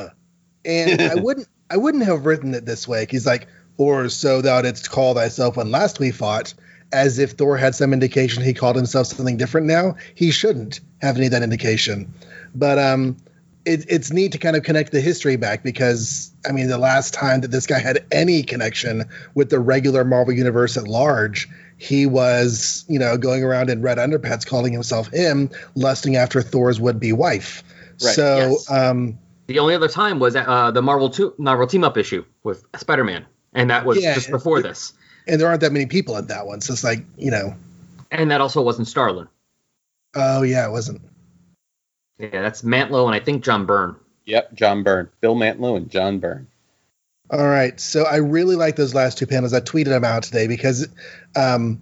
And 0.64 1.02
I 1.02 1.16
wouldn't 1.22 1.48
I 1.70 1.78
wouldn't 1.78 2.06
have 2.06 2.26
written 2.26 2.54
it 2.54 2.66
this 2.66 2.88
way. 2.88 3.06
He's 3.10 3.26
like, 3.26 3.48
or 3.78 4.10
so 4.10 4.42
thou 4.42 4.62
didst 4.62 4.90
call 4.90 5.14
thyself 5.16 5.58
when 5.58 5.72
last 5.72 6.00
we 6.00 6.12
fought, 6.12 6.54
as 6.92 7.20
if 7.20 7.32
Thor 7.32 7.58
had 7.58 7.76
some 7.76 7.94
indication 7.94 8.44
he 8.44 8.54
called 8.54 8.76
himself 8.76 9.08
something 9.08 9.38
different 9.38 9.68
now. 9.68 9.96
He 10.16 10.32
shouldn't 10.32 10.80
have 11.02 11.18
any 11.18 11.28
of 11.28 11.32
that 11.34 11.44
indication. 11.44 12.14
But 12.54 12.78
um 12.80 13.18
it, 13.66 13.86
it's 13.90 14.12
neat 14.12 14.32
to 14.32 14.38
kind 14.38 14.56
of 14.56 14.64
connect 14.64 14.92
the 14.92 15.02
history 15.02 15.36
back 15.36 15.64
because 15.64 16.32
I 16.48 16.52
mean 16.52 16.68
the 16.68 16.78
last 16.78 17.14
time 17.14 17.42
that 17.42 17.52
this 17.52 17.68
guy 17.68 17.80
had 17.80 18.06
any 18.12 18.44
connection 18.44 19.06
with 19.36 19.50
the 19.50 19.60
regular 19.60 20.04
Marvel 20.04 20.34
universe 20.34 20.78
at 20.78 20.88
large, 20.88 21.48
he 21.80 22.06
was 22.06 22.86
you 22.88 23.00
know 23.00 23.18
going 23.18 23.44
around 23.44 23.70
in 23.72 23.82
red 23.82 23.98
underpants 23.98 24.46
calling 24.46 24.72
himself 24.74 25.08
him, 25.12 25.50
lusting 25.76 26.16
after 26.18 26.42
Thor's 26.44 26.80
would-be 26.80 27.14
wife. 27.14 27.64
Right. 28.04 28.14
So 28.16 28.38
Yes. 28.38 28.70
um, 28.72 29.18
The 29.48 29.58
only 29.60 29.74
other 29.74 29.88
time 29.88 30.20
was 30.20 30.36
uh, 30.36 30.70
the 30.72 30.82
Marvel 30.82 31.10
two, 31.10 31.34
Marvel 31.40 31.66
team 31.66 31.84
up 31.84 31.98
issue 31.98 32.24
with 32.44 32.64
Spider 32.78 33.04
Man, 33.04 33.26
and 33.54 33.70
that 33.72 33.86
was 33.86 34.00
Yeah, 34.02 34.14
just 34.14 34.30
before 34.30 34.60
it- 34.60 34.64
this. 34.64 34.94
and 35.28 35.40
there 35.42 35.48
aren't 35.48 35.62
that 35.62 35.72
many 35.72 35.86
people 35.88 36.16
at 36.18 36.28
that 36.28 36.46
one, 36.46 36.62
so 36.62 36.74
it's 36.74 36.84
like 36.84 37.04
you 37.18 37.32
know, 37.32 37.56
And 38.12 38.30
that 38.32 38.42
also 38.42 38.62
wasn't 38.62 38.88
Starlin. 38.88 39.28
oh 40.16 40.42
yeah, 40.44 40.68
it 40.68 40.72
wasn't. 40.72 41.02
Yeah, 42.20 42.42
that's 42.42 42.62
Mantlo 42.64 43.06
and 43.06 43.16
I 43.16 43.20
think 43.20 43.44
John 43.44 43.66
Byrne. 43.66 43.96
Yep, 44.26 44.54
John 44.54 44.84
Byrne, 44.84 45.10
Bill 45.22 45.36
Mantlo, 45.36 45.78
and 45.78 45.90
John 45.90 46.20
Byrne. 46.20 46.48
All 47.32 47.48
right. 47.48 47.80
So 47.80 48.06
I 48.06 48.18
really 48.18 48.56
like 48.56 48.76
those 48.76 48.96
last 48.96 49.18
two 49.20 49.28
panels. 49.28 49.54
I 49.54 49.60
tweeted 49.60 49.86
them 49.86 50.04
out 50.04 50.24
today 50.24 50.48
because 50.48 50.88
um, 51.36 51.82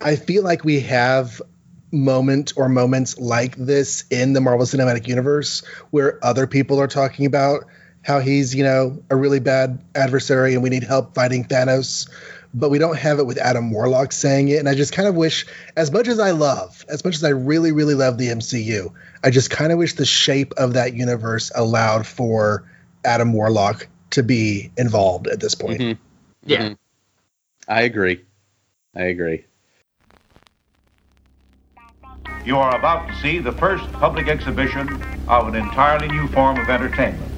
I 0.00 0.16
feel 0.16 0.42
like 0.42 0.64
we 0.64 0.80
have 0.80 1.42
moment 1.90 2.54
or 2.56 2.70
moments 2.70 3.18
like 3.18 3.54
this 3.56 4.04
in 4.10 4.32
the 4.32 4.40
Marvel 4.40 4.64
Cinematic 4.64 5.06
Universe 5.06 5.62
where 5.90 6.24
other 6.24 6.46
people 6.46 6.80
are 6.80 6.86
talking 6.86 7.26
about 7.26 7.64
how 8.02 8.18
he's, 8.18 8.54
you 8.54 8.64
know, 8.64 9.02
a 9.10 9.16
really 9.16 9.40
bad 9.40 9.78
adversary 9.94 10.54
and 10.54 10.62
we 10.62 10.70
need 10.70 10.84
help 10.84 11.14
fighting 11.14 11.44
Thanos. 11.44 12.08
But 12.54 12.70
we 12.70 12.78
don't 12.78 12.96
have 12.96 13.18
it 13.18 13.26
with 13.26 13.38
Adam 13.38 13.70
Warlock 13.70 14.12
saying 14.12 14.48
it. 14.48 14.58
And 14.58 14.68
I 14.68 14.74
just 14.74 14.92
kind 14.92 15.08
of 15.08 15.14
wish, 15.14 15.46
as 15.76 15.90
much 15.90 16.08
as 16.08 16.18
I 16.18 16.32
love, 16.32 16.84
as 16.88 17.04
much 17.04 17.14
as 17.14 17.24
I 17.24 17.30
really, 17.30 17.72
really 17.72 17.94
love 17.94 18.18
the 18.18 18.28
MCU, 18.28 18.92
I 19.22 19.30
just 19.30 19.50
kind 19.50 19.72
of 19.72 19.78
wish 19.78 19.94
the 19.94 20.04
shape 20.04 20.52
of 20.56 20.74
that 20.74 20.94
universe 20.94 21.52
allowed 21.54 22.06
for 22.06 22.64
Adam 23.04 23.32
Warlock 23.32 23.86
to 24.12 24.22
be 24.22 24.70
involved 24.76 25.26
at 25.26 25.40
this 25.40 25.54
point. 25.54 25.80
Mhm. 25.80 25.98
Yeah. 26.44 26.62
Mhm. 26.62 26.76
I 27.68 27.82
agree. 27.82 28.24
I 28.94 29.04
agree. 29.04 29.44
You 32.44 32.58
are 32.58 32.76
about 32.76 33.08
to 33.08 33.14
see 33.20 33.38
the 33.38 33.52
first 33.52 33.90
public 33.92 34.28
exhibition 34.28 34.88
of 35.28 35.48
an 35.48 35.54
entirely 35.54 36.08
new 36.08 36.26
form 36.28 36.58
of 36.58 36.68
entertainment. 36.68 37.30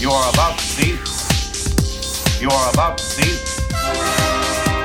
You 0.00 0.10
are 0.10 0.30
about 0.30 0.58
to 0.58 0.64
see. 0.64 2.40
You 2.40 2.48
are 2.50 2.70
about 2.70 2.98
to 2.98 3.04
see 3.04 3.38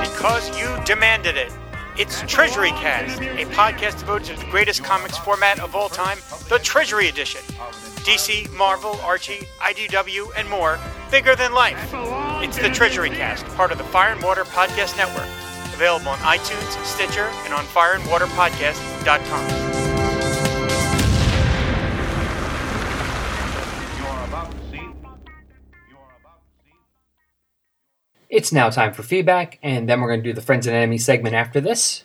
Because 0.02 0.50
you 0.58 0.80
demanded 0.86 1.38
it. 1.38 1.52
It's 1.96 2.24
Treasury 2.24 2.72
Cast, 2.72 3.22
a 3.22 3.46
podcast 3.54 4.00
devoted 4.00 4.36
to 4.36 4.44
the 4.44 4.50
greatest 4.50 4.84
comics 4.84 5.16
format 5.20 5.60
of 5.60 5.76
all 5.76 5.90
time, 5.90 6.18
the 6.50 6.58
Treasury 6.58 7.08
Edition. 7.08 7.42
DC, 8.04 8.52
Marvel, 8.54 9.00
Archie, 9.02 9.46
IDW, 9.60 10.30
and 10.36 10.50
more, 10.50 10.80
bigger 11.12 11.36
than 11.36 11.54
life. 11.54 11.78
It's 12.44 12.58
the 12.58 12.70
Treasury 12.70 13.12
Cast, 13.12 13.46
part 13.56 13.72
of 13.72 13.78
the 13.78 13.84
Fire 13.84 14.14
and 14.14 14.24
Water 14.24 14.44
Podcast 14.44 14.98
Network. 14.98 15.28
Available 15.76 16.10
on 16.10 16.18
iTunes, 16.20 16.84
Stitcher, 16.84 17.30
and 17.46 17.54
on 17.54 17.64
fireandwaterpodcast.com. 17.66 19.83
It's 28.34 28.52
now 28.52 28.72
time 28.72 28.94
for 28.94 29.04
feedback, 29.04 29.60
and 29.62 29.88
then 29.88 30.02
we're 30.02 30.08
going 30.08 30.24
to 30.24 30.28
do 30.28 30.34
the 30.34 30.42
Friends 30.42 30.66
and 30.66 30.76
Enemies 30.76 31.06
segment 31.06 31.36
after 31.36 31.62
this. 31.62 32.04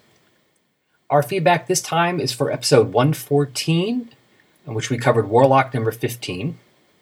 Our 1.08 1.22
feedback 1.22 1.66
this 1.66 1.80
time 1.80 2.20
is 2.20 2.34
for 2.34 2.52
episode 2.52 2.92
114, 2.92 4.10
in 4.66 4.74
which 4.74 4.90
we 4.90 4.98
covered 4.98 5.30
Warlock 5.30 5.72
number 5.72 5.90
15. 5.90 6.58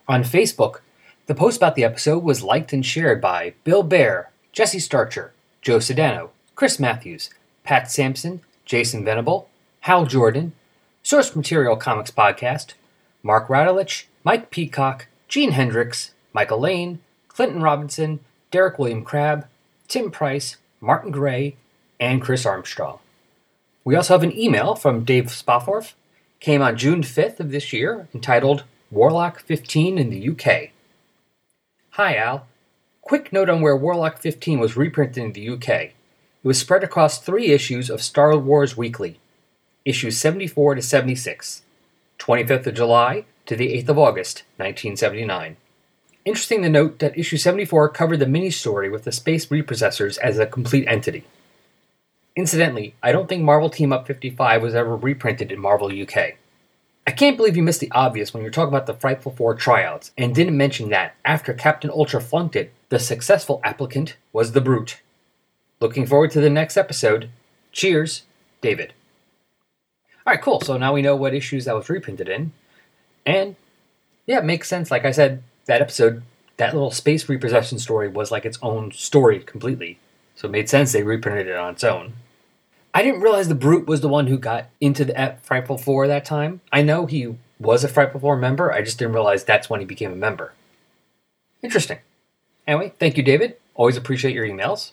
On 0.06 0.22
Facebook, 0.22 0.76
the 1.26 1.34
post 1.34 1.56
about 1.56 1.74
the 1.74 1.82
episode 1.82 2.22
was 2.22 2.44
liked 2.44 2.72
and 2.72 2.86
shared 2.86 3.20
by 3.20 3.54
Bill 3.64 3.82
Bear, 3.82 4.30
Jesse 4.52 4.78
Starcher, 4.78 5.32
Joe 5.60 5.78
Sedano, 5.78 6.28
Chris 6.54 6.78
Matthews, 6.78 7.28
Pat 7.64 7.90
Sampson, 7.90 8.42
Jason 8.64 9.04
Venable, 9.04 9.48
Hal 9.80 10.06
Jordan, 10.06 10.52
Source 11.02 11.34
Material 11.34 11.74
Comics 11.74 12.12
Podcast, 12.12 12.74
Mark 13.24 13.48
Radulich, 13.48 14.04
Mike 14.22 14.52
Peacock, 14.52 15.08
Gene 15.26 15.50
Hendricks, 15.50 16.12
Michael 16.32 16.60
Lane, 16.60 17.00
Clinton 17.26 17.60
Robinson, 17.60 18.20
Derek 18.56 18.78
William 18.78 19.04
Crabb, 19.04 19.46
Tim 19.86 20.10
Price, 20.10 20.56
Martin 20.80 21.10
Gray, 21.10 21.56
and 22.00 22.22
Chris 22.22 22.46
Armstrong. 22.46 23.00
We 23.84 23.94
also 23.94 24.14
have 24.14 24.22
an 24.22 24.34
email 24.34 24.74
from 24.74 25.04
Dave 25.04 25.30
Spofford, 25.30 25.88
came 26.40 26.62
on 26.62 26.78
June 26.78 27.02
5th 27.02 27.38
of 27.38 27.50
this 27.50 27.70
year, 27.74 28.08
entitled 28.14 28.64
Warlock 28.90 29.40
15 29.40 29.98
in 29.98 30.08
the 30.08 30.30
UK. 30.30 30.70
Hi 31.90 32.16
Al. 32.16 32.46
Quick 33.02 33.30
note 33.30 33.50
on 33.50 33.60
where 33.60 33.76
Warlock 33.76 34.16
15 34.20 34.58
was 34.58 34.74
reprinted 34.74 35.22
in 35.22 35.32
the 35.32 35.50
UK. 35.50 35.68
It 35.68 35.94
was 36.42 36.58
spread 36.58 36.82
across 36.82 37.18
three 37.18 37.48
issues 37.48 37.90
of 37.90 38.00
Star 38.00 38.34
Wars 38.38 38.74
Weekly, 38.74 39.20
issues 39.84 40.16
74 40.16 40.76
to 40.76 40.80
76, 40.80 41.60
25th 42.18 42.66
of 42.68 42.74
July 42.74 43.26
to 43.44 43.54
the 43.54 43.74
8th 43.74 43.90
of 43.90 43.98
August, 43.98 44.44
1979. 44.56 45.58
Interesting 46.26 46.62
to 46.62 46.68
note 46.68 46.98
that 46.98 47.16
issue 47.16 47.36
74 47.36 47.88
covered 47.90 48.16
the 48.16 48.26
mini 48.26 48.50
story 48.50 48.90
with 48.90 49.04
the 49.04 49.12
Space 49.12 49.46
Repossessors 49.46 50.18
as 50.18 50.40
a 50.40 50.46
complete 50.46 50.84
entity. 50.88 51.24
Incidentally, 52.34 52.96
I 53.00 53.12
don't 53.12 53.28
think 53.28 53.44
Marvel 53.44 53.70
Team 53.70 53.92
Up 53.92 54.08
55 54.08 54.60
was 54.60 54.74
ever 54.74 54.96
reprinted 54.96 55.52
in 55.52 55.60
Marvel 55.60 55.88
UK. 55.88 56.34
I 57.06 57.12
can't 57.12 57.36
believe 57.36 57.56
you 57.56 57.62
missed 57.62 57.78
the 57.78 57.92
obvious 57.92 58.34
when 58.34 58.42
you're 58.42 58.50
talking 58.50 58.74
about 58.74 58.86
the 58.86 58.94
Frightful 58.94 59.30
Four 59.30 59.54
tryouts 59.54 60.10
and 60.18 60.34
didn't 60.34 60.56
mention 60.56 60.90
that 60.90 61.14
after 61.24 61.54
Captain 61.54 61.90
Ultra 61.90 62.20
flunked 62.20 62.56
it, 62.56 62.72
the 62.88 62.98
successful 62.98 63.60
applicant 63.62 64.16
was 64.32 64.50
the 64.50 64.60
Brute. 64.60 65.00
Looking 65.78 66.06
forward 66.06 66.32
to 66.32 66.40
the 66.40 66.50
next 66.50 66.76
episode. 66.76 67.30
Cheers, 67.70 68.24
David. 68.60 68.94
Alright, 70.26 70.42
cool. 70.42 70.60
So 70.60 70.76
now 70.76 70.92
we 70.92 71.02
know 71.02 71.14
what 71.14 71.34
issues 71.34 71.66
that 71.66 71.76
was 71.76 71.88
reprinted 71.88 72.28
in. 72.28 72.52
And 73.24 73.54
yeah, 74.26 74.38
it 74.38 74.44
makes 74.44 74.68
sense. 74.68 74.90
Like 74.90 75.04
I 75.04 75.12
said, 75.12 75.44
that 75.66 75.80
episode, 75.80 76.22
that 76.56 76.74
little 76.74 76.90
space 76.90 77.28
repossession 77.28 77.78
story 77.78 78.08
was 78.08 78.30
like 78.30 78.44
its 78.44 78.58
own 78.62 78.92
story 78.92 79.40
completely. 79.40 79.98
So 80.34 80.48
it 80.48 80.52
made 80.52 80.68
sense 80.68 80.92
they 80.92 81.02
reprinted 81.02 81.46
it 81.48 81.56
on 81.56 81.74
its 81.74 81.84
own. 81.84 82.14
I 82.94 83.02
didn't 83.02 83.20
realize 83.20 83.48
the 83.48 83.54
Brute 83.54 83.86
was 83.86 84.00
the 84.00 84.08
one 84.08 84.26
who 84.26 84.38
got 84.38 84.68
into 84.80 85.04
the 85.04 85.36
Frightful 85.42 85.76
Four 85.76 86.08
that 86.08 86.24
time. 86.24 86.60
I 86.72 86.82
know 86.82 87.04
he 87.06 87.36
was 87.58 87.84
a 87.84 87.88
Frightful 87.88 88.20
Four 88.20 88.36
member, 88.36 88.72
I 88.72 88.82
just 88.82 88.98
didn't 88.98 89.14
realize 89.14 89.44
that's 89.44 89.68
when 89.68 89.80
he 89.80 89.86
became 89.86 90.12
a 90.12 90.16
member. 90.16 90.54
Interesting. 91.62 91.98
Anyway, 92.66 92.92
thank 92.98 93.16
you, 93.16 93.22
David. 93.22 93.56
Always 93.74 93.96
appreciate 93.96 94.34
your 94.34 94.46
emails. 94.46 94.92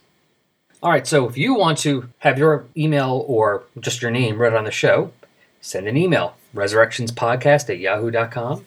All 0.82 0.92
right, 0.92 1.08
so 1.08 1.28
if 1.28 1.38
you 1.38 1.54
want 1.56 1.78
to 1.80 2.10
have 2.20 2.38
your 2.38 2.66
email 2.76 3.24
or 3.28 3.64
just 3.80 4.02
your 4.02 4.12
name 4.12 4.38
read 4.38 4.54
on 4.54 4.66
the 4.66 4.72
show, 4.72 5.14
send 5.62 5.88
an 5.88 5.96
email 5.96 6.36
resurrectionspodcast 6.54 7.70
at 7.70 7.80
yahoo.com. 7.80 8.66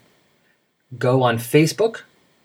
Go 0.99 1.23
on 1.23 1.39
Facebook 1.39 2.03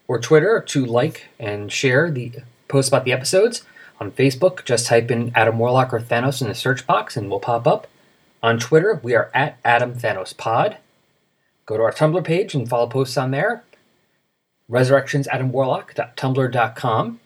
or 0.07 0.19
Twitter 0.19 0.59
to 0.59 0.85
like 0.85 1.27
and 1.39 1.72
share 1.72 2.09
the 2.09 2.31
post 2.68 2.89
about 2.89 3.05
the 3.05 3.13
episodes. 3.13 3.63
On 3.99 4.11
Facebook, 4.11 4.65
just 4.65 4.88
type 4.88 5.11
in 5.11 5.31
Adam 5.35 5.59
Warlock 5.59 5.93
or 5.93 5.99
Thanos 5.99 6.41
in 6.41 6.47
the 6.47 6.55
search 6.55 6.88
box 6.88 7.15
and 7.15 7.30
we'll 7.30 7.39
pop 7.39 7.68
up. 7.68 7.88
On 8.41 8.57
Twitter, 8.57 8.99
we 9.03 9.13
are 9.13 9.30
at 9.34 9.59
Adam 9.63 9.93
Thanos 9.93 10.35
Pod. 10.35 10.77
Go 11.68 11.77
to 11.77 11.84
our 11.84 11.91
Tumblr 11.91 12.23
page 12.23 12.55
and 12.55 12.68
follow 12.68 12.88
posts 12.88 13.15
on 13.15 13.30
there. 13.30 13.63
ResurrectionsAdamWarlock.tumblr.com. 14.72 17.19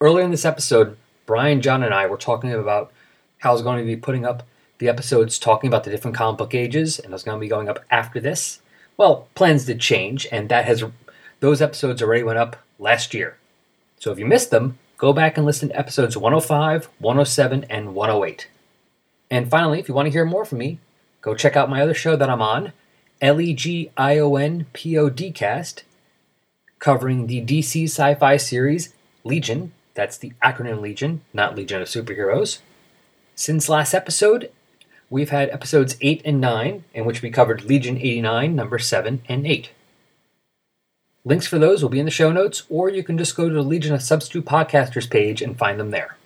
Earlier 0.00 0.24
in 0.24 0.32
this 0.32 0.44
episode, 0.44 0.96
Brian, 1.26 1.60
John, 1.60 1.84
and 1.84 1.94
I 1.94 2.06
were 2.06 2.16
talking 2.16 2.52
about 2.52 2.90
how 3.38 3.50
I 3.50 3.52
was 3.52 3.62
going 3.62 3.78
to 3.78 3.84
be 3.84 3.94
putting 3.94 4.24
up 4.24 4.42
the 4.78 4.88
episodes 4.88 5.38
talking 5.38 5.68
about 5.68 5.84
the 5.84 5.90
different 5.90 6.16
comic 6.16 6.38
book 6.38 6.54
ages, 6.54 6.98
and 6.98 7.12
I 7.12 7.14
was 7.14 7.22
going 7.22 7.38
to 7.38 7.40
be 7.40 7.46
going 7.46 7.68
up 7.68 7.84
after 7.90 8.18
this. 8.18 8.61
Well, 8.96 9.28
plans 9.34 9.64
did 9.64 9.80
change, 9.80 10.26
and 10.30 10.48
that 10.48 10.64
has 10.66 10.84
those 11.40 11.62
episodes 11.62 12.02
already 12.02 12.22
went 12.22 12.38
up 12.38 12.56
last 12.78 13.14
year. 13.14 13.36
So 13.98 14.12
if 14.12 14.18
you 14.18 14.26
missed 14.26 14.50
them, 14.50 14.78
go 14.96 15.12
back 15.12 15.36
and 15.36 15.46
listen 15.46 15.68
to 15.70 15.78
episodes 15.78 16.16
105, 16.16 16.88
107, 16.98 17.64
and 17.68 17.94
108. 17.94 18.48
And 19.30 19.50
finally, 19.50 19.80
if 19.80 19.88
you 19.88 19.94
want 19.94 20.06
to 20.06 20.12
hear 20.12 20.24
more 20.24 20.44
from 20.44 20.58
me, 20.58 20.78
go 21.20 21.34
check 21.34 21.56
out 21.56 21.70
my 21.70 21.80
other 21.80 21.94
show 21.94 22.16
that 22.16 22.30
I'm 22.30 22.42
on, 22.42 22.72
L 23.20 23.40
E 23.40 23.54
G 23.54 23.90
I 23.96 24.18
O 24.18 24.36
N 24.36 24.66
P 24.72 24.98
O 24.98 25.08
D 25.08 25.30
cast, 25.30 25.84
covering 26.78 27.26
the 27.26 27.40
DC 27.40 27.84
sci 27.84 28.14
fi 28.14 28.36
series 28.36 28.94
Legion. 29.24 29.72
That's 29.94 30.18
the 30.18 30.32
acronym 30.42 30.80
Legion, 30.80 31.22
not 31.32 31.54
Legion 31.54 31.80
of 31.80 31.88
Superheroes. 31.88 32.58
Since 33.34 33.68
last 33.68 33.94
episode, 33.94 34.50
we've 35.12 35.30
had 35.30 35.50
episodes 35.50 35.96
8 36.00 36.22
and 36.24 36.40
9, 36.40 36.84
in 36.94 37.04
which 37.04 37.20
we 37.20 37.30
covered 37.30 37.64
Legion 37.64 37.98
89, 37.98 38.56
number 38.56 38.78
7 38.78 39.22
and 39.28 39.46
8. 39.46 39.70
Links 41.24 41.46
for 41.46 41.58
those 41.58 41.82
will 41.82 41.90
be 41.90 42.00
in 42.00 42.06
the 42.06 42.10
show 42.10 42.32
notes, 42.32 42.62
or 42.70 42.88
you 42.88 43.04
can 43.04 43.18
just 43.18 43.36
go 43.36 43.46
to 43.46 43.54
the 43.54 43.62
Legion 43.62 43.94
of 43.94 44.02
Substitute 44.02 44.46
Podcasters 44.46 45.08
page 45.08 45.42
and 45.42 45.56
find 45.56 45.78
them 45.78 45.90
there. 45.90 46.16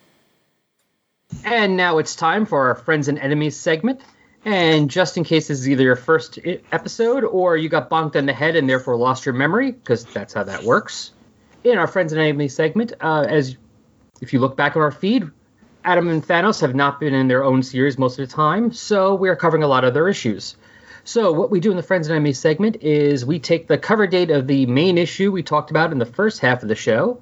And 1.44 1.76
now 1.76 1.98
it's 1.98 2.14
time 2.14 2.46
for 2.46 2.68
our 2.68 2.76
Friends 2.76 3.08
and 3.08 3.18
Enemies 3.18 3.58
segment. 3.58 4.00
And 4.44 4.88
just 4.88 5.16
in 5.16 5.24
case 5.24 5.48
this 5.48 5.58
is 5.58 5.68
either 5.68 5.82
your 5.82 5.96
first 5.96 6.38
episode 6.70 7.24
or 7.24 7.56
you 7.56 7.68
got 7.68 7.90
bonked 7.90 8.14
on 8.14 8.26
the 8.26 8.32
head 8.32 8.54
and 8.54 8.70
therefore 8.70 8.96
lost 8.96 9.26
your 9.26 9.34
memory, 9.34 9.72
because 9.72 10.04
that's 10.04 10.32
how 10.32 10.44
that 10.44 10.62
works. 10.62 11.10
In 11.64 11.76
our 11.76 11.88
Friends 11.88 12.12
and 12.12 12.20
Enemies 12.20 12.54
segment, 12.54 12.92
uh, 13.00 13.26
as 13.28 13.56
if 14.20 14.32
you 14.32 14.38
look 14.38 14.56
back 14.56 14.76
on 14.76 14.82
our 14.82 14.92
feed, 14.92 15.28
Adam 15.86 16.08
and 16.08 16.26
Thanos 16.26 16.60
have 16.60 16.74
not 16.74 16.98
been 16.98 17.14
in 17.14 17.28
their 17.28 17.44
own 17.44 17.62
series 17.62 17.96
most 17.96 18.18
of 18.18 18.28
the 18.28 18.34
time, 18.34 18.72
so 18.72 19.14
we're 19.14 19.36
covering 19.36 19.62
a 19.62 19.68
lot 19.68 19.84
of 19.84 19.94
their 19.94 20.08
issues. 20.08 20.56
So 21.04 21.30
what 21.30 21.48
we 21.48 21.60
do 21.60 21.70
in 21.70 21.76
the 21.76 21.82
Friends 21.84 22.08
and 22.08 22.16
Enemies 22.16 22.40
segment 22.40 22.82
is 22.82 23.24
we 23.24 23.38
take 23.38 23.68
the 23.68 23.78
cover 23.78 24.08
date 24.08 24.32
of 24.32 24.48
the 24.48 24.66
main 24.66 24.98
issue 24.98 25.30
we 25.30 25.44
talked 25.44 25.70
about 25.70 25.92
in 25.92 26.00
the 26.00 26.04
first 26.04 26.40
half 26.40 26.64
of 26.64 26.68
the 26.68 26.74
show, 26.74 27.20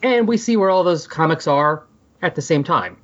and 0.00 0.28
we 0.28 0.36
see 0.36 0.56
where 0.56 0.70
all 0.70 0.84
those 0.84 1.08
comics 1.08 1.48
are 1.48 1.82
at 2.22 2.36
the 2.36 2.40
same 2.40 2.62
time. 2.62 2.96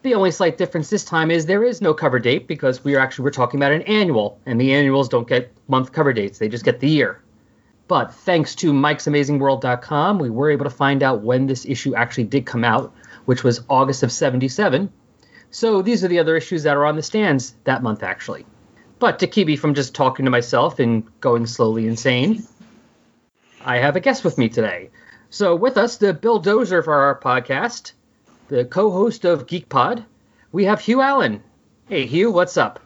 The 0.00 0.14
only 0.14 0.30
slight 0.30 0.56
difference 0.56 0.88
this 0.88 1.04
time 1.04 1.30
is 1.30 1.44
there 1.44 1.62
is 1.62 1.82
no 1.82 1.92
cover 1.92 2.18
date 2.18 2.48
because 2.48 2.82
we 2.82 2.96
are 2.96 3.00
actually 3.00 3.24
we're 3.24 3.32
talking 3.32 3.60
about 3.60 3.72
an 3.72 3.82
annual, 3.82 4.40
and 4.46 4.58
the 4.58 4.72
annuals 4.72 5.10
don't 5.10 5.28
get 5.28 5.52
month 5.68 5.92
cover 5.92 6.14
dates; 6.14 6.38
they 6.38 6.48
just 6.48 6.64
get 6.64 6.80
the 6.80 6.88
year. 6.88 7.20
But 7.88 8.14
thanks 8.14 8.54
to 8.56 8.72
Mike'sAmazingWorld.com, 8.72 10.18
we 10.18 10.30
were 10.30 10.50
able 10.50 10.64
to 10.64 10.70
find 10.70 11.02
out 11.02 11.20
when 11.20 11.46
this 11.46 11.66
issue 11.66 11.94
actually 11.94 12.24
did 12.24 12.46
come 12.46 12.64
out, 12.64 12.94
which 13.28 13.44
was 13.44 13.60
August 13.68 14.02
of 14.02 14.10
'77. 14.10 14.90
So 15.50 15.82
these 15.82 16.02
are 16.02 16.08
the 16.08 16.18
other 16.18 16.34
issues 16.34 16.62
that 16.62 16.78
are 16.78 16.86
on 16.86 16.96
the 16.96 17.02
stands 17.02 17.54
that 17.64 17.82
month, 17.82 18.02
actually. 18.02 18.46
But 18.98 19.18
to 19.18 19.26
keep 19.26 19.48
me 19.48 19.56
from 19.56 19.74
just 19.74 19.94
talking 19.94 20.24
to 20.24 20.30
myself 20.30 20.78
and 20.78 21.04
going 21.20 21.44
slowly 21.44 21.86
insane, 21.86 22.42
I 23.62 23.76
have 23.76 23.96
a 23.96 24.00
guest 24.00 24.24
with 24.24 24.38
me 24.38 24.48
today. 24.48 24.88
So 25.28 25.54
with 25.54 25.76
us, 25.76 25.98
the 25.98 26.14
Bill 26.14 26.42
Dozer 26.42 26.82
for 26.82 26.94
our 26.94 27.20
podcast, 27.20 27.92
the 28.48 28.64
co-host 28.64 29.26
of 29.26 29.46
GeekPod, 29.46 30.06
we 30.50 30.64
have 30.64 30.80
Hugh 30.80 31.02
Allen. 31.02 31.42
Hey 31.86 32.06
Hugh, 32.06 32.30
what's 32.30 32.56
up? 32.56 32.80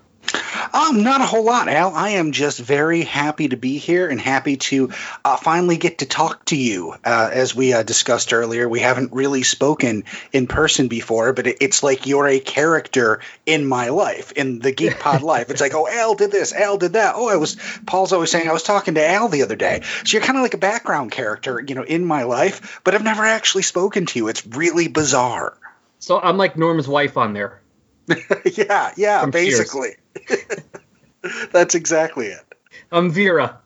Um, 0.72 1.02
not 1.02 1.20
a 1.20 1.26
whole 1.26 1.44
lot, 1.44 1.68
Al. 1.68 1.94
I 1.94 2.10
am 2.10 2.32
just 2.32 2.58
very 2.58 3.02
happy 3.02 3.48
to 3.48 3.56
be 3.56 3.76
here 3.78 4.08
and 4.08 4.20
happy 4.20 4.56
to 4.56 4.90
uh, 5.24 5.36
finally 5.36 5.76
get 5.76 5.98
to 5.98 6.06
talk 6.06 6.46
to 6.46 6.56
you. 6.56 6.92
Uh, 7.04 7.30
as 7.32 7.54
we 7.54 7.74
uh, 7.74 7.82
discussed 7.82 8.32
earlier, 8.32 8.68
we 8.68 8.80
haven't 8.80 9.12
really 9.12 9.42
spoken 9.42 10.04
in 10.32 10.46
person 10.46 10.88
before, 10.88 11.34
but 11.34 11.46
it, 11.46 11.58
it's 11.60 11.82
like 11.82 12.06
you're 12.06 12.26
a 12.26 12.40
character 12.40 13.20
in 13.44 13.66
my 13.66 13.90
life, 13.90 14.32
in 14.32 14.60
the 14.60 14.72
Geek 14.72 14.98
Pod 14.98 15.22
life. 15.32 15.50
It's 15.50 15.60
like, 15.60 15.74
oh, 15.74 15.86
Al 15.86 16.14
did 16.14 16.32
this, 16.32 16.54
Al 16.54 16.78
did 16.78 16.94
that. 16.94 17.14
Oh, 17.16 17.28
I 17.28 17.36
was. 17.36 17.56
Paul's 17.86 18.12
always 18.12 18.30
saying 18.30 18.48
I 18.48 18.52
was 18.52 18.62
talking 18.62 18.94
to 18.94 19.06
Al 19.06 19.28
the 19.28 19.42
other 19.42 19.56
day. 19.56 19.82
So 20.04 20.16
you're 20.16 20.22
kind 20.22 20.38
of 20.38 20.42
like 20.42 20.54
a 20.54 20.58
background 20.58 21.12
character, 21.12 21.62
you 21.66 21.74
know, 21.74 21.84
in 21.84 22.04
my 22.04 22.22
life, 22.22 22.80
but 22.84 22.94
I've 22.94 23.04
never 23.04 23.24
actually 23.24 23.62
spoken 23.62 24.06
to 24.06 24.18
you. 24.18 24.28
It's 24.28 24.46
really 24.46 24.88
bizarre. 24.88 25.56
So 25.98 26.18
I'm 26.18 26.38
like 26.38 26.56
Norm's 26.56 26.88
wife 26.88 27.16
on 27.16 27.34
there. 27.34 27.60
yeah, 28.44 28.92
yeah, 28.96 29.20
From 29.20 29.32
Cheers. 29.32 30.01
That's 31.52 31.74
exactly 31.74 32.28
it. 32.28 32.44
I'm 32.90 33.10
Vera. 33.10 33.60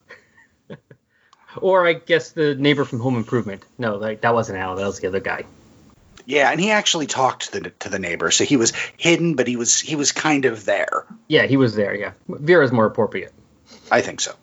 or 1.57 1.87
I 1.87 1.95
guess 1.95 2.33
the 2.33 2.55
neighbor 2.55 2.85
from 2.85 3.01
Home 3.01 3.17
Improvement. 3.17 3.65
No, 3.79 3.97
like, 3.97 4.21
that 4.23 4.35
wasn't 4.35 4.59
Al. 4.59 4.77
That 4.77 4.87
was 4.87 5.01
the 5.01 5.09
other 5.09 5.21
guy. 5.21 5.45
Yeah, 6.27 6.51
and 6.51 6.61
he 6.61 6.73
actually 6.73 7.07
talked 7.07 7.53
to 7.53 7.61
the 7.61 7.71
to 7.71 7.89
the 7.89 8.01
neighbor, 8.01 8.33
so 8.33 8.45
he 8.45 8.57
was 8.57 8.73
hidden, 8.97 9.37
but 9.37 9.47
he 9.47 9.57
was 9.57 9.79
he 9.79 9.95
was 9.95 10.11
kind 10.11 10.45
of 10.45 10.65
there. 10.65 11.07
Yeah, 11.29 11.47
he 11.47 11.57
was 11.57 11.77
there. 11.77 11.95
Yeah, 11.95 12.13
Vera's 12.29 12.73
more 12.73 12.85
appropriate. 12.85 13.33
I 13.93 14.01
think 14.01 14.21
so. 14.21 14.35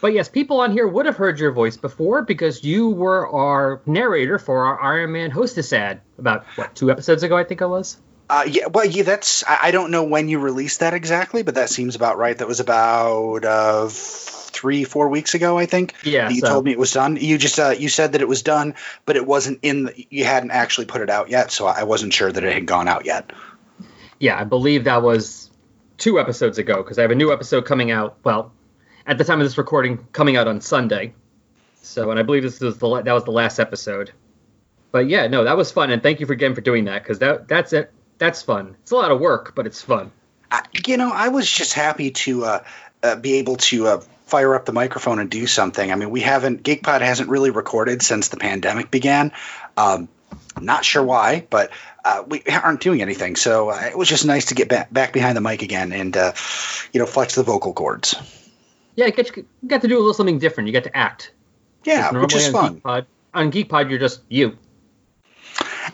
But 0.00 0.12
yes, 0.12 0.28
people 0.28 0.60
on 0.60 0.72
here 0.72 0.86
would 0.86 1.06
have 1.06 1.16
heard 1.16 1.38
your 1.38 1.52
voice 1.52 1.76
before 1.76 2.22
because 2.22 2.64
you 2.64 2.90
were 2.90 3.28
our 3.28 3.80
narrator 3.86 4.38
for 4.38 4.66
our 4.66 4.80
Iron 4.80 5.12
Man 5.12 5.30
hostess 5.30 5.72
ad 5.72 6.00
about 6.18 6.44
what 6.56 6.74
two 6.74 6.90
episodes 6.90 7.22
ago, 7.22 7.36
I 7.36 7.44
think 7.44 7.60
it 7.60 7.66
was. 7.66 7.96
Uh, 8.28 8.44
yeah, 8.48 8.66
well, 8.66 8.84
yeah, 8.84 9.04
that's 9.04 9.44
I, 9.44 9.58
I 9.62 9.70
don't 9.70 9.90
know 9.90 10.02
when 10.04 10.28
you 10.28 10.38
released 10.40 10.80
that 10.80 10.94
exactly, 10.94 11.42
but 11.42 11.54
that 11.54 11.70
seems 11.70 11.94
about 11.94 12.18
right. 12.18 12.36
That 12.36 12.48
was 12.48 12.58
about 12.58 13.44
uh, 13.44 13.88
three, 13.88 14.84
four 14.84 15.08
weeks 15.08 15.34
ago, 15.34 15.58
I 15.58 15.66
think. 15.66 15.94
Yeah, 16.02 16.28
you 16.28 16.40
so- 16.40 16.48
told 16.48 16.64
me 16.64 16.72
it 16.72 16.78
was 16.78 16.92
done. 16.92 17.16
You 17.16 17.38
just 17.38 17.58
uh, 17.58 17.70
you 17.70 17.88
said 17.88 18.12
that 18.12 18.20
it 18.20 18.28
was 18.28 18.42
done, 18.42 18.74
but 19.04 19.16
it 19.16 19.26
wasn't 19.26 19.60
in. 19.62 19.84
The, 19.84 20.06
you 20.10 20.24
hadn't 20.24 20.50
actually 20.50 20.86
put 20.86 21.02
it 21.02 21.10
out 21.10 21.30
yet, 21.30 21.52
so 21.52 21.66
I 21.66 21.84
wasn't 21.84 22.12
sure 22.12 22.30
that 22.30 22.42
it 22.42 22.52
had 22.52 22.66
gone 22.66 22.88
out 22.88 23.06
yet. 23.06 23.32
Yeah, 24.18 24.40
I 24.40 24.44
believe 24.44 24.84
that 24.84 25.02
was 25.02 25.50
two 25.98 26.18
episodes 26.18 26.58
ago 26.58 26.82
because 26.82 26.98
I 26.98 27.02
have 27.02 27.10
a 27.12 27.16
new 27.16 27.32
episode 27.32 27.64
coming 27.64 27.92
out. 27.92 28.18
Well, 28.24 28.52
at 29.06 29.18
the 29.18 29.24
time 29.24 29.40
of 29.40 29.46
this 29.46 29.56
recording, 29.56 29.98
coming 30.12 30.36
out 30.36 30.48
on 30.48 30.60
Sunday. 30.60 31.14
So, 31.82 32.10
and 32.10 32.18
I 32.18 32.24
believe 32.24 32.42
this 32.42 32.58
was 32.58 32.78
the 32.78 33.02
that 33.02 33.12
was 33.12 33.24
the 33.24 33.30
last 33.30 33.60
episode. 33.60 34.10
But 34.90 35.08
yeah, 35.08 35.28
no, 35.28 35.44
that 35.44 35.56
was 35.56 35.70
fun, 35.70 35.90
and 35.90 36.02
thank 36.02 36.18
you 36.18 36.26
for 36.26 36.32
again 36.32 36.56
for 36.56 36.60
doing 36.60 36.86
that 36.86 37.02
because 37.02 37.20
that 37.20 37.46
that's 37.46 37.72
it. 37.72 37.92
That's 38.18 38.42
fun. 38.42 38.76
It's 38.82 38.92
a 38.92 38.96
lot 38.96 39.10
of 39.10 39.20
work, 39.20 39.54
but 39.54 39.66
it's 39.66 39.82
fun. 39.82 40.10
I, 40.50 40.62
you 40.86 40.96
know, 40.96 41.10
I 41.12 41.28
was 41.28 41.50
just 41.50 41.74
happy 41.74 42.12
to 42.12 42.44
uh, 42.44 42.64
uh, 43.02 43.16
be 43.16 43.34
able 43.34 43.56
to 43.56 43.86
uh, 43.86 44.00
fire 44.26 44.54
up 44.54 44.64
the 44.64 44.72
microphone 44.72 45.18
and 45.18 45.30
do 45.30 45.46
something. 45.46 45.90
I 45.90 45.94
mean, 45.94 46.10
we 46.10 46.20
haven't 46.20 46.62
GeekPod 46.62 47.00
hasn't 47.00 47.28
really 47.28 47.50
recorded 47.50 48.02
since 48.02 48.28
the 48.28 48.36
pandemic 48.36 48.90
began. 48.90 49.32
Um, 49.76 50.08
not 50.60 50.84
sure 50.84 51.02
why, 51.02 51.46
but 51.50 51.70
uh, 52.04 52.24
we 52.26 52.42
aren't 52.50 52.80
doing 52.80 53.02
anything. 53.02 53.36
So 53.36 53.70
uh, 53.70 53.82
it 53.90 53.96
was 53.96 54.08
just 54.08 54.24
nice 54.24 54.46
to 54.46 54.54
get 54.54 54.68
back, 54.68 54.92
back 54.92 55.12
behind 55.12 55.36
the 55.36 55.40
mic 55.40 55.62
again 55.62 55.92
and 55.92 56.16
uh, 56.16 56.32
you 56.92 57.00
know 57.00 57.06
flex 57.06 57.34
the 57.34 57.42
vocal 57.42 57.72
cords. 57.72 58.14
Yeah, 58.94 59.06
you 59.06 59.12
get 59.66 59.82
to 59.82 59.88
do 59.88 59.96
a 59.96 59.98
little 59.98 60.14
something 60.14 60.38
different. 60.38 60.68
You 60.68 60.72
got 60.72 60.84
to 60.84 60.96
act. 60.96 61.32
Yeah, 61.84 62.10
which 62.12 62.34
is 62.34 62.46
on 62.46 62.52
fun. 62.52 62.80
GeekPod, 62.80 63.06
on 63.34 63.52
GeekPod, 63.52 63.90
you're 63.90 63.98
just 63.98 64.22
you. 64.28 64.56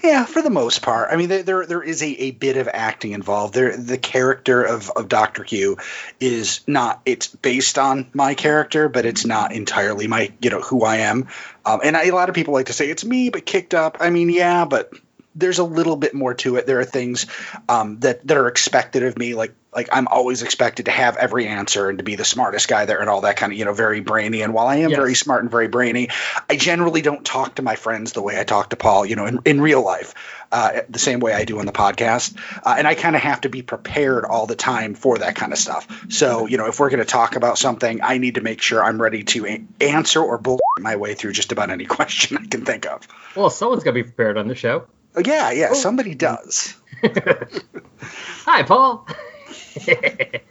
Yeah, 0.03 0.25
for 0.25 0.43
the 0.43 0.51
most 0.51 0.83
part. 0.83 1.11
I 1.13 1.17
mean, 1.17 1.29
there 1.29 1.67
there, 1.67 1.83
is 1.83 2.03
a, 2.03 2.09
a 2.09 2.31
bit 2.31 2.57
of 2.57 2.69
acting 2.73 3.13
involved. 3.13 3.55
There, 3.55 3.77
the 3.77 3.99
character 3.99 4.63
of, 4.63 4.91
of 4.91 5.09
Doctor 5.09 5.43
Hugh 5.43 5.77
is 6.21 6.61
not. 6.67 7.01
It's 7.05 7.27
based 7.27 7.79
on 7.79 8.09
my 8.13 8.35
character, 8.35 8.89
but 8.89 9.07
it's 9.07 9.25
not 9.25 9.53
entirely 9.53 10.07
my 10.07 10.33
you 10.41 10.51
know 10.51 10.61
who 10.61 10.85
I 10.85 10.99
am. 10.99 11.29
Um, 11.65 11.81
and 11.85 11.97
I, 11.97 12.05
a 12.05 12.13
lot 12.13 12.29
of 12.29 12.35
people 12.35 12.55
like 12.55 12.67
to 12.67 12.73
say 12.73 12.89
it's 12.89 13.05
me, 13.05 13.31
but 13.31 13.45
kicked 13.45 13.75
up. 13.75 13.99
I 14.01 14.11
mean, 14.11 14.31
yeah, 14.31 14.65
but 14.65 14.93
there's 15.35 15.59
a 15.59 15.65
little 15.65 15.97
bit 15.97 16.15
more 16.15 16.35
to 16.35 16.57
it. 16.57 16.67
There 16.67 16.81
are 16.81 16.85
things 16.85 17.27
um, 17.69 18.01
that 18.01 18.27
that 18.27 18.37
are 18.37 18.49
expected 18.49 19.03
of 19.03 19.19
me, 19.19 19.35
like 19.35 19.55
like 19.75 19.89
I'm 19.93 20.07
always 20.09 20.43
expected 20.43 20.87
to 20.87 20.93
have 20.93 21.17
every 21.17 21.47
answer 21.47 21.89
and 21.89 21.99
to 21.99 22.05
be 22.05 22.15
the 22.17 22.25
smartest 22.25 22.69
guy 22.69 22.85
there 22.85 23.01
and 23.01 23.09
all 23.09 23.23
that 23.23 23.37
kind 23.37 23.53
of 23.53 23.59
you 23.59 23.65
know 23.65 23.73
very 23.73 24.01
brainy. 24.01 24.43
And 24.43 24.53
while 24.53 24.67
I 24.67 24.77
am 24.77 24.91
Yes. 24.91 24.99
very 24.99 25.15
smart 25.15 25.43
and 25.43 25.51
very 25.51 25.69
brainy, 25.69 26.09
I 26.51 26.57
generally 26.57 27.01
don't 27.03 27.25
talk 27.25 27.55
to 27.57 27.63
my 27.63 27.77
friends 27.77 28.13
the 28.13 28.23
way 28.23 28.39
I 28.39 28.45
talk 28.45 28.71
to 28.71 28.77
Paul, 28.77 29.07
you 29.07 29.17
know, 29.17 29.27
in, 29.27 29.39
in 29.45 29.61
real 29.61 29.83
life, 29.83 30.15
uh, 30.53 30.81
the 30.91 30.99
same 30.99 31.21
way 31.21 31.33
I 31.33 31.45
do 31.45 31.59
on 31.59 31.67
the 31.67 31.73
podcast. 31.73 32.37
Uh, 32.65 32.75
and 32.77 32.87
I 32.87 32.95
kind 32.95 33.17
of 33.17 33.23
have 33.23 33.41
to 33.43 33.49
be 33.49 33.63
prepared 33.63 34.25
all 34.27 34.47
the 34.47 34.57
time 34.57 34.95
for 34.95 35.17
that 35.19 35.37
kind 35.37 35.53
of 35.53 35.59
stuff. 35.59 35.87
So, 36.11 36.47
you 36.47 36.59
know, 36.59 36.67
if 36.67 36.79
we're 36.79 36.91
going 36.91 37.01
to 37.01 37.07
talk 37.07 37.37
about 37.37 37.57
something, 37.57 38.01
I 38.03 38.19
need 38.19 38.35
to 38.35 38.43
make 38.43 38.61
sure 38.61 38.85
I'm 38.85 39.01
ready 39.01 39.23
to 39.25 39.47
a- 39.47 39.65
answer 39.81 40.21
or 40.21 40.37
bull 40.39 40.61
my 40.81 40.97
way 40.97 41.15
through 41.15 41.33
just 41.33 41.53
about 41.53 41.71
any 41.71 41.87
question 41.97 42.37
I 42.37 42.47
can 42.47 42.65
think 42.67 42.87
of. 42.87 43.09
Well, 43.35 43.49
someone's 43.49 43.85
got 43.85 43.91
to 43.93 43.95
be 43.95 44.03
prepared 44.03 44.37
on 44.37 44.49
the 44.49 44.55
show. 44.55 44.87
Oh, 45.17 45.23
yeah, 45.25 45.51
yeah, 45.53 45.73
somebody 45.73 46.15
does. 46.15 46.75
Hi, 48.45 48.63
Paul. 48.63 49.07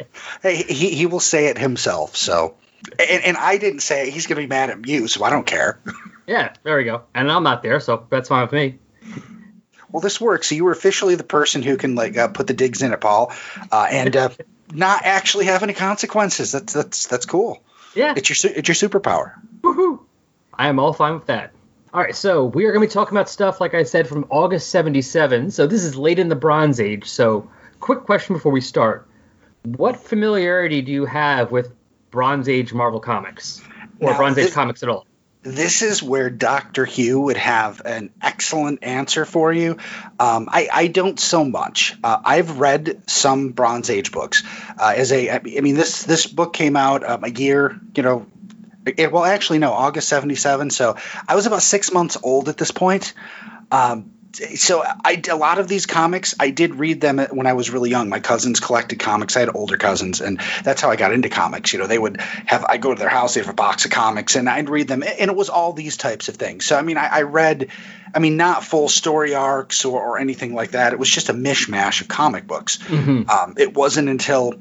Hey, 0.41 0.55
he, 0.63 0.89
he 0.95 1.05
will 1.05 1.19
say 1.19 1.47
it 1.47 1.57
himself. 1.57 2.15
So, 2.15 2.55
and, 2.99 3.23
and 3.23 3.37
I 3.37 3.57
didn't 3.57 3.81
say 3.81 4.07
it. 4.07 4.13
He's 4.13 4.27
going 4.27 4.37
to 4.37 4.41
be 4.41 4.47
mad 4.47 4.69
at 4.69 4.87
you, 4.87 5.07
so 5.07 5.23
I 5.23 5.29
don't 5.29 5.45
care. 5.45 5.79
Yeah, 6.27 6.53
there 6.63 6.77
we 6.77 6.85
go. 6.85 7.01
And 7.13 7.29
I'm 7.29 7.43
not 7.43 7.61
there, 7.61 7.81
so 7.81 8.05
that's 8.09 8.29
fine 8.29 8.43
with 8.43 8.53
me. 8.53 8.79
Well, 9.91 9.99
this 9.99 10.21
works. 10.21 10.47
So 10.47 10.55
you 10.55 10.63
were 10.63 10.71
officially 10.71 11.15
the 11.15 11.25
person 11.25 11.61
who 11.61 11.75
can 11.75 11.95
like 11.95 12.15
uh, 12.15 12.29
put 12.29 12.47
the 12.47 12.53
digs 12.53 12.81
in 12.81 12.93
it, 12.93 13.01
Paul, 13.01 13.33
uh, 13.69 13.87
and 13.89 14.15
uh, 14.15 14.29
not 14.71 15.01
actually 15.03 15.45
have 15.45 15.63
any 15.63 15.73
consequences. 15.73 16.53
That's 16.53 16.71
that's 16.71 17.07
that's 17.07 17.25
cool. 17.25 17.61
Yeah. 17.95 18.13
It's 18.15 18.29
your 18.29 18.35
su- 18.35 18.53
it's 18.55 18.67
your 18.67 18.75
superpower. 18.89 19.33
Woohoo! 19.61 19.99
I 20.53 20.69
am 20.69 20.79
all 20.79 20.93
fine 20.93 21.15
with 21.15 21.25
that. 21.25 21.51
All 21.93 21.99
right, 21.99 22.15
so 22.15 22.45
we 22.45 22.65
are 22.65 22.71
going 22.71 22.87
to 22.87 22.87
be 22.87 22.93
talking 22.93 23.17
about 23.17 23.27
stuff, 23.27 23.59
like 23.59 23.73
I 23.73 23.83
said, 23.83 24.07
from 24.07 24.25
August 24.29 24.69
77. 24.69 25.51
So 25.51 25.67
this 25.67 25.83
is 25.83 25.97
late 25.97 26.19
in 26.19 26.29
the 26.29 26.35
Bronze 26.35 26.79
Age. 26.79 27.09
So, 27.09 27.49
quick 27.81 28.03
question 28.03 28.35
before 28.35 28.53
we 28.53 28.61
start. 28.61 29.07
What 29.63 29.97
familiarity 29.97 30.81
do 30.81 30.91
you 30.91 31.05
have 31.05 31.51
with 31.51 31.73
Bronze 32.09 32.47
Age 32.47 32.73
Marvel 32.73 33.01
Comics? 33.01 33.61
Or 33.99 34.11
Now, 34.11 34.17
Bronze 34.17 34.37
Age 34.37 34.53
comics 34.53 34.81
at 34.83 34.89
all? 34.89 35.05
This 35.43 35.81
is 35.81 36.03
where 36.03 36.29
Doctor 36.29 36.85
Hugh 36.85 37.21
would 37.21 37.37
have 37.37 37.81
an 37.83 38.11
excellent 38.21 38.83
answer 38.83 39.25
for 39.25 39.51
you. 39.51 39.77
Um, 40.19 40.47
I, 40.51 40.69
I 40.71 40.87
don't 40.87 41.19
so 41.19 41.43
much. 41.43 41.95
Uh, 42.03 42.21
I've 42.23 42.59
read 42.59 43.01
some 43.09 43.49
Bronze 43.49 43.89
Age 43.89 44.11
books. 44.11 44.43
Uh, 44.77 44.93
as 44.95 45.11
a, 45.11 45.31
I 45.31 45.39
mean, 45.39 45.75
this 45.75 46.03
this 46.03 46.27
book 46.27 46.53
came 46.53 46.75
out 46.75 47.03
um, 47.03 47.23
a 47.23 47.29
year, 47.29 47.79
you 47.95 48.03
know, 48.03 48.27
it, 48.85 49.11
well, 49.11 49.25
actually, 49.25 49.59
no, 49.59 49.73
August 49.73 50.09
77. 50.09 50.69
So 50.69 50.95
I 51.27 51.35
was 51.35 51.45
about 51.45 51.61
six 51.61 51.91
months 51.91 52.17
old 52.21 52.49
at 52.49 52.57
this 52.57 52.71
point. 52.71 53.13
Um, 53.71 54.11
so 54.33 54.83
I 54.83 55.21
a 55.29 55.35
lot 55.35 55.59
of 55.59 55.67
these 55.67 55.85
comics 55.85 56.35
I 56.39 56.49
did 56.51 56.75
read 56.75 57.01
them 57.01 57.19
when 57.19 57.47
I 57.47 57.53
was 57.53 57.69
really 57.69 57.89
young. 57.89 58.09
My 58.09 58.19
cousins 58.19 58.59
collected 58.59 58.99
comics. 58.99 59.35
I 59.35 59.41
had 59.41 59.55
older 59.55 59.77
cousins, 59.77 60.21
and 60.21 60.39
that's 60.63 60.81
how 60.81 60.89
I 60.89 60.95
got 60.95 61.13
into 61.13 61.29
comics. 61.29 61.73
You 61.73 61.79
know, 61.79 61.87
they 61.87 61.99
would 61.99 62.21
have 62.21 62.65
I 62.65 62.77
go 62.77 62.93
to 62.93 62.99
their 62.99 63.09
house, 63.09 63.33
they 63.33 63.41
have 63.41 63.49
a 63.49 63.53
box 63.53 63.85
of 63.85 63.91
comics, 63.91 64.35
and 64.35 64.49
I'd 64.49 64.69
read 64.69 64.87
them, 64.87 65.03
and 65.03 65.31
it 65.31 65.35
was 65.35 65.49
all 65.49 65.73
these 65.73 65.97
types 65.97 66.29
of 66.29 66.35
things. 66.35 66.65
So 66.65 66.77
I 66.77 66.81
mean, 66.81 66.97
I, 66.97 67.07
I 67.07 67.21
read, 67.23 67.69
I 68.13 68.19
mean, 68.19 68.37
not 68.37 68.63
full 68.63 68.89
story 68.89 69.35
arcs 69.35 69.85
or, 69.85 70.01
or 70.01 70.19
anything 70.19 70.53
like 70.53 70.71
that. 70.71 70.93
It 70.93 70.99
was 70.99 71.09
just 71.09 71.29
a 71.29 71.33
mishmash 71.33 72.01
of 72.01 72.07
comic 72.07 72.47
books. 72.47 72.77
Mhm. 72.77 73.29
Um, 73.29 73.55
it 73.57 73.73
wasn't 73.73 74.09
until 74.09 74.55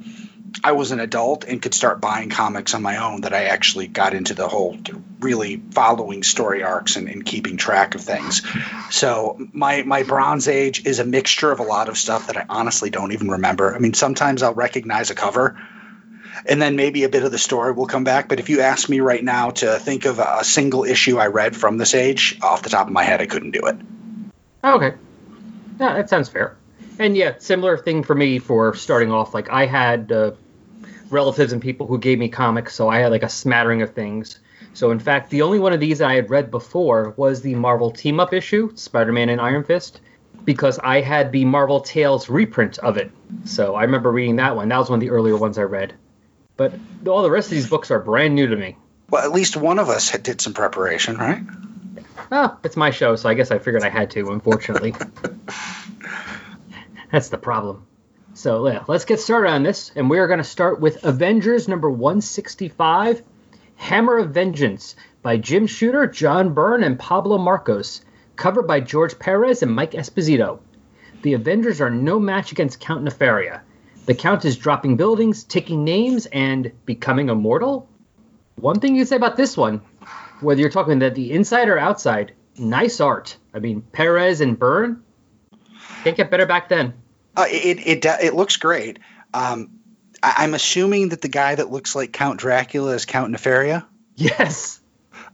I 0.63 0.73
was 0.73 0.91
an 0.91 1.01
adult 1.01 1.45
and 1.45 1.61
could 1.63 1.75
start 1.75 2.01
buying 2.01 2.29
comics 2.29 2.75
on 2.75 2.83
my 2.83 2.99
own 2.99 3.23
that 3.23 3.33
I 3.33 3.45
actually 3.45 3.87
got 3.87 4.15
into 4.15 4.35
the 4.35 4.49
whole 4.49 4.77
really 5.21 5.57
following 5.57 6.23
story 6.23 6.63
arcs 6.63 6.97
and, 6.97 7.09
and 7.09 7.25
keeping 7.25 7.57
track 7.57 7.95
of 7.95 8.01
things. 8.01 8.43
So 8.91 9.39
my 9.53 9.83
my 9.83 10.03
Bronze 10.03 10.49
Age 10.49 10.87
is 10.87 10.99
a 10.99 11.05
mixture 11.05 11.51
of 11.51 11.61
a 11.61 11.63
lot 11.63 11.89
of 11.89 11.97
stuff 11.97 12.27
that 12.27 12.37
I 12.37 12.47
honestly 12.49 12.91
don't 12.91 13.13
even 13.13 13.31
remember. 13.31 13.75
I 13.75 13.79
mean, 13.79 13.95
sometimes 13.95 14.43
I'll 14.43 14.55
recognize 14.55 15.11
a 15.11 15.15
cover. 15.15 15.59
And 16.47 16.61
then 16.63 16.77
maybe 16.77 17.05
a 17.05 17.09
bit 17.09 17.23
of 17.23 17.33
the 17.33 17.39
story 17.39 17.73
will 17.73 17.87
come 17.87 18.05
back. 18.05 18.29
But 18.29 18.41
if 18.41 18.49
you 18.49 18.61
ask 18.61 18.89
me 18.89 19.01
right 19.01 19.23
now 19.23 19.51
to 19.51 19.79
think 19.79 20.07
of 20.07 20.19
a, 20.19 20.43
single 20.43 20.85
issue 20.85 21.19
I 21.19 21.27
read 21.27 21.55
from 21.55 21.77
this 21.77 21.95
age, 21.95 22.39
off 22.41 22.63
the 22.63 22.71
top 22.71 22.87
of 22.87 22.93
my 22.93 23.03
head, 23.03 23.21
I 23.21 23.27
couldn't 23.27 23.51
do 23.51 23.67
it. 23.67 23.77
Oh, 24.65 24.77
okay. 24.77 24.97
Yeah, 25.79 25.95
that 25.95 26.09
sounds 26.09 26.29
fair. 26.29 26.57
And 26.99 27.17
yeah, 27.17 27.35
similar 27.39 27.77
thing 27.79 28.03
for 28.05 28.15
me 28.15 28.39
for 28.39 28.75
starting 28.75 29.11
off. 29.11 29.35
Like 29.35 29.51
I 29.51 29.67
had 29.67 30.13
uh, 30.13 30.33
relatives 31.13 31.53
and 31.53 31.61
people 31.61 31.87
who 31.87 31.99
gave 31.99 32.19
me 32.19 32.29
comics, 32.29 32.75
so 32.75 32.89
I 32.89 32.99
had 32.99 33.11
like 33.11 33.23
a 33.23 33.29
smattering 33.29 33.83
of 33.83 33.95
things. 33.95 34.41
So 34.73 34.91
in 34.91 34.99
fact, 34.99 35.31
the 35.31 35.43
only 35.43 35.59
one 35.59 35.73
of 35.73 35.81
these 35.81 35.99
that 35.99 36.11
I 36.11 36.15
had 36.15 36.31
read 36.31 36.51
before 36.51 37.15
was 37.17 37.43
the 37.43 37.55
Marvel 37.55 37.91
Team 37.91 38.21
Up 38.21 38.33
issue, 38.33 38.73
Spider-Man 38.75 39.29
and 39.29 39.41
Iron 39.41 39.65
Fist, 39.65 40.01
because 40.45 40.79
I 40.79 41.01
had 41.01 41.33
the 41.33 41.45
Marvel 41.45 41.81
Tales 41.81 42.29
reprint 42.29 42.79
of 42.79 42.97
it. 42.97 43.11
So 43.45 43.75
I 43.75 43.83
remember 43.83 44.11
reading 44.13 44.37
that 44.37 44.57
one. 44.57 44.69
That 44.69 44.79
was 44.79 44.91
one 44.91 44.99
of 44.99 45.01
the 45.01 45.11
earlier 45.11 45.37
ones 45.37 45.59
I 45.59 45.63
read. 45.63 45.95
But 46.57 46.75
all 47.07 47.23
the 47.23 47.31
rest 47.31 47.49
of 47.49 47.53
these 47.53 47.69
books 47.69 47.91
are 47.91 47.99
brand 47.99 48.35
new 48.35 48.47
to 48.47 48.57
me. 48.57 48.77
Well, 49.09 49.25
at 49.25 49.33
least 49.33 49.57
one 49.57 49.79
of 49.79 49.89
us 49.89 50.11
had, 50.11 50.23
did 50.23 50.41
some 50.41 50.55
preparation, 50.55 51.17
right? 51.17 51.43
Oh, 52.31 52.57
it's 52.63 52.77
my 52.77 52.91
show, 52.91 53.17
so 53.17 53.29
I 53.29 53.35
guess 53.35 53.51
I 53.51 53.59
figured 53.59 53.83
I 53.83 53.89
had 53.89 54.11
to, 54.13 54.31
unfortunately. 54.31 54.95
That's 57.11 57.29
the 57.31 57.39
problem. 57.39 57.87
So, 58.41 58.67
yeah, 58.67 58.85
let's 58.89 59.05
get 59.05 59.21
started 59.21 59.51
on 59.51 59.65
this. 59.65 59.93
And 59.95 60.09
we 60.09 60.19
are 60.19 60.27
going 60.27 60.39
to 60.39 60.45
start 60.45 60.81
with 60.81 61.05
Avengers 61.05 61.69
number 61.69 61.91
165 61.91 63.23
Hammer 63.77 64.17
of 64.17 64.31
Vengeance 64.31 64.97
by 65.21 65.37
Jim 65.37 65.67
Shooter, 65.67 66.07
John 66.07 66.55
Byrne, 66.55 66.83
and 66.83 66.99
Pablo 66.99 67.37
Marcos. 67.37 68.01
Covered 68.37 68.63
by 68.63 68.81
George 68.81 69.19
Perez 69.19 69.63
and 69.63 69.75
Mike 69.75 69.91
Esposito. 69.91 70.61
The 71.21 71.35
Avengers 71.35 71.83
are 71.83 71.91
no 71.91 72.19
match 72.19 72.51
against 72.51 72.81
Count 72.81 73.05
Nefaria. 73.05 73.61
The 74.07 74.15
Count 74.15 74.47
is 74.47 74.57
dropping 74.57 74.97
buildings, 74.97 75.45
taking 75.45 75.85
names, 75.85 76.25
and 76.25 76.73
becoming 76.87 77.29
immortal? 77.29 77.91
One 78.57 78.81
thing 78.81 78.97
you 78.97 79.05
say 79.05 79.17
about 79.17 79.37
this 79.37 79.55
one, 79.55 79.83
whether 80.41 80.63
you're 80.63 80.71
talking 80.71 81.01
that 81.01 81.15
the 81.15 81.31
inside 81.33 81.69
or 81.69 81.79
outside, 81.79 82.33
nice 82.57 83.01
art. 83.01 83.37
I 83.53 83.59
mean, 83.59 83.83
Perez 83.83 84.41
and 84.41 84.59
Byrne 84.59 85.03
can't 86.05 86.17
get 86.17 86.31
better 86.31 86.47
back 86.47 86.71
then. 86.71 86.95
Uh, 87.41 87.47
it 87.49 87.79
it 87.79 88.05
it, 88.05 88.25
it 88.25 88.35
looks 88.35 88.57
great. 88.57 88.99
Um, 89.35 89.81
I, 90.23 90.35
I'm 90.39 90.55
assuming 90.55 91.11
that 91.11 91.21
the 91.23 91.29
guy 91.29 91.55
that 91.55 91.71
looks 91.71 91.95
like 91.95 92.13
Count 92.13 92.41
Dracula 92.41 92.93
is 92.93 93.05
Count 93.05 93.35
Nefaria. 93.35 93.87
Yes, 94.17 94.81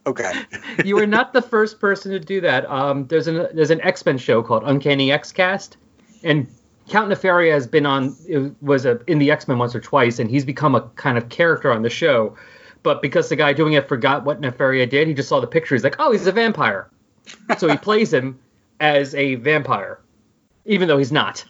Okay. 0.07 0.33
you 0.85 0.99
are 0.99 1.07
not 1.07 1.33
the 1.33 1.43
first 1.43 1.81
person 1.81 2.12
to 2.12 2.20
do 2.20 2.41
that. 2.43 2.70
Um, 2.70 3.07
there's 3.09 3.27
an 3.27 3.49
there's 3.53 3.70
an 3.70 3.81
X 3.81 4.07
Men 4.07 4.19
show 4.19 4.43
called 4.43 4.62
Uncanny 4.65 5.11
X 5.11 5.33
Cast, 5.33 5.77
and 6.23 6.47
Count 6.89 7.11
Nefaria 7.11 7.53
has 7.53 7.66
been 7.66 7.85
on 7.85 8.16
was 8.62 8.87
a, 8.87 9.01
in 9.07 9.19
the 9.19 9.33
X 9.33 9.49
Men 9.49 9.59
once 9.59 9.74
or 9.74 9.81
twice, 9.81 10.19
and 10.20 10.31
he's 10.31 10.45
become 10.45 10.74
a 10.74 10.83
kind 10.95 11.19
of 11.19 11.28
character 11.28 11.73
on 11.73 11.83
the 11.83 11.91
show. 11.91 12.37
But 12.85 13.03
because 13.03 13.28
the 13.28 13.37
guy 13.37 13.53
doing 13.53 13.73
it 13.73 13.89
forgot 13.89 14.24
what 14.24 14.41
Nefaria 14.41 14.89
did, 14.89 15.09
he 15.09 15.15
just 15.15 15.28
saw 15.28 15.41
the 15.41 15.49
picture. 15.49 15.74
He's 15.74 15.83
like, 15.83 15.97
oh, 15.99 16.12
he's 16.12 16.28
a 16.28 16.33
vampire. 16.33 16.89
so 17.59 17.69
he 17.69 17.77
plays 17.89 18.12
him 18.12 18.39
as 18.78 19.12
a 19.16 19.35
vampire, 19.35 19.99
even 20.65 20.87
though 20.87 20.99
he's 20.99 21.11
not. 21.11 21.45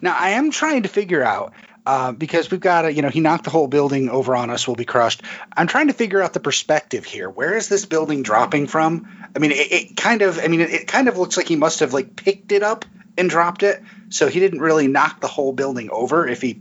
Now 0.00 0.16
I 0.18 0.30
am 0.30 0.50
trying 0.50 0.82
to 0.84 0.88
figure 0.88 1.22
out 1.22 1.52
uh, 1.86 2.12
because 2.12 2.50
we've 2.50 2.60
got 2.60 2.84
a, 2.84 2.92
you 2.92 3.02
know, 3.02 3.08
he 3.08 3.20
knocked 3.20 3.44
the 3.44 3.50
whole 3.50 3.66
building 3.68 4.10
over 4.10 4.36
on 4.36 4.50
us. 4.50 4.66
We'll 4.68 4.76
be 4.76 4.84
crushed. 4.84 5.22
I'm 5.56 5.66
trying 5.66 5.86
to 5.86 5.94
figure 5.94 6.22
out 6.22 6.32
the 6.34 6.40
perspective 6.40 7.04
here. 7.04 7.30
Where 7.30 7.56
is 7.56 7.68
this 7.68 7.86
building 7.86 8.22
dropping 8.22 8.66
from? 8.66 9.08
I 9.34 9.38
mean, 9.38 9.52
it, 9.52 9.72
it 9.72 9.96
kind 9.96 10.22
of, 10.22 10.38
I 10.38 10.48
mean, 10.48 10.60
it, 10.60 10.70
it 10.70 10.86
kind 10.88 11.08
of 11.08 11.16
looks 11.16 11.36
like 11.36 11.48
he 11.48 11.56
must 11.56 11.80
have 11.80 11.92
like 11.94 12.14
picked 12.16 12.52
it 12.52 12.62
up 12.62 12.84
and 13.16 13.30
dropped 13.30 13.62
it. 13.62 13.82
So 14.10 14.28
he 14.28 14.38
didn't 14.40 14.60
really 14.60 14.86
knock 14.88 15.20
the 15.20 15.28
whole 15.28 15.52
building 15.52 15.88
over 15.90 16.26
if 16.28 16.42
he 16.42 16.60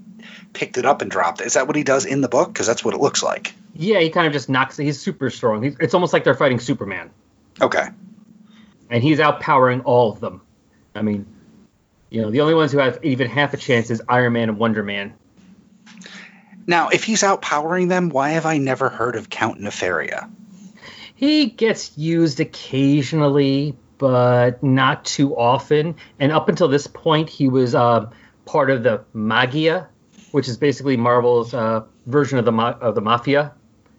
picked 0.54 0.78
it 0.78 0.86
up 0.86 1.02
and 1.02 1.12
dropped 1.12 1.42
it. 1.42 1.48
Is 1.48 1.54
that 1.54 1.68
what 1.68 1.76
he 1.76 1.84
does 1.84 2.06
in 2.06 2.22
the 2.22 2.30
book? 2.30 2.52
Because 2.52 2.68
that's 2.68 2.84
what 2.84 2.94
it 2.94 3.02
looks 3.02 3.22
like. 3.22 3.54
Yeah, 3.74 4.00
he 4.00 4.10
kind 4.10 4.28
of 4.28 4.34
just 4.34 4.50
knocks. 4.50 4.78
He's 4.78 5.00
super 5.00 5.30
strong. 5.30 5.62
He's, 5.64 5.76
it's 5.80 5.94
almost 5.94 6.14
like 6.14 6.24
they're 6.24 6.36
fighting 6.36 6.60
Superman, 6.60 7.12
Okay. 7.62 7.86
and 8.90 9.04
he's 9.04 9.20
outpowering 9.20 9.84
all 9.86 10.12
of 10.12 10.20
them. 10.20 10.42
I 10.96 11.04
mean, 11.04 11.28
you 12.10 12.22
know, 12.22 12.32
the 12.32 12.42
only 12.42 12.54
ones 12.54 12.72
who 12.72 12.80
have 12.80 13.00
even 13.04 13.30
half 13.30 13.54
a 13.54 13.58
chance 13.58 13.90
is 13.90 14.02
Iron 14.08 14.34
Man 14.34 14.50
and 14.50 14.58
Wonder 14.58 14.84
Man. 14.84 15.14
Now, 16.66 16.90
if 16.90 17.04
he's 17.04 17.24
outpowering 17.24 17.88
them, 17.90 18.10
why 18.10 18.32
have 18.32 18.46
I 18.46 18.58
never 18.58 18.90
heard 18.90 19.16
of 19.16 19.30
Count 19.30 19.60
Nefaria? 19.60 20.30
He 21.16 21.48
gets 21.48 21.98
used 21.98 22.40
occasionally, 22.40 23.76
but 23.98 24.62
not 24.62 25.06
too 25.06 25.36
often. 25.36 25.96
And 26.20 26.32
up 26.32 26.50
until 26.50 26.68
this 26.68 26.86
point, 26.86 27.30
he 27.30 27.48
was 27.48 27.74
uh, 27.74 28.10
part 28.46 28.70
of 28.70 28.84
the 28.84 29.04
Maggia, 29.16 29.88
which 30.32 30.48
is 30.48 30.58
basically 30.58 30.98
Marvel's 30.98 31.54
uh, 31.54 31.84
version 32.06 32.38
of 32.38 32.46
the 32.46 32.52
ma- 32.52 32.78
of 32.80 32.96
the 32.96 33.02
Mafia. 33.02 33.54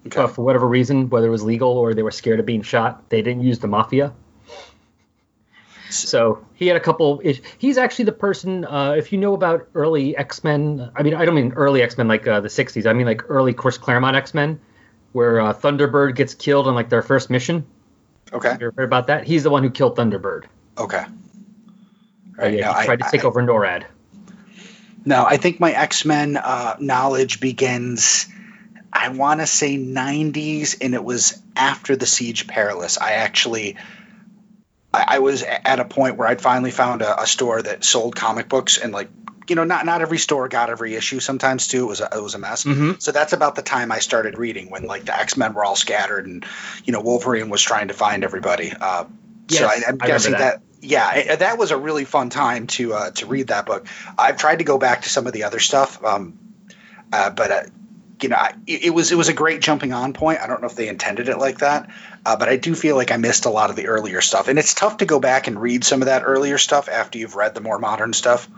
Okay. 0.06 0.20
But 0.20 0.28
for 0.28 0.42
whatever 0.42 0.68
reason, 0.68 1.08
whether 1.10 1.26
it 1.26 1.30
was 1.30 1.42
legal 1.42 1.70
or 1.70 1.94
they 1.94 2.02
were 2.02 2.10
scared 2.10 2.38
of 2.38 2.46
being 2.46 2.62
shot, 2.62 3.08
they 3.10 3.22
didn't 3.22 3.42
use 3.42 3.58
the 3.58 3.66
Mafia. 3.66 4.12
So 5.90 6.44
he 6.54 6.66
had 6.66 6.76
a 6.76 6.80
couple. 6.80 7.20
He's 7.58 7.78
actually 7.78 8.06
the 8.06 8.12
person. 8.12 8.64
Uh, 8.64 8.92
if 8.98 9.12
you 9.12 9.18
know 9.18 9.34
about 9.34 9.68
early 9.74 10.16
X 10.16 10.44
Men, 10.44 10.90
I 10.94 11.02
mean, 11.02 11.14
I 11.14 11.24
don't 11.24 11.34
mean 11.34 11.52
early 11.54 11.82
X 11.82 11.96
Men 11.96 12.08
like 12.08 12.26
uh, 12.26 12.40
the 12.40 12.48
'60s. 12.48 12.86
I 12.86 12.92
mean 12.92 13.06
like 13.06 13.22
early 13.30 13.54
Chris 13.54 13.78
Claremont 13.78 14.16
X 14.16 14.34
Men, 14.34 14.60
where 15.12 15.40
uh, 15.40 15.52
Thunderbird 15.54 16.14
gets 16.16 16.34
killed 16.34 16.66
on 16.66 16.74
like 16.74 16.88
their 16.90 17.02
first 17.02 17.30
mission. 17.30 17.66
Okay. 18.32 18.48
You 18.50 18.54
ever 18.66 18.74
heard 18.76 18.84
about 18.84 19.06
that? 19.06 19.26
He's 19.26 19.42
the 19.42 19.50
one 19.50 19.62
who 19.62 19.70
killed 19.70 19.96
Thunderbird. 19.96 20.44
Okay. 20.76 21.04
Uh, 22.40 22.46
yeah, 22.46 22.66
no, 22.66 22.72
he 22.74 22.84
tried 22.86 23.02
I- 23.02 23.06
to 23.06 23.10
take 23.10 23.24
I- 23.24 23.28
over 23.28 23.42
NORAD. 23.42 23.84
No, 25.04 25.24
I 25.24 25.38
think 25.38 25.58
my 25.58 25.72
X 25.72 26.04
Men 26.04 26.36
uh, 26.36 26.76
knowledge 26.80 27.40
begins. 27.40 28.26
I 28.92 29.10
want 29.10 29.40
to 29.40 29.46
say 29.46 29.76
90s, 29.78 30.76
and 30.82 30.92
it 30.94 31.02
was 31.04 31.40
after 31.56 31.94
the 31.96 32.04
Siege 32.06 32.46
Perilous. 32.46 32.98
I 32.98 33.12
actually, 33.12 33.76
I, 34.92 35.04
I 35.08 35.18
was 35.18 35.42
at 35.42 35.80
a 35.80 35.84
point 35.84 36.16
where 36.16 36.28
I'd 36.28 36.40
finally 36.40 36.70
found 36.70 37.02
a, 37.02 37.22
a 37.22 37.26
store 37.26 37.60
that 37.62 37.84
sold 37.84 38.16
comic 38.16 38.48
books, 38.48 38.78
and 38.78 38.92
like, 38.92 39.08
you 39.48 39.54
know, 39.56 39.64
not 39.64 39.86
not 39.86 40.02
every 40.02 40.18
store 40.18 40.48
got 40.48 40.70
every 40.70 40.94
issue. 40.94 41.20
Sometimes 41.20 41.68
too, 41.68 41.84
it 41.84 41.88
was 41.88 42.00
a, 42.00 42.08
it 42.16 42.22
was 42.22 42.34
a 42.34 42.38
mess. 42.38 42.64
Mhm. 42.64 43.00
So 43.00 43.12
that's 43.12 43.32
about 43.32 43.54
the 43.54 43.62
time 43.62 43.92
I 43.92 43.98
started 43.98 44.38
reading 44.38 44.70
when 44.70 44.84
like 44.84 45.04
the 45.04 45.18
X 45.18 45.36
Men 45.36 45.54
were 45.54 45.64
all 45.64 45.76
scattered, 45.76 46.26
and 46.26 46.44
you 46.84 46.92
know, 46.92 47.00
Wolverine 47.00 47.48
was 47.48 47.62
trying 47.62 47.88
to 47.88 47.94
find 47.94 48.24
everybody. 48.24 48.72
Uh, 48.72 49.04
so 49.48 49.64
Yes, 49.64 49.84
I, 49.86 49.88
I'm 49.90 49.98
I 50.00 50.06
guessing 50.06 50.32
that. 50.32 50.38
that 50.38 50.62
yeah, 50.80 51.36
that 51.36 51.58
was 51.58 51.70
a 51.70 51.76
really 51.76 52.04
fun 52.04 52.30
time 52.30 52.66
to 52.68 52.92
uh, 52.94 53.10
to 53.12 53.26
read 53.26 53.48
that 53.48 53.66
book. 53.66 53.86
I've 54.16 54.36
tried 54.36 54.56
to 54.60 54.64
go 54.64 54.78
back 54.78 55.02
to 55.02 55.08
some 55.08 55.26
of 55.26 55.32
the 55.32 55.44
other 55.44 55.58
stuff, 55.58 56.04
um, 56.04 56.38
uh, 57.12 57.30
but 57.30 57.50
uh, 57.50 57.62
you 58.22 58.28
know, 58.28 58.38
it 58.66 58.92
was 58.92 59.12
it 59.12 59.16
was 59.16 59.28
a 59.28 59.32
great 59.32 59.60
jumping 59.60 59.92
on 59.92 60.12
point. 60.12 60.40
I 60.40 60.46
don't 60.46 60.60
know 60.60 60.66
if 60.66 60.74
they 60.74 60.88
intended 60.88 61.28
it 61.28 61.38
like 61.38 61.58
that, 61.58 61.90
uh, 62.24 62.36
but 62.36 62.48
I 62.48 62.56
do 62.56 62.74
feel 62.74 62.96
like 62.96 63.12
I 63.12 63.16
missed 63.16 63.46
a 63.46 63.50
lot 63.50 63.70
of 63.70 63.76
the 63.76 63.86
earlier 63.86 64.20
stuff, 64.20 64.48
and 64.48 64.58
it's 64.58 64.74
tough 64.74 64.98
to 64.98 65.06
go 65.06 65.20
back 65.20 65.46
and 65.46 65.60
read 65.60 65.84
some 65.84 66.02
of 66.02 66.06
that 66.06 66.22
earlier 66.24 66.58
stuff 66.58 66.88
after 66.88 67.18
you've 67.18 67.36
read 67.36 67.54
the 67.54 67.60
more 67.60 67.78
modern 67.78 68.12
stuff. 68.12 68.48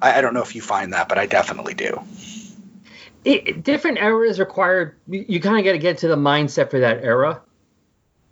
I, 0.00 0.18
I 0.18 0.20
don't 0.20 0.34
know 0.34 0.42
if 0.42 0.54
you 0.54 0.62
find 0.62 0.92
that, 0.92 1.08
but 1.08 1.18
I 1.18 1.26
definitely 1.26 1.74
do. 1.74 2.00
It, 3.24 3.64
different 3.64 3.98
eras 3.98 4.38
require 4.38 4.96
You, 5.08 5.24
you 5.28 5.40
kind 5.40 5.58
of 5.58 5.64
got 5.64 5.72
to 5.72 5.78
get 5.78 5.98
to 5.98 6.08
the 6.08 6.16
mindset 6.16 6.70
for 6.70 6.80
that 6.80 7.02
era, 7.02 7.42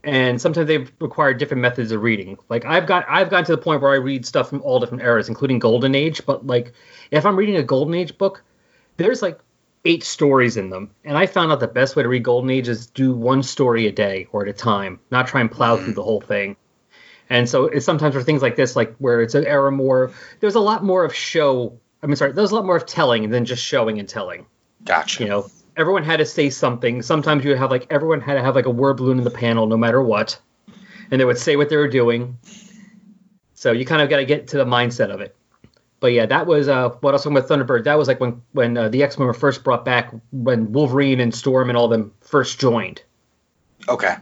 and 0.05 0.41
sometimes 0.41 0.69
they 0.69 0.87
require 1.01 1.35
different 1.35 1.63
methods 1.63 1.91
of 1.91 2.03
reading. 2.03 2.39
Like 2.49 2.65
I've 2.65 2.87
got, 2.87 3.07
I've 3.09 3.29
gotten 3.31 3.47
to 3.47 3.57
the 3.57 3.63
point 3.63 3.83
where 3.83 3.93
I 3.93 3.97
read 3.97 4.25
stuff 4.25 4.51
from 4.51 4.63
all 4.63 4.79
different 4.79 5.03
eras, 5.03 5.29
including 5.29 5.59
Golden 5.59 5.95
Age. 5.95 6.25
But 6.25 6.47
like, 6.47 6.73
if 7.11 7.27
I'm 7.27 7.37
reading 7.37 7.57
a 7.57 7.63
Golden 7.63 7.95
Age 7.95 8.17
book, 8.17 8.45
there's 8.99 9.21
like 9.21 9.41
eight 9.87 10.05
stories 10.05 10.57
in 10.57 10.71
them, 10.71 10.91
and 11.05 11.17
I 11.17 11.27
found 11.27 11.53
out 11.53 11.61
the 11.61 11.69
best 11.69 11.97
way 11.97 12.03
to 12.03 12.09
read 12.09 12.25
Golden 12.25 12.51
Age 12.51 12.69
is 12.69 12.87
do 12.89 13.13
one 13.13 13.43
story 13.43 13.87
a 13.87 13.93
day 13.93 14.27
or 14.33 14.43
at 14.43 14.49
a 14.49 14.53
time, 14.53 15.01
not 15.11 15.29
try 15.29 15.41
and 15.41 15.51
plow 15.51 15.77
through 15.77 15.87
mm-hmm. 15.87 15.95
the 15.95 16.03
whole 16.03 16.21
thing. 16.21 16.57
And 17.31 17.49
so 17.49 17.65
it's 17.65 17.87
sometimes 17.87 18.15
for 18.15 18.23
things 18.23 18.43
like 18.43 18.57
this, 18.57 18.77
like 18.77 18.95
where 18.97 19.21
it's 19.23 19.35
an 19.35 19.47
era 19.47 19.73
more, 19.73 20.13
there's 20.41 20.55
a 20.55 20.61
lot 20.61 20.85
more 20.85 21.05
of 21.05 21.15
show. 21.15 21.79
I 22.03 22.07
mean, 22.07 22.17
sorry, 22.17 22.33
there's 22.33 22.51
a 22.51 22.55
lot 22.55 22.67
more 22.67 22.77
of 22.77 22.87
telling 22.87 23.31
than 23.31 23.45
just 23.45 23.65
showing 23.65 23.99
and 23.99 24.09
telling. 24.09 24.47
Gotcha. 24.85 25.23
You 25.23 25.29
know, 25.29 25.51
everyone 25.77 26.05
had 26.05 26.19
to 26.19 26.27
say 26.27 26.51
something. 26.51 27.03
Sometimes 27.03 27.45
you 27.45 27.51
would 27.51 27.59
have 27.59 27.71
like 27.71 27.87
everyone 27.91 28.21
had 28.21 28.35
to 28.35 28.43
have 28.43 28.55
like 28.55 28.67
a 28.67 28.71
word 28.71 28.99
balloon 28.99 29.19
in 29.19 29.25
the 29.25 29.31
panel, 29.31 29.67
no 29.67 29.77
matter 29.77 30.03
what, 30.03 30.39
and 31.11 31.21
they 31.21 31.25
would 31.25 31.39
say 31.39 31.57
what 31.57 31.69
they 31.69 31.77
were 31.77 31.89
doing. 31.89 32.39
So 33.55 33.73
you 33.73 33.85
kind 33.85 34.03
of 34.03 34.11
got 34.11 34.19
to 34.19 34.25
get 34.25 34.49
to 34.49 34.59
the 34.59 34.65
mindset 34.65 35.11
of 35.11 35.21
it. 35.21 35.35
But 35.99 36.09
yeah, 36.09 36.27
that 36.27 36.47
was 36.47 36.69
uh, 36.69 36.91
what 37.01 37.15
else 37.15 37.25
with 37.25 37.49
Thunderbird. 37.49 37.85
That 37.85 37.97
was 37.97 38.07
like 38.09 38.21
when 38.21 38.43
when 38.53 38.77
uh, 38.77 38.89
the 38.89 39.03
X 39.03 39.19
Men 39.19 39.27
were 39.27 39.35
first 39.35 39.65
brought 39.65 39.85
back, 39.85 40.13
when 40.31 40.73
Wolverine 40.73 41.21
and 41.21 41.35
Storm 41.35 41.71
and 41.71 41.77
all 41.77 41.87
of 41.87 41.91
them 41.91 42.13
first 42.21 42.61
joined. 42.61 43.03
Okay. 43.89 44.15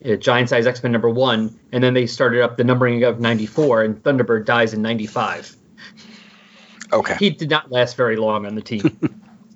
Yeah, 0.00 0.16
Giant 0.16 0.48
Size 0.48 0.66
X 0.66 0.82
Men 0.82 0.92
number 0.92 1.08
one, 1.08 1.58
and 1.72 1.82
then 1.82 1.94
they 1.94 2.06
started 2.06 2.42
up 2.42 2.56
the 2.56 2.64
numbering 2.64 3.04
of 3.04 3.20
ninety 3.20 3.46
four, 3.46 3.82
and 3.82 4.02
Thunderbird 4.02 4.44
dies 4.44 4.74
in 4.74 4.82
ninety 4.82 5.06
five. 5.06 5.54
Okay. 6.92 7.16
He 7.16 7.30
did 7.30 7.50
not 7.50 7.70
last 7.70 7.96
very 7.96 8.16
long 8.16 8.44
on 8.44 8.54
the 8.54 8.62
team. 8.62 8.98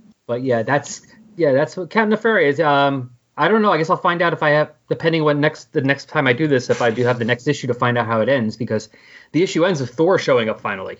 but 0.26 0.42
yeah, 0.42 0.62
that's 0.62 1.02
yeah, 1.36 1.52
that's 1.52 1.76
what 1.76 1.90
Captain 1.90 2.10
Nefarious 2.10 2.54
is. 2.54 2.60
Um, 2.60 3.10
I 3.36 3.46
don't 3.46 3.62
know. 3.62 3.70
I 3.70 3.78
guess 3.78 3.90
I'll 3.90 3.96
find 3.96 4.20
out 4.20 4.32
if 4.32 4.42
I 4.42 4.50
have, 4.50 4.72
depending 4.88 5.22
when 5.22 5.40
next 5.40 5.72
the 5.72 5.80
next 5.80 6.08
time 6.08 6.26
I 6.26 6.32
do 6.32 6.48
this, 6.48 6.70
if 6.70 6.82
I 6.82 6.90
do 6.90 7.04
have 7.04 7.18
the 7.18 7.24
next 7.24 7.46
issue 7.46 7.68
to 7.68 7.74
find 7.74 7.96
out 7.96 8.06
how 8.06 8.20
it 8.20 8.28
ends, 8.28 8.56
because 8.56 8.88
the 9.32 9.42
issue 9.42 9.64
ends 9.64 9.80
with 9.80 9.90
Thor 9.90 10.18
showing 10.18 10.48
up 10.48 10.60
finally, 10.60 10.98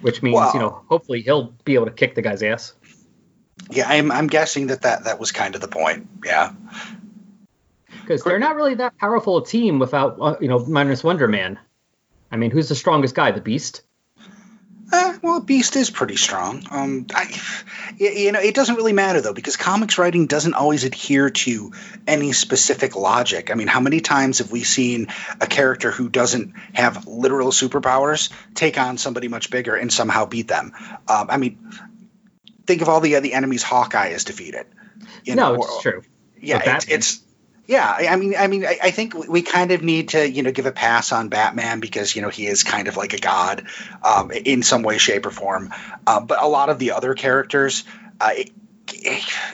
which 0.00 0.22
means 0.22 0.34
Wow. 0.36 0.50
you 0.54 0.60
know 0.60 0.82
hopefully 0.88 1.20
he'll 1.22 1.54
be 1.64 1.74
able 1.74 1.86
to 1.86 1.92
kick 1.92 2.14
the 2.14 2.22
guy's 2.22 2.42
ass. 2.42 2.74
Yeah, 3.70 3.88
I'm 3.88 4.10
I'm 4.10 4.26
guessing 4.26 4.66
that 4.68 4.82
that, 4.82 5.04
that 5.04 5.18
was 5.20 5.32
kind 5.32 5.54
of 5.54 5.60
the 5.60 5.68
point. 5.68 6.08
Yeah. 6.24 6.52
because 8.02 8.22
they're 8.22 8.38
not 8.38 8.56
really 8.56 8.74
that 8.74 8.96
powerful 8.98 9.38
a 9.38 9.46
team 9.46 9.78
without 9.78 10.18
uh, 10.20 10.36
you 10.40 10.48
know 10.48 10.64
minus 10.66 11.04
Wonder 11.04 11.28
Man. 11.28 11.58
I 12.30 12.36
mean, 12.36 12.50
who's 12.50 12.68
the 12.68 12.74
strongest 12.74 13.14
guy? 13.14 13.30
The 13.30 13.40
Beast. 13.40 13.82
Eh, 14.94 15.18
well, 15.22 15.40
Beast 15.40 15.76
is 15.76 15.90
pretty 15.90 16.16
strong. 16.16 16.62
Um, 16.70 17.06
I, 17.14 17.26
you 17.98 18.30
know, 18.32 18.40
it 18.40 18.54
doesn't 18.54 18.76
really 18.76 18.92
matter 18.92 19.20
though 19.20 19.32
because 19.34 19.56
comics 19.56 19.98
writing 19.98 20.26
doesn't 20.26 20.54
always 20.54 20.84
adhere 20.84 21.30
to 21.30 21.72
any 22.06 22.32
specific 22.32 22.94
logic. 22.94 23.50
I 23.50 23.54
mean, 23.54 23.66
how 23.66 23.80
many 23.80 24.00
times 24.00 24.38
have 24.38 24.52
we 24.52 24.62
seen 24.62 25.08
a 25.40 25.46
character 25.46 25.90
who 25.90 26.08
doesn't 26.08 26.54
have 26.72 27.06
literal 27.06 27.50
superpowers 27.50 28.30
take 28.54 28.78
on 28.78 28.96
somebody 28.98 29.28
much 29.28 29.50
bigger 29.50 29.74
and 29.74 29.92
somehow 29.92 30.26
beat 30.26 30.48
them? 30.48 30.72
Um, 31.08 31.26
I 31.30 31.36
mean, 31.38 31.58
think 32.66 32.82
of 32.82 32.88
all 32.88 33.00
the 33.00 33.16
uh, 33.16 33.20
the 33.20 33.34
enemies 33.34 33.62
Hawkeye 33.62 34.10
has 34.10 34.24
defeated. 34.24 34.66
You 35.24 35.34
no, 35.34 35.48
know, 35.48 35.62
it's 35.62 35.74
or- 35.74 35.82
true. 35.82 36.02
yeah, 36.40 36.76
it's, 36.76 36.88
it's 36.88 37.20
yeah. 37.66 37.90
I 38.10 38.16
mean, 38.16 38.34
I 38.36 38.46
mean, 38.46 38.64
I, 38.64 38.78
I 38.82 38.90
think 38.90 39.14
we 39.14 39.42
kind 39.42 39.70
of 39.70 39.82
need 39.82 40.10
to 40.10 40.28
you 40.28 40.42
know 40.42 40.52
give 40.52 40.66
a 40.66 40.72
pass 40.72 41.12
on 41.12 41.28
Batman 41.28 41.80
because 41.80 42.14
you 42.14 42.22
know 42.22 42.28
he 42.28 42.46
is 42.46 42.62
kind 42.62 42.88
of 42.88 42.96
like 42.96 43.12
a 43.12 43.18
god 43.18 43.66
um, 44.02 44.30
in 44.30 44.62
some 44.62 44.82
way, 44.82 44.98
shape, 44.98 45.26
or 45.26 45.30
form. 45.30 45.72
Uh, 46.06 46.20
but 46.20 46.42
a 46.42 46.46
lot 46.46 46.68
of 46.68 46.78
the 46.78 46.92
other 46.92 47.14
characters. 47.14 47.84
Uh, 48.20 48.32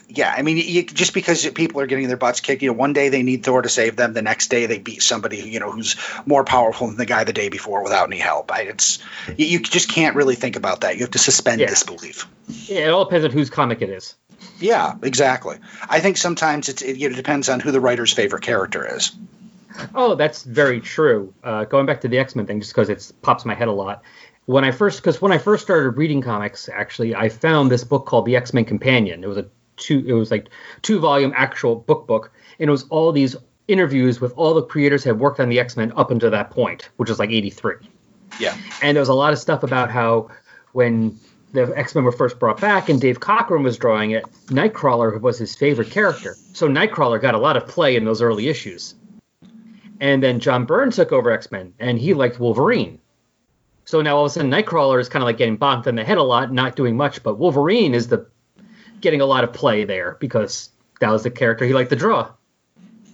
yeah, 0.09 0.35
I 0.37 0.43
mean, 0.43 0.57
you, 0.57 0.83
just 0.83 1.15
because 1.15 1.47
people 1.51 1.81
are 1.81 1.87
getting 1.87 2.09
their 2.09 2.17
butts 2.17 2.41
kicked, 2.41 2.63
you 2.63 2.69
know, 2.71 2.77
one 2.77 2.93
day 2.93 3.09
they 3.09 3.23
need 3.23 3.45
Thor 3.45 3.63
to 3.63 3.69
save 3.69 3.97
them, 3.97 4.13
the 4.13 4.23
next 4.23 4.49
day 4.49 4.67
they 4.67 4.79
beat 4.79 5.03
somebody, 5.03 5.39
you 5.39 5.61
know, 5.61 5.71
who's 5.71 5.97
more 6.27 6.45
powerful 6.45 6.89
than 6.89 6.97
the 6.97 7.07
guy 7.07 7.25
the 7.25 7.33
day 7.33 7.49
before 7.49 7.83
without 7.83 8.09
any 8.09 8.19
help. 8.19 8.53
I, 8.53 8.63
it's 8.63 8.99
you, 9.37 9.47
you 9.47 9.61
just 9.61 9.89
can't 9.91 10.17
really 10.17 10.35
think 10.35 10.57
about 10.57 10.83
that. 10.83 10.97
You 10.97 11.03
have 11.03 11.13
to 11.13 11.19
suspend 11.19 11.61
Yeah. 11.61 11.69
disbelief. 11.69 12.27
Yeah, 12.67 12.87
it 12.87 12.91
all 12.91 13.05
depends 13.05 13.25
on 13.25 13.31
whose 13.31 13.51
comic 13.51 13.83
it 13.83 13.91
is. 13.91 14.15
Yeah, 14.59 14.95
exactly. 15.03 15.59
I 15.89 16.01
think 16.01 16.17
sometimes 16.17 16.69
it's, 16.69 16.83
it, 16.83 17.01
it 17.01 17.15
depends 17.15 17.49
on 17.49 17.61
who 17.61 17.71
the 17.71 17.81
writer's 17.81 18.13
favorite 18.13 18.43
character 18.43 18.97
is. 18.97 19.13
Oh, 19.95 20.15
that's 20.15 20.43
very 20.43 20.81
true. 20.81 21.33
Uh, 21.43 21.65
going 21.65 21.87
back 21.87 22.03
to 22.03 22.09
the 22.09 22.19
X 22.19 22.35
Men 22.35 22.47
thing, 22.47 22.61
just 22.61 22.73
because 22.73 22.89
it 22.89 23.13
pops 23.23 23.45
my 23.45 23.55
head 23.55 23.69
a 23.69 23.73
lot. 23.73 24.03
When 24.51 24.65
I 24.65 24.73
first, 24.73 24.99
because 24.99 25.23
when 25.23 25.31
I 25.31 25.39
first 25.39 25.63
started 25.63 25.91
reading 25.91 26.23
comics, 26.23 26.69
actually, 26.69 27.15
I 27.15 27.29
found 27.29 27.71
this 27.71 27.85
book 27.85 28.05
called 28.05 28.27
The 28.27 28.35
X 28.35 28.53
Men 28.53 28.65
Companion. 28.65 29.23
It 29.23 29.29
was 29.29 29.39
a 29.39 29.47
two, 29.77 30.03
it 30.05 30.13
was 30.13 30.33
like 30.33 30.49
two 30.83 30.99
volume 30.99 31.33
actual 31.37 31.77
book 31.77 32.09
book, 32.09 32.33
and 32.59 32.67
it 32.69 32.71
was 32.73 32.83
all 32.89 33.13
these 33.13 33.37
interviews 33.69 34.21
with 34.21 34.33
all 34.37 34.55
the 34.55 34.65
creators 34.65 35.05
who 35.05 35.11
had 35.11 35.21
worked 35.21 35.39
on 35.39 35.51
the 35.51 35.61
X 35.61 35.77
Men 35.77 35.93
up 35.95 36.11
until 36.11 36.33
that 36.33 36.51
point, 36.51 36.91
which 36.97 37.09
was 37.09 37.21
like 37.21 37.31
eighty 37.31 37.51
three. 37.51 37.77
Yeah. 38.41 38.57
And 38.83 38.97
there 38.97 39.01
was 39.01 39.09
a 39.09 39.15
lot 39.15 39.33
of 39.33 39.39
stuff 39.39 39.63
about 39.63 39.89
how 39.89 40.31
when 40.73 41.17
the 41.53 41.73
X 41.77 41.95
Men 41.95 42.03
were 42.03 42.11
first 42.11 42.41
brought 42.41 42.61
back 42.61 42.89
and 42.89 43.01
Dave 43.01 43.21
Cockrum 43.21 43.63
was 43.63 43.79
drawing 43.79 44.11
it, 44.11 44.25
Nightcrawler 44.47 45.21
was 45.21 45.39
his 45.39 45.55
favorite 45.55 45.93
character. 45.93 46.35
So 46.55 46.67
Nightcrawler 46.67 47.23
got 47.23 47.37
a 47.37 47.39
lot 47.39 47.57
of 47.57 47.69
play 47.69 47.95
in 47.95 48.05
those 48.05 48.21
early 48.21 48.49
issues. 48.49 48.97
And 50.01 50.21
then 50.21 50.41
John 50.41 50.65
Byrne 50.65 50.91
took 50.91 51.13
over 51.13 51.31
X 51.31 51.53
Men 51.53 51.73
and 51.79 52.01
he 52.01 52.15
liked 52.15 52.41
Wolverine. 52.41 52.99
So 53.91 54.03
now 54.03 54.19
all 54.19 54.27
of 54.27 54.31
a 54.31 54.33
sudden 54.33 54.53
Nightcrawler 54.53 55.01
is 55.01 55.09
kind 55.09 55.21
of 55.21 55.27
like 55.27 55.37
getting 55.37 55.59
bonked 55.59 55.89
in 55.89 55.97
the 55.97 56.05
head 56.05 56.17
a 56.17 56.23
lot, 56.23 56.53
not 56.53 56.77
doing 56.77 56.97
much, 56.97 57.25
but 57.25 57.41
Wolverine 57.41 57.93
is 57.93 58.07
the 58.07 58.29
getting 59.01 59.21
a 59.21 59.27
lot 59.27 59.43
of 59.43 59.53
play 59.53 59.83
there 59.83 60.17
because 60.21 60.71
that 61.01 61.11
was 61.11 61.25
the 61.25 61.31
character 61.33 61.65
he 61.65 61.73
liked 61.73 61.91
to 61.91 61.97
draw. 61.97 62.31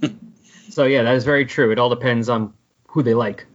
so 0.68 0.84
yeah, 0.84 1.02
that 1.04 1.14
is 1.14 1.24
very 1.24 1.46
true. 1.46 1.72
It 1.72 1.78
all 1.78 1.88
depends 1.88 2.28
on 2.28 2.52
who 2.88 3.02
they 3.02 3.14
like. 3.14 3.46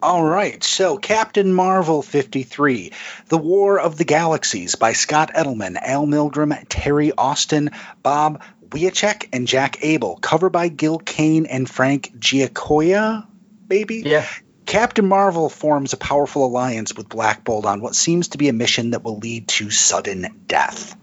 All 0.00 0.24
right, 0.24 0.64
so 0.64 0.96
Captain 0.96 1.52
Marvel 1.52 2.00
53, 2.00 2.90
The 3.26 3.36
War 3.36 3.78
of 3.78 3.98
the 3.98 4.04
Galaxies 4.06 4.76
by 4.76 4.94
Scott 4.94 5.32
Edelman, 5.34 5.76
Al 5.76 6.06
Milgrom, 6.06 6.58
Terry 6.70 7.12
Austin, 7.18 7.68
Bob 8.02 8.42
Wiacek, 8.70 9.28
and 9.34 9.46
Jack 9.46 9.84
Abel. 9.84 10.16
Cover 10.16 10.48
by 10.48 10.68
Gil 10.68 11.00
Kane 11.00 11.44
and 11.44 11.68
Frank 11.68 12.18
Giacoia, 12.18 13.26
baby? 13.66 14.04
Yeah. 14.06 14.26
Captain 14.68 15.06
Marvel 15.06 15.48
forms 15.48 15.94
a 15.94 15.96
powerful 15.96 16.44
alliance 16.44 16.94
with 16.94 17.08
Black 17.08 17.42
Bolt 17.42 17.64
on 17.64 17.80
what 17.80 17.94
seems 17.94 18.28
to 18.28 18.38
be 18.38 18.50
a 18.50 18.52
mission 18.52 18.90
that 18.90 19.02
will 19.02 19.16
lead 19.16 19.48
to 19.48 19.70
sudden 19.70 20.42
death. 20.46 20.94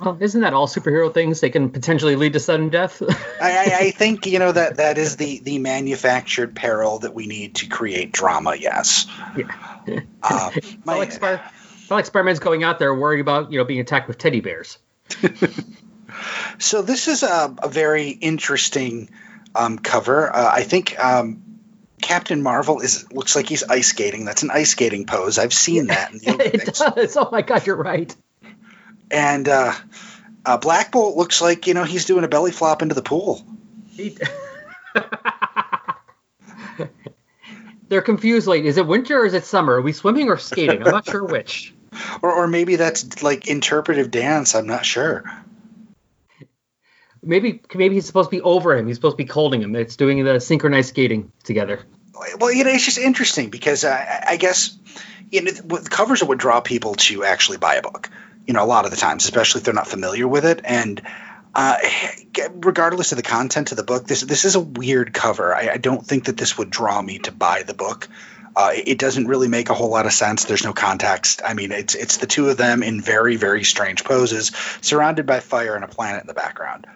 Well, 0.00 0.16
isn't 0.18 0.40
that 0.40 0.54
all 0.54 0.66
superhero 0.66 1.12
things? 1.12 1.40
They 1.40 1.50
can 1.50 1.68
potentially 1.68 2.16
lead 2.16 2.32
to 2.32 2.40
sudden 2.40 2.70
death. 2.70 3.02
I, 3.40 3.76
I, 3.80 3.90
think 3.90 4.26
you 4.26 4.38
know 4.38 4.50
that 4.50 4.78
that 4.78 4.96
is 4.96 5.16
the 5.16 5.40
the 5.40 5.58
manufactured 5.58 6.56
peril 6.56 7.00
that 7.00 7.12
we 7.12 7.26
need 7.26 7.56
to 7.56 7.66
create 7.66 8.12
drama. 8.12 8.56
Yes. 8.56 9.06
Yeah. 9.36 10.00
Uh, 10.22 10.50
my- 10.84 10.94
not 10.94 10.98
like, 10.98 11.12
Spir- 11.12 11.42
it's 11.80 11.90
not 11.90 11.96
like 11.96 12.06
Spider-Man's 12.06 12.38
going 12.38 12.64
out 12.64 12.78
there 12.78 12.94
worried 12.94 13.20
about 13.20 13.52
you 13.52 13.58
know 13.58 13.64
being 13.64 13.80
attacked 13.80 14.08
with 14.08 14.16
teddy 14.16 14.40
bears. 14.40 14.78
So 16.58 16.82
this 16.82 17.08
is 17.08 17.22
a, 17.22 17.54
a 17.62 17.68
very 17.68 18.10
interesting 18.10 19.08
um, 19.54 19.78
cover. 19.78 20.34
Uh, 20.34 20.50
I 20.52 20.62
think 20.62 21.02
um, 21.02 21.51
Captain 22.02 22.42
Marvel 22.42 22.80
is 22.80 23.10
looks 23.12 23.34
like 23.34 23.48
he's 23.48 23.62
ice 23.62 23.88
skating. 23.88 24.24
That's 24.26 24.42
an 24.42 24.50
ice 24.50 24.70
skating 24.70 25.06
pose. 25.06 25.38
I've 25.38 25.54
seen 25.54 25.86
that. 25.86 26.12
In 26.12 26.18
the 26.18 26.54
it 26.54 26.74
does. 26.74 27.16
Oh 27.16 27.28
my 27.32 27.40
god, 27.42 27.66
you're 27.66 27.76
right. 27.76 28.14
And 29.10 29.48
uh, 29.48 29.72
uh, 30.44 30.58
Black 30.58 30.92
Bolt 30.92 31.16
looks 31.16 31.40
like 31.40 31.66
you 31.66 31.74
know 31.74 31.84
he's 31.84 32.04
doing 32.04 32.24
a 32.24 32.28
belly 32.28 32.52
flop 32.52 32.82
into 32.82 32.94
the 32.94 33.02
pool. 33.02 33.44
He- 33.90 34.18
They're 37.88 38.02
confused. 38.02 38.46
Like, 38.46 38.62
is 38.64 38.78
it 38.78 38.86
winter 38.86 39.20
or 39.20 39.26
is 39.26 39.34
it 39.34 39.44
summer? 39.44 39.74
Are 39.74 39.82
we 39.82 39.92
swimming 39.92 40.28
or 40.28 40.38
skating? 40.38 40.82
I'm 40.82 40.90
not 40.92 41.06
sure 41.06 41.24
which. 41.24 41.74
Or, 42.22 42.32
or 42.32 42.46
maybe 42.48 42.76
that's 42.76 43.22
like 43.22 43.48
interpretive 43.48 44.10
dance. 44.10 44.54
I'm 44.54 44.66
not 44.66 44.86
sure. 44.86 45.24
Maybe 47.22 47.60
maybe 47.74 47.94
he's 47.94 48.06
supposed 48.06 48.30
to 48.30 48.36
be 48.36 48.42
over 48.42 48.76
him. 48.76 48.86
He's 48.86 48.96
supposed 48.96 49.16
to 49.16 49.24
be 49.24 49.30
holding 49.30 49.62
him. 49.62 49.76
It's 49.76 49.96
doing 49.96 50.24
the 50.24 50.40
synchronized 50.40 50.88
skating 50.88 51.30
together. 51.44 51.80
Well, 52.38 52.52
you 52.52 52.64
know, 52.64 52.70
it's 52.70 52.84
just 52.84 52.98
interesting 52.98 53.50
because 53.50 53.84
I 53.84 54.24
I 54.28 54.36
guess 54.36 54.76
you 55.30 55.42
know 55.42 55.52
covers 55.88 56.22
are 56.22 56.26
what 56.26 56.38
draw 56.38 56.60
people 56.60 56.94
to 56.94 57.24
actually 57.24 57.58
buy 57.58 57.76
a 57.76 57.82
book. 57.82 58.10
You 58.46 58.54
know, 58.54 58.64
a 58.64 58.66
lot 58.66 58.86
of 58.86 58.90
the 58.90 58.96
times, 58.96 59.24
especially 59.24 59.60
if 59.60 59.64
they're 59.64 59.74
not 59.74 59.86
familiar 59.86 60.26
with 60.26 60.44
it, 60.44 60.60
and 60.64 61.00
uh, 61.54 61.76
regardless 62.54 63.12
of 63.12 63.16
the 63.16 63.22
content 63.22 63.70
of 63.72 63.76
the 63.76 63.84
book, 63.84 64.06
this 64.06 64.22
this 64.22 64.44
is 64.44 64.54
a 64.54 64.60
weird 64.60 65.12
cover. 65.12 65.54
I, 65.54 65.74
I 65.74 65.76
don't 65.76 66.04
think 66.04 66.24
that 66.24 66.36
this 66.36 66.56
would 66.58 66.70
draw 66.70 67.00
me 67.00 67.18
to 67.20 67.32
buy 67.32 67.62
the 67.62 67.74
book. 67.74 68.08
Uh, 68.54 68.72
it 68.74 68.98
doesn't 68.98 69.28
really 69.28 69.48
make 69.48 69.70
a 69.70 69.74
whole 69.74 69.90
lot 69.90 70.06
of 70.06 70.12
sense. 70.12 70.44
There's 70.44 70.64
no 70.64 70.72
context. 70.72 71.40
I 71.44 71.54
mean, 71.54 71.72
it's 71.72 71.94
it's 71.94 72.18
the 72.18 72.26
two 72.26 72.48
of 72.48 72.56
them 72.56 72.82
in 72.82 73.00
very 73.00 73.36
very 73.36 73.64
strange 73.64 74.04
poses, 74.04 74.52
surrounded 74.80 75.26
by 75.26 75.40
fire 75.40 75.74
and 75.74 75.84
a 75.84 75.88
planet 75.88 76.22
in 76.22 76.26
the 76.26 76.34
background. 76.34 76.86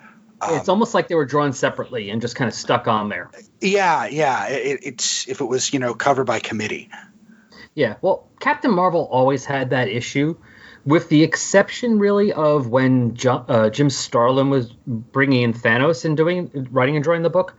It's 0.42 0.68
almost 0.68 0.94
like 0.94 1.08
they 1.08 1.14
were 1.14 1.24
drawn 1.24 1.52
separately 1.52 2.10
and 2.10 2.20
just 2.20 2.36
kind 2.36 2.48
of 2.48 2.54
stuck 2.54 2.88
on 2.88 3.08
there. 3.08 3.30
Yeah, 3.60 4.06
yeah. 4.06 4.48
It, 4.48 4.80
it's 4.82 5.28
if 5.28 5.40
it 5.40 5.44
was 5.44 5.72
you 5.72 5.78
know 5.78 5.94
covered 5.94 6.24
by 6.24 6.40
committee. 6.40 6.90
Yeah, 7.74 7.96
well, 8.00 8.28
Captain 8.40 8.70
Marvel 8.70 9.06
always 9.10 9.44
had 9.44 9.70
that 9.70 9.88
issue, 9.88 10.36
with 10.86 11.08
the 11.10 11.22
exception 11.22 11.98
really 11.98 12.32
of 12.32 12.68
when 12.68 13.14
jo- 13.14 13.44
uh, 13.48 13.70
Jim 13.70 13.90
Starlin 13.90 14.48
was 14.48 14.72
bringing 14.86 15.42
in 15.42 15.52
Thanos 15.52 16.04
and 16.04 16.16
doing 16.16 16.68
writing 16.70 16.96
and 16.96 17.04
drawing 17.04 17.22
the 17.22 17.30
book. 17.30 17.54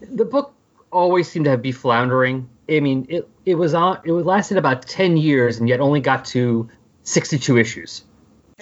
The 0.00 0.24
book 0.24 0.54
always 0.92 1.28
seemed 1.28 1.46
to 1.46 1.56
be 1.58 1.72
floundering. 1.72 2.48
I 2.68 2.80
mean, 2.80 3.06
it 3.08 3.28
it 3.44 3.54
was 3.56 3.74
on 3.74 4.00
it 4.04 4.12
lasted 4.12 4.58
about 4.58 4.82
ten 4.82 5.16
years 5.16 5.58
and 5.58 5.68
yet 5.68 5.80
only 5.80 6.00
got 6.00 6.26
to 6.26 6.68
sixty 7.02 7.38
two 7.38 7.56
issues 7.58 8.04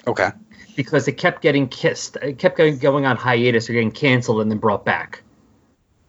Okay. 0.05 0.29
Because 0.77 1.07
it 1.07 1.13
kept 1.13 1.41
getting 1.41 1.67
kissed. 1.67 2.15
It 2.21 2.37
kept 2.37 2.55
going, 2.55 3.05
on 3.05 3.17
hiatus 3.17 3.69
or 3.69 3.73
getting 3.73 3.91
canceled 3.91 4.39
and 4.41 4.49
then 4.49 4.59
brought 4.59 4.85
back. 4.85 5.23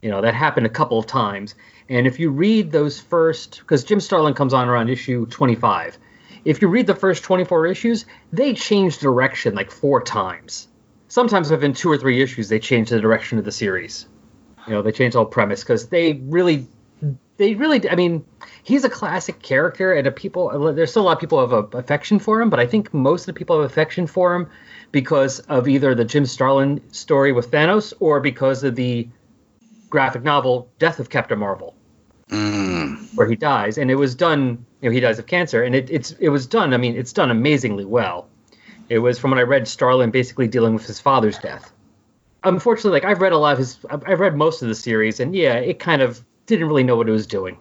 You 0.03 0.11
know, 0.11 0.21
that 0.21 0.35
happened 0.35 0.67
a 0.67 0.71
couple 0.71 0.99
of 0.99 1.07
times. 1.07 1.57
And 1.89 2.07
if 2.07 2.21
you 2.21 2.31
read 2.31 2.71
those 2.71 3.01
first, 3.01 3.59
because 3.59 3.83
Jim 3.83 3.99
Starlin 3.99 4.35
comes 4.35 4.53
on 4.53 4.69
around 4.69 4.91
issue 4.91 5.27
25, 5.27 5.99
if 6.45 6.63
you 6.63 6.69
read 6.69 6.87
the 6.87 6.95
first 6.95 7.25
24 7.25 7.67
issues, 7.67 8.05
they 8.33 8.53
change 8.55 8.99
direction 8.99 9.55
like 9.55 9.71
four 9.71 10.03
times. 10.03 10.69
Sometimes 11.09 11.51
within 11.51 11.73
two 11.73 11.91
or 11.91 11.97
three 11.97 12.23
issues, 12.23 12.51
they 12.51 12.59
change 12.59 12.91
the 12.91 13.01
direction 13.01 13.39
of 13.39 13.47
the 13.47 13.53
series. 13.53 14.07
You 14.67 14.75
know, 14.75 14.83
they 14.83 14.93
change 14.93 15.15
the 15.15 15.21
whole 15.21 15.27
premise 15.27 15.63
because 15.65 15.89
they 15.89 16.13
really 16.13 16.67
they 17.39 17.55
really. 17.55 17.89
I 17.89 17.95
mean, 17.95 18.25
he's 18.63 18.85
a 18.85 18.91
classic 18.91 19.41
character, 19.41 19.95
and 19.95 20.07
a 20.07 20.13
people. 20.13 20.73
There's 20.75 20.91
still 20.91 21.03
a 21.03 21.07
lot 21.07 21.13
of 21.13 21.21
people 21.21 21.41
have 21.41 21.53
a 21.53 21.79
affection 21.79 22.19
for 22.19 22.41
him, 22.41 22.51
but 22.51 22.61
I 22.61 22.67
think 22.67 22.93
most 22.93 23.23
of 23.23 23.27
the 23.27 23.33
people 23.33 23.61
have 23.61 23.71
affection 23.71 24.07
for 24.07 24.35
him 24.35 24.49
because 24.93 25.41
of 25.41 25.69
either 25.69 25.95
the 25.95 26.05
Jim 26.05 26.27
Starlin 26.27 26.81
story 26.93 27.33
with 27.33 27.51
Thanos 27.51 27.93
or 28.01 28.21
because 28.21 28.65
of 28.65 28.75
the 28.75 29.09
graphic 29.89 30.23
novel 30.23 30.69
Death 30.79 30.99
of 31.01 31.09
Captain 31.09 31.39
Marvel, 31.39 31.75
Mm. 32.31 33.15
where 33.17 33.27
he 33.27 33.37
dies, 33.37 33.79
and 33.79 33.91
it 33.91 33.95
was 33.95 34.15
done. 34.15 34.65
You 34.83 34.91
know, 34.91 34.93
he 34.95 35.01
dies 35.01 35.19
of 35.19 35.27
cancer, 35.27 35.63
and 35.63 35.75
it, 35.75 35.89
it's 35.91 36.11
it 36.21 36.29
was 36.29 36.47
done. 36.47 36.75
I 36.75 36.77
mean, 36.77 36.95
it's 36.97 37.13
done 37.13 37.31
amazingly 37.31 37.85
well. 37.87 38.29
It 38.89 38.99
was 38.99 39.19
from 39.19 39.31
what 39.31 39.39
I 39.39 39.43
read, 39.45 39.67
Starlin 39.69 40.11
basically 40.11 40.49
dealing 40.49 40.75
with 40.75 40.87
his 40.87 41.01
father's 41.01 41.39
death. 41.39 41.73
Unfortunately, 42.45 42.93
like 42.93 43.05
I've 43.05 43.21
read 43.21 43.33
a 43.33 43.39
lot 43.39 43.53
of 43.53 43.59
his, 43.59 43.79
I've 43.91 44.21
read 44.21 44.37
most 44.37 44.63
of 44.63 44.69
the 44.69 44.75
series, 44.75 45.21
and 45.21 45.35
yeah, 45.35 45.55
it 45.55 45.79
kind 45.79 46.03
of 46.03 46.23
didn't 46.49 46.67
really 46.67 46.83
know 46.83 46.97
what 46.97 47.09
it 47.09 47.13
was 47.13 47.27
doing. 47.27 47.59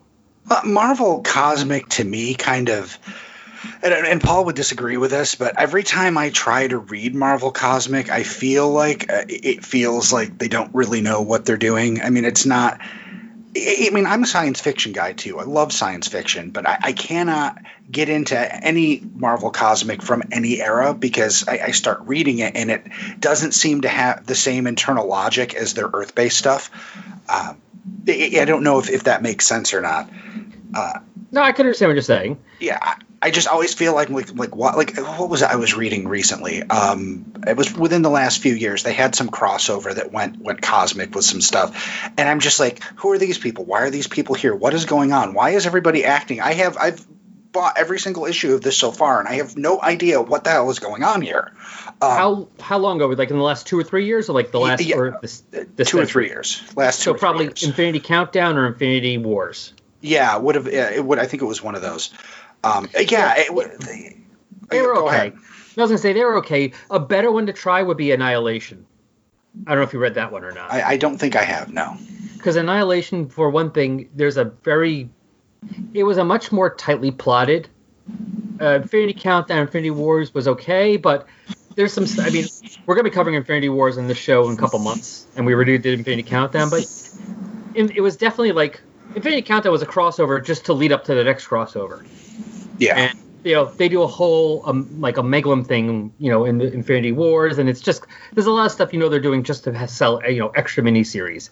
Marvel 0.64 1.22
Cosmic 1.22 1.90
to 1.90 2.04
me 2.04 2.34
kind 2.34 2.70
of, 2.70 2.98
and, 3.84 3.94
and 3.94 4.22
Paul 4.22 4.46
would 4.46 4.56
disagree 4.56 4.96
with 4.96 5.12
this, 5.12 5.36
but 5.36 5.60
every 5.60 5.84
time 5.84 6.18
I 6.18 6.30
try 6.30 6.68
to 6.68 6.78
read 6.78 7.14
Marvel 7.14 7.52
Cosmic, 7.52 8.10
I 8.10 8.24
feel 8.24 8.70
like 8.70 9.12
uh, 9.12 9.26
it 9.28 9.66
feels 9.66 10.14
like 10.14 10.38
they 10.38 10.48
don't 10.48 10.74
really 10.74 11.02
know 11.02 11.22
what 11.22 11.46
they're 11.46 11.58
doing. 11.58 12.02
I 12.02 12.10
mean, 12.10 12.24
it's 12.26 12.46
not. 12.46 12.80
I 12.82 13.88
I 13.88 13.90
mean, 13.94 14.06
I'm 14.06 14.24
a 14.24 14.28
science 14.28 14.62
fiction 14.62 14.94
guy 14.94 15.14
too. 15.14 15.40
I 15.40 15.44
love 15.44 15.74
science 15.74 16.08
fiction, 16.08 16.52
but 16.52 16.68
I, 16.68 16.78
I 16.80 16.92
cannot 16.94 17.58
get 17.90 18.08
into 18.08 18.38
any 18.38 19.02
Marvel 19.16 19.50
Cosmic 19.50 20.02
from 20.02 20.24
any 20.32 20.62
era 20.62 20.94
because 20.94 21.48
I, 21.48 21.60
I 21.66 21.72
start 21.72 22.02
reading 22.02 22.40
it 22.40 22.56
and 22.56 22.70
it 22.70 22.86
doesn't 23.20 23.54
seem 23.54 23.82
to 23.82 23.90
have 23.90 24.26
the 24.26 24.36
same 24.36 24.68
internal 24.68 25.08
logic 25.08 25.56
as 25.56 25.74
their 25.74 25.90
Earth 25.92 26.14
based 26.14 26.38
stuff. 26.38 26.70
Uh, 27.28 27.56
I, 28.08 28.40
I 28.42 28.46
don't 28.46 28.64
know 28.64 28.80
if, 28.80 28.90
if 28.90 29.04
that 29.06 29.22
makes 29.22 29.46
sense 29.46 29.74
or 29.74 29.82
not. 29.82 30.10
Uh, 30.74 31.00
No, 31.32 31.42
I 31.42 31.52
can 31.52 31.66
understand 31.66 31.90
what 31.90 31.94
you're 31.94 32.02
saying. 32.02 32.40
yeah, 32.60 32.78
I, 32.82 32.96
I 33.22 33.32
just 33.32 33.48
always 33.48 33.74
feel 33.74 33.96
like 33.96 34.10
like 34.10 34.36
like 34.36 34.56
what 34.56 34.78
like 34.78 34.96
what 34.98 35.30
was 35.30 35.42
it 35.42 35.50
I 35.50 35.56
was 35.56 35.76
reading 35.76 36.08
recently? 36.08 36.62
Um, 36.64 37.34
it 37.48 37.58
was 37.58 37.76
within 37.76 38.04
the 38.04 38.10
last 38.12 38.42
few 38.42 38.54
years. 38.54 38.84
They 38.84 38.94
had 38.94 39.16
some 39.16 39.30
crossover 39.30 39.94
that 39.96 40.12
went 40.12 40.40
went 40.40 40.62
cosmic 40.62 41.16
with 41.16 41.26
some 41.26 41.42
stuff, 41.42 42.10
and 42.18 42.30
I'm 42.30 42.40
just 42.40 42.60
like, 42.60 42.84
who 42.98 43.12
are 43.12 43.18
these 43.18 43.38
people? 43.40 43.66
Why 43.66 43.82
are 43.82 43.90
these 43.90 44.08
people 44.08 44.36
here? 44.36 44.54
What 44.56 44.74
is 44.76 44.86
going 44.86 45.14
on? 45.14 45.34
Why 45.34 45.52
is 45.52 45.66
everybody 45.66 46.06
acting? 46.06 46.42
I 46.42 46.54
have 46.54 46.78
I've 46.78 47.06
bought 47.52 47.78
every 47.78 47.98
single 47.98 48.26
issue 48.26 48.54
of 48.54 48.62
this 48.62 48.78
so 48.78 48.92
far, 48.92 49.20
and 49.20 49.28
I 49.28 49.36
have 49.36 49.58
no 49.58 49.82
idea 49.82 50.22
what 50.22 50.44
the 50.44 50.52
hell 50.52 50.70
is 50.70 50.78
going 50.80 51.04
on 51.04 51.24
here. 51.24 51.54
Um, 52.00 52.12
How 52.12 52.48
how 52.60 52.78
long 52.78 52.98
ago? 52.98 53.08
Like 53.08 53.32
in 53.32 53.38
the 53.38 53.44
last 53.44 53.66
two 53.66 53.80
or 53.80 53.84
three 53.84 54.06
years, 54.06 54.30
or 54.30 54.34
like 54.34 54.52
the 54.52 54.60
last 54.60 54.86
Yeah, 54.86 54.98
or 54.98 55.18
this, 55.22 55.44
this 55.76 55.90
two 55.90 55.98
or 56.00 56.06
three 56.06 56.28
years. 56.28 56.62
Last 56.76 56.98
two 56.98 57.04
So 57.06 57.14
probably. 57.16 57.46
Infinity 57.48 58.00
Countdown 58.00 58.56
or 58.58 58.68
Infinity 58.68 59.18
Wars. 59.18 59.74
Yeah, 60.02 60.38
would 60.38 60.56
have. 60.56 60.72
Yeah, 60.72 60.92
it 60.92 61.04
would. 61.04 61.18
I 61.18 61.26
think 61.26 61.42
it 61.42 61.48
was 61.48 61.64
one 61.64 61.74
of 61.74 61.82
those. 61.82 62.14
Um, 62.64 62.88
yeah, 62.94 63.34
it. 63.38 63.82
They 63.82 64.78
Yeah, 64.78 64.82
were 64.84 64.98
okay. 64.98 65.16
ahead. 65.16 65.34
I 65.78 65.82
was 65.82 65.90
gonna 65.90 65.98
say 65.98 66.14
they 66.14 66.24
were 66.24 66.38
okay. 66.38 66.74
A 66.92 67.00
better 67.00 67.32
one 67.32 67.48
to 67.48 67.54
try 67.54 67.82
would 67.82 67.98
be 67.98 68.12
Annihilation. 68.12 68.86
I 69.66 69.72
don't 69.72 69.80
know 69.80 69.84
if 69.84 69.94
you 69.94 70.00
read 70.00 70.16
that 70.16 70.32
one 70.32 70.44
or 70.44 70.52
not. 70.52 70.72
I, 70.72 70.82
I 70.84 70.98
don't 70.98 71.18
think 71.18 71.36
I 71.36 71.44
have. 71.44 71.74
No. 71.74 71.98
Because 72.36 72.56
Annihilation, 72.58 73.28
for 73.30 73.50
one 73.50 73.72
thing, 73.72 74.10
there's 74.14 74.38
a 74.38 74.46
very, 74.46 75.10
it 75.96 76.04
was 76.04 76.18
a 76.18 76.24
much 76.24 76.52
more 76.52 76.70
tightly 76.76 77.10
plotted. 77.10 77.68
Uh, 78.62 78.76
Infinity 78.82 79.16
Countdown, 79.20 79.60
Infinity 79.60 79.92
Wars 79.92 80.34
was 80.34 80.48
okay, 80.48 80.98
but 80.98 81.28
there's 81.78 81.94
some. 81.94 82.06
I 82.26 82.32
mean, 82.32 82.46
we're 82.86 82.96
gonna 82.96 83.10
be 83.10 83.14
covering 83.14 83.36
Infinity 83.36 83.70
Wars 83.70 83.98
in 83.98 84.08
this 84.08 84.18
show 84.18 84.48
in 84.50 84.56
a 84.56 84.58
couple 84.58 84.80
months, 84.80 85.28
and 85.38 85.46
we 85.46 85.54
already 85.54 85.78
did 85.78 85.98
Infinity 86.00 86.24
Countdown, 86.24 86.70
but 86.70 86.82
it, 87.76 88.02
was 88.02 88.18
definitely 88.18 88.52
like 88.52 88.82
Infinity 89.16 89.44
Countdown 89.44 89.72
was 89.72 89.84
a 89.84 89.86
crossover 89.86 90.44
just 90.44 90.66
to 90.66 90.74
lead 90.74 90.92
up 90.92 91.06
to 91.06 91.14
the 91.14 91.24
next 91.24 91.48
crossover. 91.48 92.06
Yeah. 92.80 92.98
And 92.98 93.20
you 93.44 93.54
know 93.54 93.66
they 93.66 93.88
do 93.88 94.02
a 94.02 94.08
whole 94.08 94.68
um, 94.68 95.00
like 95.00 95.20
a 95.20 95.22
Megalum 95.22 95.68
thing, 95.68 96.12
you 96.18 96.32
know, 96.32 96.46
in 96.46 96.58
the 96.58 96.74
Infinity 96.74 97.12
Wars, 97.12 97.60
and 97.60 97.70
it's 97.70 97.80
just 97.80 98.08
there's 98.34 98.48
a 98.48 98.52
lot 98.52 98.66
of 98.66 98.72
stuff 98.72 98.92
you 98.92 98.98
know 99.00 99.08
they're 99.08 99.20
doing 99.20 99.44
just 99.44 99.64
to 99.66 99.88
sell 99.88 100.20
you 100.28 100.40
know 100.40 100.50
extra 100.50 100.84
miniseries. 100.84 101.52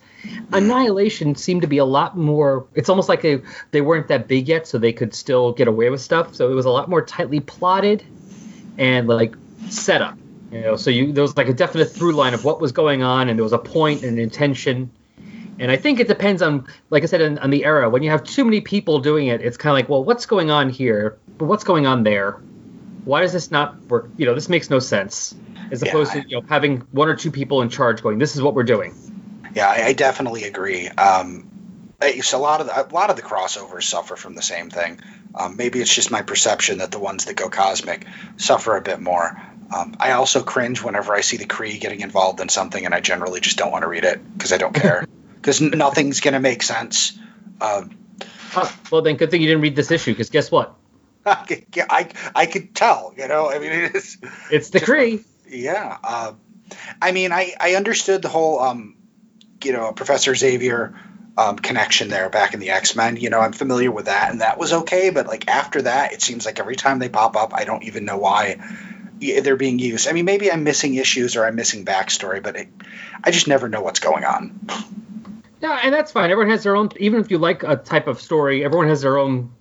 Annihilation 0.53 1.35
seemed 1.35 1.61
to 1.61 1.67
be 1.67 1.77
a 1.77 1.85
lot 1.85 2.17
more. 2.17 2.65
It's 2.73 2.89
almost 2.89 3.09
like 3.09 3.21
they 3.21 3.41
they 3.69 3.81
weren't 3.81 4.07
that 4.07 4.27
big 4.27 4.47
yet, 4.47 4.65
so 4.65 4.79
they 4.79 4.91
could 4.91 5.13
still 5.13 5.53
get 5.53 5.67
away 5.67 5.91
with 5.91 6.01
stuff. 6.01 6.33
So 6.33 6.51
it 6.51 6.55
was 6.55 6.65
a 6.65 6.71
lot 6.71 6.89
more 6.89 7.05
tightly 7.05 7.41
plotted 7.41 8.03
and 8.77 9.07
like 9.07 9.35
set 9.69 10.01
up. 10.01 10.17
You 10.51 10.61
know, 10.61 10.75
so 10.75 10.89
you 10.89 11.11
there 11.11 11.21
was 11.23 11.35
like 11.35 11.49
a 11.49 11.53
definite 11.53 11.85
through 11.91 12.13
line 12.13 12.33
of 12.33 12.45
what 12.45 12.61
was 12.61 12.71
going 12.71 13.03
on, 13.03 13.29
and 13.29 13.37
there 13.37 13.43
was 13.43 13.53
a 13.53 13.57
point 13.57 14.03
and 14.03 14.13
an 14.13 14.19
intention. 14.23 14.91
And 15.57 15.71
I 15.71 15.77
think 15.77 15.99
it 15.99 16.07
depends 16.07 16.41
on, 16.41 16.67
like 16.89 17.03
I 17.03 17.05
said, 17.05 17.21
on, 17.21 17.37
on 17.39 17.49
the 17.49 17.63
era. 17.65 17.89
When 17.89 18.03
you 18.03 18.09
have 18.09 18.23
too 18.23 18.43
many 18.43 18.59
people 18.61 18.99
doing 18.99 19.27
it, 19.27 19.41
it's 19.41 19.55
kind 19.57 19.71
of 19.71 19.75
like, 19.75 19.87
well, 19.89 20.03
what's 20.03 20.25
going 20.25 20.51
on 20.51 20.69
here? 20.69 21.17
But 21.37 21.45
what's 21.45 21.63
going 21.63 21.85
on 21.87 22.03
there? 22.03 22.33
Why 23.05 23.21
does 23.21 23.31
this 23.33 23.51
not 23.51 23.81
work? 23.83 24.09
You 24.17 24.25
know, 24.25 24.35
this 24.35 24.49
makes 24.49 24.69
no 24.69 24.79
sense. 24.79 25.33
As 25.71 25.81
Yeah, 25.81 25.89
opposed 25.89 26.11
I- 26.11 26.21
to 26.21 26.29
you 26.29 26.35
know 26.39 26.45
having 26.47 26.81
one 26.91 27.07
or 27.07 27.15
two 27.15 27.31
people 27.31 27.61
in 27.61 27.69
charge 27.69 28.01
going, 28.03 28.17
this 28.19 28.35
is 28.35 28.41
what 28.41 28.53
we're 28.53 28.63
doing. 28.63 28.93
Yeah, 29.55 29.67
I, 29.67 29.87
I 29.87 29.93
definitely 29.93 30.43
agree. 30.43 30.89
Um, 30.89 31.47
it's 32.01 32.33
a 32.33 32.37
lot 32.37 32.59
of 32.61 32.67
the, 32.67 32.85
a 32.85 32.93
lot 32.93 33.09
of 33.09 33.15
the 33.15 33.21
crossovers 33.21 33.83
suffer 33.83 34.15
from 34.17 34.35
the 34.35 34.41
same 34.41 34.69
thing. 34.69 34.99
Um, 35.33 35.55
maybe 35.57 35.79
it's 35.79 35.93
just 35.93 36.11
my 36.11 36.21
perception 36.21 36.79
that 36.79 36.91
the 36.91 36.99
ones 36.99 37.25
that 37.25 37.35
go 37.35 37.49
cosmic 37.49 38.05
suffer 38.37 38.75
a 38.75 38.81
bit 38.81 38.99
more. 38.99 39.41
Um, 39.73 39.95
I 39.99 40.11
also 40.11 40.43
cringe 40.43 40.81
whenever 40.83 41.13
I 41.13 41.21
see 41.21 41.37
the 41.37 41.45
Kree 41.45 41.79
getting 41.79 42.01
involved 42.01 42.39
in 42.39 42.49
something, 42.49 42.85
and 42.85 42.93
I 42.93 42.99
generally 43.01 43.39
just 43.39 43.57
don't 43.57 43.71
want 43.71 43.83
to 43.83 43.87
read 43.87 44.03
it 44.03 44.19
because 44.37 44.51
I 44.53 44.57
don't 44.57 44.73
care 44.75 45.07
because 45.35 45.61
nothing's 45.61 46.19
going 46.19 46.33
to 46.33 46.39
make 46.39 46.63
sense. 46.63 47.17
Um, 47.61 47.97
Huh, 48.51 48.71
well, 48.89 49.01
then 49.01 49.17
good 49.17 49.31
thing 49.31 49.41
you 49.41 49.47
didn't 49.49 49.63
read 49.63 49.75
this 49.75 49.91
issue 49.91 50.11
because 50.13 50.29
guess 50.29 50.49
what? 50.49 50.75
I, 51.25 51.35
could- 51.45 51.65
I 51.89 52.09
I 52.33 52.45
could 52.45 52.73
tell, 52.73 53.13
you 53.17 53.27
know. 53.27 53.49
I 53.49 53.59
mean, 53.59 53.71
it's 53.93 54.17
It's 54.49 54.69
the 54.69 54.79
Just- 54.79 54.89
Kree. 54.89 55.23
Yeah. 55.49 55.97
Uh, 56.01 56.33
I 57.01 57.11
mean, 57.11 57.33
I, 57.33 57.53
I 57.59 57.75
understood 57.75 58.21
the 58.21 58.29
whole, 58.29 58.59
um, 58.61 58.95
you 59.63 59.73
know, 59.73 59.91
Professor 59.91 60.33
Xavier 60.35 60.97
um, 61.37 61.57
connection 61.57 62.07
there 62.07 62.29
back 62.29 62.53
in 62.53 62.61
the 62.61 62.69
X 62.69 62.95
Men. 62.95 63.17
You 63.17 63.29
know, 63.29 63.41
I'm 63.41 63.51
familiar 63.51 63.91
with 63.91 64.05
that, 64.05 64.31
and 64.31 64.39
that 64.39 64.57
was 64.57 64.71
okay. 64.71 65.09
But 65.09 65.27
like 65.27 65.49
after 65.49 65.81
that, 65.81 66.13
it 66.13 66.21
seems 66.21 66.45
like 66.45 66.57
every 66.59 66.77
time 66.77 66.99
they 66.99 67.09
pop 67.09 67.35
up, 67.35 67.53
I 67.53 67.65
don't 67.65 67.83
even 67.83 68.05
know 68.05 68.17
why 68.17 68.55
y- 68.57 68.65
they're 69.19 69.55
being 69.55 69.79
used. 69.79 70.07
I 70.07 70.13
mean, 70.13 70.25
maybe 70.25 70.51
I'm 70.51 70.63
missing 70.63 70.95
issues 70.95 71.35
or 71.35 71.45
I'm 71.45 71.55
missing 71.55 71.85
backstory, 71.85 72.41
but 72.41 72.55
it, 72.55 72.67
I 73.23 73.31
just 73.31 73.47
never 73.47 73.69
know 73.69 73.81
what's 73.81 73.99
going 73.99 74.23
on. 74.23 74.59
Yeah, 75.61 75.79
and 75.83 75.93
that's 75.93 76.11
fine. 76.11 76.31
Everyone 76.31 76.51
has 76.51 76.63
their 76.63 76.75
own. 76.75 76.89
Even 76.99 77.21
if 77.21 77.31
you 77.31 77.37
like 77.37 77.63
a 77.63 77.75
type 77.75 78.07
of 78.07 78.21
story, 78.21 78.63
everyone 78.63 78.87
has 78.87 79.01
their 79.01 79.17
own 79.17 79.51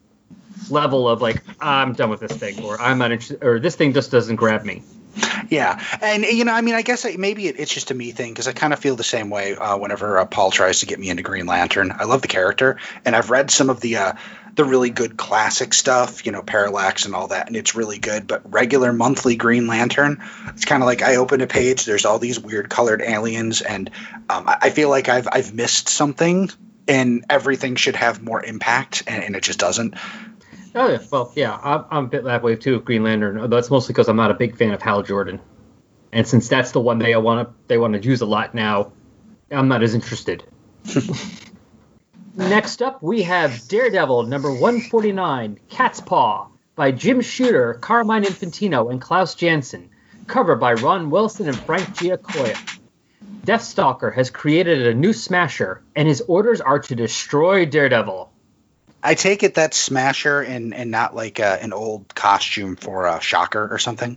level 0.71 1.09
of 1.09 1.23
like, 1.23 1.43
I'm 1.61 1.93
done 1.93 2.11
with 2.11 2.21
this 2.21 2.37
thing, 2.37 2.63
or 2.63 2.81
I'm 2.81 2.99
not 2.99 3.13
interested, 3.13 3.43
or 3.43 3.59
this 3.61 3.77
thing 3.77 3.93
just 3.93 4.11
doesn't 4.11 4.37
grab 4.37 4.65
me. 4.65 4.83
Yeah, 5.55 5.81
and 6.03 6.25
you 6.25 6.45
know, 6.45 6.53
I 6.53 6.63
mean, 6.63 6.75
I 6.75 6.83
guess 6.83 7.07
I, 7.07 7.15
maybe 7.17 7.47
it, 7.47 7.61
it's 7.61 7.73
just 7.73 7.93
a 7.93 7.95
me 7.95 8.11
thing 8.11 8.33
because 8.33 8.49
I 8.49 8.53
kind 8.53 8.73
of 8.73 8.81
feel 8.81 8.97
the 8.97 9.05
same 9.05 9.31
way 9.31 9.55
uh, 9.55 9.77
whenever 9.77 10.19
uh, 10.19 10.25
Paul 10.25 10.51
tries 10.51 10.81
to 10.81 10.87
get 10.87 10.99
me 10.99 11.11
into 11.11 11.23
Green 11.23 11.47
Lantern. 11.47 11.95
I 11.97 12.05
love 12.05 12.23
the 12.23 12.29
character, 12.29 12.79
and 13.05 13.15
I've 13.15 13.31
read 13.31 13.53
some 13.53 13.71
of 13.71 13.81
the 13.81 13.99
uh, 13.99 14.13
the 14.57 14.65
really 14.65 14.91
good 14.91 15.17
classic 15.17 15.73
stuff, 15.73 16.27
you 16.27 16.33
know, 16.33 16.43
Parallax 16.43 17.07
and 17.07 17.15
all 17.15 17.29
that, 17.29 17.47
and 17.47 17.55
it's 17.55 17.77
really 17.77 17.99
good. 17.99 18.27
But 18.27 18.53
regular 18.53 18.93
monthly 18.93 19.37
Green 19.37 19.69
Lantern, 19.69 20.25
it's 20.49 20.65
kind 20.65 20.83
of 20.83 20.89
like 20.89 21.03
I 21.03 21.17
open 21.17 21.41
a 21.41 21.47
page, 21.47 21.85
there's 21.85 22.05
all 22.05 22.19
these 22.19 22.41
weird 22.41 22.69
colored 22.69 23.01
aliens, 23.01 23.61
and 23.63 23.91
um, 24.29 24.49
I, 24.49 24.57
I 24.63 24.71
feel 24.71 24.89
like 24.89 25.09
I've 25.09 25.29
I've 25.31 25.55
missed 25.55 25.89
something, 25.89 26.51
and 26.89 27.27
everything 27.31 27.77
should 27.77 27.95
have 27.95 28.21
more 28.21 28.45
impact, 28.45 29.05
and, 29.07 29.23
and 29.23 29.37
it 29.37 29.45
just 29.45 29.61
doesn't. 29.61 29.95
Oh 30.75 30.89
yeah, 30.89 30.99
well 31.11 31.33
yeah, 31.37 31.59
I'm, 31.63 31.85
I'm 31.91 32.05
a 32.07 32.09
bit 32.09 32.25
that 32.25 32.43
way 32.43 32.57
too. 32.57 32.81
Green 32.81 33.05
Lantern. 33.05 33.49
That's 33.49 33.71
mostly 33.71 33.93
because 33.93 34.09
I'm 34.09 34.17
not 34.17 34.31
a 34.31 34.35
big 34.35 34.57
fan 34.57 34.73
of 34.73 34.83
Hal 34.83 35.03
Jordan, 35.03 35.41
and 36.13 36.27
since 36.27 36.49
that's 36.49 36.73
the 36.73 36.81
one 36.81 36.99
they 36.99 37.15
want 37.17 37.49
to 37.49 37.55
they 37.69 37.79
want 37.79 37.95
to 37.95 38.01
use 38.01 38.21
a 38.21 38.27
lot 38.27 38.55
now, 38.55 38.93
I'm 39.51 39.69
not 39.69 39.83
as 39.83 39.95
interested. 39.95 40.45
Next 42.37 42.83
up, 42.83 43.01
we 43.01 43.23
have 43.23 43.69
Daredevil 43.69 44.25
number 44.25 44.51
149, 44.51 45.61
Cat's 45.69 46.01
Paw, 46.01 46.49
by 46.75 46.91
Jim 46.91 47.21
Shooter, 47.21 47.75
Carmine 47.75 48.25
Infantino, 48.25 48.91
and 48.91 49.01
Klaus 49.01 49.37
Janson. 49.37 49.91
Cover 50.27 50.57
by 50.57 50.73
Ron 50.73 51.11
Wilson 51.11 51.47
and 51.47 51.57
Frank 51.57 51.97
Giacoia. 51.97 52.57
Deathstalker 53.47 54.13
has 54.13 54.31
created 54.31 54.87
a 54.87 54.95
new 54.95 55.13
smasher, 55.13 55.83
and 55.95 56.09
his 56.09 56.23
orders 56.23 56.61
are 56.61 56.81
to 56.81 56.97
destroy 56.97 57.67
Daredevil. 57.67 58.33
I 59.05 59.15
take 59.15 59.43
it 59.43 59.55
that's 59.55 59.77
Smasher 59.77 60.41
and 60.41 60.73
and 60.75 60.91
not 60.91 61.15
like 61.15 61.39
uh, 61.39 61.59
an 61.61 61.73
old 61.73 62.15
costume 62.15 62.75
for 62.77 63.07
a 63.07 63.21
Shocker 63.21 63.69
or 63.71 63.79
something. 63.79 64.17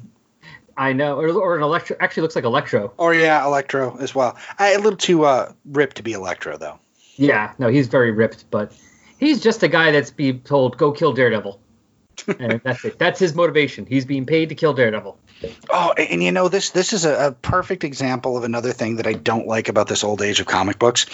I 0.78 0.94
know, 0.94 1.20
or, 1.20 1.30
or 1.30 1.58
an 1.58 1.64
Electro. 1.64 1.98
Actually, 2.00 2.22
looks 2.22 2.36
like 2.36 2.46
Electro. 2.46 2.94
Or 2.98 3.14
yeah, 3.14 3.44
Electro 3.46 3.98
as 3.98 4.16
well. 4.16 4.38
I, 4.58 4.74
a 4.74 4.78
little 4.78 4.98
too 4.98 5.26
uh, 5.26 5.52
ripped 5.66 5.98
to 5.98 6.04
be 6.04 6.14
Electro 6.14 6.58
though. 6.58 6.80
Yeah, 7.16 7.54
no, 7.58 7.68
he's 7.68 7.88
very 7.88 8.12
ripped, 8.12 8.50
but 8.50 8.72
he's 9.20 9.42
just 9.42 9.62
a 9.64 9.68
guy 9.68 9.92
that's 9.92 10.12
be 10.12 10.34
told 10.34 10.78
go 10.78 10.92
kill 10.92 11.14
Daredevil. 11.14 11.60
and 12.40 12.62
that's 12.64 12.86
it. 12.86 12.98
That's 12.98 13.20
his 13.20 13.36
motivation. 13.36 13.86
He's 13.86 14.06
being 14.06 14.26
paid 14.26 14.50
to 14.50 14.56
kill 14.56 14.74
Daredevil. 14.74 15.18
Oh, 15.70 15.94
and, 15.98 16.24
you 16.24 16.32
know 16.32 16.48
this 16.48 16.72
this 16.72 16.94
is 16.94 17.06
a, 17.06 17.28
a 17.28 17.32
perfect 17.32 17.84
example 17.84 18.38
of 18.38 18.44
another 18.44 18.72
thing 18.72 18.96
that 18.96 19.08
I 19.08 19.14
don't 19.14 19.48
like 19.48 19.70
about 19.70 19.88
this 19.88 20.04
old 20.04 20.22
age 20.22 20.40
of 20.40 20.48
comic 20.48 20.80
books. 20.80 21.06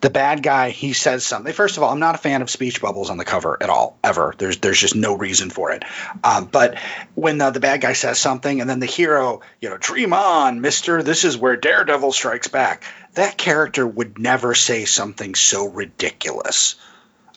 The 0.00 0.10
bad 0.10 0.42
guy, 0.42 0.70
he 0.70 0.94
says 0.94 1.24
something. 1.24 1.52
First 1.52 1.76
of 1.76 1.84
all, 1.84 1.90
I'm 1.92 2.00
not 2.00 2.16
a 2.16 2.18
fan 2.18 2.42
of 2.42 2.50
speech 2.50 2.80
bubbles 2.80 3.08
on 3.08 3.18
the 3.18 3.24
cover 3.24 3.56
at 3.60 3.70
all, 3.70 3.98
ever. 4.02 4.34
There's 4.36 4.56
there's 4.58 4.80
just 4.80 4.96
no 4.96 5.16
reason 5.16 5.50
for 5.50 5.70
it. 5.70 5.84
Um, 6.24 6.46
but 6.46 6.76
when 7.14 7.38
the, 7.38 7.50
the 7.50 7.60
bad 7.60 7.80
guy 7.80 7.92
says 7.92 8.18
something, 8.18 8.60
and 8.60 8.68
then 8.68 8.80
the 8.80 8.86
hero, 8.86 9.42
you 9.60 9.70
know, 9.70 9.78
dream 9.78 10.12
on, 10.12 10.60
Mister. 10.60 11.04
This 11.04 11.24
is 11.24 11.38
where 11.38 11.56
Daredevil 11.56 12.12
strikes 12.12 12.48
back. 12.48 12.82
That 13.14 13.38
character 13.38 13.86
would 13.86 14.18
never 14.18 14.54
say 14.54 14.86
something 14.86 15.36
so 15.36 15.68
ridiculous. 15.68 16.74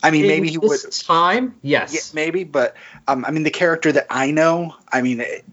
I 0.02 0.12
mean, 0.12 0.26
In 0.26 0.28
maybe 0.28 0.50
he 0.50 0.58
would. 0.58 0.80
time, 0.92 1.56
yes. 1.62 1.94
Yeah, 1.94 2.02
maybe, 2.14 2.44
but 2.44 2.76
um, 3.08 3.26
I 3.26 3.32
mean, 3.32 3.44
the 3.44 3.50
character 3.52 3.92
that 3.92 4.08
I 4.10 4.32
know, 4.32 4.76
I 4.92 5.02
mean, 5.02 5.20
it, 5.20 5.46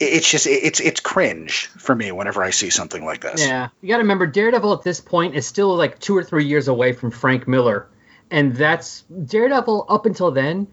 it's 0.00 0.30
just 0.30 0.46
it's 0.46 0.80
it's 0.80 1.00
cringe 1.00 1.66
for 1.76 1.94
me 1.94 2.12
whenever 2.12 2.42
I 2.42 2.50
see 2.50 2.70
something 2.70 3.04
like 3.04 3.20
this. 3.20 3.40
Yeah, 3.40 3.68
you 3.80 3.88
got 3.88 3.96
to 3.96 4.02
remember 4.02 4.26
Daredevil 4.26 4.72
at 4.72 4.82
this 4.82 5.00
point 5.00 5.34
is 5.34 5.46
still 5.46 5.74
like 5.76 5.98
two 5.98 6.16
or 6.16 6.22
three 6.22 6.46
years 6.46 6.68
away 6.68 6.92
from 6.92 7.10
Frank 7.10 7.48
Miller, 7.48 7.88
and 8.30 8.54
that's 8.54 9.02
Daredevil 9.02 9.86
up 9.88 10.06
until 10.06 10.30
then. 10.30 10.68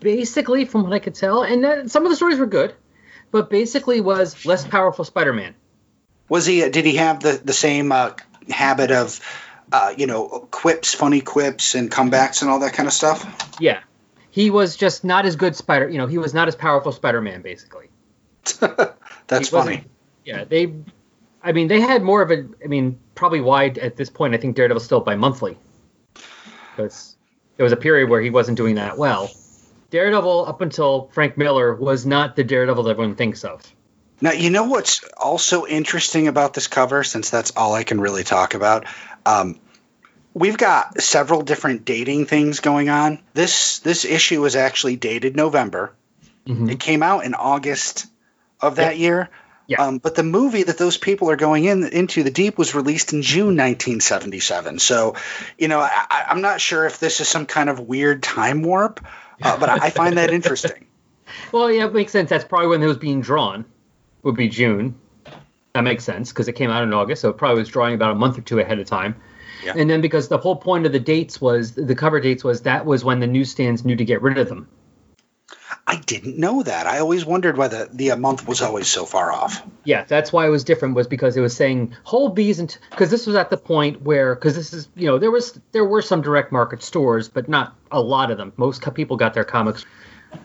Basically, 0.00 0.64
from 0.64 0.82
what 0.82 0.92
I 0.92 0.98
could 0.98 1.14
tell, 1.14 1.42
and 1.42 1.90
some 1.90 2.04
of 2.04 2.10
the 2.10 2.16
stories 2.16 2.38
were 2.38 2.46
good, 2.46 2.74
but 3.30 3.50
basically 3.50 4.00
was 4.00 4.44
less 4.44 4.66
powerful 4.66 5.04
Spider-Man. 5.04 5.54
Was 6.28 6.44
he? 6.44 6.68
Did 6.68 6.84
he 6.84 6.96
have 6.96 7.20
the 7.20 7.40
the 7.44 7.52
same 7.52 7.92
uh, 7.92 8.14
habit 8.48 8.90
of, 8.90 9.20
uh, 9.70 9.94
you 9.96 10.08
know, 10.08 10.48
quips, 10.50 10.92
funny 10.92 11.20
quips, 11.20 11.76
and 11.76 11.88
comebacks 11.88 12.42
and 12.42 12.50
all 12.50 12.58
that 12.60 12.72
kind 12.72 12.88
of 12.88 12.92
stuff? 12.92 13.60
Yeah, 13.60 13.80
he 14.30 14.50
was 14.50 14.76
just 14.76 15.04
not 15.04 15.24
as 15.24 15.36
good 15.36 15.54
Spider. 15.54 15.88
You 15.88 15.98
know, 15.98 16.08
he 16.08 16.18
was 16.18 16.34
not 16.34 16.48
as 16.48 16.56
powerful 16.56 16.90
Spider-Man. 16.90 17.42
Basically, 17.42 17.85
That's 19.26 19.48
funny. 19.48 19.84
yeah. 20.24 20.44
They, 20.44 20.74
I 21.42 21.52
mean, 21.52 21.68
they 21.68 21.80
had 21.80 22.02
more 22.02 22.22
of 22.22 22.30
a. 22.30 22.46
I 22.64 22.66
mean, 22.66 22.98
probably 23.14 23.40
why 23.40 23.66
at 23.66 23.96
this 23.96 24.10
point 24.10 24.34
I 24.34 24.38
think 24.38 24.56
Daredevil's 24.56 24.84
still 24.84 25.00
by 25.00 25.16
monthly, 25.16 25.58
because 26.14 27.16
there 27.56 27.64
was 27.64 27.72
a 27.72 27.76
period 27.76 28.10
where 28.10 28.20
he 28.20 28.30
wasn't 28.30 28.56
doing 28.56 28.76
that 28.76 28.98
well. 28.98 29.30
Daredevil 29.90 30.46
up 30.46 30.60
until 30.60 31.08
Frank 31.12 31.38
Miller 31.38 31.74
was 31.74 32.04
not 32.04 32.36
the 32.36 32.44
Daredevil 32.44 32.82
that 32.84 32.90
everyone 32.90 33.14
thinks 33.14 33.44
of. 33.44 33.62
Now, 34.20 34.32
you 34.32 34.50
know 34.50 34.64
what's 34.64 35.04
also 35.16 35.66
interesting 35.66 36.26
about 36.26 36.54
this 36.54 36.66
cover, 36.66 37.04
since 37.04 37.30
that's 37.30 37.52
all 37.54 37.74
I 37.74 37.84
can 37.84 38.00
really 38.00 38.24
talk 38.24 38.54
about. 38.54 38.86
Um, 39.26 39.60
we've 40.32 40.56
got 40.56 41.00
several 41.00 41.42
different 41.42 41.84
dating 41.84 42.26
things 42.26 42.60
going 42.60 42.88
on. 42.88 43.20
This 43.34 43.80
this 43.80 44.04
issue 44.04 44.40
was 44.40 44.56
actually 44.56 44.96
dated 44.96 45.36
November. 45.36 45.92
It 46.48 46.78
came 46.78 47.02
out 47.02 47.24
in 47.24 47.34
August 47.34 48.06
of 48.60 48.76
that 48.76 48.98
year. 48.98 49.30
Yeah. 49.66 49.82
Um, 49.82 49.98
but 49.98 50.14
the 50.14 50.22
movie 50.22 50.62
that 50.62 50.78
those 50.78 50.96
people 50.96 51.30
are 51.30 51.36
going 51.36 51.64
in 51.64 51.84
into 51.84 52.22
the 52.22 52.30
deep 52.30 52.56
was 52.56 52.74
released 52.74 53.12
in 53.12 53.22
June 53.22 53.56
1977. 53.56 54.78
So, 54.78 55.16
you 55.58 55.66
know, 55.66 55.80
I, 55.80 56.26
I'm 56.28 56.40
not 56.40 56.60
sure 56.60 56.86
if 56.86 57.00
this 57.00 57.20
is 57.20 57.28
some 57.28 57.46
kind 57.46 57.68
of 57.68 57.80
weird 57.80 58.22
time 58.22 58.62
warp, 58.62 59.04
uh, 59.42 59.58
but 59.58 59.68
I, 59.68 59.86
I 59.86 59.90
find 59.90 60.18
that 60.18 60.30
interesting. 60.32 60.86
Well, 61.50 61.70
yeah, 61.70 61.86
it 61.86 61.92
makes 61.92 62.12
sense. 62.12 62.30
That's 62.30 62.44
probably 62.44 62.68
when 62.68 62.82
it 62.82 62.86
was 62.86 62.98
being 62.98 63.20
drawn. 63.20 63.64
Would 64.22 64.36
be 64.36 64.48
June. 64.48 64.98
That 65.74 65.82
makes 65.82 66.04
sense 66.04 66.30
because 66.30 66.48
it 66.48 66.54
came 66.54 66.70
out 66.70 66.84
in 66.84 66.92
August, 66.92 67.22
so 67.22 67.28
it 67.28 67.36
probably 67.36 67.60
was 67.60 67.68
drawing 67.68 67.94
about 67.94 68.12
a 68.12 68.14
month 68.14 68.38
or 68.38 68.42
two 68.42 68.60
ahead 68.60 68.78
of 68.78 68.86
time. 68.86 69.16
Yeah. 69.64 69.74
And 69.76 69.90
then 69.90 70.00
because 70.00 70.28
the 70.28 70.38
whole 70.38 70.56
point 70.56 70.86
of 70.86 70.92
the 70.92 71.00
dates 71.00 71.40
was 71.40 71.72
the 71.72 71.94
cover 71.94 72.20
dates 72.20 72.44
was 72.44 72.62
that 72.62 72.86
was 72.86 73.04
when 73.04 73.20
the 73.20 73.26
newsstands 73.26 73.84
knew 73.84 73.96
to 73.96 74.04
get 74.04 74.22
rid 74.22 74.38
of 74.38 74.48
them. 74.48 74.68
I 75.88 75.96
didn't 75.96 76.36
know 76.36 76.64
that. 76.64 76.88
I 76.88 76.98
always 76.98 77.24
wondered 77.24 77.56
why 77.56 77.68
the, 77.68 77.88
the 77.92 78.16
month 78.16 78.48
was 78.48 78.60
always 78.60 78.88
so 78.88 79.04
far 79.04 79.30
off. 79.30 79.64
Yeah, 79.84 80.04
that's 80.04 80.32
why 80.32 80.44
it 80.44 80.50
was 80.50 80.64
different 80.64 80.96
was 80.96 81.06
because 81.06 81.36
it 81.36 81.40
was 81.40 81.54
saying 81.54 81.94
whole 82.02 82.28
bees 82.28 82.58
and 82.58 82.76
because 82.90 83.10
this 83.10 83.24
was 83.24 83.36
at 83.36 83.50
the 83.50 83.56
point 83.56 84.02
where 84.02 84.34
because 84.34 84.56
this 84.56 84.72
is 84.72 84.88
you 84.96 85.06
know 85.06 85.18
there 85.18 85.30
was 85.30 85.60
there 85.70 85.84
were 85.84 86.02
some 86.02 86.22
direct 86.22 86.50
market 86.50 86.82
stores 86.82 87.28
but 87.28 87.48
not 87.48 87.76
a 87.92 88.00
lot 88.00 88.32
of 88.32 88.38
them. 88.38 88.52
Most 88.56 88.82
people 88.94 89.16
got 89.16 89.34
their 89.34 89.44
comics 89.44 89.84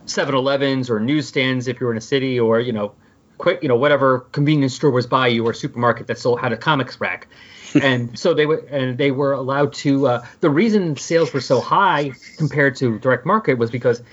7-Elevens 0.05 0.91
or 0.91 0.99
newsstands 0.99 1.67
if 1.67 1.79
you 1.79 1.87
were 1.87 1.91
in 1.91 1.97
a 1.97 2.01
city 2.01 2.39
or 2.39 2.59
you 2.59 2.71
know 2.71 2.93
quick 3.39 3.63
you 3.63 3.67
know 3.67 3.75
whatever 3.75 4.19
convenience 4.19 4.75
store 4.75 4.91
was 4.91 5.07
by 5.07 5.25
you 5.27 5.43
or 5.47 5.55
supermarket 5.55 6.05
that 6.05 6.19
still 6.19 6.35
had 6.35 6.53
a 6.53 6.57
comics 6.57 7.01
rack. 7.01 7.27
and 7.81 8.19
so 8.19 8.33
they 8.35 8.45
were 8.45 8.57
and 8.69 8.97
they 8.97 9.09
were 9.09 9.31
allowed 9.31 9.73
to 9.73 10.05
uh, 10.05 10.25
the 10.41 10.49
reason 10.49 10.95
sales 10.97 11.33
were 11.33 11.41
so 11.41 11.59
high 11.59 12.11
compared 12.37 12.75
to 12.75 12.99
direct 12.99 13.25
market 13.25 13.57
was 13.57 13.71
because 13.71 14.03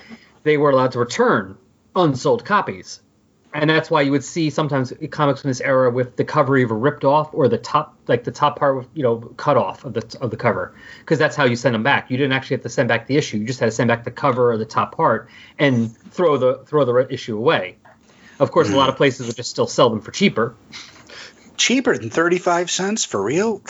they 0.43 0.57
were 0.57 0.71
allowed 0.71 0.93
to 0.93 0.99
return 0.99 1.57
unsold 1.95 2.45
copies. 2.45 3.01
And 3.55 3.71
that's 3.71 3.91
why 3.91 4.03
you 4.03 4.11
would 4.11 4.25
see 4.25 4.51
sometimes 4.51 4.93
comics 5.11 5.41
from 5.41 5.51
this 5.51 5.63
era 5.63 5.91
with 5.91 6.17
the 6.17 6.25
cover 6.25 6.57
either 6.59 6.75
ripped 6.75 7.05
off 7.05 7.31
or 7.33 7.49
the 7.49 7.57
top 7.57 7.97
like 8.07 8.25
the 8.25 8.31
top 8.31 8.59
part 8.59 8.87
you 8.93 9.03
know 9.03 9.17
cut 9.37 9.57
off 9.57 9.85
of 9.85 9.95
the 9.95 10.19
of 10.21 10.31
the 10.31 10.37
cover. 10.37 10.75
Because 11.01 11.19
that's 11.19 11.35
how 11.35 11.45
you 11.45 11.57
send 11.57 11.75
them 11.75 11.83
back. 11.83 12.11
You 12.11 12.19
didn't 12.19 12.33
actually 12.33 12.57
have 12.57 12.63
to 12.65 12.69
send 12.69 12.89
back 12.89 13.07
the 13.07 13.17
issue. 13.17 13.39
You 13.39 13.47
just 13.47 13.59
had 13.59 13.67
to 13.67 13.73
send 13.73 13.89
back 13.89 14.05
the 14.05 14.11
cover 14.11 14.53
or 14.53 14.59
the 14.59 14.67
top 14.67 14.95
part 14.95 15.29
and 15.59 15.97
throw 16.11 16.37
the 16.37 16.59
throw 16.67 16.85
the 16.85 17.13
issue 17.13 17.39
away. 17.39 17.79
Of 18.39 18.51
course 18.51 18.69
a 18.69 18.77
lot 18.77 18.91
of 18.91 18.97
places 18.97 19.27
would 19.27 19.37
just 19.37 19.51
still 19.51 19.67
sell 19.67 19.89
them 19.89 20.03
for 20.03 20.11
cheaper. 20.11 20.55
Cheaper 21.57 21.97
than 21.97 22.11
35 22.11 22.71
cents 22.71 23.05
for 23.05 23.21
real? 23.21 23.63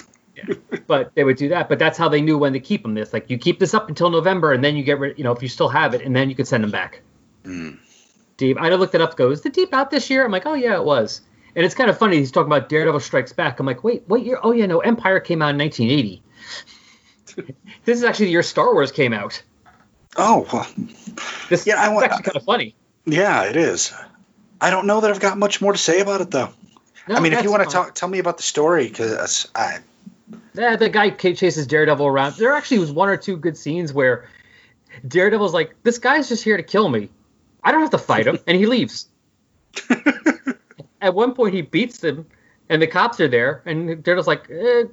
but 0.87 1.15
they 1.15 1.25
would 1.25 1.37
do 1.37 1.49
that. 1.51 1.69
But 1.69 1.79
that's 1.79 1.97
how 1.99 2.09
they 2.09 2.21
knew 2.21 2.39
when 2.39 2.53
to 2.55 2.61
keep 2.61 2.83
them. 2.83 2.95
This 2.95 3.13
like 3.13 3.31
you 3.31 3.39
keep 3.39 3.59
this 3.59 3.75
up 3.75 3.89
until 3.89 4.11
november 4.11 4.53
and 4.53 4.63
then 4.65 4.77
you 4.77 4.83
get 4.85 4.99
rid 4.99 5.19
you 5.19 5.25
know 5.25 5.33
if 5.33 5.43
you 5.43 5.49
still 5.49 5.69
have 5.69 5.95
it 5.95 6.03
and 6.03 6.15
then 6.15 6.29
you 6.29 6.35
could 6.37 6.47
send 6.49 6.63
them 6.65 6.71
back. 6.71 7.01
Mm. 7.45 7.79
Deep 8.37 8.57
i 8.61 8.69
looked 8.71 8.95
it 8.95 9.01
up 9.01 9.17
go 9.17 9.31
is 9.31 9.41
the 9.43 9.51
deep 9.51 9.73
out 9.75 9.91
this 9.91 10.11
year? 10.11 10.25
I'm 10.25 10.31
like 10.33 10.47
oh 10.47 10.55
yeah 10.55 10.75
it 10.75 10.85
was. 10.85 11.21
And 11.57 11.65
it's 11.65 11.75
kind 11.75 11.91
of 11.91 11.99
funny 11.99 12.19
he's 12.19 12.31
talking 12.31 12.53
about 12.53 12.69
daredevil 12.69 13.01
strikes 13.01 13.33
back. 13.33 13.59
I'm 13.61 13.67
like 13.67 13.83
wait 13.85 14.03
what 14.07 14.23
year? 14.25 14.39
Oh 14.43 14.53
yeah 14.53 14.67
no 14.67 14.79
empire 14.81 15.21
came 15.21 15.43
out 15.43 15.51
in 15.51 15.59
1980 15.59 16.23
this 17.85 17.99
is 17.99 18.05
actually 18.05 18.27
the 18.27 18.33
year 18.33 18.43
star 18.43 18.73
wars 18.73 18.93
came 18.93 19.13
out. 19.13 19.43
Oh, 20.17 20.47
well, 20.53 20.67
this 21.49 21.67
Yeah, 21.67 21.81
I 21.81 21.87
is 21.89 21.93
want- 21.95 22.07
actually 22.07 22.23
kind 22.25 22.37
of 22.37 22.43
funny. 22.45 22.75
Yeah, 23.05 23.45
it 23.45 23.57
is. 23.57 23.93
I 24.61 24.71
don't 24.71 24.87
know 24.87 25.01
that 25.01 25.11
I've 25.11 25.21
got 25.21 25.39
much 25.39 25.61
more 25.61 25.73
to 25.73 25.79
say 25.79 26.01
about 26.01 26.21
it, 26.21 26.31
though. 26.33 26.49
No, 27.09 27.15
I 27.15 27.21
mean, 27.21 27.33
if 27.33 27.45
you 27.45 27.51
want 27.51 27.63
to 27.63 27.71
talk, 27.71 27.95
tell 27.95 28.09
me 28.09 28.19
about 28.19 28.37
the 28.37 28.43
story, 28.43 28.89
because 28.89 29.49
I, 29.55 29.79
Yeah, 30.55 30.77
the 30.77 30.89
guy 30.89 31.11
chases 31.11 31.67
Daredevil 31.67 32.07
around. 32.07 32.35
There 32.35 32.53
actually 32.53 32.81
was 32.81 32.93
one 32.93 33.09
or 33.09 33.17
two 33.17 33.37
good 33.37 33.57
scenes 33.57 33.93
where 33.93 34.29
Daredevil's 35.07 35.55
like, 35.55 35.75
"This 35.83 35.99
guy's 35.99 36.29
just 36.29 36.45
here 36.45 36.57
to 36.57 36.63
kill 36.63 36.89
me. 36.89 37.11
I 37.63 37.73
don't 37.73 37.81
have 37.81 37.91
to 37.91 37.99
fight 37.99 38.27
him," 38.27 38.39
and 38.47 38.57
he 38.57 38.67
leaves. 38.67 39.09
At 41.01 41.15
one 41.15 41.35
point, 41.35 41.55
he 41.55 41.63
beats 41.63 41.99
them, 41.99 42.27
and 42.69 42.83
the 42.83 42.87
cops 42.87 43.21
are 43.21 43.29
there, 43.29 43.63
and 43.67 44.03
Daredevil's 44.03 44.27
like, 44.27 44.51
eh, 44.51 44.85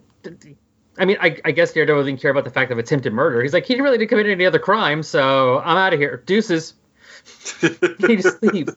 "I 1.00 1.06
mean, 1.06 1.18
I, 1.20 1.40
I 1.44 1.52
guess 1.52 1.74
Daredevil 1.74 2.04
didn't 2.04 2.22
care 2.22 2.32
about 2.32 2.44
the 2.44 2.52
fact 2.52 2.72
of 2.72 2.78
attempted 2.78 3.14
murder. 3.14 3.42
He's 3.42 3.54
like, 3.54 3.66
he 3.66 3.74
really 3.82 3.98
didn't 3.98 4.12
really 4.12 4.24
commit 4.24 4.28
any 4.28 4.46
other 4.46 4.60
crime, 4.60 5.02
so 5.04 5.60
I'm 5.60 5.78
out 5.78 5.94
of 5.94 6.00
here. 6.00 6.24
Deuces." 6.26 6.76
he 8.08 8.18
just 8.18 8.42
leaves. 8.44 8.76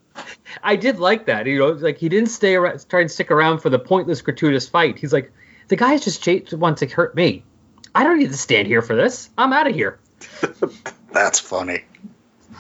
I 0.63 0.77
did 0.77 0.99
like 0.99 1.27
that. 1.27 1.47
You 1.47 1.59
know, 1.59 1.69
like 1.73 1.99
he 1.99 2.09
didn't 2.09 2.31
stay 2.31 2.55
around, 2.55 2.89
try 2.89 3.01
and 3.01 3.11
stick 3.11 3.31
around 3.31 3.59
for 3.59 3.69
the 3.69 3.79
pointless, 3.79 4.23
gratuitous 4.23 4.67
fight. 4.67 4.99
He's 4.99 5.13
like, 5.13 5.31
the 5.69 5.77
guys 5.77 6.05
just 6.05 6.23
ch- 6.23 6.53
want 6.53 6.79
to 6.79 6.87
hurt 6.87 7.15
me. 7.15 7.45
I 7.95 8.05
don't 8.05 8.19
need 8.19 8.31
to 8.31 8.37
stand 8.37 8.67
here 8.67 8.83
for 8.83 8.95
this. 8.95 9.31
I'm 9.39 9.53
out 9.53 9.67
of 9.67 9.75
here. 9.75 9.99
that's 11.13 11.39
funny. 11.41 11.85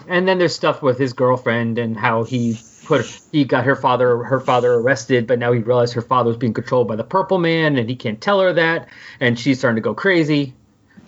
And 0.06 0.26
then 0.28 0.38
there's 0.38 0.54
stuff 0.54 0.82
with 0.82 0.98
his 0.98 1.12
girlfriend 1.12 1.78
and 1.78 1.96
how 1.96 2.24
he 2.24 2.58
put 2.84 3.04
he 3.32 3.44
got 3.44 3.64
her 3.64 3.76
father 3.76 4.18
her 4.24 4.40
father 4.40 4.72
arrested, 4.74 5.26
but 5.26 5.38
now 5.38 5.52
he 5.52 5.60
realized 5.60 5.94
her 5.94 6.02
father 6.02 6.28
was 6.28 6.36
being 6.36 6.54
controlled 6.54 6.88
by 6.88 6.96
the 6.96 7.04
Purple 7.04 7.38
Man, 7.38 7.76
and 7.76 7.88
he 7.88 7.96
can't 7.96 8.20
tell 8.20 8.40
her 8.40 8.52
that, 8.54 8.88
and 9.20 9.38
she's 9.38 9.58
starting 9.58 9.76
to 9.76 9.82
go 9.82 9.94
crazy. 9.94 10.54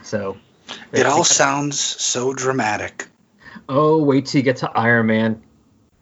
So, 0.03 0.37
It 0.93 1.07
all 1.07 1.25
sounds 1.25 1.79
so 1.81 2.33
dramatic. 2.35 3.07
oh, 3.69 4.03
wait 4.03 4.27
till 4.27 4.41
you 4.41 4.43
get 4.43 4.57
to 4.59 4.71
Iron 4.71 5.07
Man. 5.07 5.43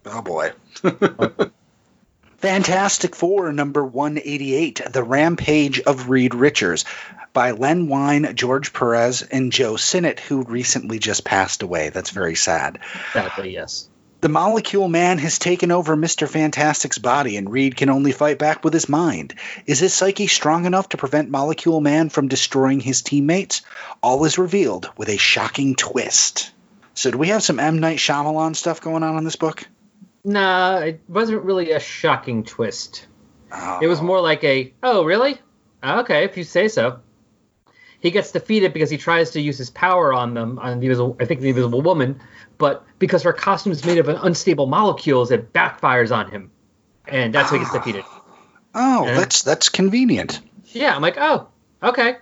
Oh 0.06 0.22
boy. 0.22 0.52
Oh, 0.84 1.50
Fantastic 2.38 3.16
Four 3.16 3.52
number 3.52 3.84
188, 3.84 4.92
The 4.92 5.02
Rampage 5.02 5.80
of 5.80 6.08
Reed 6.08 6.36
Richards 6.36 6.84
by 7.32 7.50
Len 7.50 7.88
Wein, 7.88 8.36
George 8.36 8.72
Perez, 8.72 9.22
and 9.22 9.50
Joe 9.50 9.74
Sinnott, 9.74 10.20
who 10.20 10.44
recently 10.44 11.00
just 11.00 11.24
passed 11.24 11.64
away. 11.64 11.88
That's 11.88 12.10
very 12.10 12.36
sad. 12.36 12.78
Sadly, 13.12 13.54
yes. 13.54 13.88
The 14.20 14.28
Molecule 14.28 14.86
Man 14.86 15.18
has 15.18 15.40
taken 15.40 15.72
over 15.72 15.96
Mr. 15.96 16.28
Fantastic's 16.28 16.98
body, 16.98 17.36
and 17.36 17.50
Reed 17.50 17.76
can 17.76 17.90
only 17.90 18.12
fight 18.12 18.38
back 18.38 18.62
with 18.62 18.72
his 18.72 18.88
mind. 18.88 19.34
Is 19.66 19.80
his 19.80 19.92
psyche 19.92 20.28
strong 20.28 20.64
enough 20.64 20.90
to 20.90 20.96
prevent 20.96 21.30
Molecule 21.30 21.80
Man 21.80 22.08
from 22.08 22.28
destroying 22.28 22.78
his 22.78 23.02
teammates? 23.02 23.62
All 24.00 24.24
is 24.24 24.38
revealed 24.38 24.88
with 24.96 25.08
a 25.08 25.16
shocking 25.16 25.74
twist. 25.74 26.52
So, 26.94 27.10
do 27.10 27.18
we 27.18 27.28
have 27.28 27.42
some 27.42 27.58
M. 27.58 27.80
Night 27.80 27.98
Shyamalan 27.98 28.54
stuff 28.54 28.80
going 28.80 29.02
on 29.02 29.18
in 29.18 29.24
this 29.24 29.34
book? 29.34 29.66
Nah, 30.24 30.78
it 30.78 31.00
wasn't 31.08 31.42
really 31.44 31.72
a 31.72 31.80
shocking 31.80 32.44
twist. 32.44 33.06
Oh. 33.52 33.78
It 33.80 33.86
was 33.86 34.02
more 34.02 34.20
like 34.20 34.44
a, 34.44 34.72
oh, 34.82 35.04
really? 35.04 35.38
Okay, 35.82 36.24
if 36.24 36.36
you 36.36 36.44
say 36.44 36.68
so. 36.68 37.00
he 38.00 38.10
gets 38.10 38.32
defeated 38.32 38.72
because 38.72 38.90
he 38.90 38.96
tries 38.98 39.30
to 39.32 39.40
use 39.40 39.58
his 39.58 39.70
power 39.70 40.12
on 40.12 40.34
them 40.34 40.58
on 40.58 40.80
the 40.80 40.86
invisible, 40.86 41.16
I 41.20 41.24
think 41.24 41.40
the 41.40 41.48
Invisible 41.48 41.80
Woman, 41.82 42.20
but 42.58 42.84
because 42.98 43.22
her 43.22 43.32
costume 43.32 43.72
is 43.72 43.84
made 43.84 43.98
of 43.98 44.08
unstable 44.08 44.66
molecules, 44.66 45.30
it 45.30 45.52
backfires 45.52 46.14
on 46.14 46.30
him, 46.30 46.50
and 47.06 47.32
that's 47.34 47.50
how 47.50 47.56
he 47.56 47.60
gets 47.60 47.72
defeated. 47.72 48.04
Oh, 48.74 49.06
Yeah. 49.06 49.14
that's 49.14 49.42
that's 49.42 49.68
convenient. 49.68 50.40
Yeah, 50.66 50.94
I'm 50.94 51.02
like, 51.02 51.16
oh, 51.18 51.48
okay, 51.82 52.16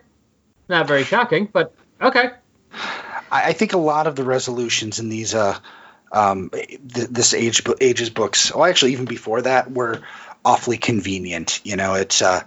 not 0.69 0.87
very 0.87 1.05
shocking, 1.05 1.49
but 1.53 1.75
okay. 2.01 2.31
I, 2.73 3.49
I 3.49 3.53
think 3.53 3.73
a 3.73 3.79
lot 3.79 4.07
of 4.07 4.15
the 4.17 4.25
resolutions 4.25 4.99
in 5.01 5.09
these 5.09 5.35
uh 5.35 5.59
um 6.13 6.51
th- 6.51 6.79
this 6.89 7.35
age 7.35 7.63
ages 7.81 8.11
books, 8.11 8.55
well 8.55 8.65
actually 8.65 8.93
even 8.93 9.07
before 9.07 9.43
that 9.43 9.71
were 9.71 10.01
awfully 10.45 10.79
convenient. 10.79 11.61
You 11.65 11.77
know, 11.77 11.95
it's 11.95 12.23
uh 12.23 12.43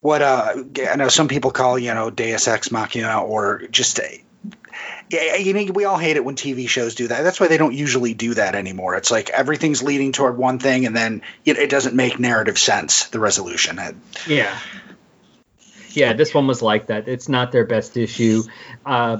what 0.00 0.22
uh 0.22 0.54
I 0.88 0.96
know 0.96 1.08
some 1.08 1.28
people 1.28 1.50
call, 1.50 1.78
you 1.78 1.94
know, 1.94 2.10
Deus 2.10 2.48
Ex 2.48 2.70
Machina 2.70 3.22
or 3.22 3.62
just 3.70 3.98
a 3.98 4.24
yeah, 5.10 5.36
you 5.36 5.54
know, 5.54 5.72
we 5.72 5.84
all 5.84 5.96
hate 5.96 6.16
it 6.16 6.24
when 6.24 6.36
TV 6.36 6.68
shows 6.68 6.94
do 6.94 7.08
that. 7.08 7.22
That's 7.22 7.40
why 7.40 7.48
they 7.48 7.56
don't 7.56 7.74
usually 7.74 8.12
do 8.12 8.34
that 8.34 8.54
anymore. 8.54 8.94
It's 8.94 9.10
like 9.10 9.30
everything's 9.30 9.82
leading 9.82 10.12
toward 10.12 10.36
one 10.36 10.58
thing, 10.58 10.84
and 10.84 10.94
then 10.94 11.22
you 11.44 11.54
know, 11.54 11.60
it 11.60 11.70
doesn't 11.70 11.94
make 11.94 12.18
narrative 12.18 12.58
sense. 12.58 13.08
The 13.08 13.18
resolution. 13.18 13.80
Yeah. 14.26 14.58
Yeah, 15.90 16.12
this 16.12 16.34
one 16.34 16.46
was 16.46 16.60
like 16.60 16.88
that. 16.88 17.08
It's 17.08 17.28
not 17.28 17.52
their 17.52 17.64
best 17.64 17.96
issue. 17.96 18.42
Uh, 18.84 19.18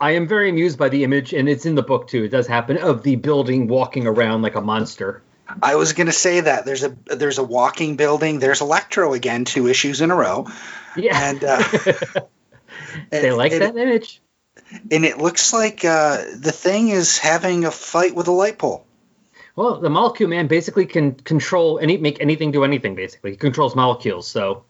I 0.00 0.12
am 0.12 0.28
very 0.28 0.48
amused 0.50 0.78
by 0.78 0.88
the 0.88 1.04
image, 1.04 1.32
and 1.32 1.48
it's 1.48 1.66
in 1.66 1.74
the 1.74 1.82
book 1.82 2.08
too. 2.08 2.24
It 2.24 2.28
does 2.28 2.46
happen 2.46 2.78
of 2.78 3.02
the 3.02 3.16
building 3.16 3.66
walking 3.68 4.06
around 4.06 4.42
like 4.42 4.54
a 4.54 4.60
monster. 4.60 5.22
I 5.62 5.76
was 5.76 5.92
going 5.94 6.06
to 6.06 6.12
say 6.12 6.40
that 6.40 6.64
there's 6.66 6.84
a 6.84 6.94
there's 7.06 7.38
a 7.38 7.42
walking 7.44 7.96
building. 7.96 8.38
There's 8.38 8.60
Electro 8.60 9.14
again, 9.14 9.44
two 9.44 9.66
issues 9.66 10.00
in 10.00 10.10
a 10.10 10.14
row, 10.16 10.46
Yeah, 10.96 11.30
and 11.30 11.42
uh, 11.42 11.62
they 13.10 13.32
like 13.32 13.52
and, 13.52 13.62
that 13.62 13.76
image. 13.76 14.20
and 14.90 15.04
it 15.04 15.18
looks 15.18 15.52
like 15.52 15.84
uh, 15.84 16.18
the 16.36 16.52
thing 16.52 16.90
is 16.90 17.18
having 17.18 17.64
a 17.64 17.70
fight 17.70 18.14
with 18.14 18.28
a 18.28 18.32
light 18.32 18.58
pole. 18.58 18.84
Well, 19.56 19.80
the 19.80 19.90
molecule 19.90 20.28
man 20.28 20.46
basically 20.46 20.86
can 20.86 21.14
control 21.14 21.78
any 21.80 21.96
make 21.96 22.20
anything 22.20 22.52
do 22.52 22.62
anything. 22.62 22.94
Basically, 22.94 23.32
he 23.32 23.36
controls 23.36 23.74
molecules. 23.74 24.28
So 24.28 24.64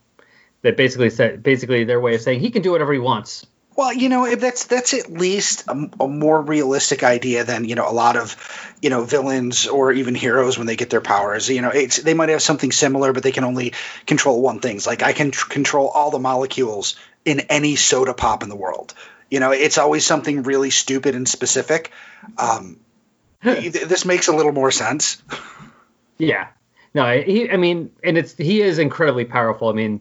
that 0.63 0.77
basically 0.77 1.11
said 1.11 1.43
basically 1.43 1.85
their 1.85 2.01
way 2.01 2.15
of 2.15 2.23
saying 2.23 2.41
he 2.41 2.51
can 2.51 2.63
do 2.63 2.71
whatever 2.71 2.93
he 2.93 2.99
wants. 2.99 3.45
Well, 3.79 3.93
you 3.93 4.09
know, 4.09 4.27
if 4.27 4.41
that's 4.41 4.65
that's 4.65 4.93
at 4.93 5.09
least 5.09 5.63
a, 5.69 5.89
a 6.01 6.09
more 6.09 6.43
realistic 6.43 7.05
idea 7.05 7.45
than 7.45 7.65
you 7.65 7.77
know 7.77 7.89
a 7.89 7.93
lot 7.93 8.17
of 8.17 8.35
you 8.83 8.91
know 8.91 9.05
villains 9.05 9.69
or 9.69 9.93
even 9.93 10.17
heroes 10.17 10.59
when 10.59 10.67
they 10.67 10.75
get 10.75 10.91
their 10.91 11.01
powers. 11.01 11.49
You 11.49 11.63
know, 11.63 11.69
it's 11.69 11.97
they 11.99 12.13
might 12.13 12.31
have 12.31 12.43
something 12.43 12.73
similar, 12.73 13.13
but 13.13 13.23
they 13.23 13.31
can 13.31 13.45
only 13.45 13.75
control 14.05 14.43
one 14.43 14.59
thing. 14.59 14.81
Like 14.85 15.05
I 15.05 15.13
can 15.13 15.31
tr- 15.31 15.49
control 15.49 15.87
all 15.87 16.11
the 16.11 16.19
molecules 16.19 16.97
in 17.25 17.39
any 17.39 17.77
soda 17.77 18.15
pop 18.15 18.43
in 18.43 18.49
the 18.49 18.57
world. 18.57 18.95
You 19.31 19.39
know, 19.39 19.53
it's 19.53 19.79
always 19.79 20.05
something 20.05 20.43
really 20.43 20.71
stupid 20.71 21.15
and 21.15 21.29
specific. 21.29 21.93
Um, 22.37 22.81
this 23.45 24.05
makes 24.05 24.27
a 24.27 24.35
little 24.35 24.51
more 24.51 24.73
sense. 24.73 25.23
Yeah. 26.19 26.49
No, 26.95 27.17
he. 27.21 27.49
I 27.49 27.57
mean, 27.57 27.93
and 28.03 28.19
it's 28.19 28.37
he 28.37 28.61
is 28.61 28.81
incredibly 28.81 29.25
powerful. 29.25 29.69
I 29.69 29.73
mean, 29.73 30.01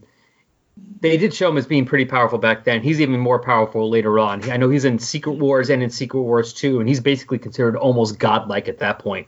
they 1.00 1.18
did 1.18 1.34
show 1.34 1.50
him 1.50 1.58
as 1.58 1.68
being 1.68 1.86
pretty 1.86 2.06
powerful 2.06 2.40
back 2.40 2.64
then. 2.64 2.82
He's 2.82 3.02
even 3.02 3.20
more 3.20 3.40
powerful 3.40 3.90
later 3.90 4.20
on. 4.20 4.50
I 4.50 4.58
know 4.58 4.70
he's 4.70 4.86
in 4.86 5.00
Secret 5.00 5.34
Wars 5.34 5.70
and 5.70 5.84
in 5.84 5.90
Secret 5.90 6.22
Wars 6.22 6.54
2, 6.54 6.80
and 6.80 6.90
he's 6.90 7.00
basically 7.00 7.38
considered 7.38 7.76
almost 7.76 8.18
godlike 8.18 8.68
at 8.68 8.80
that 8.80 9.00
point 9.00 9.28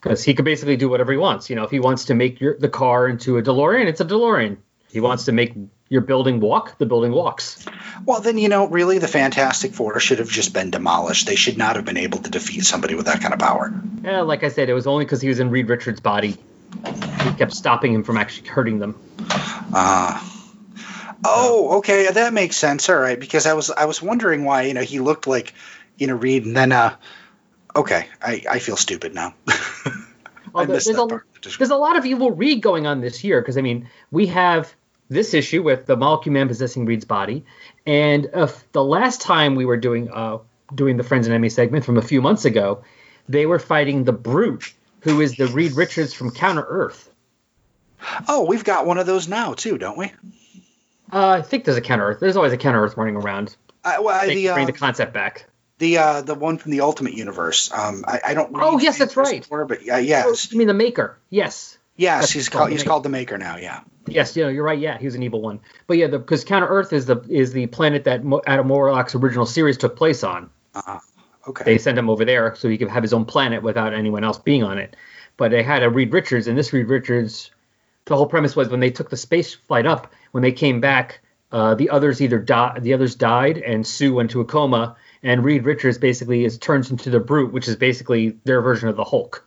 because 0.00 0.24
he 0.24 0.34
could 0.34 0.44
basically 0.44 0.76
do 0.76 0.88
whatever 0.88 1.12
he 1.12 1.18
wants. 1.18 1.50
You 1.50 1.56
know, 1.56 1.64
if 1.64 1.70
he 1.70 1.80
wants 1.80 2.06
to 2.06 2.14
make 2.14 2.40
your 2.40 2.56
the 2.58 2.68
car 2.68 3.06
into 3.06 3.36
a 3.36 3.42
DeLorean, 3.42 3.86
it's 3.86 4.00
a 4.00 4.04
DeLorean. 4.04 4.58
He 4.90 5.00
wants 5.00 5.26
to 5.26 5.32
make 5.32 5.54
your 5.88 6.00
building 6.00 6.40
walk, 6.40 6.78
the 6.78 6.86
building 6.86 7.12
walks. 7.12 7.64
Well, 8.04 8.20
then 8.20 8.38
you 8.38 8.48
know, 8.48 8.66
really, 8.66 8.98
the 8.98 9.08
Fantastic 9.08 9.72
Four 9.72 10.00
should 10.00 10.18
have 10.18 10.30
just 10.30 10.54
been 10.54 10.70
demolished. 10.70 11.26
They 11.26 11.36
should 11.36 11.58
not 11.58 11.76
have 11.76 11.84
been 11.84 11.96
able 11.96 12.18
to 12.20 12.30
defeat 12.30 12.64
somebody 12.64 12.94
with 12.94 13.06
that 13.06 13.20
kind 13.20 13.34
of 13.34 13.40
power. 13.40 13.72
Yeah, 14.02 14.22
like 14.22 14.42
I 14.42 14.48
said, 14.48 14.68
it 14.68 14.74
was 14.74 14.86
only 14.86 15.04
because 15.04 15.20
he 15.20 15.28
was 15.28 15.38
in 15.38 15.50
Reed 15.50 15.68
Richards' 15.68 16.00
body. 16.00 16.36
He 17.24 17.32
kept 17.34 17.52
stopping 17.52 17.92
him 17.92 18.04
from 18.04 18.16
actually 18.16 18.48
hurting 18.48 18.78
them. 18.78 18.98
Uh, 19.74 20.20
oh, 21.24 21.78
okay, 21.78 22.10
that 22.10 22.32
makes 22.32 22.56
sense. 22.56 22.88
All 22.88 22.96
right, 22.96 23.18
because 23.18 23.46
I 23.46 23.54
was 23.54 23.70
I 23.70 23.84
was 23.84 24.02
wondering 24.02 24.44
why 24.44 24.62
you 24.62 24.74
know 24.74 24.82
he 24.82 25.00
looked 25.00 25.26
like 25.26 25.54
you 25.98 26.06
know 26.06 26.14
Reed, 26.14 26.44
and 26.44 26.56
then 26.56 26.72
uh, 26.72 26.96
okay, 27.74 28.06
I 28.22 28.44
I 28.50 28.58
feel 28.58 28.76
stupid 28.76 29.14
now. 29.14 29.34
Missed 30.54 30.86
there's, 30.86 30.98
a, 30.98 31.22
there's 31.58 31.70
a 31.70 31.76
lot 31.76 31.96
of 31.96 32.04
evil 32.04 32.32
Reed 32.32 32.60
going 32.60 32.84
on 32.84 33.00
this 33.00 33.22
year 33.22 33.40
because 33.40 33.56
I 33.56 33.60
mean 33.60 33.88
we 34.10 34.26
have 34.26 34.74
this 35.08 35.32
issue 35.32 35.62
with 35.62 35.86
the 35.86 35.96
Molecule 35.96 36.32
Man 36.32 36.48
possessing 36.48 36.86
Reed's 36.86 37.04
body, 37.04 37.44
and 37.86 38.28
uh, 38.34 38.48
the 38.72 38.84
last 38.84 39.20
time 39.20 39.54
we 39.54 39.64
were 39.64 39.76
doing 39.76 40.10
uh, 40.10 40.38
doing 40.74 40.96
the 40.96 41.04
Friends 41.04 41.26
and 41.26 41.34
Enemy 41.34 41.50
segment 41.50 41.84
from 41.84 41.98
a 41.98 42.02
few 42.02 42.20
months 42.20 42.44
ago, 42.44 42.82
they 43.28 43.46
were 43.46 43.58
fighting 43.58 44.04
the 44.04 44.12
Brute, 44.12 44.72
who 45.00 45.20
is 45.20 45.36
the 45.36 45.46
Reed 45.48 45.72
Richards 45.72 46.12
from 46.12 46.30
Counter 46.30 46.64
Earth. 46.68 47.08
Oh, 48.28 48.46
we've 48.46 48.64
got 48.64 48.86
one 48.86 48.98
of 48.98 49.06
those 49.06 49.28
now 49.28 49.54
too, 49.54 49.78
don't 49.78 49.98
we? 49.98 50.12
Uh, 51.12 51.28
I 51.28 51.42
think 51.42 51.64
there's 51.64 51.76
a 51.76 51.80
Counter 51.82 52.06
Earth. 52.06 52.20
There's 52.20 52.36
always 52.36 52.52
a 52.52 52.56
Counter 52.56 52.82
Earth 52.82 52.96
running 52.96 53.16
around. 53.16 53.56
Uh, 53.84 53.96
well, 54.00 54.26
They 54.26 54.34
the 54.34 54.48
uh, 54.50 54.54
bring 54.54 54.66
the 54.66 54.72
concept 54.72 55.12
back. 55.12 55.46
the 55.78 55.98
uh, 55.98 56.22
the 56.22 56.34
one 56.34 56.58
from 56.58 56.70
the 56.72 56.80
Ultimate 56.82 57.14
Universe. 57.14 57.70
Um, 57.72 58.04
I, 58.06 58.20
I 58.28 58.34
don't. 58.34 58.52
Know. 58.52 58.58
Oh, 58.62 58.78
yes, 58.78 58.98
that's 58.98 59.16
right. 59.16 59.44
Four, 59.44 59.64
but 59.64 59.78
uh, 59.90 59.96
yes, 59.96 60.52
You 60.52 60.58
mean 60.58 60.68
the 60.68 60.74
Maker? 60.74 61.18
Yes. 61.30 61.78
yes, 61.96 62.20
that's 62.22 62.32
he's 62.32 62.48
called 62.48 62.70
he's 62.70 62.80
Maker. 62.80 62.88
called 62.88 63.02
the 63.04 63.08
Maker 63.08 63.38
now. 63.38 63.56
Yeah. 63.56 63.80
Yes, 64.06 64.36
you 64.36 64.42
know, 64.42 64.48
you're 64.48 64.64
right. 64.64 64.78
Yeah, 64.78 64.98
he 64.98 65.04
was 65.04 65.14
an 65.14 65.22
evil 65.22 65.40
one. 65.42 65.60
But 65.86 65.96
yeah, 65.98 66.06
because 66.08 66.44
Counter 66.44 66.66
Earth 66.66 66.92
is 66.92 67.06
the 67.06 67.20
is 67.28 67.52
the 67.52 67.66
planet 67.68 68.04
that 68.04 68.24
Mo- 68.24 68.42
Adam 68.46 68.68
Warlock's 68.68 69.14
original 69.14 69.46
series 69.46 69.76
took 69.78 69.96
place 69.96 70.24
on. 70.24 70.50
Okay. 71.48 71.64
They 71.64 71.78
sent 71.78 71.98
him 71.98 72.10
over 72.10 72.24
there 72.24 72.54
so 72.54 72.68
he 72.68 72.76
could 72.78 72.88
have 72.88 73.02
his 73.02 73.12
own 73.12 73.24
planet 73.24 73.62
without 73.62 73.94
anyone 73.94 74.24
else 74.24 74.38
being 74.38 74.62
on 74.62 74.78
it. 74.78 74.94
But 75.36 75.50
they 75.50 75.62
had 75.62 75.82
a 75.82 75.88
Reed 75.90 76.12
Richards, 76.12 76.46
and 76.48 76.56
this 76.58 76.72
Reed 76.72 76.88
Richards, 76.88 77.50
the 78.10 78.16
whole 78.16 78.26
premise 78.26 78.56
was 78.56 78.68
when 78.68 78.80
they 78.80 78.90
took 78.90 79.08
the 79.08 79.16
space 79.16 79.54
flight 79.54 79.86
up, 79.86 80.12
when 80.32 80.42
they 80.42 80.50
came 80.50 80.80
back, 80.80 81.20
uh, 81.52 81.76
the 81.76 81.90
others 81.90 82.20
either 82.20 82.40
died, 82.40 82.82
the 82.82 82.92
others 82.92 83.14
died, 83.14 83.56
and 83.58 83.86
Sue 83.86 84.12
went 84.12 84.32
to 84.32 84.40
a 84.40 84.44
coma, 84.44 84.96
and 85.22 85.44
Reed 85.44 85.64
Richards 85.64 85.96
basically 85.96 86.44
is 86.44 86.58
turns 86.58 86.90
into 86.90 87.08
the 87.08 87.20
Brute, 87.20 87.52
which 87.52 87.68
is 87.68 87.76
basically 87.76 88.36
their 88.42 88.60
version 88.62 88.88
of 88.88 88.96
the 88.96 89.04
Hulk, 89.04 89.46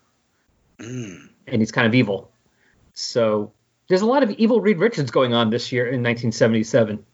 Mm. 0.80 1.28
and 1.46 1.62
he's 1.62 1.74
kind 1.74 1.86
of 1.86 1.94
evil. 1.94 2.32
So 2.94 3.52
there's 3.90 4.02
a 4.02 4.06
lot 4.06 4.24
of 4.24 4.32
evil 4.32 4.62
Reed 4.62 4.80
Richards 4.80 5.12
going 5.12 5.34
on 5.34 5.50
this 5.50 5.74
year 5.74 5.84
in 5.84 6.02
1977. 6.02 7.06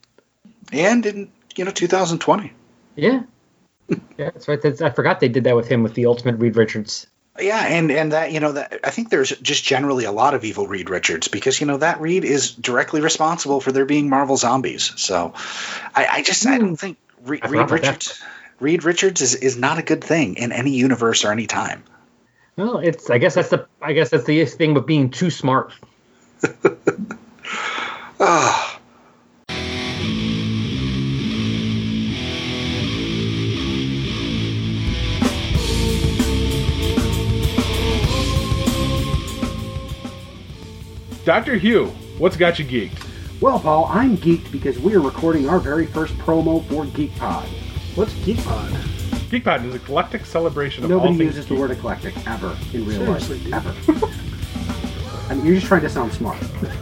And 0.72 1.06
in 1.06 1.32
you 1.56 1.66
know 1.66 1.72
2020. 1.72 2.54
Yeah. 2.96 3.24
Yeah, 4.20 4.30
that's 4.30 4.48
right. 4.48 4.62
That's, 4.62 4.82
I 4.84 4.92
forgot 4.92 5.20
they 5.20 5.30
did 5.30 5.46
that 5.46 5.56
with 5.56 5.68
him 5.68 5.82
with 5.82 5.96
the 5.96 6.06
Ultimate 6.06 6.36
Reed 6.36 6.56
Richards. 6.56 7.08
Yeah, 7.41 7.60
and 7.60 7.91
and 7.91 8.11
that 8.11 8.32
you 8.32 8.40
know 8.40 8.53
that 8.53 8.80
I 8.84 8.90
think 8.90 9.10
there's 9.10 9.30
just 9.30 9.64
generally 9.64 10.06
a 10.06 10.11
lot 10.11 10.34
of 10.34 10.44
evil 10.44 10.68
Reed 10.68 10.90
Richards 10.90 11.28
because 11.28 11.60
you 11.60 11.68
know 11.68 11.78
that 11.78 12.02
Reed 12.02 12.26
is 12.26 12.52
directly 12.52 13.02
responsible 13.02 13.61
for 13.61 13.72
there 13.72 13.86
being 13.86 14.10
Marvel 14.10 14.38
zombies. 14.38 14.94
So 14.98 15.34
I, 15.95 16.07
I 16.11 16.22
just 16.24 16.45
I 16.45 16.57
don't 16.57 16.76
think 16.76 16.98
Re- 17.24 17.41
Reed. 17.48 17.72
Richards 17.72 18.22
Reed 18.60 18.84
Richards 18.84 19.22
is, 19.22 19.36
is 19.36 19.57
not 19.57 19.78
a 19.78 19.82
good 19.82 20.03
thing 20.03 20.36
in 20.36 20.52
any 20.52 20.72
universe 20.72 21.24
or 21.24 21.32
any 21.32 21.48
time. 21.48 21.84
Well, 22.56 22.80
it's. 22.80 23.10
I 23.10 23.18
guess 23.18 23.36
that's 23.36 23.49
the. 23.49 23.68
I 23.82 23.94
guess 23.94 24.10
that's 24.10 24.26
the 24.26 24.44
thing 24.45 24.74
with 24.74 24.86
being 24.86 25.11
too 25.11 25.30
smart. 25.30 25.74
Ah, 28.22 28.78
Dr. 41.30 41.57
Hugh, 41.57 41.89
what's 42.18 42.35
got 42.35 42.57
you 42.57 42.65
geeked? 42.65 43.06
Well, 43.39 43.60
Paul, 43.60 43.85
I'm 43.85 44.18
geeked 44.18 44.51
because 44.51 44.80
we 44.80 44.95
are 44.95 44.99
recording 44.99 45.47
our 45.47 45.60
very 45.60 45.85
first 45.85 46.15
promo 46.15 46.68
for 46.68 46.85
GeekPod. 46.85 47.43
What's 47.95 48.14
GeekPod? 48.14 48.69
GeekPod 49.30 49.64
is 49.64 49.76
an 49.76 49.80
eclectic 49.80 50.26
celebration 50.26 50.84
of 50.84 50.89
Nobody 50.89 51.11
all 51.11 51.18
things 51.19 51.35
uses 51.35 51.45
the 51.45 51.53
geek. 51.53 51.60
word 51.61 51.69
eclectic 51.69 52.27
ever 52.27 52.57
in 52.73 52.84
real 52.84 53.06
Seriously, 53.06 53.38
life. 53.51 53.64
dude. 53.85 53.95
Ever. 54.01 54.07
I 55.30 55.35
mean, 55.35 55.45
you're 55.45 55.53
just 55.53 55.68
trying 55.68 55.81
to 55.81 55.89
sound 55.91 56.11
smart. 56.14 56.39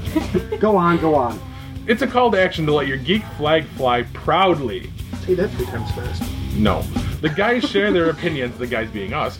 go 0.61 0.77
on, 0.77 0.97
go 0.99 1.13
on. 1.13 1.37
It's 1.85 2.01
a 2.01 2.07
call 2.07 2.31
to 2.31 2.41
action 2.41 2.65
to 2.67 2.73
let 2.73 2.87
your 2.87 2.99
geek 2.99 3.25
flag 3.37 3.65
fly 3.65 4.03
proudly. 4.13 4.89
Say 5.25 5.33
that 5.33 5.49
three 5.49 5.65
times 5.65 5.91
fast. 5.91 6.23
No. 6.53 6.83
The 7.19 7.27
guys 7.27 7.65
share 7.69 7.91
their 7.91 8.11
opinions, 8.11 8.57
the 8.57 8.67
guys 8.67 8.89
being 8.91 9.11
us, 9.11 9.39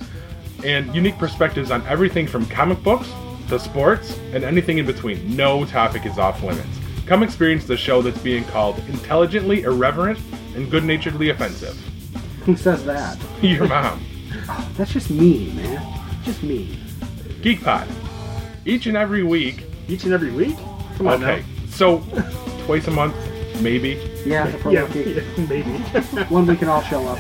and 0.66 0.94
unique 0.94 1.18
perspectives 1.18 1.72
on 1.72 1.82
everything 1.88 2.28
from 2.28 2.46
comic 2.48 2.84
books 2.84 3.10
to 3.50 3.60
sports 3.60 4.18
and 4.34 4.44
anything 4.44 4.78
in 4.78 4.86
between. 4.86 5.36
No 5.36 5.66
topic 5.66 6.06
is 6.06 6.18
off 6.18 6.42
limits. 6.44 6.68
Come 7.06 7.24
experience 7.24 7.66
the 7.66 7.78
show 7.78 8.02
that's 8.02 8.18
being 8.20 8.44
called 8.46 8.78
intelligently 8.90 9.64
irreverent 9.64 10.20
and 10.56 10.70
good 10.70 10.84
naturedly 10.84 11.30
offensive. 11.30 11.76
Who 12.46 12.56
says 12.56 12.84
that? 12.86 13.18
Your 13.42 13.68
mom. 13.68 14.04
Oh, 14.50 14.70
that's 14.76 14.92
just 14.94 15.10
mean, 15.10 15.56
man. 15.56 16.00
Just 16.24 16.44
mean. 16.44 16.78
GeekPod. 17.42 17.88
Each 18.66 18.88
and 18.88 18.98
every 18.98 19.24
week. 19.24 19.64
Each 19.88 20.04
and 20.04 20.14
every 20.14 20.32
week? 20.32 20.58
Come 20.98 21.08
on 21.08 21.24
Okay. 21.24 21.42
now. 21.42 21.46
So, 21.70 22.00
twice 22.66 22.88
a 22.88 22.92
month, 22.92 23.16
Maybe. 23.62 24.00
Yeah, 24.26 24.48
if 24.48 24.64
we're 24.64 24.74
Yeah, 24.74 24.88
maybe. 25.50 25.72
When 26.30 26.46
we 26.46 26.56
can 26.56 26.68
all 26.68 26.82
show 26.84 27.06
up. 27.08 27.18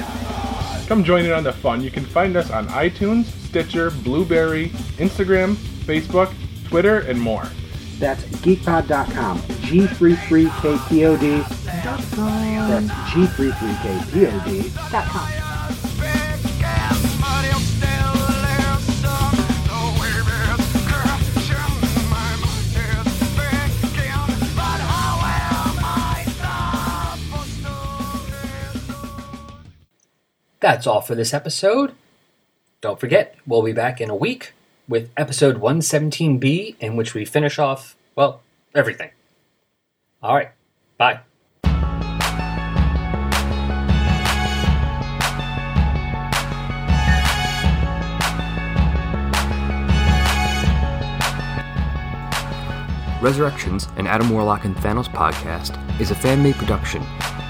Come 0.87 1.03
join 1.03 1.25
in 1.25 1.31
on 1.31 1.43
the 1.43 1.51
fun. 1.53 1.81
You 1.81 1.91
can 1.91 2.05
find 2.05 2.37
us 2.37 2.51
on 2.51 2.67
iTunes, 2.67 3.25
Stitcher, 3.47 3.91
Blubrry, 3.91 4.69
Instagram, 4.97 5.57
Facebook, 5.87 6.31
Twitter, 6.65 6.99
and 6.99 7.19
more. 7.19 7.47
That's 7.97 8.23
geekpod.com. 8.25 9.39
G33KPOD. 9.39 11.47
That's 12.67 12.89
G33KPOD. 13.11 14.91
Dot 14.91 15.05
com. 15.05 15.31
That's 30.59 30.85
all 30.85 31.01
for 31.01 31.15
this 31.15 31.33
episode. 31.33 31.93
Don't 32.81 32.99
forget, 32.99 33.35
we'll 33.45 33.61
be 33.61 33.71
back 33.71 34.01
in 34.01 34.09
a 34.09 34.15
week 34.15 34.53
with 34.87 35.11
episode 35.17 35.59
117B, 35.59 36.75
in 36.79 36.95
which 36.95 37.13
we 37.13 37.25
finish 37.25 37.59
off, 37.59 37.95
well, 38.15 38.41
everything. 38.73 39.11
All 40.23 40.35
right, 40.35 40.51
bye. 40.97 41.19
Resurrections, 53.19 53.87
an 53.97 54.05
Adam 54.05 54.29
Warlock 54.29 54.63
and 54.63 54.75
Thanos 54.75 55.09
podcast, 55.09 55.77
is 55.99 56.11
a 56.11 56.15
fan 56.15 56.43
made 56.43 56.55
production, 56.55 57.01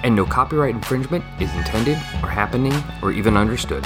and 0.03 0.15
no 0.15 0.26
copyright 0.26 0.73
infringement 0.73 1.23
is 1.41 1.53
intended, 1.55 1.97
or 2.23 2.30
happening, 2.30 2.73
or 3.01 3.11
even 3.11 3.35
understood. 3.35 3.85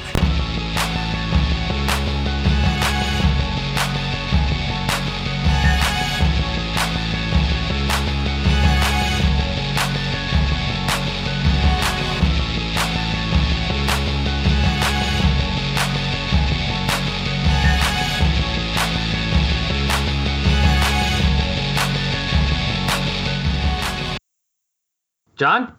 John? 25.41 25.75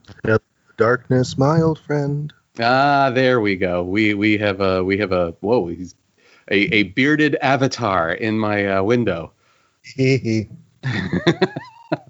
Darkness, 0.76 1.38
my 1.38 1.62
old 1.62 1.78
friend. 1.78 2.32
Ah, 2.58 3.12
there 3.14 3.40
we 3.40 3.54
go. 3.54 3.84
We 3.84 4.12
we 4.12 4.36
have 4.38 4.60
a 4.60 4.82
we 4.82 4.98
have 4.98 5.12
a 5.12 5.36
whoa, 5.38 5.68
he's 5.68 5.94
a, 6.50 6.56
a 6.74 6.82
bearded 6.82 7.36
avatar 7.40 8.12
in 8.12 8.40
my 8.40 8.66
uh, 8.66 8.82
window. 8.82 9.32
It 9.96 10.48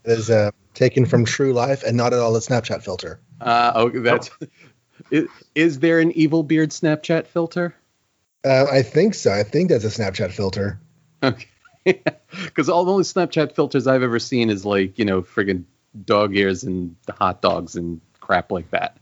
is 0.04 0.30
uh, 0.30 0.52
taken 0.72 1.04
from 1.04 1.26
true 1.26 1.52
life 1.52 1.82
and 1.82 1.94
not 1.94 2.14
at 2.14 2.20
all 2.20 2.34
a 2.36 2.40
Snapchat 2.40 2.82
filter. 2.82 3.20
Uh, 3.38 3.72
oh, 3.74 3.90
that's. 3.90 4.30
Is, 5.10 5.28
is 5.54 5.78
there 5.80 5.98
an 6.00 6.12
evil 6.12 6.44
beard 6.44 6.70
Snapchat 6.70 7.26
filter? 7.26 7.74
Uh, 8.44 8.66
I 8.70 8.82
think 8.82 9.14
so. 9.14 9.30
I 9.32 9.42
think 9.42 9.68
that's 9.68 9.84
a 9.84 9.88
Snapchat 9.88 10.30
filter. 10.30 10.80
Okay. 11.22 11.48
Because 11.84 12.68
all 12.68 12.84
the 12.84 12.92
only 12.92 13.04
Snapchat 13.04 13.54
filters 13.54 13.86
I've 13.86 14.02
ever 14.02 14.18
seen 14.20 14.48
is 14.48 14.64
like 14.64 14.98
you 14.98 15.04
know 15.04 15.20
friggin' 15.20 15.64
dog 16.04 16.36
ears 16.36 16.64
and 16.64 16.96
hot 17.08 17.42
dogs 17.42 17.76
and 17.76 18.00
crap 18.20 18.50
like 18.52 18.70
that. 18.70 18.96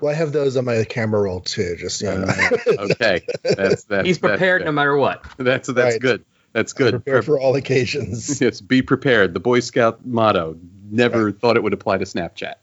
Well, 0.00 0.12
I 0.12 0.16
have 0.16 0.32
those 0.32 0.56
on 0.56 0.64
my 0.64 0.82
camera 0.84 1.20
roll 1.22 1.40
too. 1.40 1.76
Just 1.78 2.00
you 2.02 2.08
know, 2.08 2.24
Uh, 2.26 2.50
okay, 2.90 3.22
that's 3.44 3.84
that's 3.84 4.06
He's 4.06 4.18
prepared 4.18 4.62
that's, 4.62 4.66
no 4.66 4.72
matter 4.72 4.96
what. 4.96 5.24
That's 5.36 5.68
that's 5.68 5.94
Right. 5.94 6.00
good. 6.00 6.24
That's 6.52 6.72
good. 6.72 6.92
prepared 6.92 7.24
for 7.24 7.38
all 7.40 7.54
occasions. 7.56 8.40
Yes, 8.40 8.60
be 8.60 8.82
prepared. 8.82 9.34
The 9.34 9.40
Boy 9.40 9.60
Scout 9.60 10.04
motto. 10.06 10.56
Never 10.90 11.32
thought 11.32 11.56
it 11.56 11.62
would 11.62 11.72
apply 11.72 11.98
to 11.98 12.04
Snapchat. 12.04 12.54